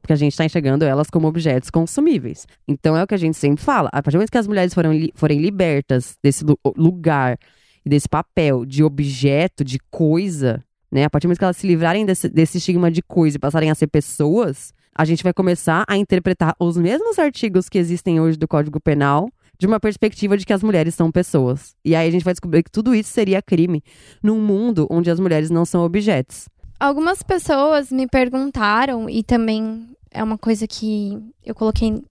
Porque 0.00 0.12
a 0.12 0.16
gente 0.16 0.32
está 0.32 0.44
enxergando 0.44 0.84
elas 0.84 1.10
como 1.10 1.26
objetos 1.28 1.68
consumíveis. 1.68 2.46
Então 2.66 2.96
é 2.96 3.02
o 3.02 3.06
que 3.06 3.14
a 3.14 3.18
gente 3.18 3.36
sempre 3.36 3.62
fala. 3.62 3.88
A 3.92 4.02
partir 4.02 4.12
do 4.16 4.18
momento 4.20 4.30
que 4.30 4.38
as 4.38 4.46
mulheres 4.46 4.72
forem, 4.72 4.98
li- 4.98 5.12
forem 5.14 5.40
libertas 5.40 6.16
desse 6.22 6.44
lu- 6.44 6.58
lugar 6.76 7.36
desse 7.84 8.08
papel 8.08 8.64
de 8.64 8.82
objeto, 8.84 9.64
de 9.64 9.78
coisa, 9.90 10.62
né? 10.92 11.04
A 11.04 11.10
partir 11.10 11.26
do 11.26 11.28
momento 11.28 11.38
que 11.38 11.44
elas 11.44 11.56
se 11.56 11.66
livrarem 11.66 12.06
desse, 12.06 12.28
desse 12.28 12.58
estigma 12.58 12.90
de 12.90 13.02
coisa 13.02 13.36
e 13.36 13.40
passarem 13.40 13.70
a 13.70 13.74
ser 13.74 13.88
pessoas, 13.88 14.72
a 14.94 15.04
gente 15.04 15.22
vai 15.22 15.32
começar 15.32 15.84
a 15.88 15.96
interpretar 15.96 16.54
os 16.58 16.76
mesmos 16.76 17.18
artigos 17.18 17.68
que 17.68 17.78
existem 17.78 18.20
hoje 18.20 18.36
do 18.38 18.46
Código 18.48 18.80
Penal 18.80 19.28
de 19.60 19.66
uma 19.66 19.78
perspectiva 19.78 20.38
de 20.38 20.46
que 20.46 20.54
as 20.54 20.62
mulheres 20.62 20.94
são 20.94 21.12
pessoas. 21.12 21.76
E 21.84 21.94
aí 21.94 22.08
a 22.08 22.10
gente 22.10 22.24
vai 22.24 22.32
descobrir 22.32 22.62
que 22.62 22.70
tudo 22.70 22.94
isso 22.94 23.10
seria 23.10 23.42
crime 23.42 23.84
num 24.22 24.40
mundo 24.40 24.86
onde 24.90 25.10
as 25.10 25.20
mulheres 25.20 25.50
não 25.50 25.66
são 25.66 25.84
objetos. 25.84 26.48
Algumas 26.80 27.22
pessoas 27.22 27.92
me 27.92 28.06
perguntaram, 28.06 29.08
e 29.08 29.22
também 29.22 29.86
é 30.10 30.24
uma 30.24 30.38
coisa 30.38 30.66
que 30.66 31.18
eu 31.44 31.54
coloquei 31.54 32.02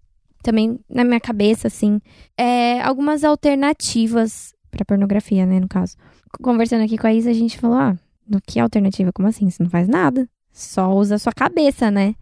também 0.44 0.80
na 0.88 1.04
minha 1.04 1.20
cabeça, 1.20 1.68
assim, 1.68 2.00
é 2.38 2.80
algumas 2.82 3.24
alternativas 3.24 4.54
pra 4.70 4.86
pornografia, 4.86 5.44
né, 5.44 5.60
no 5.60 5.68
caso. 5.68 5.98
Conversando 6.44 6.84
aqui 6.84 7.00
com 7.00 7.08
a 7.08 7.14
Isa, 7.14 7.32
a 7.32 7.34
gente 7.34 7.58
falou, 7.58 7.78
ah, 7.78 7.98
do 8.28 8.40
que 8.40 8.60
alternativa? 8.60 9.12
Como 9.12 9.28
assim? 9.28 9.50
Você 9.50 9.64
não 9.64 9.72
faz 9.72 9.88
nada. 9.88 10.30
Só 10.54 10.94
usa 10.94 11.16
a 11.16 11.20
sua 11.20 11.34
cabeça, 11.34 11.90
né? 11.90 12.14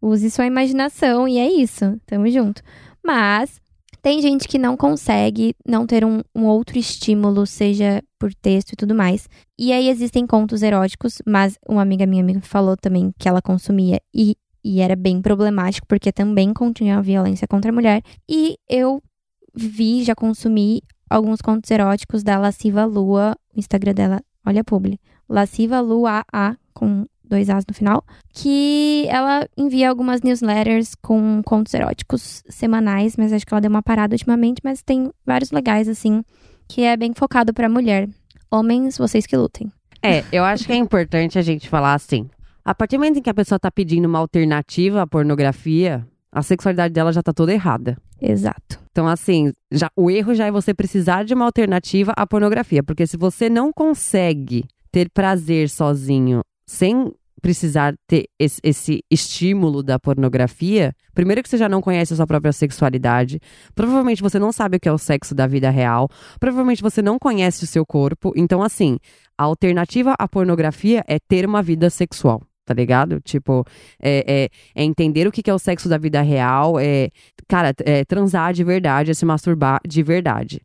Use 0.00 0.30
sua 0.30 0.46
imaginação 0.46 1.26
e 1.26 1.38
é 1.38 1.50
isso. 1.50 2.00
Tamo 2.06 2.30
junto. 2.30 2.62
Mas 3.04 3.60
tem 4.06 4.22
gente 4.22 4.46
que 4.46 4.56
não 4.56 4.76
consegue 4.76 5.52
não 5.66 5.84
ter 5.84 6.04
um, 6.04 6.20
um 6.32 6.44
outro 6.44 6.78
estímulo, 6.78 7.44
seja 7.44 8.00
por 8.20 8.32
texto 8.32 8.70
e 8.70 8.76
tudo 8.76 8.94
mais. 8.94 9.28
E 9.58 9.72
aí 9.72 9.88
existem 9.88 10.24
contos 10.24 10.62
eróticos, 10.62 11.20
mas 11.26 11.58
uma 11.68 11.82
amiga 11.82 12.06
minha 12.06 12.22
me 12.22 12.40
falou 12.40 12.76
também 12.76 13.12
que 13.18 13.28
ela 13.28 13.42
consumia 13.42 14.00
e, 14.14 14.36
e 14.62 14.80
era 14.80 14.94
bem 14.94 15.20
problemático, 15.20 15.88
porque 15.88 16.12
também 16.12 16.54
continha 16.54 16.98
a 16.98 17.00
violência 17.00 17.48
contra 17.48 17.72
a 17.72 17.74
mulher. 17.74 18.00
E 18.30 18.56
eu 18.70 19.02
vi, 19.52 20.04
já 20.04 20.14
consumi 20.14 20.82
alguns 21.10 21.40
contos 21.40 21.68
eróticos 21.68 22.22
da 22.22 22.38
Lasciva 22.38 22.84
Lua, 22.84 23.36
o 23.56 23.58
Instagram 23.58 23.92
dela, 23.92 24.22
olha 24.46 24.60
a 24.60 24.64
publi. 24.64 25.00
Lasciva 25.28 25.80
Lua 25.80 26.24
A, 26.32 26.54
com 26.72 27.06
dois 27.28 27.50
As 27.50 27.64
no 27.66 27.74
final, 27.74 28.04
que 28.32 29.06
ela 29.08 29.46
envia 29.56 29.88
algumas 29.88 30.22
newsletters 30.22 30.94
com 30.94 31.42
contos 31.44 31.74
eróticos 31.74 32.42
semanais, 32.48 33.16
mas 33.16 33.32
acho 33.32 33.46
que 33.46 33.52
ela 33.52 33.60
deu 33.60 33.70
uma 33.70 33.82
parada 33.82 34.14
ultimamente, 34.14 34.60
mas 34.62 34.82
tem 34.82 35.10
vários 35.24 35.50
legais, 35.50 35.88
assim, 35.88 36.22
que 36.68 36.82
é 36.82 36.96
bem 36.96 37.12
focado 37.14 37.52
pra 37.52 37.68
mulher. 37.68 38.08
Homens, 38.50 38.96
vocês 38.96 39.26
que 39.26 39.36
lutem. 39.36 39.70
É, 40.02 40.24
eu 40.30 40.44
acho 40.44 40.66
que 40.66 40.72
é 40.72 40.76
importante 40.76 41.38
a 41.38 41.42
gente 41.42 41.68
falar 41.68 41.94
assim. 41.94 42.28
A 42.64 42.74
partir 42.74 42.96
do 42.96 43.00
momento 43.00 43.18
em 43.18 43.22
que 43.22 43.30
a 43.30 43.34
pessoa 43.34 43.58
tá 43.58 43.70
pedindo 43.70 44.06
uma 44.06 44.18
alternativa 44.18 45.02
à 45.02 45.06
pornografia, 45.06 46.06
a 46.32 46.42
sexualidade 46.42 46.92
dela 46.92 47.12
já 47.12 47.22
tá 47.22 47.32
toda 47.32 47.52
errada. 47.52 47.96
Exato. 48.20 48.78
Então, 48.90 49.06
assim, 49.06 49.52
já, 49.70 49.88
o 49.96 50.10
erro 50.10 50.34
já 50.34 50.46
é 50.46 50.50
você 50.50 50.72
precisar 50.72 51.24
de 51.24 51.34
uma 51.34 51.44
alternativa 51.44 52.12
à 52.16 52.26
pornografia. 52.26 52.82
Porque 52.82 53.06
se 53.06 53.16
você 53.16 53.48
não 53.50 53.72
consegue 53.72 54.64
ter 54.90 55.10
prazer 55.10 55.68
sozinho 55.68 56.40
sem 56.66 57.12
precisar 57.40 57.94
ter 58.08 58.28
esse, 58.38 58.60
esse 58.62 59.04
estímulo 59.10 59.82
da 59.82 59.98
pornografia, 59.98 60.92
primeiro 61.14 61.42
que 61.42 61.48
você 61.48 61.56
já 61.56 61.68
não 61.68 61.80
conhece 61.80 62.12
a 62.12 62.16
sua 62.16 62.26
própria 62.26 62.52
sexualidade, 62.52 63.38
provavelmente 63.74 64.22
você 64.22 64.38
não 64.38 64.50
sabe 64.50 64.76
o 64.76 64.80
que 64.80 64.88
é 64.88 64.92
o 64.92 64.98
sexo 64.98 65.34
da 65.34 65.46
vida 65.46 65.70
real, 65.70 66.08
provavelmente 66.40 66.82
você 66.82 67.00
não 67.00 67.18
conhece 67.18 67.62
o 67.62 67.66
seu 67.66 67.86
corpo. 67.86 68.32
Então, 68.34 68.62
assim, 68.62 68.98
a 69.38 69.44
alternativa 69.44 70.14
à 70.18 70.26
pornografia 70.26 71.04
é 71.06 71.18
ter 71.18 71.46
uma 71.46 71.62
vida 71.62 71.88
sexual. 71.90 72.42
Tá 72.64 72.74
ligado? 72.74 73.20
Tipo, 73.20 73.64
é, 74.02 74.24
é, 74.26 74.48
é 74.74 74.82
entender 74.82 75.28
o 75.28 75.30
que 75.30 75.48
é 75.48 75.54
o 75.54 75.58
sexo 75.58 75.88
da 75.88 75.96
vida 75.96 76.20
real, 76.20 76.80
é, 76.80 77.10
cara, 77.46 77.72
é 77.84 78.04
transar 78.04 78.52
de 78.52 78.64
verdade, 78.64 79.12
é 79.12 79.14
se 79.14 79.24
masturbar 79.24 79.78
de 79.86 80.02
verdade. 80.02 80.60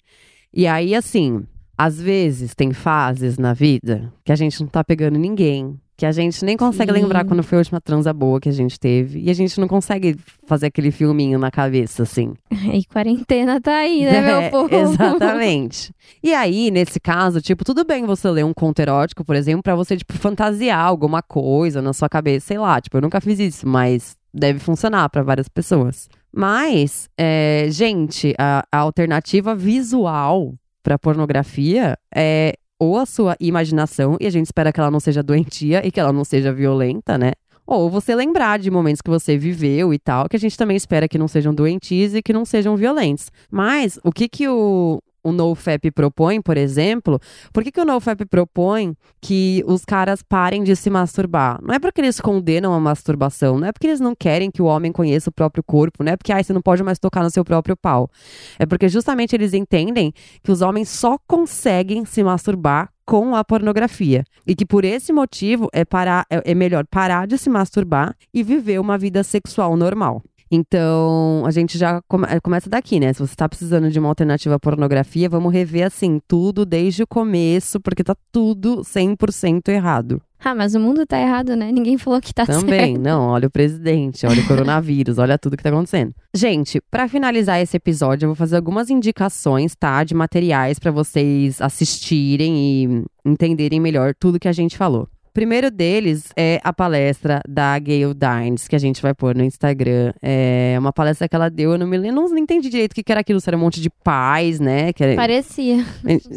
E 0.51 0.65
aí, 0.65 0.95
assim, 0.95 1.45
às 1.77 2.01
vezes 2.01 2.55
tem 2.55 2.73
fases 2.73 3.37
na 3.37 3.53
vida 3.53 4.11
que 4.25 4.31
a 4.31 4.35
gente 4.35 4.59
não 4.61 4.67
tá 4.67 4.83
pegando 4.83 5.19
ninguém, 5.19 5.79
que 6.01 6.05
a 6.07 6.11
gente 6.11 6.43
nem 6.43 6.57
consegue 6.57 6.91
Sim. 6.91 6.99
lembrar 6.99 7.23
quando 7.23 7.43
foi 7.43 7.59
a 7.59 7.59
última 7.59 7.79
transa 7.79 8.11
boa 8.11 8.39
que 8.39 8.49
a 8.49 8.51
gente 8.51 8.79
teve, 8.79 9.19
e 9.19 9.29
a 9.29 9.35
gente 9.35 9.59
não 9.59 9.67
consegue 9.67 10.17
fazer 10.47 10.65
aquele 10.65 10.89
filminho 10.89 11.37
na 11.37 11.51
cabeça, 11.51 12.01
assim. 12.01 12.33
E 12.73 12.83
quarentena 12.85 13.61
tá 13.61 13.75
aí, 13.75 14.03
né, 14.03 14.17
É, 14.17 14.21
meu 14.41 14.49
povo? 14.49 14.75
Exatamente. 14.75 15.93
E 16.23 16.33
aí, 16.33 16.71
nesse 16.71 16.99
caso, 16.99 17.39
tipo, 17.39 17.63
tudo 17.63 17.85
bem 17.85 18.03
você 18.03 18.27
ler 18.31 18.43
um 18.43 18.51
conto 18.51 18.79
erótico, 18.79 19.23
por 19.23 19.35
exemplo, 19.35 19.61
pra 19.61 19.75
você, 19.75 19.95
tipo, 19.95 20.13
fantasiar 20.13 20.83
alguma 20.83 21.21
coisa 21.21 21.83
na 21.83 21.93
sua 21.93 22.09
cabeça, 22.09 22.47
sei 22.47 22.57
lá, 22.57 22.81
tipo, 22.81 22.97
eu 22.97 23.01
nunca 23.01 23.21
fiz 23.21 23.37
isso, 23.37 23.67
mas 23.67 24.17
deve 24.33 24.57
funcionar 24.57 25.07
pra 25.07 25.21
várias 25.21 25.47
pessoas. 25.47 26.09
Mas, 26.35 27.07
é, 27.15 27.67
gente, 27.69 28.33
a, 28.39 28.63
a 28.71 28.77
alternativa 28.79 29.53
visual 29.53 30.55
pra 30.81 30.97
pornografia 30.97 31.95
é 32.11 32.55
ou 32.81 32.97
a 32.97 33.05
sua 33.05 33.37
imaginação, 33.39 34.17
e 34.19 34.25
a 34.25 34.29
gente 34.31 34.47
espera 34.47 34.73
que 34.73 34.79
ela 34.79 34.89
não 34.89 34.99
seja 34.99 35.21
doentia 35.21 35.85
e 35.85 35.91
que 35.91 35.99
ela 35.99 36.11
não 36.11 36.25
seja 36.25 36.51
violenta, 36.51 37.15
né? 37.15 37.33
Ou 37.63 37.91
você 37.91 38.15
lembrar 38.15 38.57
de 38.57 38.71
momentos 38.71 39.03
que 39.03 39.09
você 39.09 39.37
viveu 39.37 39.93
e 39.93 39.99
tal, 39.99 40.27
que 40.27 40.35
a 40.35 40.39
gente 40.39 40.57
também 40.57 40.75
espera 40.75 41.07
que 41.07 41.15
não 41.19 41.27
sejam 41.27 41.53
doentios 41.53 42.15
e 42.15 42.23
que 42.23 42.33
não 42.33 42.43
sejam 42.43 42.75
violentos. 42.75 43.29
Mas 43.51 43.99
o 44.03 44.11
que 44.11 44.27
que 44.27 44.47
o, 44.49 44.99
o 45.23 45.31
NoFap 45.31 45.91
propõe, 45.91 46.41
por 46.41 46.57
exemplo, 46.57 47.19
por 47.53 47.63
que, 47.63 47.71
que 47.71 47.79
o 47.79 47.85
NoFap 47.85 48.25
propõe 48.25 48.95
que 49.19 49.63
os 49.67 49.85
caras 49.85 50.21
parem 50.21 50.63
de 50.63 50.75
se 50.75 50.89
masturbar? 50.89 51.59
Não 51.61 51.73
é 51.73 51.79
porque 51.79 52.01
eles 52.01 52.19
condenam 52.19 52.73
a 52.73 52.79
masturbação, 52.79 53.59
não 53.59 53.67
é 53.67 53.71
porque 53.71 53.87
eles 53.87 53.99
não 53.99 54.15
querem 54.15 54.49
que 54.49 54.61
o 54.61 54.65
homem 54.65 54.91
conheça 54.91 55.29
o 55.29 55.33
próprio 55.33 55.63
corpo, 55.63 56.03
não 56.03 56.11
é 56.11 56.17
porque 56.17 56.31
ah, 56.31 56.41
você 56.41 56.53
não 56.53 56.61
pode 56.61 56.83
mais 56.83 56.99
tocar 56.99 57.23
no 57.23 57.29
seu 57.29 57.43
próprio 57.43 57.75
pau. 57.77 58.09
É 58.57 58.65
porque 58.65 58.89
justamente 58.89 59.35
eles 59.35 59.53
entendem 59.53 60.13
que 60.43 60.51
os 60.51 60.61
homens 60.61 60.89
só 60.89 61.17
conseguem 61.27 62.05
se 62.05 62.23
masturbar 62.23 62.89
com 63.05 63.35
a 63.35 63.43
pornografia. 63.43 64.23
E 64.47 64.55
que 64.55 64.65
por 64.65 64.85
esse 64.85 65.11
motivo 65.11 65.67
é, 65.73 65.83
parar, 65.83 66.25
é, 66.29 66.51
é 66.51 66.55
melhor 66.55 66.85
parar 66.85 67.27
de 67.27 67.37
se 67.37 67.49
masturbar 67.49 68.15
e 68.33 68.41
viver 68.41 68.79
uma 68.79 68.97
vida 68.97 69.23
sexual 69.23 69.75
normal. 69.75 70.23
Então, 70.51 71.43
a 71.45 71.51
gente 71.51 71.77
já 71.77 72.01
come 72.09 72.27
começa 72.41 72.69
daqui, 72.69 72.99
né? 72.99 73.13
Se 73.13 73.19
você 73.19 73.33
está 73.33 73.47
precisando 73.47 73.89
de 73.89 73.97
uma 73.97 74.09
alternativa 74.09 74.55
à 74.55 74.59
pornografia, 74.59 75.29
vamos 75.29 75.53
rever 75.53 75.85
assim, 75.85 76.19
tudo 76.27 76.65
desde 76.65 77.03
o 77.03 77.07
começo, 77.07 77.79
porque 77.79 78.03
tá 78.03 78.15
tudo 78.31 78.81
100% 78.81 79.69
errado. 79.69 80.21
Ah, 80.43 80.55
mas 80.55 80.73
o 80.73 80.79
mundo 80.79 81.05
tá 81.05 81.19
errado, 81.19 81.55
né? 81.55 81.71
Ninguém 81.71 81.97
falou 81.99 82.19
que 82.19 82.33
tá 82.33 82.45
Também, 82.47 82.95
certo. 82.95 82.99
não, 82.99 83.27
olha 83.29 83.47
o 83.47 83.51
presidente, 83.51 84.25
olha 84.25 84.41
o 84.41 84.47
coronavírus, 84.47 85.19
olha 85.19 85.37
tudo 85.37 85.55
que 85.55 85.61
tá 85.61 85.69
acontecendo. 85.69 86.13
Gente, 86.35 86.81
para 86.89 87.07
finalizar 87.07 87.61
esse 87.61 87.77
episódio, 87.77 88.25
eu 88.25 88.29
vou 88.29 88.35
fazer 88.35 88.55
algumas 88.55 88.89
indicações, 88.89 89.75
tá, 89.75 90.03
de 90.03 90.15
materiais 90.15 90.79
para 90.79 90.91
vocês 90.91 91.61
assistirem 91.61 92.57
e 92.57 93.05
entenderem 93.23 93.79
melhor 93.79 94.15
tudo 94.19 94.39
que 94.39 94.47
a 94.47 94.51
gente 94.51 94.77
falou. 94.77 95.07
Primeiro 95.33 95.71
deles 95.71 96.25
é 96.35 96.59
a 96.63 96.73
palestra 96.73 97.41
da 97.47 97.79
Gayle 97.79 98.13
Dines, 98.13 98.67
que 98.67 98.75
a 98.75 98.79
gente 98.79 99.01
vai 99.01 99.13
pôr 99.13 99.33
no 99.33 99.43
Instagram. 99.43 100.13
É 100.21 100.75
uma 100.77 100.91
palestra 100.91 101.27
que 101.29 101.35
ela 101.35 101.49
deu, 101.49 101.71
eu 101.71 101.77
não 101.77 101.87
me 101.87 101.97
lembro, 101.97 102.29
não 102.29 102.37
entendi 102.37 102.69
direito 102.69 102.91
o 102.91 102.95
que 102.95 103.09
era 103.11 103.21
aquilo, 103.21 103.39
se 103.39 103.49
era 103.49 103.55
um 103.55 103.61
monte 103.61 103.79
de 103.79 103.89
paz, 103.89 104.59
né? 104.59 104.91
Que 104.91 105.03
era, 105.03 105.15
Parecia. 105.15 105.85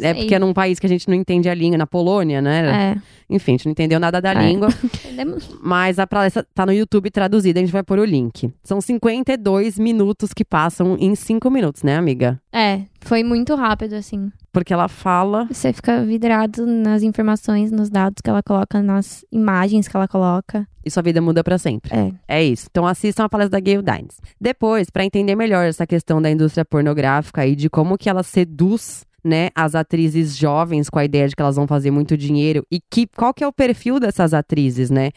é 0.01 0.13
porque 0.13 0.33
era 0.33 0.45
um 0.45 0.53
país 0.53 0.79
que 0.79 0.85
a 0.85 0.89
gente 0.89 1.07
não 1.09 1.15
entende 1.15 1.49
a 1.49 1.53
língua, 1.53 1.77
na 1.77 1.85
Polônia, 1.85 2.41
né? 2.41 2.93
É. 2.93 3.01
Enfim, 3.29 3.51
a 3.51 3.53
gente 3.53 3.65
não 3.65 3.71
entendeu 3.71 3.99
nada 3.99 4.21
da 4.21 4.31
É. 4.31 4.47
língua. 4.47 4.67
Mas 5.61 5.99
a 5.99 6.05
palestra 6.07 6.45
tá 6.53 6.65
no 6.65 6.71
YouTube 6.73 7.09
traduzida, 7.09 7.59
a 7.59 7.63
gente 7.63 7.71
vai 7.71 7.83
pôr 7.83 7.99
o 7.99 8.05
link. 8.05 8.51
São 8.63 8.79
52 8.79 9.79
minutos 9.79 10.33
que 10.33 10.45
passam 10.45 10.95
em 10.99 11.15
5 11.15 11.49
minutos, 11.49 11.83
né, 11.83 11.95
amiga? 11.95 12.39
É, 12.51 12.81
foi 13.01 13.23
muito 13.23 13.55
rápido, 13.55 13.93
assim. 13.93 14.31
Porque 14.51 14.73
ela 14.73 14.87
fala. 14.87 15.47
Você 15.51 15.73
fica 15.73 16.03
vidrado 16.05 16.65
nas 16.65 17.03
informações, 17.03 17.71
nos 17.71 17.89
dados 17.89 18.21
que 18.23 18.29
ela 18.29 18.41
coloca, 18.43 18.81
nas 18.81 19.25
imagens 19.31 19.87
que 19.87 19.95
ela 19.97 20.07
coloca. 20.07 20.67
E 20.85 20.89
sua 20.91 21.01
vida 21.03 21.19
muda 21.21 21.43
pra 21.43 21.57
sempre. 21.57 21.91
É. 21.93 22.11
É 22.27 22.43
isso. 22.43 22.67
Então 22.69 22.85
assistam 22.85 23.25
a 23.25 23.29
palestra 23.29 23.59
da 23.59 23.59
Gayle 23.59 23.83
Dines. 23.83 24.17
Depois, 24.39 24.89
pra 24.89 25.03
entender 25.03 25.35
melhor 25.35 25.65
essa 25.65 25.85
questão 25.85 26.21
da 26.21 26.29
indústria 26.29 26.63
pornográfica 26.63 27.45
e 27.45 27.55
de 27.55 27.69
como 27.69 27.97
que 27.97 28.07
ela 28.09 28.23
seduz 28.23 29.03
né, 29.25 29.49
as 29.55 29.73
atrizes 29.73 30.37
jovens 30.37 30.87
com 30.87 30.99
a 30.99 31.03
ideia 31.03 31.27
de 31.27 31.35
que 31.35 31.41
elas 31.41 31.55
vão 31.55 31.65
fazer 31.65 31.89
muito 31.89 32.15
dinheiro 32.15 32.63
e 32.71 32.79
que 32.79 33.07
qual 33.07 33.33
que 33.33 33.43
é 33.43 33.47
o 33.47 33.51
perfil 33.51 33.99
dessas 33.99 34.33
atrizes, 34.33 34.91
né? 34.91 35.09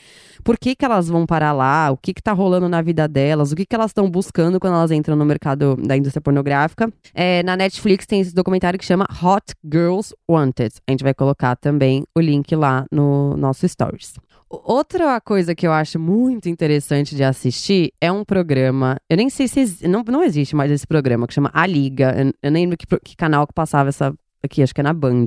Por 0.42 0.58
que, 0.58 0.74
que 0.74 0.84
elas 0.84 1.08
vão 1.08 1.26
parar 1.26 1.52
lá? 1.52 1.90
O 1.90 1.96
que 1.96 2.14
que 2.14 2.22
tá 2.22 2.32
rolando 2.32 2.68
na 2.68 2.80
vida 2.80 3.06
delas? 3.06 3.52
O 3.52 3.56
que 3.56 3.66
que 3.66 3.74
elas 3.74 3.90
estão 3.90 4.08
buscando 4.08 4.58
quando 4.58 4.74
elas 4.74 4.90
entram 4.90 5.14
no 5.14 5.26
mercado 5.26 5.76
da 5.76 5.94
indústria 5.94 6.22
pornográfica? 6.22 6.90
É, 7.12 7.42
na 7.42 7.54
Netflix 7.54 8.06
tem 8.06 8.20
esse 8.20 8.34
documentário 8.34 8.78
que 8.78 8.84
chama 8.86 9.06
Hot 9.22 9.54
Girls 9.62 10.14
Wanted. 10.28 10.74
A 10.86 10.90
gente 10.90 11.04
vai 11.04 11.12
colocar 11.12 11.54
também 11.56 12.04
o 12.16 12.20
link 12.20 12.54
lá 12.56 12.86
no 12.90 13.36
nosso 13.36 13.68
stories. 13.68 14.14
Outra 14.50 15.20
coisa 15.20 15.54
que 15.54 15.66
eu 15.66 15.72
acho 15.72 15.98
muito 15.98 16.48
interessante 16.48 17.14
de 17.14 17.22
assistir 17.22 17.92
é 18.00 18.10
um 18.10 18.24
programa. 18.24 18.96
Eu 19.08 19.18
nem 19.18 19.28
sei 19.28 19.46
se 19.46 19.86
não, 19.86 20.02
não 20.02 20.24
existe 20.24 20.56
mais 20.56 20.70
esse 20.70 20.86
programa 20.86 21.26
que 21.26 21.34
chama 21.34 21.50
A 21.52 21.66
Liga. 21.66 22.14
Eu, 22.16 22.32
eu 22.42 22.50
nem 22.50 22.64
lembro 22.64 22.78
que, 22.78 22.86
que 23.00 23.14
canal 23.14 23.46
que 23.46 23.52
passava 23.52 23.90
essa 23.90 23.97
aqui, 24.42 24.62
acho 24.62 24.74
que 24.74 24.80
é 24.80 24.84
na 24.84 24.92
Band. 24.92 25.26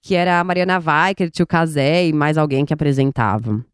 Que 0.00 0.14
era 0.14 0.40
a 0.40 0.44
Mariana 0.44 0.78
Weicker, 0.78 1.30
tio 1.30 1.46
Casé 1.46 2.06
e 2.06 2.12
mais 2.12 2.38
alguém 2.38 2.64
que 2.64 2.72
apresentava. 2.72 3.64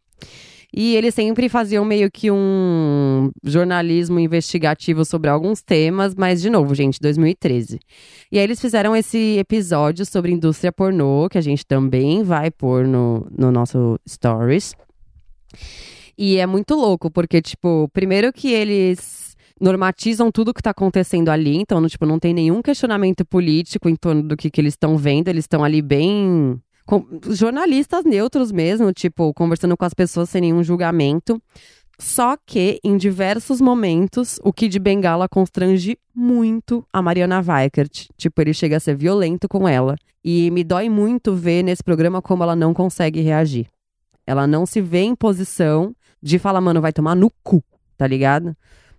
E 0.77 0.97
eles 0.97 1.15
sempre 1.15 1.49
faziam 1.49 1.85
meio 1.85 2.11
que 2.11 2.33
um 2.33 3.31
jornalismo 3.45 4.19
investigativo 4.19 5.05
sobre 5.05 5.31
alguns 5.31 5.63
temas, 5.63 6.17
mas, 6.17 6.43
de 6.43 6.51
novo, 6.51 6.75
gente, 6.75 6.99
2013. 7.01 7.79
E 8.33 8.39
aí 8.39 8.43
eles 8.43 8.61
fizeram 8.61 8.97
esse 8.97 9.39
episódio 9.39 10.05
sobre 10.05 10.33
indústria 10.33 10.73
pornô, 10.73 11.29
que 11.29 11.39
a 11.39 11.41
gente 11.41 11.65
também 11.65 12.25
vai 12.25 12.51
pôr 12.51 12.89
no, 12.89 13.25
no 13.31 13.53
nosso 13.53 14.01
Stories. 14.09 14.75
E 16.19 16.39
é 16.39 16.47
muito 16.47 16.75
louco, 16.75 17.09
porque, 17.09 17.41
tipo, 17.41 17.89
primeiro 17.93 18.33
que 18.33 18.53
eles 18.53 19.34
normatizam 19.61 20.31
tudo 20.31 20.53
que 20.53 20.63
tá 20.63 20.71
acontecendo 20.71 21.29
ali, 21.29 21.57
então, 21.57 21.87
tipo, 21.87 22.05
não 22.07 22.19
tem 22.19 22.35
nenhum 22.35 22.61
questionamento 22.61 23.25
político 23.25 23.89
em 23.89 23.97
torno 23.97 24.23
do 24.23 24.37
que, 24.37 24.51
que 24.51 24.61
eles 24.61 24.75
estão 24.75 24.97
vendo, 24.97 25.29
eles 25.29 25.45
estão 25.45 25.63
ali 25.65 25.81
bem. 25.81 26.61
com- 26.87 27.07
jornalistas 27.31 28.05
neutros 28.05 28.53
mesmo, 28.53 28.93
tipo, 28.93 29.33
conversando 29.33 29.77
com 29.77 29.85
as 29.85 29.95
pessoas 29.95 30.29
sem 30.29 30.41
nenhum 30.43 30.63
julgamento. 30.63 31.41
Só 31.99 32.37
que, 32.45 32.81
em 32.83 32.97
diversos 32.97 33.61
momentos, 33.61 34.39
o 34.43 34.53
Kid 34.53 34.79
Bengala 34.81 35.29
constrange 35.29 35.97
muito 36.15 36.85
a 36.93 37.01
Mariana 37.01 37.41
Weikert. 37.41 38.09
Tipo, 38.17 38.43
ele 38.43 38.53
chega 38.53 38.77
a 38.77 38.81
ser 38.81 38.97
violento 38.97 39.49
com 39.49 39.69
ela. 39.69 39.95
E 40.25 40.51
me 40.51 40.65
dói 40.65 40.89
muito 40.89 41.35
ver 41.35 41.63
nesse 41.63 41.85
programa 41.85 42.21
como 42.21 42.43
ela 42.43 42.57
não 42.57 42.75
consegue 42.75 43.21
reagir. 43.21 43.69
Ela 44.27 44.47
não 44.47 44.67
se 44.67 44.81
vê 44.81 45.03
em 45.03 45.15
posição 45.15 45.95
de 46.21 46.39
falar, 46.39 46.61
mano, 46.61 46.81
vai 46.81 46.93
tomar 46.93 47.15
no 47.15 47.31
cu, 47.43 47.63
tá 47.97 48.07
ligado? 48.07 48.57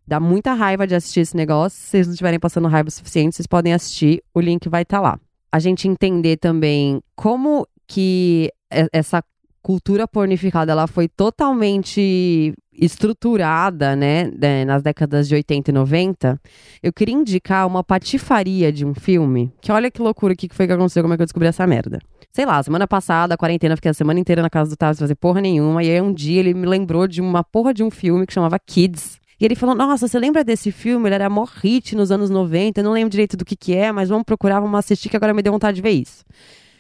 Dá 0.08 0.20
muita 0.20 0.54
raiva 0.54 0.86
de 0.86 0.96
assistir 0.96 1.22
esse 1.22 1.36
negócio. 1.36 1.80
Se 1.80 1.90
vocês 1.90 2.08
não 2.08 2.14
estiverem 2.14 2.40
passando 2.40 2.68
raiva 2.68 2.90
o 2.90 2.92
suficiente, 2.92 3.36
vocês 3.36 3.48
podem 3.48 3.74
assistir. 3.74 4.22
O 4.34 4.40
link 4.40 4.70
vai 4.70 4.84
estar 4.84 5.02
lá. 5.02 5.20
A 5.52 5.60
gente 5.60 5.88
entender 5.88 6.38
também 6.38 7.02
como 7.16 7.68
que 7.88 8.52
essa 8.70 9.24
cultura 9.62 10.08
pornificada 10.08 10.72
ela 10.72 10.86
foi 10.86 11.08
totalmente 11.08 12.54
estruturada, 12.72 13.96
né, 13.96 14.30
né, 14.40 14.64
nas 14.64 14.84
décadas 14.84 15.28
de 15.28 15.34
80 15.34 15.72
e 15.72 15.74
90, 15.74 16.42
eu 16.84 16.94
queria 16.94 17.16
indicar 17.16 17.66
uma 17.66 17.84
patifaria 17.84 18.72
de 18.72 18.86
um 18.86 18.94
filme, 18.94 19.52
que 19.62 19.72
olha 19.72 19.90
que 19.90 20.02
loucura 20.02 20.34
o 20.34 20.36
que 20.36 20.50
foi 20.52 20.68
que 20.68 20.74
aconteceu, 20.74 21.02
como 21.02 21.14
é 21.14 21.18
que 21.18 21.24
eu 21.24 21.26
descobri 21.26 21.48
essa 21.48 21.66
merda. 21.66 22.00
Sei 22.32 22.46
lá, 22.46 22.62
semana 22.62 22.88
passada, 22.88 23.34
a 23.34 23.38
quarentena, 23.38 23.76
fiquei 23.76 23.90
a 23.90 23.94
semana 23.94 24.20
inteira 24.20 24.42
na 24.42 24.50
casa 24.50 24.70
do 24.70 24.76
Tavo 24.76 24.94
sem 24.94 25.04
fazer 25.04 25.16
porra 25.16 25.42
nenhuma, 25.42 25.84
e 25.84 25.90
aí 25.90 26.02
um 26.02 26.14
dia 26.14 26.42
ele 26.42 26.54
me 26.54 26.68
lembrou 26.68 27.08
de 27.08 27.22
uma 27.22 27.44
porra 27.44 27.74
de 27.74 27.82
um 27.82 27.90
filme 27.90 28.28
que 28.28 28.34
chamava 28.34 28.60
Kids. 28.60 29.20
E 29.40 29.46
ele 29.46 29.56
falou, 29.56 29.76
nossa, 29.76 30.08
você 30.08 30.18
lembra 30.18 30.44
desse 30.44 30.72
filme? 30.72 31.08
Ele 31.08 31.16
era 31.16 31.30
mó 31.30 31.44
hit 31.44 31.96
nos 31.96 32.12
anos 32.12 32.30
90, 32.30 32.80
eu 32.80 32.84
não 32.84 32.92
lembro 32.92 33.10
direito 33.10 33.36
do 33.36 33.44
que 33.44 33.56
que 33.56 33.76
é, 33.76 33.92
mas 33.92 34.10
vamos 34.10 34.24
procurar, 34.24 34.60
vamos 34.60 34.78
assistir, 34.78 35.10
que 35.10 35.18
agora 35.18 35.34
me 35.34 35.42
deu 35.42 35.52
vontade 35.52 35.76
de 35.76 35.82
ver 35.82 35.92
isso. 35.92 36.24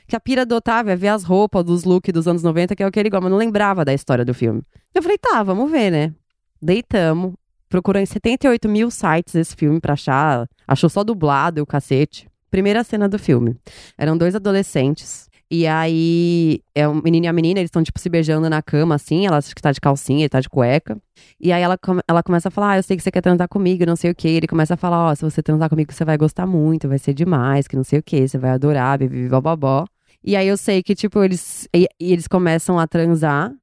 Que 0.07 0.15
a 0.15 0.19
pira 0.19 0.45
do 0.45 0.55
Otávio 0.55 0.91
é 0.91 0.95
ver 0.95 1.09
as 1.09 1.23
roupas 1.23 1.63
dos 1.63 1.83
looks 1.83 2.13
dos 2.13 2.27
anos 2.27 2.43
90, 2.43 2.75
que 2.75 2.83
é 2.83 2.87
o 2.87 2.91
que 2.91 2.99
ele 2.99 3.09
gosta, 3.09 3.23
mas 3.23 3.31
não 3.31 3.37
lembrava 3.37 3.83
da 3.83 3.93
história 3.93 4.23
do 4.23 4.33
filme. 4.33 4.61
Eu 4.93 5.01
falei, 5.01 5.17
tá, 5.17 5.41
vamos 5.43 5.69
ver, 5.69 5.91
né? 5.91 6.13
Deitamos, 6.61 7.33
procurou 7.67 8.01
em 8.01 8.05
78 8.05 8.69
mil 8.69 8.89
sites 8.89 9.35
esse 9.35 9.55
filme 9.55 9.79
pra 9.79 9.93
achar, 9.93 10.47
achou 10.67 10.89
só 10.89 11.03
dublado 11.03 11.59
e 11.59 11.61
o 11.61 11.65
cacete. 11.65 12.27
Primeira 12.49 12.83
cena 12.83 13.09
do 13.09 13.19
filme. 13.19 13.57
Eram 13.97 14.17
dois 14.17 14.35
adolescentes. 14.35 15.27
E 15.49 15.67
aí, 15.67 16.59
é 16.73 16.87
um 16.87 17.01
menino 17.03 17.25
e 17.25 17.29
a 17.29 17.33
menina, 17.33 17.59
eles 17.59 17.67
estão, 17.67 17.83
tipo, 17.83 17.99
se 17.99 18.09
beijando 18.09 18.49
na 18.49 18.61
cama, 18.61 18.95
assim. 18.95 19.27
Ela 19.27 19.37
acha 19.37 19.53
que 19.53 19.61
tá 19.61 19.71
de 19.71 19.79
calcinha, 19.79 20.21
ele 20.21 20.29
tá 20.29 20.39
de 20.39 20.49
cueca. 20.49 20.97
E 21.39 21.51
aí 21.51 21.61
ela, 21.61 21.77
ela 22.07 22.23
começa 22.23 22.47
a 22.47 22.51
falar: 22.51 22.71
Ah, 22.71 22.77
eu 22.77 22.83
sei 22.83 22.97
que 22.97 23.03
você 23.03 23.11
quer 23.11 23.21
transar 23.21 23.47
comigo, 23.47 23.85
não 23.85 23.95
sei 23.95 24.11
o 24.11 24.15
quê. 24.15 24.29
Ele 24.29 24.47
começa 24.47 24.73
a 24.73 24.77
falar: 24.77 25.11
Ó, 25.11 25.15
se 25.15 25.21
você 25.21 25.43
transar 25.43 25.69
comigo, 25.69 25.93
você 25.93 26.03
vai 26.03 26.17
gostar 26.17 26.47
muito, 26.47 26.87
vai 26.87 26.97
ser 26.97 27.13
demais, 27.13 27.67
que 27.67 27.75
não 27.75 27.83
sei 27.83 27.99
o 27.99 28.03
quê, 28.03 28.27
você 28.27 28.37
vai 28.37 28.51
adorar, 28.51 28.97
bibi, 28.97 29.29
bobó. 29.29 29.85
E 30.23 30.35
aí 30.35 30.47
eu 30.47 30.57
sei 30.57 30.81
que, 30.81 30.95
tipo, 30.95 31.23
eles, 31.23 31.67
e, 31.73 31.87
e 31.99 32.11
eles 32.11 32.27
começam 32.27 32.79
a 32.79 32.87
transar. 32.87 33.53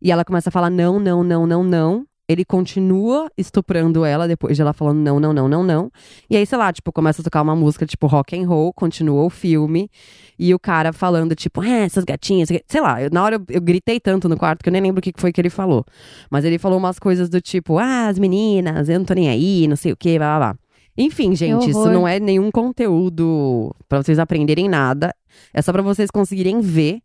E 0.00 0.10
ela 0.10 0.24
começa 0.24 0.48
a 0.48 0.52
falar: 0.52 0.70
Não, 0.70 0.98
não, 0.98 1.22
não, 1.22 1.46
não, 1.46 1.62
não. 1.62 2.06
Ele 2.28 2.44
continua 2.44 3.30
estuprando 3.38 4.04
ela 4.04 4.28
depois 4.28 4.54
de 4.54 4.60
ela 4.60 4.74
falando 4.74 4.98
não, 4.98 5.18
não, 5.18 5.32
não, 5.32 5.48
não, 5.48 5.62
não. 5.64 5.90
E 6.28 6.36
aí, 6.36 6.44
sei 6.44 6.58
lá, 6.58 6.70
tipo, 6.70 6.92
começa 6.92 7.22
a 7.22 7.24
tocar 7.24 7.40
uma 7.40 7.56
música 7.56 7.86
tipo 7.86 8.06
rock 8.06 8.38
and 8.38 8.46
roll, 8.46 8.70
continua 8.72 9.24
o 9.24 9.30
filme. 9.30 9.90
E 10.38 10.52
o 10.54 10.58
cara 10.58 10.92
falando, 10.92 11.34
tipo, 11.34 11.62
ah, 11.62 11.66
essas 11.68 12.04
gatinhas. 12.04 12.50
Sei 12.66 12.80
lá, 12.82 13.02
eu- 13.02 13.08
na 13.10 13.24
hora 13.24 13.36
eu, 13.36 13.42
eu 13.48 13.60
gritei 13.62 13.98
tanto 13.98 14.28
no 14.28 14.36
quarto 14.36 14.62
que 14.62 14.68
eu 14.68 14.72
nem 14.72 14.82
lembro 14.82 14.98
o 14.98 15.02
que 15.02 15.10
que 15.12 15.20
foi 15.20 15.32
que 15.32 15.40
ele 15.40 15.48
falou. 15.48 15.84
Mas 16.30 16.44
ele 16.44 16.58
falou 16.58 16.76
umas 16.78 16.98
coisas 16.98 17.30
do 17.30 17.40
tipo, 17.40 17.78
ah, 17.78 18.08
as 18.08 18.18
meninas, 18.18 18.88
eu 18.90 18.98
não 18.98 19.06
tô 19.06 19.14
nem 19.14 19.30
aí, 19.30 19.66
não 19.66 19.76
sei 19.76 19.92
o 19.92 19.96
quê, 19.96 20.18
blá 20.18 20.36
blá 20.38 20.52
blá. 20.52 20.58
Enfim, 20.98 21.34
gente, 21.34 21.70
isso 21.70 21.78
não 21.92 22.06
é 22.08 22.20
nenhum 22.20 22.50
conteúdo 22.50 23.74
pra 23.88 24.02
vocês 24.02 24.18
aprenderem 24.18 24.68
nada. 24.68 25.14
É 25.54 25.62
só 25.62 25.72
pra 25.72 25.80
vocês 25.80 26.10
conseguirem 26.10 26.60
ver 26.60 26.98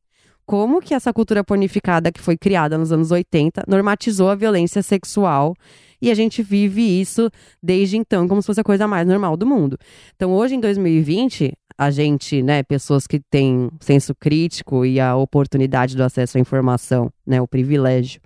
como 0.46 0.82
que 0.82 0.94
essa 0.94 1.14
cultura 1.14 1.44
pornificada 1.44 2.12
que 2.12 2.22
foi 2.22 2.38
criada 2.38 2.78
nos 2.78 2.92
anos 2.92 3.12
80 3.12 3.64
normatizou 3.68 4.30
a 4.30 4.36
violência 4.36 4.82
sexual. 4.82 5.56
E 6.02 6.12
a 6.12 6.14
gente 6.14 6.44
vive 6.44 6.82
isso 6.82 7.30
desde 7.62 7.96
então 7.96 8.28
como 8.28 8.42
se 8.42 8.48
fosse 8.48 8.60
a 8.60 8.64
coisa 8.64 8.88
mais 8.88 9.08
normal 9.08 9.38
do 9.38 9.46
mundo. 9.46 9.78
Então, 10.16 10.34
hoje, 10.34 10.56
em 10.56 10.60
2020, 10.60 11.54
a 11.78 11.90
gente, 11.90 12.44
né, 12.44 12.62
pessoas 12.62 13.08
que 13.08 13.20
têm 13.20 13.70
senso 13.80 14.14
crítico 14.14 14.86
e 14.86 15.00
a 15.00 15.16
oportunidade 15.16 15.96
do 15.96 16.04
acesso 16.04 16.38
à 16.38 16.42
informação, 16.42 17.10
né, 17.26 17.42
o 17.42 17.48
privilégio, 17.48 18.20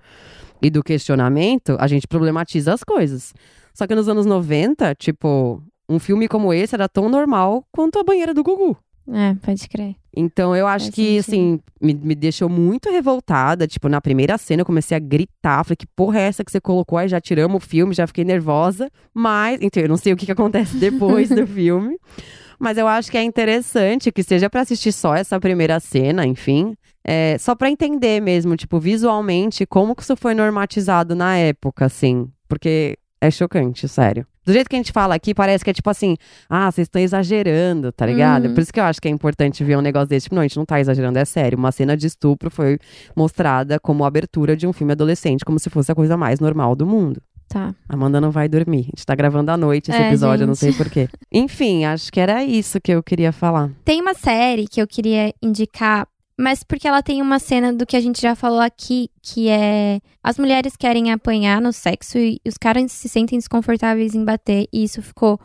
e 0.61 0.69
do 0.69 0.83
questionamento, 0.83 1.77
a 1.79 1.87
gente 1.87 2.07
problematiza 2.07 2.73
as 2.73 2.83
coisas. 2.83 3.33
Só 3.73 3.85
que 3.85 3.93
nos 3.93 4.09
anos 4.09 4.25
90, 4.25 4.95
tipo, 4.95 5.61
um 5.87 5.99
filme 5.99 6.27
como 6.27 6.51
esse 6.51 6.73
era 6.73 6.89
tão 6.89 7.07
normal 7.09 7.63
quanto 7.71 7.99
a 7.99 8.03
banheira 8.03 8.33
do 8.33 8.43
Gugu. 8.43 8.75
É, 9.11 9.35
pode 9.35 9.67
crer. 9.69 9.95
Então 10.15 10.55
eu 10.55 10.67
acho 10.67 10.85
Faz 10.85 10.95
que, 10.95 11.21
sentido. 11.21 11.27
assim, 11.27 11.59
me, 11.81 11.93
me 11.93 12.15
deixou 12.15 12.49
muito 12.49 12.89
revoltada. 12.89 13.67
Tipo, 13.67 13.87
na 13.87 14.01
primeira 14.01 14.37
cena 14.37 14.61
eu 14.61 14.65
comecei 14.65 14.97
a 14.97 14.99
gritar. 14.99 15.63
Falei, 15.63 15.77
que 15.77 15.87
porra 15.87 16.19
é 16.19 16.23
essa 16.23 16.43
que 16.43 16.51
você 16.51 16.59
colocou? 16.59 16.97
Aí 16.97 17.07
já 17.07 17.21
tiramos 17.21 17.63
o 17.63 17.65
filme, 17.67 17.93
já 17.93 18.07
fiquei 18.07 18.25
nervosa. 18.25 18.89
Mas, 19.13 19.59
então, 19.61 19.81
eu 19.81 19.89
não 19.89 19.97
sei 19.97 20.13
o 20.13 20.17
que, 20.17 20.25
que 20.25 20.31
acontece 20.31 20.75
depois 20.79 21.29
do 21.29 21.45
filme. 21.45 21.97
Mas 22.59 22.77
eu 22.77 22.87
acho 22.87 23.11
que 23.11 23.17
é 23.17 23.23
interessante 23.23 24.11
que 24.11 24.23
seja 24.23 24.49
pra 24.49 24.61
assistir 24.61 24.91
só 24.91 25.15
essa 25.15 25.39
primeira 25.39 25.79
cena, 25.79 26.25
enfim. 26.25 26.75
É, 27.05 27.37
só 27.37 27.53
pra 27.55 27.69
entender 27.69 28.19
mesmo, 28.19 28.57
tipo, 28.57 28.79
visualmente, 28.79 29.65
como 29.65 29.95
que 29.95 30.01
isso 30.01 30.15
foi 30.17 30.33
normatizado 30.33 31.15
na 31.15 31.37
época, 31.37 31.85
assim. 31.85 32.27
Porque 32.47 32.97
é 33.21 33.29
chocante, 33.31 33.87
sério. 33.87 34.25
Do 34.45 34.53
jeito 34.53 34.69
que 34.69 34.75
a 34.75 34.79
gente 34.79 34.93
fala 34.93 35.13
aqui, 35.15 35.33
parece 35.33 35.63
que 35.63 35.69
é 35.69 35.73
tipo 35.73 35.89
assim, 35.89 36.15
ah, 36.49 36.71
vocês 36.71 36.85
estão 36.85 37.01
exagerando, 37.01 37.91
tá 37.91 38.05
ligado? 38.05 38.45
Uhum. 38.45 38.53
Por 38.53 38.61
isso 38.61 38.71
que 38.71 38.79
eu 38.79 38.83
acho 38.85 39.01
que 39.01 39.07
é 39.07 39.11
importante 39.11 39.61
ver 39.63 39.77
um 39.77 39.81
negócio 39.81 40.07
desse. 40.07 40.25
Tipo, 40.25 40.35
não, 40.35 40.41
a 40.41 40.45
gente 40.45 40.55
não 40.57 40.65
tá 40.65 40.79
exagerando, 40.79 41.19
é 41.19 41.25
sério. 41.25 41.57
Uma 41.57 41.71
cena 41.71 41.97
de 41.97 42.07
estupro 42.07 42.49
foi 42.49 42.79
mostrada 43.15 43.77
como 43.79 44.05
abertura 44.05 44.55
de 44.55 44.65
um 44.65 44.71
filme 44.71 44.93
adolescente, 44.93 45.43
como 45.43 45.59
se 45.59 45.69
fosse 45.69 45.91
a 45.91 45.95
coisa 45.95 46.15
mais 46.15 46.39
normal 46.39 46.75
do 46.75 46.85
mundo. 46.85 47.21
Tá. 47.49 47.73
Amanda 47.87 48.19
não 48.21 48.29
vai 48.31 48.47
dormir. 48.49 48.79
A 48.79 48.83
gente 48.97 49.05
tá 49.05 49.15
gravando 49.15 49.51
à 49.51 49.57
noite 49.57 49.89
esse 49.89 49.99
É, 50.01 50.07
episódio, 50.07 50.43
eu 50.43 50.47
não 50.47 50.55
sei 50.55 50.71
gente. 50.71 50.77
porquê. 50.83 51.07
Enfim, 51.31 51.85
acho 51.85 52.11
que 52.11 52.19
era 52.19 52.43
isso 52.43 52.79
que 52.79 52.91
eu 52.91 53.01
queria 53.01 53.31
falar. 53.31 53.69
Tem 53.85 54.01
uma 54.01 54.13
série 54.13 54.67
que 54.67 54.81
eu 54.81 54.87
queria 54.87 55.33
indicar, 55.41 56.07
mas 56.37 56.63
porque 56.63 56.87
ela 56.87 57.01
tem 57.01 57.21
uma 57.21 57.39
cena 57.39 57.73
do 57.73 57.85
que 57.85 57.97
a 57.97 57.99
gente 57.99 58.21
já 58.21 58.35
falou 58.35 58.59
aqui, 58.59 59.09
que 59.21 59.49
é 59.49 59.99
as 60.23 60.37
mulheres 60.37 60.75
querem 60.75 61.11
apanhar 61.11 61.59
no 61.59 61.73
sexo 61.73 62.17
e 62.17 62.39
os 62.45 62.57
caras 62.57 62.91
se 62.91 63.09
sentem 63.09 63.39
desconfortáveis 63.39 64.13
em 64.13 64.23
bater, 64.23 64.67
e 64.71 64.83
isso 64.83 65.01
ficou 65.01 65.39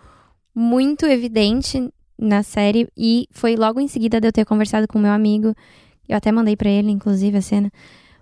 muito 0.55 1.07
evidente 1.07 1.91
na 2.19 2.43
série 2.43 2.89
e 2.97 3.27
foi 3.31 3.57
logo 3.57 3.81
em 3.81 3.89
seguida 3.89 4.21
de 4.21 4.29
eu 4.29 4.33
ter 4.33 4.45
conversado 4.45 4.87
com 4.87 4.99
meu 4.99 5.13
amigo. 5.13 5.55
Eu 6.09 6.17
até 6.17 6.31
mandei 6.31 6.57
pra 6.57 6.69
ele, 6.69 6.91
inclusive, 6.91 7.39
a 7.39 7.43
cena. 7.43 7.73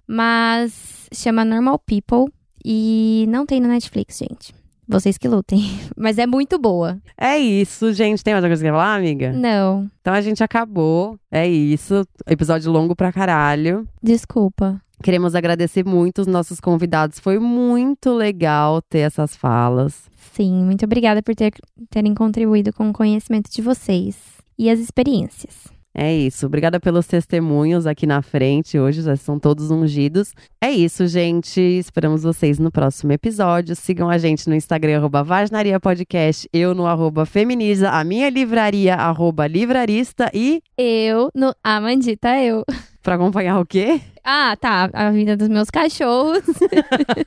Mas 0.07 1.09
chama 1.13 1.45
Normal 1.45 1.79
People 1.81 2.33
e 2.65 3.27
não 3.29 3.45
tem 3.45 3.61
no 3.61 3.69
Netflix, 3.69 4.19
gente. 4.19 4.60
Vocês 4.91 5.17
que 5.17 5.29
lutem. 5.29 5.61
Mas 5.97 6.19
é 6.19 6.27
muito 6.27 6.59
boa. 6.59 6.99
É 7.17 7.39
isso, 7.39 7.93
gente. 7.93 8.23
Tem 8.25 8.35
mais 8.35 8.45
alguma 8.45 8.51
coisa 8.57 8.65
que 8.65 8.71
falar, 8.71 8.95
amiga? 8.97 9.33
Não, 9.33 9.91
Então 10.01 10.12
a 10.12 10.21
gente 10.21 10.43
acabou. 10.43 11.19
É 11.31 11.49
isso. 11.49 12.05
Episódio 12.27 12.71
longo 12.73 12.95
pra 12.97 13.12
caralho. 13.12 13.87
desculpa. 14.03 14.81
Queremos 15.03 15.35
agradecer 15.35 15.83
muito 15.85 16.21
os 16.21 16.27
nossos 16.27 16.61
convidados. 16.61 17.19
Foi 17.19 17.39
muito 17.39 18.12
legal 18.12 18.83
ter 18.83 18.99
essas 18.99 19.35
falas. 19.35 20.11
Sim, 20.35 20.62
muito 20.62 20.85
obrigada 20.85 21.23
por 21.23 21.35
ter, 21.35 21.53
terem 21.89 22.15
contribuído 22.15 22.71
com 22.73 22.91
o 22.91 22.93
conhecimento 22.93 23.51
de 23.51 23.62
vocês 23.62 24.17
e 24.59 24.69
as 24.69 24.79
experiências. 24.79 25.69
É 26.02 26.14
isso. 26.14 26.47
Obrigada 26.47 26.81
pelos 26.81 27.06
testemunhos 27.06 27.86
aqui 27.86 28.06
na 28.06 28.22
frente. 28.22 28.78
Hoje 28.78 29.02
já 29.02 29.16
são 29.16 29.39
todos 29.39 29.70
ungidos. 29.70 30.32
É 30.59 30.70
isso, 30.70 31.06
gente. 31.06 31.60
Esperamos 31.60 32.22
vocês 32.22 32.59
no 32.59 32.72
próximo 32.72 33.12
episódio. 33.12 33.77
Sigam 33.77 34.09
a 34.09 34.16
gente 34.16 34.48
no 34.48 34.55
Instagram, 34.55 34.97
arroba 34.97 35.22
Vaginaria 35.22 35.78
Podcast, 35.78 36.48
eu 36.55 36.74
no 36.74 36.86
arroba 36.86 37.27
Feminiza, 37.27 37.90
a 37.90 38.02
minha 38.02 38.31
livraria, 38.31 38.94
arroba 38.94 39.47
Livrarista 39.47 40.31
e 40.32 40.62
Eu 40.78 41.28
no 41.35 41.55
Amandita, 41.62 42.35
eu. 42.39 42.64
pra 43.02 43.16
acompanhar 43.16 43.60
o 43.60 43.66
quê? 43.66 44.01
Ah, 44.24 44.56
tá. 44.59 44.89
A 44.94 45.10
vida 45.10 45.36
dos 45.36 45.48
meus 45.48 45.68
cachorros. 45.68 46.40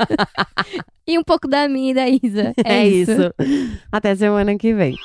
e 1.07 1.19
um 1.19 1.23
pouco 1.23 1.47
da 1.47 1.67
minha 1.67 1.91
e 1.91 1.93
da 1.93 2.09
Isa. 2.09 2.53
É, 2.65 2.73
É 2.79 2.87
isso. 2.87 3.31
Até 3.91 4.15
semana 4.15 4.57
que 4.57 4.73
vem. 4.73 4.95